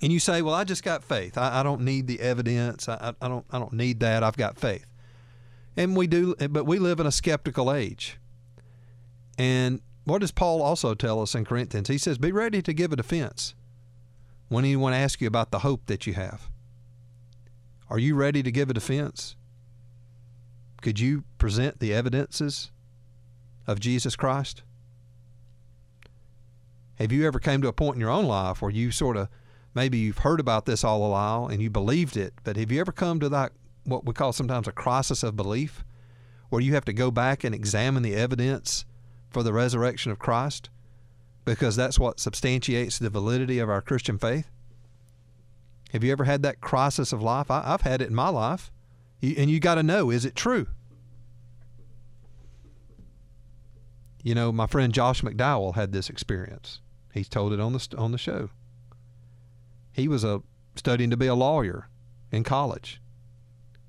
And 0.00 0.12
you 0.12 0.20
say, 0.20 0.40
"Well, 0.40 0.54
I 0.54 0.62
just 0.62 0.84
got 0.84 1.02
faith. 1.02 1.36
I, 1.36 1.60
I 1.60 1.62
don't 1.64 1.80
need 1.80 2.06
the 2.06 2.20
evidence. 2.20 2.88
I, 2.88 3.14
I, 3.20 3.28
don't. 3.28 3.44
I 3.50 3.58
don't 3.58 3.72
need 3.72 3.98
that. 4.00 4.22
I've 4.22 4.36
got 4.36 4.56
faith." 4.56 4.86
And 5.76 5.96
we 5.96 6.06
do, 6.06 6.36
but 6.36 6.64
we 6.64 6.78
live 6.78 7.00
in 7.00 7.06
a 7.06 7.12
skeptical 7.12 7.72
age. 7.72 8.18
And 9.36 9.80
what 10.08 10.20
does 10.20 10.32
Paul 10.32 10.62
also 10.62 10.94
tell 10.94 11.20
us 11.20 11.34
in 11.34 11.44
Corinthians? 11.44 11.88
He 11.88 11.98
says, 11.98 12.18
"Be 12.18 12.32
ready 12.32 12.62
to 12.62 12.72
give 12.72 12.92
a 12.92 12.96
defense 12.96 13.54
when 14.48 14.64
anyone 14.64 14.92
asks 14.92 15.20
you 15.20 15.28
about 15.28 15.50
the 15.50 15.60
hope 15.60 15.86
that 15.86 16.06
you 16.06 16.14
have." 16.14 16.50
Are 17.90 17.98
you 17.98 18.14
ready 18.14 18.42
to 18.42 18.50
give 18.50 18.68
a 18.68 18.74
defense? 18.74 19.34
Could 20.82 21.00
you 21.00 21.24
present 21.38 21.80
the 21.80 21.92
evidences 21.92 22.70
of 23.66 23.80
Jesus 23.80 24.14
Christ? 24.14 24.62
Have 26.96 27.12
you 27.12 27.26
ever 27.26 27.38
came 27.38 27.62
to 27.62 27.68
a 27.68 27.72
point 27.72 27.94
in 27.94 28.00
your 28.00 28.10
own 28.10 28.26
life 28.26 28.60
where 28.60 28.70
you 28.70 28.90
sort 28.90 29.16
of 29.16 29.28
maybe 29.74 29.98
you've 29.98 30.18
heard 30.18 30.40
about 30.40 30.66
this 30.66 30.84
all 30.84 31.04
a 31.04 31.08
while 31.08 31.46
and 31.46 31.62
you 31.62 31.70
believed 31.70 32.16
it, 32.16 32.34
but 32.44 32.56
have 32.56 32.72
you 32.72 32.80
ever 32.80 32.92
come 32.92 33.20
to 33.20 33.28
that 33.28 33.52
what 33.84 34.04
we 34.04 34.12
call 34.12 34.32
sometimes 34.32 34.68
a 34.68 34.72
crisis 34.72 35.22
of 35.22 35.36
belief 35.36 35.84
where 36.48 36.60
you 36.60 36.74
have 36.74 36.84
to 36.84 36.92
go 36.92 37.10
back 37.10 37.44
and 37.44 37.54
examine 37.54 38.02
the 38.02 38.14
evidence 38.14 38.84
for 39.30 39.42
the 39.42 39.52
resurrection 39.52 40.10
of 40.12 40.18
Christ 40.18 40.70
because 41.44 41.76
that's 41.76 41.98
what 41.98 42.20
substantiates 42.20 42.98
the 42.98 43.10
validity 43.10 43.58
of 43.58 43.70
our 43.70 43.80
Christian 43.80 44.18
faith? 44.18 44.50
Have 45.92 46.04
you 46.04 46.12
ever 46.12 46.24
had 46.24 46.42
that 46.42 46.60
crisis 46.60 47.12
of 47.12 47.22
life? 47.22 47.50
I, 47.50 47.62
I've 47.64 47.80
had 47.82 48.02
it 48.02 48.08
in 48.08 48.14
my 48.14 48.28
life. 48.28 48.70
You, 49.20 49.34
and 49.38 49.50
you 49.50 49.58
got 49.58 49.76
to 49.76 49.82
know 49.82 50.10
is 50.10 50.24
it 50.24 50.36
true? 50.36 50.66
You 54.22 54.34
know, 54.34 54.52
my 54.52 54.66
friend 54.66 54.92
Josh 54.92 55.22
McDowell 55.22 55.74
had 55.74 55.92
this 55.92 56.10
experience. 56.10 56.80
He's 57.14 57.28
told 57.28 57.52
it 57.52 57.60
on 57.60 57.72
the 57.72 57.94
on 57.96 58.12
the 58.12 58.18
show. 58.18 58.50
He 59.92 60.06
was 60.06 60.24
a 60.24 60.42
studying 60.76 61.10
to 61.10 61.16
be 61.16 61.26
a 61.26 61.34
lawyer 61.34 61.88
in 62.30 62.44
college, 62.44 63.00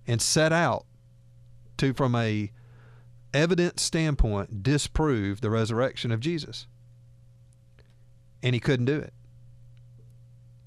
and 0.08 0.22
set 0.22 0.54
out 0.54 0.86
to, 1.78 1.94
from 1.94 2.16
a 2.16 2.52
evidence 3.34 3.82
standpoint, 3.82 4.64
disprove 4.64 5.42
the 5.42 5.50
resurrection 5.50 6.12
of 6.12 6.20
Jesus. 6.20 6.68
And 8.42 8.54
he 8.54 8.60
couldn't 8.60 8.86
do 8.86 8.98
it. 8.98 9.14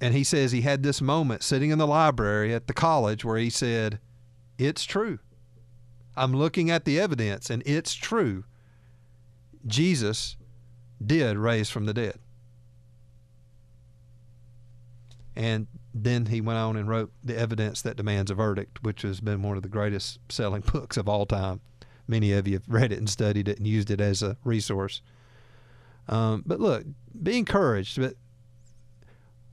And 0.01 0.15
he 0.15 0.25
says 0.25 0.53
he 0.53 0.63
had 0.63 0.83
this 0.83 1.01
moment 1.01 1.43
sitting 1.43 1.71
in 1.71 1.79
the 1.79 1.87
library 1.87 2.53
at 2.53 2.67
the 2.67 2.75
college 2.75 3.25
where 3.25 3.39
he 3.39 3.51
said, 3.51 4.01
It's 4.59 4.85
true. 4.85 5.21
I'm 6.17 6.33
looking 6.33 6.71
at 6.71 6.85
the 6.85 7.01
evidence, 7.01 7.49
and 7.49 7.63
it's 7.65 7.95
true. 7.95 8.45
Jesus 9.67 10.37
did 11.05 11.39
raise 11.39 11.71
from 11.71 11.87
the 11.87 11.95
dead. 11.95 12.19
And 15.35 15.67
then 15.95 16.27
he 16.27 16.41
went 16.41 16.59
on 16.59 16.77
and 16.77 16.89
wrote 16.89 17.13
The 17.25 17.39
Evidence 17.39 17.83
That 17.83 17.97
Demands 17.97 18.31
a 18.31 18.35
Verdict, 18.35 18.83
which 18.83 19.03
has 19.03 19.21
been 19.21 19.43
one 19.43 19.57
of 19.57 19.63
the 19.63 19.69
greatest 19.69 20.19
selling 20.29 20.63
books 20.73 20.97
of 20.97 21.09
all 21.09 21.27
time. 21.27 21.61
Many 22.13 22.33
of 22.35 22.47
you 22.47 22.57
have 22.57 22.69
read 22.69 22.93
it 22.93 22.99
and 22.99 23.09
studied 23.09 23.49
it 23.49 23.57
and 23.57 23.67
used 23.67 23.91
it 23.91 23.99
as 23.99 24.23
a 24.23 24.37
resource. 24.45 25.01
Um, 26.09 26.43
but 26.45 26.61
look, 26.61 26.85
be 27.23 27.39
encouraged. 27.39 27.99
But 27.99 28.17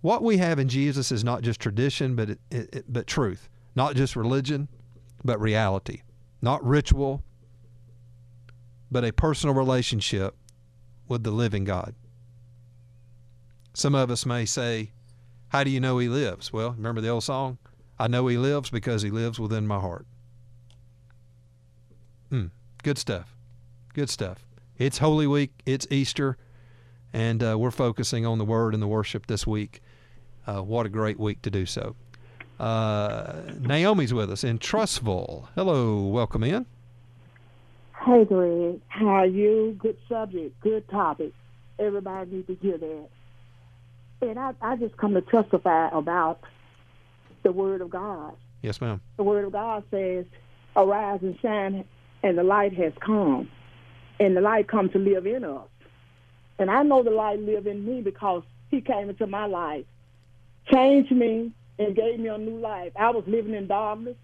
what 0.01 0.21
we 0.21 0.39
have 0.39 0.59
in 0.59 0.67
Jesus 0.67 1.09
is 1.09 1.23
not 1.23 1.41
just 1.41 1.61
tradition, 1.61 2.17
but 2.17 2.31
it, 2.31 2.39
it, 2.51 2.85
but 2.89 3.07
truth. 3.07 3.47
Not 3.75 3.95
just 3.95 4.17
religion, 4.17 4.67
but 5.23 5.39
reality. 5.39 6.01
Not 6.41 6.61
ritual, 6.65 7.23
but 8.91 9.05
a 9.05 9.13
personal 9.13 9.55
relationship 9.55 10.35
with 11.07 11.23
the 11.23 11.31
living 11.31 11.63
God. 11.63 11.95
Some 13.73 13.95
of 13.95 14.11
us 14.11 14.25
may 14.25 14.43
say, 14.43 14.91
How 15.47 15.63
do 15.63 15.69
you 15.69 15.79
know 15.79 15.97
He 15.97 16.09
lives? 16.09 16.51
Well, 16.51 16.71
remember 16.71 16.99
the 16.99 17.07
old 17.07 17.23
song? 17.23 17.57
I 17.97 18.09
know 18.09 18.27
He 18.27 18.37
lives 18.37 18.69
because 18.69 19.01
He 19.01 19.11
lives 19.11 19.39
within 19.39 19.65
my 19.65 19.79
heart. 19.79 20.05
Hmm. 22.29 22.47
Good 22.83 22.97
stuff. 22.97 23.35
Good 23.93 24.09
stuff. 24.09 24.45
It's 24.77 24.99
Holy 24.99 25.27
Week, 25.27 25.51
it's 25.65 25.87
Easter, 25.89 26.37
and 27.11 27.43
uh, 27.43 27.57
we're 27.57 27.71
focusing 27.71 28.25
on 28.25 28.37
the 28.37 28.45
Word 28.45 28.73
and 28.73 28.81
the 28.81 28.87
worship 28.87 29.27
this 29.27 29.45
week. 29.45 29.81
Uh, 30.47 30.61
what 30.61 30.85
a 30.85 30.89
great 30.89 31.19
week 31.19 31.41
to 31.41 31.49
do 31.49 31.65
so. 31.65 31.95
Uh, 32.59 33.41
Naomi's 33.59 34.13
with 34.13 34.31
us 34.31 34.43
in 34.43 34.59
Trussville. 34.59 35.47
Hello, 35.55 36.05
welcome 36.07 36.43
in. 36.43 36.65
Hey, 38.05 38.25
Greg. 38.25 38.79
How 38.87 39.07
are 39.07 39.25
you? 39.25 39.75
Good 39.79 39.97
subject, 40.07 40.59
good 40.61 40.87
topic. 40.89 41.33
Everybody 41.77 42.31
needs 42.31 42.47
to 42.47 42.55
hear 42.55 42.77
that. 42.77 43.09
And 44.21 44.39
I, 44.39 44.53
I 44.61 44.75
just 44.75 44.95
come 44.97 45.13
to 45.15 45.21
testify 45.21 45.89
about 45.89 46.41
the 47.43 47.51
Word 47.51 47.81
of 47.81 47.89
God. 47.89 48.33
Yes, 48.61 48.79
ma'am. 48.81 49.01
The 49.17 49.23
Word 49.23 49.45
of 49.45 49.51
God 49.51 49.83
says, 49.91 50.25
Arise 50.75 51.19
and 51.21 51.37
shine, 51.41 51.85
and 52.23 52.37
the 52.37 52.43
light 52.43 52.73
has 52.73 52.93
come. 52.99 53.49
And 54.19 54.35
the 54.35 54.41
light 54.41 54.67
comes 54.67 54.91
to 54.93 54.99
live 54.99 55.25
in 55.25 55.43
us. 55.43 55.67
And 56.57 56.69
I 56.69 56.83
know 56.83 57.03
the 57.03 57.11
light 57.11 57.39
live 57.39 57.67
in 57.67 57.85
me 57.85 58.01
because 58.01 58.43
He 58.69 58.81
came 58.81 59.09
into 59.09 59.27
my 59.27 59.45
life, 59.45 59.85
changed 60.69 61.11
me, 61.11 61.53
and 61.79 61.95
gave 61.95 62.19
me 62.19 62.27
a 62.27 62.37
new 62.37 62.59
life. 62.59 62.91
I 62.99 63.09
was 63.11 63.23
living 63.25 63.55
in 63.55 63.67
darkness. 63.67 64.15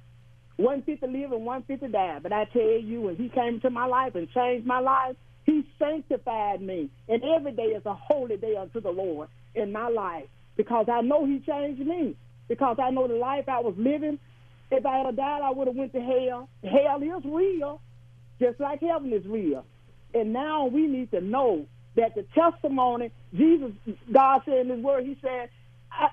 One 0.58 0.84
fit 0.84 1.00
to 1.02 1.08
live 1.08 1.32
and 1.32 1.46
one 1.46 1.64
fit 1.64 1.80
to 1.82 1.88
die. 1.88 2.20
But 2.22 2.34
I 2.34 2.46
tell 2.46 2.62
you, 2.62 3.02
when 3.02 3.16
he 3.16 3.30
came 3.30 3.56
into 3.56 3.70
my 3.70 3.86
life 3.86 4.16
and 4.16 4.30
changed 4.32 4.68
my 4.68 4.80
life, 4.80 5.16
he 5.46 5.66
sanctified 5.80 6.62
me. 6.62 6.90
And 7.08 7.24
every 7.24 7.52
day 7.54 7.64
is 7.64 7.86
a 7.86 7.94
holy 7.94 8.38
day 8.38 8.56
unto 8.56 8.82
the 8.82 8.92
Lord 8.92 9.30
in 9.54 9.72
my 9.72 9.88
life 9.88 10.26
because 10.58 10.88
I 10.92 11.02
know 11.02 11.26
he 11.26 11.40
changed 11.40 11.86
me. 11.86 12.16
Because 12.48 12.78
I 12.80 12.92
know 12.92 13.08
the 13.08 13.16
life 13.16 13.50
I 13.50 13.60
was 13.60 13.74
living, 13.78 14.20
if 14.72 14.86
I 14.86 15.00
had 15.00 15.16
died, 15.16 15.42
I 15.44 15.52
would 15.52 15.68
have 15.68 15.76
went 15.76 15.94
to 15.94 16.02
hell. 16.02 16.50
Hell 16.64 17.02
is 17.02 17.24
real, 17.26 17.82
just 18.40 18.60
like 18.60 18.82
heaven 18.82 19.14
is 19.14 19.26
real. 19.26 19.66
And 20.14 20.34
now 20.34 20.66
we 20.66 20.88
need 20.88 21.12
to 21.12 21.22
know 21.22 21.66
that 21.96 22.16
the 22.16 22.24
testimony, 22.34 23.12
Jesus, 23.34 23.72
God 24.12 24.42
said 24.46 24.60
in 24.66 24.70
his 24.70 24.80
word, 24.80 25.06
he 25.06 25.18
said, 25.22 25.50
I, 25.92 26.10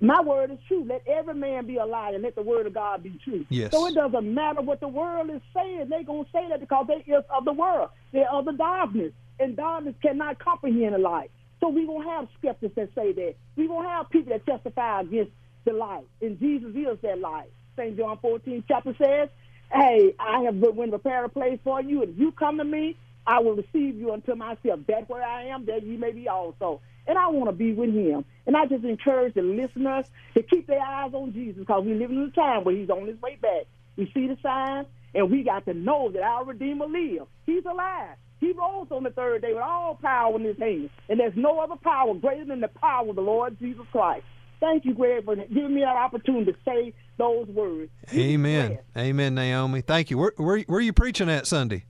my 0.00 0.20
word 0.20 0.50
is 0.50 0.58
true. 0.68 0.84
Let 0.86 1.06
every 1.06 1.34
man 1.34 1.66
be 1.66 1.76
a 1.76 1.86
liar 1.86 2.14
and 2.14 2.22
let 2.22 2.34
the 2.34 2.42
word 2.42 2.66
of 2.66 2.74
God 2.74 3.02
be 3.02 3.18
true. 3.24 3.46
Yes. 3.48 3.72
So 3.72 3.86
it 3.86 3.94
doesn't 3.94 4.34
matter 4.34 4.60
what 4.60 4.80
the 4.80 4.88
world 4.88 5.30
is 5.30 5.40
saying. 5.54 5.86
They're 5.88 6.04
going 6.04 6.24
to 6.24 6.30
say 6.32 6.48
that 6.50 6.60
because 6.60 6.86
they 6.86 7.10
is 7.10 7.24
of 7.30 7.44
the 7.44 7.52
world. 7.52 7.90
They're 8.12 8.30
of 8.30 8.44
the 8.44 8.52
darkness. 8.52 9.12
And 9.38 9.56
darkness 9.56 9.94
cannot 10.02 10.38
comprehend 10.38 10.94
the 10.94 10.98
light. 10.98 11.30
So 11.60 11.68
we're 11.68 11.86
going 11.86 12.02
to 12.02 12.08
have 12.10 12.28
skeptics 12.38 12.74
that 12.76 12.90
say 12.94 13.12
that. 13.12 13.34
We're 13.56 13.68
going 13.68 13.84
to 13.84 13.90
have 13.90 14.10
people 14.10 14.32
that 14.32 14.44
testify 14.44 15.00
against 15.00 15.32
the 15.64 15.72
light. 15.72 16.06
And 16.20 16.38
Jesus 16.38 16.74
is 16.74 16.98
that 17.02 17.18
light. 17.18 17.50
St. 17.76 17.96
John 17.96 18.18
14 18.20 18.64
chapter 18.68 18.94
says, 18.98 19.28
Hey, 19.72 20.14
I 20.18 20.42
have 20.42 20.56
went 20.56 20.92
to 20.92 20.96
a 21.24 21.28
place 21.28 21.58
for 21.64 21.82
you. 21.82 22.02
And 22.02 22.12
if 22.12 22.18
you 22.18 22.32
come 22.32 22.58
to 22.58 22.64
me, 22.64 22.96
I 23.26 23.40
will 23.40 23.56
receive 23.56 23.96
you 23.96 24.12
unto 24.12 24.34
myself. 24.34 24.80
That 24.86 25.08
where 25.08 25.24
I 25.24 25.46
am, 25.46 25.66
there 25.66 25.78
you 25.78 25.98
may 25.98 26.12
be 26.12 26.28
also. 26.28 26.80
And 27.06 27.18
I 27.18 27.28
want 27.28 27.48
to 27.48 27.52
be 27.52 27.72
with 27.72 27.92
him. 27.92 28.24
And 28.46 28.56
I 28.56 28.66
just 28.66 28.84
encourage 28.84 29.34
the 29.34 29.42
listeners 29.42 30.06
to 30.34 30.42
keep 30.42 30.66
their 30.66 30.80
eyes 30.80 31.12
on 31.14 31.32
Jesus 31.32 31.60
because 31.60 31.84
we 31.84 31.94
live 31.94 32.10
in 32.10 32.18
a 32.18 32.30
time 32.30 32.64
where 32.64 32.76
he's 32.76 32.90
on 32.90 33.06
his 33.06 33.20
way 33.20 33.36
back. 33.40 33.66
We 33.96 34.10
see 34.14 34.26
the 34.26 34.36
signs, 34.42 34.86
and 35.14 35.30
we 35.30 35.42
got 35.42 35.64
to 35.66 35.74
know 35.74 36.10
that 36.12 36.22
our 36.22 36.44
Redeemer 36.44 36.86
lives. 36.86 37.26
He's 37.46 37.64
alive. 37.64 38.16
He 38.40 38.52
rose 38.52 38.88
on 38.90 39.04
the 39.04 39.10
third 39.10 39.42
day 39.42 39.54
with 39.54 39.62
all 39.62 39.98
power 40.00 40.36
in 40.36 40.44
his 40.44 40.58
hand. 40.58 40.90
And 41.08 41.18
there's 41.18 41.36
no 41.36 41.58
other 41.60 41.76
power 41.76 42.14
greater 42.14 42.44
than 42.44 42.60
the 42.60 42.68
power 42.68 43.08
of 43.08 43.16
the 43.16 43.22
Lord 43.22 43.58
Jesus 43.58 43.86
Christ. 43.90 44.24
Thank 44.60 44.84
you, 44.84 44.94
Greg, 44.94 45.24
for 45.24 45.36
giving 45.36 45.74
me 45.74 45.82
that 45.82 45.96
opportunity 45.96 46.52
to 46.52 46.58
say 46.64 46.94
those 47.16 47.46
words. 47.48 47.90
Amen. 48.12 48.78
Amen, 48.96 49.34
Naomi. 49.34 49.80
Thank 49.80 50.10
you. 50.10 50.18
Where, 50.18 50.32
where, 50.36 50.60
where 50.60 50.78
are 50.78 50.82
you 50.82 50.92
preaching 50.92 51.30
at 51.30 51.46
Sunday? 51.46 51.84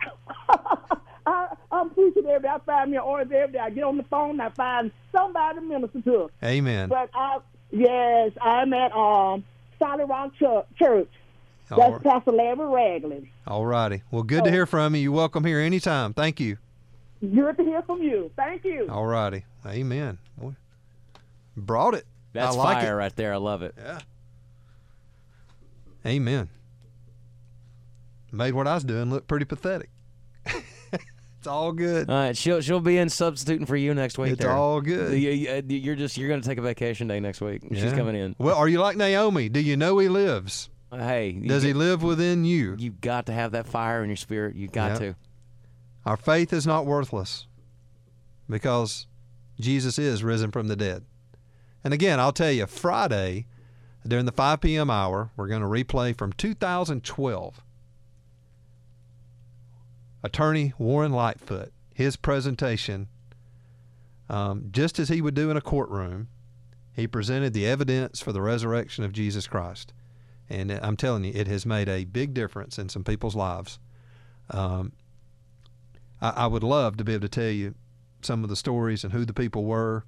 I, 1.26 1.54
I'm 1.70 1.90
preaching 1.90 2.24
every 2.26 2.40
day. 2.42 2.48
I 2.48 2.58
find 2.58 2.90
me 2.90 2.96
an 2.96 3.02
order 3.02 3.34
every 3.34 3.52
day. 3.52 3.58
I 3.58 3.70
get 3.70 3.84
on 3.84 3.96
the 3.98 4.02
phone 4.04 4.30
and 4.30 4.42
I 4.42 4.48
find 4.50 4.90
somebody 5.12 5.56
to 5.56 5.60
minister 5.60 6.00
to. 6.02 6.30
Amen. 6.42 6.88
But 6.88 7.10
I, 7.14 7.38
yes, 7.70 8.32
I'm 8.40 8.72
at 8.72 8.92
um, 8.92 9.44
Solid 9.78 10.06
Rock 10.08 10.32
Church. 10.38 10.64
Church. 10.78 11.08
All 11.70 11.76
That's 11.78 11.92
right. 11.92 12.02
Pastor 12.02 12.32
Larry 12.32 12.56
Ragland. 12.66 13.28
All 13.46 13.66
righty. 13.66 14.02
Well, 14.10 14.22
good 14.22 14.44
to 14.44 14.50
Oh. 14.50 14.52
hear 14.52 14.64
from 14.64 14.94
you. 14.94 15.02
You're 15.02 15.12
welcome 15.12 15.44
here 15.44 15.60
anytime. 15.60 16.14
Thank 16.14 16.40
you. 16.40 16.56
Good 17.20 17.58
to 17.58 17.62
hear 17.64 17.82
from 17.82 18.02
you. 18.02 18.30
Thank 18.36 18.64
you. 18.64 18.88
All 18.90 19.04
righty. 19.04 19.44
Amen. 19.66 20.16
Boy, 20.38 20.54
brought 21.56 21.92
it. 21.94 22.06
That's 22.32 22.54
I 22.56 22.58
like 22.58 22.78
fire 22.78 22.94
it. 22.94 22.96
right 22.96 23.16
there. 23.16 23.34
I 23.34 23.36
love 23.38 23.60
it. 23.62 23.74
Yeah. 23.76 23.98
Amen. 26.06 26.48
Made 28.32 28.52
what 28.54 28.66
I 28.66 28.74
was 28.74 28.84
doing 28.84 29.10
look 29.10 29.26
pretty 29.26 29.44
pathetic. 29.46 29.88
it's 30.46 31.46
all 31.46 31.72
good. 31.72 32.08
All 32.10 32.14
right, 32.16 32.36
she'll 32.36 32.60
she'll 32.60 32.80
be 32.80 32.98
in 32.98 33.08
substituting 33.08 33.66
for 33.66 33.76
you 33.76 33.94
next 33.94 34.18
week. 34.18 34.32
It's 34.32 34.42
there. 34.42 34.52
all 34.52 34.80
good. 34.80 35.12
You- 35.18 35.30
you- 35.30 35.50
uh, 35.50 35.62
You're 35.66 35.96
just 35.96 36.16
you're 36.18 36.28
going 36.28 36.40
to 36.42 36.46
take 36.48 36.58
a 36.58 36.62
vacation 36.62 37.08
day 37.08 37.20
next 37.20 37.40
week. 37.40 37.62
She's 37.72 37.92
coming 37.92 38.14
in. 38.16 38.34
Well, 38.38 38.56
are 38.56 38.68
you 38.68 38.80
like 38.80 38.96
Naomi? 38.96 39.48
Do 39.48 39.60
you 39.60 39.76
know 39.76 39.98
he 39.98 40.08
lives? 40.08 40.68
Uh, 40.92 40.98
hey, 40.98 41.30
you 41.30 41.48
Does 41.48 41.62
he 41.62 41.70
get- 41.70 41.76
live 41.76 42.02
within 42.02 42.44
you? 42.44 42.76
You've 42.78 43.00
got 43.00 43.26
to 43.26 43.32
have 43.32 43.52
that 43.52 43.66
fire 43.66 44.02
in 44.02 44.08
your 44.10 44.16
spirit. 44.16 44.56
You 44.56 44.68
got 44.68 44.92
Yep. 44.92 44.98
to. 45.00 45.16
Our 46.06 46.16
faith 46.16 46.52
is 46.52 46.66
not 46.66 46.86
worthless 46.86 47.46
because 48.48 49.06
Jesus 49.60 49.98
is 49.98 50.22
risen 50.24 50.50
from 50.50 50.68
the 50.68 50.76
dead. 50.76 51.04
And 51.84 51.92
again, 51.92 52.18
I'll 52.20 52.32
tell 52.32 52.50
you, 52.52 52.66
Friday 52.66 53.46
during 54.06 54.26
the 54.26 54.32
5 54.32 54.60
p.m. 54.60 54.90
hour, 54.90 55.30
we're 55.36 55.48
going 55.48 55.62
to 55.62 55.66
replay 55.68 56.16
from 56.16 56.32
2012. 56.32 57.62
Attorney 60.22 60.72
Warren 60.78 61.12
Lightfoot, 61.12 61.72
his 61.94 62.16
presentation, 62.16 63.08
um, 64.28 64.68
just 64.70 64.98
as 64.98 65.08
he 65.08 65.22
would 65.22 65.34
do 65.34 65.50
in 65.50 65.56
a 65.56 65.60
courtroom, 65.60 66.28
he 66.92 67.06
presented 67.06 67.52
the 67.52 67.66
evidence 67.66 68.20
for 68.20 68.32
the 68.32 68.42
resurrection 68.42 69.04
of 69.04 69.12
Jesus 69.12 69.46
Christ. 69.46 69.92
And 70.50 70.72
I'm 70.72 70.96
telling 70.96 71.24
you, 71.24 71.32
it 71.34 71.46
has 71.46 71.64
made 71.64 71.88
a 71.88 72.04
big 72.04 72.34
difference 72.34 72.78
in 72.78 72.88
some 72.88 73.04
people's 73.04 73.36
lives. 73.36 73.78
Um, 74.50 74.92
I, 76.20 76.30
I 76.30 76.46
would 76.46 76.64
love 76.64 76.96
to 76.96 77.04
be 77.04 77.12
able 77.12 77.22
to 77.22 77.28
tell 77.28 77.50
you 77.50 77.74
some 78.22 78.42
of 78.42 78.50
the 78.50 78.56
stories 78.56 79.04
and 79.04 79.12
who 79.12 79.24
the 79.24 79.32
people 79.32 79.64
were 79.64 80.04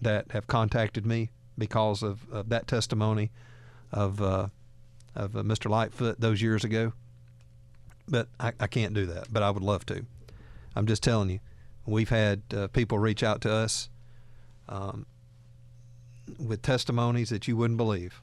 that 0.00 0.30
have 0.30 0.46
contacted 0.46 1.04
me 1.04 1.30
because 1.58 2.02
of, 2.02 2.30
of 2.32 2.48
that 2.48 2.66
testimony 2.66 3.30
of 3.92 4.22
uh, 4.22 4.48
of 5.14 5.36
uh, 5.36 5.42
Mr. 5.42 5.68
Lightfoot 5.68 6.20
those 6.20 6.40
years 6.40 6.64
ago. 6.64 6.92
But 8.08 8.28
I, 8.38 8.52
I 8.60 8.66
can't 8.66 8.94
do 8.94 9.04
that. 9.06 9.32
But 9.32 9.42
I 9.42 9.50
would 9.50 9.62
love 9.62 9.84
to. 9.86 10.06
I'm 10.76 10.86
just 10.86 11.02
telling 11.02 11.28
you, 11.28 11.40
we've 11.84 12.08
had 12.08 12.42
uh, 12.54 12.68
people 12.68 12.98
reach 12.98 13.22
out 13.22 13.40
to 13.42 13.52
us 13.52 13.88
um, 14.68 15.06
with 16.38 16.62
testimonies 16.62 17.30
that 17.30 17.48
you 17.48 17.56
wouldn't 17.56 17.76
believe. 17.76 18.22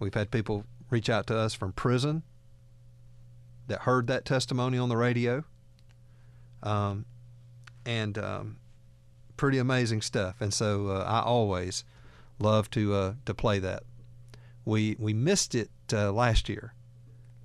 We've 0.00 0.14
had 0.14 0.30
people 0.30 0.64
reach 0.90 1.10
out 1.10 1.26
to 1.28 1.36
us 1.36 1.54
from 1.54 1.72
prison 1.72 2.22
that 3.66 3.80
heard 3.80 4.06
that 4.06 4.24
testimony 4.24 4.78
on 4.78 4.88
the 4.88 4.96
radio 4.96 5.44
um, 6.62 7.04
and 7.86 8.18
um, 8.18 8.56
pretty 9.36 9.58
amazing 9.58 10.02
stuff. 10.02 10.40
And 10.40 10.52
so 10.52 10.88
uh, 10.88 11.04
I 11.06 11.20
always 11.20 11.84
love 12.38 12.70
to 12.70 12.94
uh, 12.94 13.14
to 13.26 13.34
play 13.34 13.58
that. 13.60 13.82
We 14.64 14.96
we 14.98 15.12
missed 15.12 15.54
it 15.54 15.70
uh, 15.92 16.12
last 16.12 16.48
year 16.48 16.74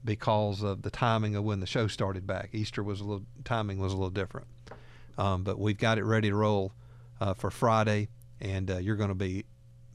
because 0.04 0.62
of 0.62 0.82
the 0.82 0.90
timing 0.90 1.36
of 1.36 1.44
when 1.44 1.60
the 1.60 1.66
show 1.66 1.88
started 1.88 2.26
back. 2.26 2.50
Easter 2.54 2.84
was 2.84 3.02
a 3.02 3.04
little 3.04 3.26
timing 3.44 3.80
was 3.80 3.94
a 3.94 3.96
little 3.96 4.10
different, 4.10 4.48
um, 5.18 5.44
but 5.44 5.60
we've 5.60 5.78
got 5.78 5.98
it 5.98 6.06
ready 6.06 6.30
to 6.30 6.36
roll 6.36 6.74
uh, 7.20 7.34
for 7.34 7.52
Friday, 7.52 8.08
and 8.40 8.72
uh, 8.72 8.78
you're 8.78 8.96
going 8.96 9.10
to 9.10 9.16
be 9.16 9.46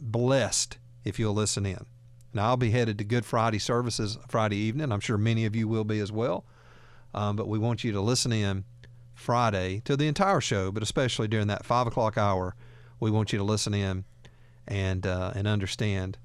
blessed 0.00 0.78
if 1.04 1.18
you'll 1.18 1.34
listen 1.34 1.64
in. 1.66 1.86
Now, 2.32 2.46
I'll 2.46 2.56
be 2.56 2.70
headed 2.70 2.98
to 2.98 3.04
Good 3.04 3.24
Friday 3.24 3.60
services 3.60 4.18
Friday 4.28 4.56
evening. 4.56 4.90
I'm 4.90 5.00
sure 5.00 5.16
many 5.16 5.44
of 5.44 5.54
you 5.54 5.68
will 5.68 5.84
be 5.84 6.00
as 6.00 6.10
well. 6.10 6.44
Um, 7.14 7.36
but 7.36 7.46
we 7.46 7.58
want 7.58 7.84
you 7.84 7.92
to 7.92 8.00
listen 8.00 8.32
in 8.32 8.64
Friday 9.14 9.80
to 9.84 9.96
the 9.96 10.08
entire 10.08 10.40
show, 10.40 10.72
but 10.72 10.82
especially 10.82 11.28
during 11.28 11.46
that 11.46 11.64
five 11.64 11.86
o'clock 11.86 12.18
hour, 12.18 12.56
we 12.98 13.10
want 13.10 13.32
you 13.32 13.38
to 13.38 13.44
listen 13.44 13.72
in 13.72 14.04
and 14.66 15.06
uh, 15.06 15.32
and 15.34 15.46
understand 15.46 16.18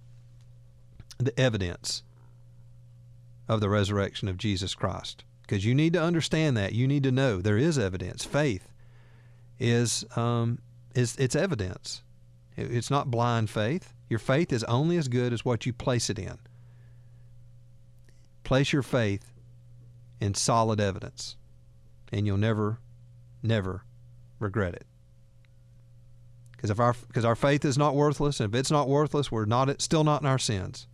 the 1.17 1.37
evidence 1.39 2.03
of 3.47 3.61
the 3.61 3.69
resurrection 3.69 4.27
of 4.27 4.37
Jesus 4.37 4.75
Christ. 4.75 5.23
Because 5.41 5.65
you 5.65 5.73
need 5.73 5.93
to 5.93 6.01
understand 6.01 6.55
that. 6.57 6.73
You 6.73 6.87
need 6.87 7.03
to 7.03 7.11
know 7.11 7.41
there 7.41 7.57
is 7.57 7.79
evidence. 7.79 8.23
Faith 8.23 8.71
is 9.59 10.05
um, 10.15 10.59
is 10.95 11.15
it's 11.17 11.35
evidence. 11.35 12.03
It's 12.55 12.91
not 12.91 13.09
blind 13.09 13.49
faith. 13.49 13.93
Your 14.09 14.19
faith 14.19 14.51
is 14.51 14.63
only 14.65 14.97
as 14.97 15.07
good 15.07 15.33
as 15.33 15.45
what 15.45 15.65
you 15.65 15.73
place 15.73 16.09
it 16.09 16.19
in. 16.19 16.37
Place 18.43 18.73
your 18.73 18.81
faith 18.81 19.31
in 20.19 20.33
solid 20.33 20.81
evidence, 20.81 21.37
and 22.11 22.25
you'll 22.25 22.37
never, 22.37 22.79
never 23.41 23.83
regret 24.39 24.73
it. 24.73 24.85
Because 26.59 26.71
if 26.71 26.79
our 26.81 26.93
because 27.07 27.23
our 27.23 27.37
faith 27.37 27.63
is 27.63 27.77
not 27.77 27.95
worthless, 27.95 28.41
and 28.41 28.53
if 28.53 28.59
it's 28.59 28.69
not 28.69 28.89
worthless, 28.89 29.31
we're 29.31 29.45
not 29.45 29.81
still 29.81 30.03
not 30.03 30.21
in 30.21 30.27
our 30.27 30.37
sins. 30.37 30.87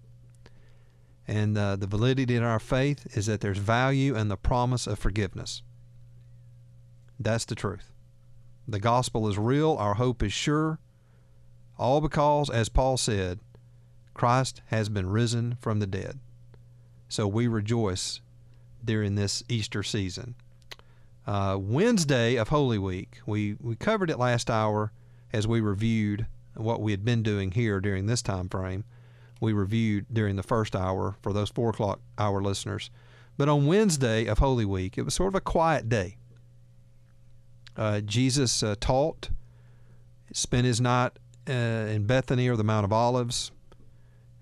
And 1.27 1.57
uh, 1.57 1.75
the 1.75 1.87
validity 1.87 2.35
in 2.35 2.43
our 2.43 2.59
faith 2.59 3.07
is 3.17 3.25
that 3.25 3.41
there's 3.41 3.57
value 3.57 4.15
in 4.15 4.27
the 4.27 4.37
promise 4.37 4.85
of 4.85 4.99
forgiveness. 4.99 5.63
That's 7.19 7.45
the 7.45 7.55
truth. 7.55 7.93
The 8.67 8.79
gospel 8.79 9.27
is 9.27 9.39
real. 9.39 9.75
Our 9.79 9.95
hope 9.95 10.21
is 10.21 10.33
sure. 10.33 10.77
All 11.79 11.99
because, 11.99 12.51
as 12.51 12.69
Paul 12.69 12.97
said, 12.97 13.39
Christ 14.13 14.61
has 14.67 14.87
been 14.87 15.09
risen 15.09 15.57
from 15.59 15.79
the 15.79 15.87
dead. 15.87 16.19
So 17.07 17.27
we 17.27 17.47
rejoice 17.47 18.21
during 18.83 19.15
this 19.15 19.43
Easter 19.49 19.81
season. 19.81 20.35
Uh, 21.25 21.57
Wednesday 21.59 22.35
of 22.35 22.49
Holy 22.49 22.77
Week, 22.77 23.17
we, 23.25 23.55
we 23.59 23.75
covered 23.75 24.11
it 24.11 24.19
last 24.19 24.51
hour 24.51 24.91
as 25.33 25.47
we 25.47 25.61
reviewed 25.61 26.27
what 26.55 26.81
we 26.81 26.91
had 26.91 27.03
been 27.03 27.23
doing 27.23 27.51
here 27.51 27.79
during 27.79 28.05
this 28.05 28.21
time 28.21 28.49
frame. 28.49 28.83
We 29.41 29.53
reviewed 29.53 30.05
during 30.11 30.35
the 30.35 30.43
first 30.43 30.75
hour 30.75 31.15
for 31.21 31.33
those 31.33 31.49
four 31.49 31.69
o'clock 31.69 31.99
hour 32.17 32.41
listeners. 32.41 32.89
But 33.37 33.49
on 33.49 33.67
Wednesday 33.67 34.25
of 34.25 34.39
Holy 34.39 34.65
Week, 34.65 34.97
it 34.97 35.03
was 35.03 35.13
sort 35.13 35.27
of 35.27 35.35
a 35.35 35.41
quiet 35.41 35.89
day. 35.89 36.17
Uh, 37.75 37.99
Jesus 37.99 38.63
uh, 38.63 38.75
taught, 38.79 39.29
spent 40.31 40.65
his 40.65 40.79
night 40.79 41.11
uh, 41.49 41.51
in 41.51 42.05
Bethany 42.05 42.47
or 42.47 42.55
the 42.55 42.63
Mount 42.63 42.85
of 42.85 42.93
Olives. 42.93 43.51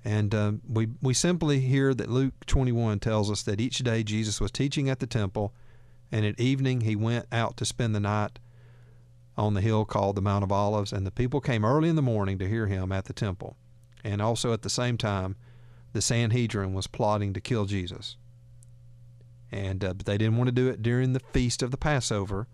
And 0.05 0.35
um, 0.35 0.61
we, 0.67 0.89
we 1.01 1.13
simply 1.13 1.61
hear 1.61 1.93
that 1.93 2.09
Luke 2.09 2.45
21 2.45 2.99
tells 2.99 3.31
us 3.31 3.41
that 3.43 3.59
each 3.59 3.79
day 3.79 4.03
Jesus 4.03 4.39
was 4.39 4.51
teaching 4.51 4.89
at 4.89 4.99
the 4.99 5.07
temple, 5.07 5.53
and 6.11 6.25
at 6.25 6.39
evening 6.39 6.81
he 6.81 6.95
went 6.95 7.25
out 7.31 7.57
to 7.57 7.65
spend 7.65 7.95
the 7.95 7.99
night 7.99 8.37
on 9.37 9.53
the 9.53 9.61
hill 9.61 9.85
called 9.85 10.15
the 10.15 10.21
Mount 10.21 10.43
of 10.43 10.51
Olives, 10.51 10.93
and 10.93 11.05
the 11.05 11.11
people 11.11 11.41
came 11.41 11.65
early 11.65 11.89
in 11.89 11.95
the 11.95 12.01
morning 12.01 12.37
to 12.39 12.47
hear 12.47 12.67
him 12.67 12.91
at 12.91 13.05
the 13.05 13.13
temple. 13.13 13.57
And 14.03 14.21
also 14.21 14.53
at 14.53 14.61
the 14.61 14.69
same 14.69 14.97
time, 14.97 15.35
the 15.93 16.01
Sanhedrin 16.01 16.73
was 16.73 16.87
plotting 16.87 17.33
to 17.33 17.41
kill 17.41 17.65
Jesus. 17.65 18.17
And 19.51 19.83
uh, 19.83 19.93
but 19.93 20.05
they 20.05 20.17
didn't 20.17 20.37
want 20.37 20.47
to 20.47 20.51
do 20.51 20.67
it 20.67 20.81
during 20.81 21.13
the 21.13 21.19
feast 21.19 21.61
of 21.61 21.71
the 21.71 21.77
Passover 21.77 22.47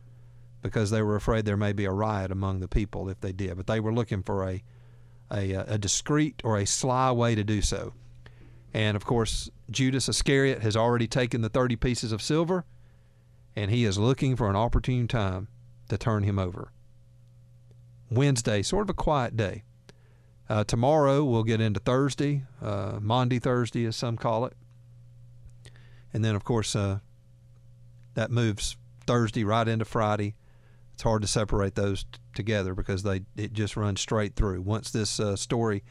because 0.61 0.91
they 0.91 1.01
were 1.01 1.15
afraid 1.15 1.45
there 1.45 1.55
may 1.55 1.71
be 1.71 1.85
a 1.85 1.91
riot 1.91 2.31
among 2.31 2.59
the 2.59 2.67
people 2.67 3.09
if 3.09 3.21
they 3.21 3.31
did. 3.31 3.55
But 3.55 3.67
they 3.67 3.79
were 3.79 3.93
looking 3.93 4.21
for 4.21 4.47
a 4.47 4.61
a, 5.31 5.53
a 5.53 5.77
discreet 5.77 6.41
or 6.43 6.57
a 6.57 6.65
sly 6.65 7.11
way 7.11 7.35
to 7.35 7.43
do 7.43 7.61
so. 7.61 7.93
And 8.73 8.95
of 8.97 9.05
course, 9.05 9.49
Judas 9.69 10.09
Iscariot 10.09 10.61
has 10.61 10.75
already 10.75 11.07
taken 11.07 11.41
the 11.41 11.49
30 11.49 11.75
pieces 11.75 12.11
of 12.11 12.21
silver, 12.21 12.65
and 13.55 13.71
he 13.71 13.85
is 13.85 13.97
looking 13.97 14.35
for 14.35 14.49
an 14.49 14.55
opportune 14.55 15.07
time 15.07 15.47
to 15.89 15.97
turn 15.97 16.23
him 16.23 16.39
over. 16.39 16.71
Wednesday, 18.09 18.61
sort 18.61 18.85
of 18.85 18.89
a 18.89 18.93
quiet 18.93 19.37
day. 19.37 19.63
Uh, 20.49 20.63
tomorrow, 20.63 21.23
we'll 21.23 21.43
get 21.43 21.61
into 21.61 21.79
Thursday, 21.79 22.43
uh, 22.61 22.97
Maundy 22.99 23.37
Thursday, 23.37 23.85
as 23.85 23.95
some 23.95 24.17
call 24.17 24.45
it. 24.45 24.53
And 26.11 26.25
then, 26.25 26.35
of 26.35 26.43
course, 26.43 26.75
uh, 26.75 26.99
that 28.15 28.31
moves 28.31 28.75
Thursday 29.05 29.43
right 29.43 29.67
into 29.67 29.85
Friday. 29.85 30.35
It's 30.93 31.03
hard 31.03 31.21
to 31.21 31.27
separate 31.27 31.75
those 31.75 32.03
t- 32.03 32.19
together 32.33 32.73
because 32.73 33.03
they 33.03 33.21
it 33.37 33.53
just 33.53 33.77
runs 33.77 34.01
straight 34.01 34.35
through. 34.35 34.61
Once 34.61 34.89
this 34.91 35.19
uh, 35.19 35.35
story 35.35 35.83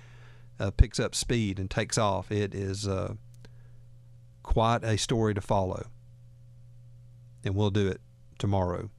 uh, 0.59 0.73
picks 0.73 0.99
up 0.99 1.15
speed 1.15 1.59
and 1.59 1.71
takes 1.71 1.97
off, 1.97 2.33
it 2.33 2.53
is 2.53 2.87
uh, 2.87 3.15
quite 4.43 4.83
a 4.83 4.99
story 4.99 5.35
to 5.35 5.41
follow. 5.41 5.87
And 7.45 7.55
we'll 7.55 7.71
do 7.71 7.87
it 7.87 8.01
tomorrow. 8.39 8.91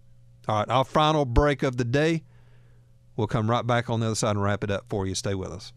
All 0.49 0.55
right, 0.55 0.69
our 0.69 0.83
final 0.83 1.25
break 1.25 1.61
of 1.61 1.77
the 1.77 1.85
day. 1.85 2.23
We'll 3.15 3.27
come 3.27 3.47
right 3.47 3.67
back 3.67 3.87
on 3.87 3.99
the 3.99 4.07
other 4.07 4.15
side 4.15 4.31
and 4.31 4.41
wrap 4.41 4.63
it 4.63 4.71
up 4.71 4.85
for 4.89 5.05
you. 5.05 5.13
Stay 5.13 5.35
with 5.35 5.51
us. 5.51 5.73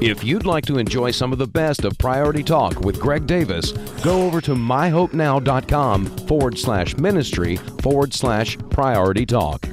If 0.00 0.22
you'd 0.22 0.46
like 0.46 0.64
to 0.66 0.78
enjoy 0.78 1.10
some 1.10 1.32
of 1.32 1.38
the 1.38 1.48
best 1.48 1.84
of 1.84 1.98
Priority 1.98 2.44
Talk 2.44 2.78
with 2.82 3.00
Greg 3.00 3.26
Davis, 3.26 3.72
go 4.04 4.22
over 4.24 4.40
to 4.42 4.54
myhopenow.com 4.54 6.06
forward 6.28 6.58
slash 6.58 6.96
ministry 6.96 7.56
forward 7.56 8.14
slash 8.14 8.56
priority 8.70 9.26
talk. 9.26 9.66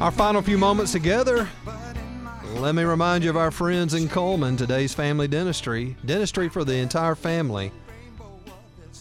Our 0.00 0.12
final 0.12 0.42
few 0.42 0.58
moments 0.58 0.92
together. 0.92 1.48
Let 2.54 2.76
me 2.76 2.84
remind 2.84 3.24
you 3.24 3.30
of 3.30 3.36
our 3.36 3.50
friends 3.50 3.94
in 3.94 4.08
Cullman, 4.08 4.56
today's 4.56 4.94
family 4.94 5.26
dentistry. 5.26 5.96
Dentistry 6.06 6.48
for 6.48 6.62
the 6.62 6.76
entire 6.76 7.16
family. 7.16 7.72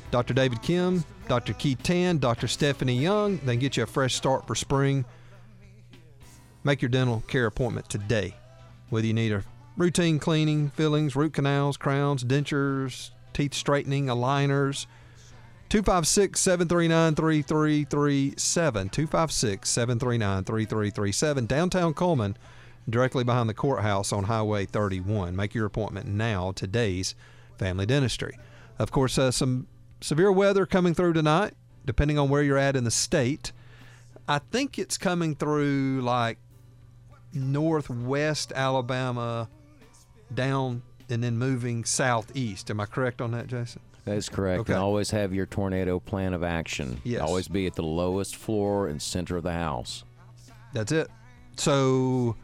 Dr. 0.10 0.34
David 0.34 0.64
Kim, 0.64 1.06
Dr. 1.28 1.54
Keith 1.54 1.84
Tan, 1.84 2.18
Dr. 2.18 2.48
Stephanie 2.48 2.98
Young. 2.98 3.38
They 3.46 3.58
get 3.58 3.78
you 3.78 3.84
a 3.84 3.86
fresh 3.86 4.16
start 4.16 4.48
for 4.48 4.56
spring. 4.56 5.06
Make 6.64 6.82
your 6.82 6.90
dental 6.90 7.24
care 7.28 7.46
appointment 7.46 7.90
today. 7.90 8.34
Whether 8.90 9.06
you 9.06 9.14
need 9.14 9.34
a 9.34 9.44
routine 9.78 10.18
cleaning, 10.18 10.72
fillings, 10.72 11.16
root 11.16 11.34
canals, 11.34 11.78
crowns, 11.78 12.24
dentures, 12.24 13.12
teeth 13.34 13.54
straightening, 13.54 14.08
aligners. 14.08 14.88
256 15.70 16.40
739 16.40 17.16
3337. 17.16 18.90
256 18.90 19.70
739 19.70 20.44
3337. 20.46 21.46
Downtown 21.46 21.94
Cullman, 21.94 22.38
directly 22.90 23.26
behind 23.26 23.50
the 23.50 23.54
courthouse 23.54 24.14
on 24.14 24.26
Highway 24.26 24.66
31. 24.66 25.36
Make 25.36 25.54
your 25.54 25.66
appointment 25.66 26.08
now. 26.08 26.52
Today's 26.54 27.16
Family 27.58 27.86
Dentistry. 27.86 28.38
Of 28.80 28.92
course, 28.92 29.18
uh, 29.18 29.32
some 29.32 29.68
severe 30.00 30.32
weather 30.32 30.66
coming 30.66 30.94
through 30.94 31.14
tonight, 31.14 31.54
depending 31.86 32.18
on 32.18 32.30
where 32.30 32.44
you're 32.44 32.58
at 32.58 32.76
in 32.78 32.86
the 32.86 32.92
state. 32.92 33.52
I 34.28 34.40
think 34.40 34.80
it's 34.80 34.98
coming 34.98 35.36
through 35.36 36.02
like 36.02 36.38
northwest 37.34 38.54
Alabama 38.56 39.50
down 40.34 40.84
and 41.10 41.24
then 41.24 41.38
moving 41.38 41.84
southeast. 41.84 42.70
Am 42.70 42.80
I 42.80 42.86
correct 42.86 43.22
on 43.22 43.32
that, 43.32 43.48
Jason? 43.48 43.82
That 44.08 44.16
is 44.16 44.30
correct. 44.30 44.62
Okay. 44.62 44.74
And 44.74 44.82
always 44.82 45.12
have 45.12 45.34
your 45.34 45.46
tornado 45.46 46.00
plan 46.00 46.34
of 46.34 46.42
action. 46.42 47.02
Yes. 47.04 47.22
Always 47.22 47.48
be 47.48 47.68
at 47.68 47.76
the 47.76 47.84
lowest 47.84 48.38
floor 48.38 48.88
and 48.88 49.02
center 49.02 49.36
of 49.36 49.44
the 49.44 49.52
house. 49.52 50.06
That's 50.74 50.92
it. 50.94 51.10
So, 51.58 52.36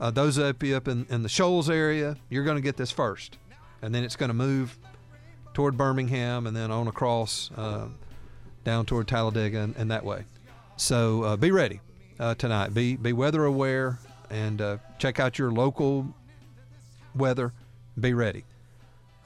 uh, 0.00 0.10
those 0.10 0.38
up 0.38 0.62
up 0.62 0.88
in, 0.88 1.06
in 1.10 1.22
the 1.22 1.28
Shoals 1.28 1.68
area, 1.68 2.16
you're 2.28 2.44
going 2.44 2.56
to 2.56 2.62
get 2.62 2.76
this 2.76 2.90
first, 2.90 3.38
and 3.82 3.94
then 3.94 4.04
it's 4.04 4.16
going 4.16 4.28
to 4.28 4.34
move 4.34 4.78
toward 5.54 5.76
Birmingham 5.76 6.46
and 6.46 6.56
then 6.56 6.70
on 6.70 6.86
across 6.86 7.50
uh, 7.56 7.88
down 8.64 8.86
toward 8.86 9.08
Talladega 9.08 9.60
and, 9.60 9.76
and 9.76 9.90
that 9.90 10.04
way. 10.04 10.24
So 10.76 11.22
uh, 11.24 11.36
be 11.36 11.50
ready 11.50 11.80
uh, 12.20 12.34
tonight. 12.34 12.74
Be 12.74 12.96
be 12.96 13.12
weather 13.12 13.44
aware 13.44 13.98
and 14.30 14.60
uh, 14.60 14.76
check 14.98 15.18
out 15.18 15.38
your 15.38 15.50
local 15.50 16.14
weather. 17.14 17.52
Be 17.98 18.14
ready. 18.14 18.44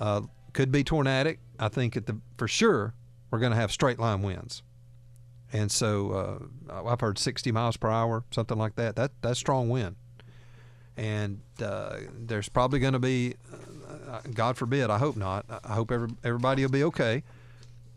Uh, 0.01 0.23
could 0.53 0.73
be 0.73 0.83
tornadic. 0.83 1.39
I 1.59 1.69
think 1.69 1.97
at 1.97 2.07
the 2.07 2.19
for 2.37 2.49
sure 2.49 2.95
we're 3.31 3.39
going 3.39 3.53
to 3.53 3.59
have 3.59 3.73
straight 3.73 3.99
line 3.99 4.23
winds. 4.23 4.63
And 5.53 5.71
so 5.71 6.51
uh, 6.71 6.83
I've 6.85 7.01
heard 7.01 7.19
60 7.19 7.53
miles 7.53 7.77
per 7.77 7.89
hour, 7.89 8.25
something 8.31 8.59
like 8.59 8.77
that. 8.77 8.97
That 8.97 9.13
that's 9.23 9.39
strong 9.39 9.69
wind. 9.69 9.97
And 10.97 11.41
uh, 11.63 11.99
there's 12.19 12.49
probably 12.49 12.79
going 12.79 12.95
to 12.95 12.99
be, 12.99 13.35
uh, 14.09 14.21
God 14.33 14.57
forbid, 14.57 14.91
I 14.91 14.99
hope 14.99 15.17
not. 15.17 15.45
I 15.63 15.75
hope 15.75 15.93
every, 15.93 16.09
everybody 16.25 16.63
will 16.63 16.71
be 16.71 16.85
okay. 16.85 17.23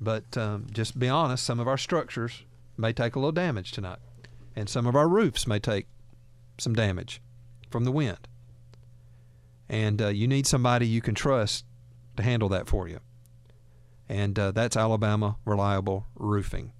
But 0.01 0.37
um, 0.37 0.67
just 0.71 0.99
be 0.99 1.09
honest, 1.09 1.43
some 1.43 1.59
of 1.59 1.67
our 1.67 1.77
structures 1.77 2.43
may 2.77 2.93
take 2.93 3.15
a 3.15 3.19
little 3.19 3.31
damage 3.31 3.71
tonight, 3.71 3.99
and 4.55 4.69
some 4.69 4.85
of 4.85 4.95
our 4.95 5.07
roofs 5.07 5.47
may 5.47 5.59
take 5.59 5.87
some 6.57 6.73
damage 6.73 7.21
from 7.69 7.83
the 7.83 7.91
wind. 7.91 8.27
And 9.67 10.01
uh, 10.01 10.07
you 10.07 10.27
need 10.27 10.47
somebody 10.47 10.87
you 10.87 11.01
can 11.01 11.15
trust 11.15 11.65
to 12.17 12.23
handle 12.23 12.49
that 12.49 12.67
for 12.67 12.87
you. 12.87 12.99
And 14.09 14.37
uh, 14.39 14.51
that's 14.51 14.75
Alabama 14.75 15.37
Reliable 15.45 16.07
Roofing. 16.15 16.73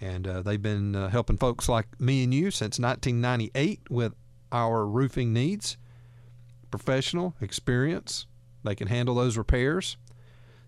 And 0.00 0.26
uh, 0.26 0.42
they've 0.42 0.60
been 0.60 0.96
uh, 0.96 1.08
helping 1.10 1.36
folks 1.36 1.68
like 1.68 2.00
me 2.00 2.24
and 2.24 2.32
you 2.32 2.50
since 2.50 2.78
1998 2.78 3.90
with 3.90 4.14
our 4.50 4.86
roofing 4.86 5.32
needs. 5.32 5.76
Professional 6.70 7.34
experience, 7.40 8.26
they 8.64 8.74
can 8.74 8.88
handle 8.88 9.14
those 9.14 9.36
repairs. 9.36 9.96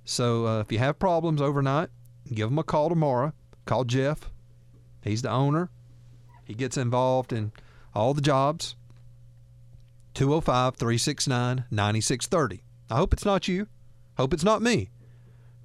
So 0.05 0.47
uh, 0.47 0.61
if 0.61 0.71
you 0.73 0.79
have 0.79 0.99
problems 0.99 1.43
overnight, 1.43 1.89
give 2.33 2.49
them 2.49 2.59
a 2.59 2.63
call 2.63 2.89
tomorrow. 2.89 3.33
Call 3.67 3.85
Jeff. 3.85 4.31
He's 5.03 5.23
the 5.23 5.31
owner. 5.31 5.71
He 6.45 6.55
gets 6.55 6.77
involved 6.77 7.33
in 7.33 7.53
all 7.95 8.15
the 8.15 8.23
jobs. 8.23 8.77
205 10.15 10.77
369 10.77 11.65
9630. 11.71 12.63
I 12.91 12.97
hope 12.97 13.13
it's 13.13 13.25
not 13.25 13.49
you. 13.49 13.69
Hope 14.17 14.33
it's 14.33 14.45
not 14.45 14.63
me. 14.63 14.91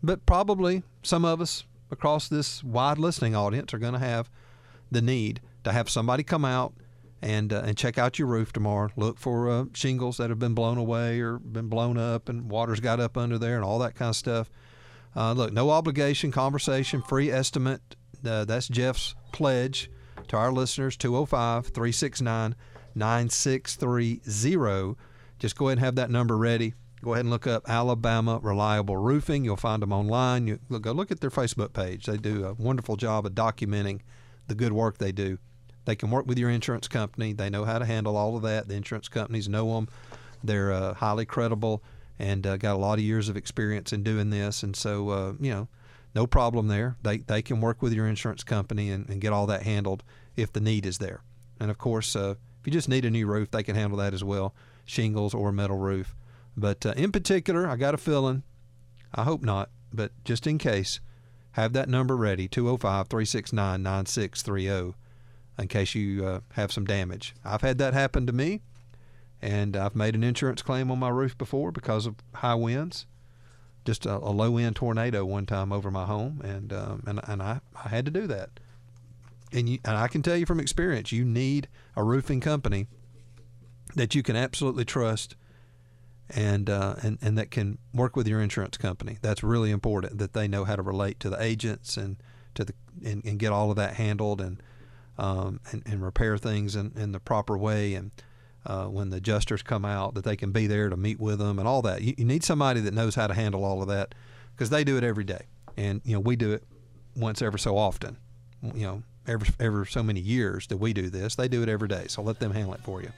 But 0.04 0.26
probably 0.26 0.84
some 1.02 1.24
of 1.24 1.40
us 1.40 1.64
across 1.90 2.28
this 2.28 2.64
wide 2.64 2.98
listening 2.98 3.36
audience 3.36 3.74
are 3.74 3.80
going 3.80 3.94
to 3.94 4.00
have 4.00 4.30
the 4.92 5.02
need 5.02 5.40
to 5.64 5.72
have 5.72 5.90
somebody 5.90 6.24
come 6.24 6.44
out 6.44 6.74
and 7.22 7.54
uh, 7.54 7.62
and 7.66 7.78
check 7.78 7.98
out 7.98 8.20
your 8.20 8.28
roof 8.28 8.52
tomorrow. 8.52 8.90
Look 8.98 9.18
for 9.18 9.50
uh, 9.50 9.66
shingles 9.74 10.18
that 10.18 10.30
have 10.30 10.40
been 10.40 10.54
blown 10.54 10.78
away 10.78 11.22
or 11.22 11.40
been 11.40 11.70
blown 11.70 11.98
up 11.98 12.28
and 12.28 12.50
water's 12.50 12.82
got 12.82 13.00
up 13.00 13.18
under 13.18 13.38
there 13.38 13.56
and 13.56 13.64
all 13.64 13.80
that 13.80 13.96
kind 13.96 14.10
of 14.10 14.18
stuff. 14.18 14.52
Uh, 15.16 15.32
look, 15.32 15.54
no 15.54 15.70
obligation 15.70 16.32
conversation, 16.32 17.02
free 17.02 17.32
estimate. 17.32 17.96
Uh, 18.26 18.46
that's 18.46 18.68
Jeff's 18.68 19.16
pledge 19.32 19.90
to 20.28 20.38
our 20.38 20.52
listeners 20.52 20.98
205 20.98 21.68
369 21.68 22.56
9630. 22.96 24.96
Just 25.40 25.58
go 25.58 25.68
ahead 25.68 25.78
and 25.78 25.86
have 25.86 25.96
that 25.96 26.10
number 26.10 26.38
ready. 26.38 26.74
Go 27.04 27.14
ahead 27.14 27.26
and 27.26 27.32
look 27.32 27.46
up 27.46 27.70
Alabama 27.70 28.40
Reliable 28.42 28.96
Roofing. 28.96 29.44
You'll 29.44 29.58
find 29.58 29.82
them 29.82 29.92
online. 29.92 30.48
You 30.48 30.60
go 30.80 30.94
look 30.94 31.12
at 31.12 31.20
their 31.20 31.30
Facebook 31.30 31.74
page. 31.74 32.06
They 32.06 32.16
do 32.16 32.46
a 32.46 32.54
wonderful 32.54 32.96
job 32.96 33.26
of 33.26 33.34
documenting 33.34 34.00
the 34.48 34.56
good 34.56 34.72
work 34.72 34.98
they 34.98 35.12
do. 35.12 35.38
They 35.84 35.98
can 35.98 36.12
work 36.12 36.26
with 36.26 36.40
your 36.40 36.50
insurance 36.50 36.88
company. 36.88 37.34
They 37.34 37.50
know 37.50 37.66
how 37.66 37.78
to 37.78 37.86
handle 37.86 38.16
all 38.16 38.38
of 38.38 38.44
that. 38.44 38.70
The 38.70 38.76
insurance 38.76 39.10
companies 39.10 39.50
know 39.50 39.74
them. 39.74 39.90
They're 40.46 40.72
uh, 40.72 40.94
highly 40.94 41.26
credible 41.26 41.84
and 42.20 42.48
uh, 42.48 42.56
got 42.56 42.76
a 42.76 42.80
lot 42.80 43.00
of 43.00 43.04
years 43.04 43.28
of 43.28 43.36
experience 43.36 43.92
in 43.92 44.02
doing 44.02 44.30
this. 44.30 44.64
And 44.64 44.74
so, 44.74 45.10
uh, 45.10 45.34
you 45.42 45.52
know, 45.52 45.68
no 46.16 46.26
problem 46.26 46.70
there. 46.70 46.96
They, 47.04 47.18
they 47.18 47.42
can 47.42 47.60
work 47.60 47.82
with 47.82 47.92
your 47.92 48.08
insurance 48.08 48.46
company 48.46 48.90
and, 48.90 49.10
and 49.10 49.20
get 49.20 49.34
all 49.34 49.46
that 49.48 49.64
handled 49.64 50.04
if 50.38 50.54
the 50.54 50.62
need 50.62 50.86
is 50.86 51.00
there. 51.00 51.22
And 51.60 51.70
of 51.70 51.78
course, 51.78 52.16
uh, 52.16 52.36
if 52.62 52.68
you 52.68 52.72
just 52.72 52.88
need 52.88 53.04
a 53.04 53.12
new 53.12 53.28
roof, 53.28 53.52
they 53.52 53.64
can 53.64 53.76
handle 53.76 53.98
that 53.98 54.14
as 54.14 54.24
well 54.24 54.56
shingles 54.86 55.34
or 55.34 55.52
metal 55.52 55.78
roof. 55.78 56.16
But 56.56 56.86
uh, 56.86 56.94
in 56.96 57.12
particular, 57.12 57.68
I 57.68 57.76
got 57.76 57.94
a 57.94 57.98
feeling, 57.98 58.44
I 59.14 59.24
hope 59.24 59.42
not, 59.42 59.70
but 59.92 60.12
just 60.24 60.48
in 60.48 60.58
case, 60.58 61.00
have 61.54 61.74
that 61.74 61.90
number 61.90 62.16
ready 62.16 62.48
205 62.48 63.08
369 63.08 63.84
9630 63.84 64.96
in 65.60 65.68
case 65.68 65.94
you 65.94 66.26
uh, 66.26 66.40
have 66.54 66.72
some 66.72 66.86
damage. 66.86 67.36
I've 67.46 67.62
had 67.62 67.78
that 67.78 67.94
happen 67.94 68.26
to 68.26 68.34
me, 68.34 68.62
and 69.42 69.78
I've 69.78 69.96
made 69.96 70.16
an 70.16 70.24
insurance 70.24 70.62
claim 70.62 70.90
on 70.90 71.00
my 71.00 71.10
roof 71.10 71.38
before 71.38 71.72
because 71.72 72.06
of 72.06 72.16
high 72.36 72.56
winds. 72.56 73.06
Just 73.86 74.06
a, 74.06 74.16
a 74.16 74.32
low 74.32 74.58
end 74.58 74.78
tornado 74.78 75.26
one 75.26 75.46
time 75.46 75.72
over 75.72 75.92
my 75.92 76.06
home, 76.06 76.42
and 76.44 76.72
um, 76.72 77.04
and, 77.06 77.20
and 77.28 77.44
I, 77.44 77.60
I 77.76 77.90
had 77.90 78.06
to 78.06 78.12
do 78.12 78.28
that. 78.28 78.50
And, 79.52 79.70
you, 79.70 79.80
and 79.86 79.98
I 79.98 80.08
can 80.08 80.24
tell 80.24 80.38
you 80.38 80.46
from 80.46 80.60
experience, 80.60 81.12
you 81.12 81.26
need 81.26 81.68
a 81.96 82.04
roofing 82.04 82.40
company 82.40 82.88
that 83.96 84.16
you 84.16 84.24
can 84.24 84.36
absolutely 84.36 84.86
trust 84.86 85.36
and, 86.35 86.69
uh, 86.69 86.95
and 87.03 87.18
and 87.22 87.38
that 87.38 87.51
can 87.51 87.77
work 87.93 88.15
with 88.15 88.27
your 88.27 88.41
insurance 88.41 88.77
company. 88.77 89.18
That's 89.22 89.43
really 89.43 89.72
important 89.72 90.18
that 90.18 90.34
they 90.34 90.47
know 90.47 90.65
how 90.65 90.76
to 90.76 90.81
relate 90.81 91.19
to 91.22 91.30
the 91.30 91.41
agents 91.41 91.97
and 91.97 92.18
to 92.55 92.65
the 92.65 92.73
and, 93.03 93.23
and 93.26 93.39
get 93.39 93.51
all 93.51 93.69
of 93.69 93.77
that 93.77 93.95
handled 93.95 94.41
and 94.41 94.61
um, 95.18 95.60
and, 95.72 95.84
and 95.85 96.03
repair 96.03 96.38
things 96.38 96.76
in, 96.76 96.91
in 96.95 97.11
the 97.11 97.19
proper 97.19 97.57
way 97.57 97.93
and 97.93 98.11
uh, 98.65 98.85
when 98.85 99.10
the 99.10 99.18
adjusters 99.18 99.61
come 99.61 99.85
out 99.85 100.15
that 100.15 100.23
they 100.23 100.35
can 100.35 100.51
be 100.51 100.68
there 100.68 100.89
to 100.89 100.97
meet 100.97 101.19
with 101.19 101.38
them 101.38 101.60
and 101.60 101.68
all 101.68 101.81
that. 101.84 102.01
You, 102.01 102.15
you 102.18 102.26
need 102.26 102.43
somebody 102.43 102.80
that 102.80 102.93
knows 102.93 103.14
how 103.14 103.27
to 103.27 103.34
handle 103.34 103.64
all 103.64 103.81
of 103.81 103.88
that 103.89 104.15
because 104.55 104.69
they 104.69 104.84
do 104.84 104.97
it 104.97 105.03
every 105.03 105.23
day 105.23 105.45
and 105.77 106.01
you 106.03 106.14
know 106.14 106.19
we 106.19 106.35
do 106.35 106.51
it 106.53 106.64
once 107.15 107.41
ever 107.41 107.57
so 107.57 107.77
often. 107.77 108.18
You 108.73 108.88
know 108.88 109.03
every 109.27 109.49
ever 109.60 109.85
so 109.85 110.03
many 110.03 110.19
years 110.19 110.68
that 110.68 110.77
we 110.77 110.93
do 110.93 111.10
this. 111.10 111.35
They 111.35 111.47
do 111.47 111.61
it 111.64 111.69
every 111.69 111.88
day, 111.88 112.05
so 112.07 112.22
let 112.22 112.39
them 112.39 112.51
handle 112.51 112.73
it 112.73 112.81
for 112.84 113.01
you. 113.01 113.11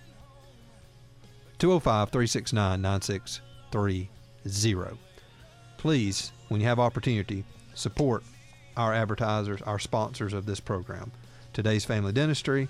205 1.59 2.09
369 2.09 2.81
9630. 2.81 4.09
Please, 5.77 6.31
when 6.49 6.59
you 6.59 6.67
have 6.67 6.79
opportunity, 6.79 7.45
support 7.73 8.23
our 8.75 8.93
advertisers, 8.93 9.61
our 9.61 9.79
sponsors 9.79 10.33
of 10.33 10.45
this 10.45 10.59
program. 10.59 11.11
Today's 11.53 11.85
Family 11.85 12.11
Dentistry, 12.11 12.67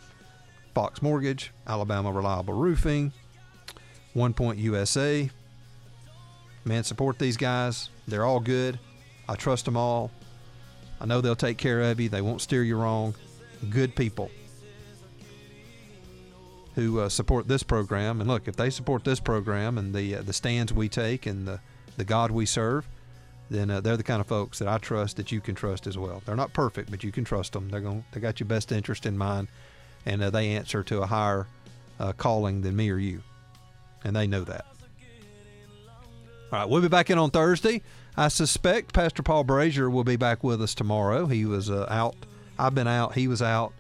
Fox 0.76 1.02
Mortgage, 1.02 1.52
Alabama 1.66 2.12
Reliable 2.12 2.54
Roofing, 2.54 3.12
One 4.14 4.34
Point 4.34 4.60
USA. 4.60 5.30
Man, 6.64 6.84
support 6.84 7.18
these 7.18 7.38
guys. 7.38 7.90
They're 8.08 8.26
all 8.26 8.40
good. 8.40 8.80
I 9.28 9.36
trust 9.36 9.66
them 9.66 9.78
all. 9.78 10.12
I 11.02 11.06
know 11.06 11.22
they'll 11.22 11.36
take 11.36 11.58
care 11.58 11.82
of 11.82 12.00
you. 12.00 12.10
They 12.10 12.22
won't 12.22 12.42
steer 12.42 12.64
you 12.64 12.78
wrong. 12.78 13.16
Good 13.70 13.96
people 13.96 14.30
who 16.76 17.00
uh, 17.00 17.10
support 17.10 17.48
this 17.48 17.64
program. 17.64 18.20
And 18.22 18.30
look, 18.30 18.48
if 18.48 18.56
they 18.56 18.70
support 18.70 19.04
this 19.04 19.20
program 19.20 19.78
and 19.78 19.94
the 19.94 20.16
uh, 20.18 20.22
the 20.22 20.34
stands 20.34 20.72
we 20.74 20.88
take 20.90 21.26
and 21.26 21.48
the 21.48 21.60
the 21.98 22.04
God 22.04 22.32
we 22.32 22.46
serve, 22.46 22.88
then 23.50 23.72
uh, 23.72 23.82
they're 23.82 23.98
the 23.98 24.04
kind 24.04 24.22
of 24.22 24.28
folks 24.28 24.60
that 24.60 24.68
I 24.68 24.78
trust 24.78 25.18
that 25.18 25.32
you 25.32 25.42
can 25.42 25.56
trust 25.56 25.88
as 25.88 25.98
well. 25.98 26.22
They're 26.26 26.36
not 26.36 26.54
perfect, 26.54 26.92
but 26.92 27.04
you 27.04 27.12
can 27.12 27.24
trust 27.24 27.54
them. 27.54 27.70
They're 27.70 27.82
going 27.82 28.04
they 28.12 28.20
got 28.20 28.40
your 28.40 28.48
best 28.48 28.72
interest 28.72 29.06
in 29.06 29.18
mind, 29.18 29.48
and 30.06 30.22
uh, 30.22 30.30
they 30.30 30.52
answer 30.52 30.84
to 30.84 31.02
a 31.02 31.06
higher 31.06 31.48
uh, 32.00 32.14
calling 32.14 32.62
than 32.62 32.76
me 32.76 32.90
or 32.90 32.98
you, 32.98 33.24
and 34.04 34.16
they 34.16 34.28
know 34.28 34.44
that. 34.44 34.66
All 36.52 36.60
right, 36.60 36.70
we'll 36.70 36.82
be 36.82 36.88
back 36.90 37.10
in 37.10 37.18
on 37.18 37.32
Thursday. 37.32 37.82
I 38.18 38.28
suspect 38.28 38.94
Pastor 38.94 39.24
Paul 39.24 39.44
Brazier 39.44 39.90
will 39.90 40.04
be 40.04 40.16
back 40.16 40.44
with 40.44 40.62
us 40.62 40.76
tomorrow. 40.76 41.26
He 41.26 41.46
was 41.46 41.70
uh, 41.70 41.86
out. 41.90 42.16
I've 42.58 42.76
been 42.76 42.88
out. 42.88 43.16
He 43.16 43.28
was 43.28 43.42
out 43.42 43.74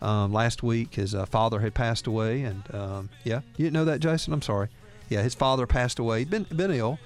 um, 0.00 0.32
last 0.32 0.62
week. 0.62 0.94
His 0.94 1.14
uh, 1.14 1.26
father 1.26 1.60
had 1.60 1.74
passed 1.74 2.06
away, 2.06 2.42
and 2.42 2.62
um, 2.74 3.10
yeah, 3.24 3.40
you 3.56 3.64
didn't 3.64 3.74
know 3.74 3.84
that, 3.86 4.00
Jason. 4.00 4.32
I'm 4.32 4.42
sorry. 4.42 4.68
Yeah, 5.08 5.22
his 5.22 5.34
father 5.34 5.66
passed 5.66 5.98
away. 5.98 6.20
He'd 6.20 6.30
been 6.30 6.44
been 6.44 6.70
ill, 6.70 6.98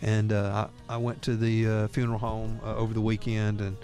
and 0.00 0.32
uh, 0.32 0.68
I, 0.88 0.94
I 0.94 0.96
went 0.96 1.22
to 1.22 1.36
the 1.36 1.68
uh, 1.68 1.88
funeral 1.88 2.18
home 2.18 2.60
uh, 2.64 2.74
over 2.76 2.94
the 2.94 3.00
weekend, 3.00 3.60
and 3.60 3.76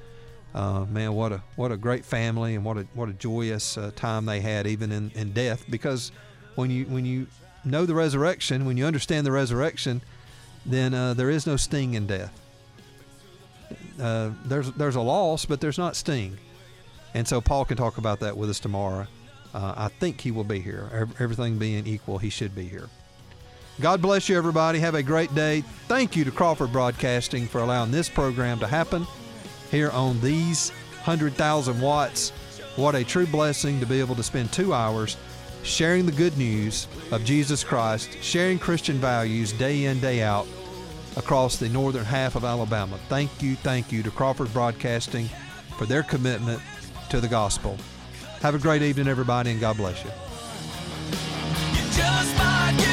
uh, 0.55 0.85
man, 0.87 1.13
what 1.15 1.33
a 1.33 1.43
what 1.57 1.71
a 1.71 1.77
great 1.77 2.05
family, 2.05 2.55
and 2.55 2.65
what 2.65 2.79
a 2.79 2.87
what 2.95 3.09
a 3.09 3.13
joyous 3.13 3.77
uh, 3.77 3.91
time 3.95 4.25
they 4.25 4.41
had, 4.41 4.67
even 4.67 4.91
in, 4.91 5.11
in 5.15 5.33
death. 5.33 5.65
Because 5.69 6.13
when 6.55 6.71
you 6.71 6.87
when 6.87 7.05
you 7.05 7.27
know 7.65 7.85
the 7.85 7.95
resurrection, 7.95 8.65
when 8.65 8.77
you 8.77 8.87
understand 8.87 9.27
the 9.27 9.33
resurrection, 9.33 10.01
then 10.65 10.93
there 11.17 11.31
is 11.31 11.47
no 11.47 11.57
sting 11.57 11.95
in 11.95 12.07
death. 12.07 12.33
There's 13.99 14.73
there's 14.73 14.97
a 14.97 15.01
loss, 15.01 15.45
but 15.45 15.61
there's 15.61 15.79
not 15.79 15.95
sting, 15.95 16.39
and 17.15 17.27
so 17.27 17.41
Paul 17.41 17.65
can 17.65 17.77
talk 17.77 17.99
about 17.99 18.21
that 18.21 18.37
with 18.37 18.51
us 18.51 18.61
tomorrow. 18.61 19.07
Uh, 19.55 19.75
I 19.77 19.89
think 19.89 20.21
he 20.21 20.31
will 20.31 20.45
be 20.45 20.61
here. 20.61 21.09
Everything 21.19 21.59
being 21.59 21.87
equal, 21.87 22.19
he 22.19 22.31
should 22.31 22.55
be 22.55 22.65
here. 22.65 22.89
God 23.81 24.03
bless 24.03 24.29
you, 24.29 24.37
everybody. 24.37 24.81
Have 24.81 24.95
a 24.95 25.03
great 25.03 25.35
day. 25.35 25.63
Thank 25.87 26.17
you 26.17 26.25
to 26.25 26.31
Crawford 26.31 26.73
Broadcasting 26.73 27.47
for 27.47 27.61
allowing 27.61 27.91
this 27.91 28.09
program 28.09 28.59
to 28.59 28.67
happen 28.67 29.07
here 29.71 29.91
on 29.91 30.21
these 30.21 30.71
100,000 31.05 31.81
watts. 31.81 32.31
What 32.77 32.95
a 32.95 33.05
true 33.05 33.27
blessing 33.27 33.81
to 33.81 33.87
be 33.87 34.01
able 34.01 34.17
to 34.17 34.23
spend 34.23 34.53
two 34.53 34.75
hours 34.75 35.17
sharing 35.63 36.07
the 36.07 36.13
good 36.13 36.37
news 36.37 36.89
of 37.13 37.25
Jesus 37.25 37.65
Christ, 37.65 38.17
sharing 38.21 38.59
Christian 38.59 38.97
values 38.99 39.53
day 39.53 39.85
in, 39.85 40.01
day 40.01 40.23
out 40.23 40.47
across 41.17 41.57
the 41.57 41.69
northern 41.69 42.05
half 42.05 42.37
of 42.37 42.45
Alabama. 42.45 42.99
Thank 43.09 43.43
you, 43.43 43.57
thank 43.57 43.93
you 43.93 44.03
to 44.03 44.11
Crawford 44.11 44.53
Broadcasting 44.53 45.29
for 45.77 45.87
their 45.87 46.03
commitment 46.03 46.61
to 47.11 47.21
the 47.21 47.29
gospel. 47.29 47.77
Have 48.41 48.55
a 48.55 48.59
great 48.59 48.83
evening, 48.83 49.09
everybody, 49.09 49.51
and 49.51 49.61
God 49.61 49.77
bless 49.77 50.05
you. 50.05 50.11
you 52.81 52.88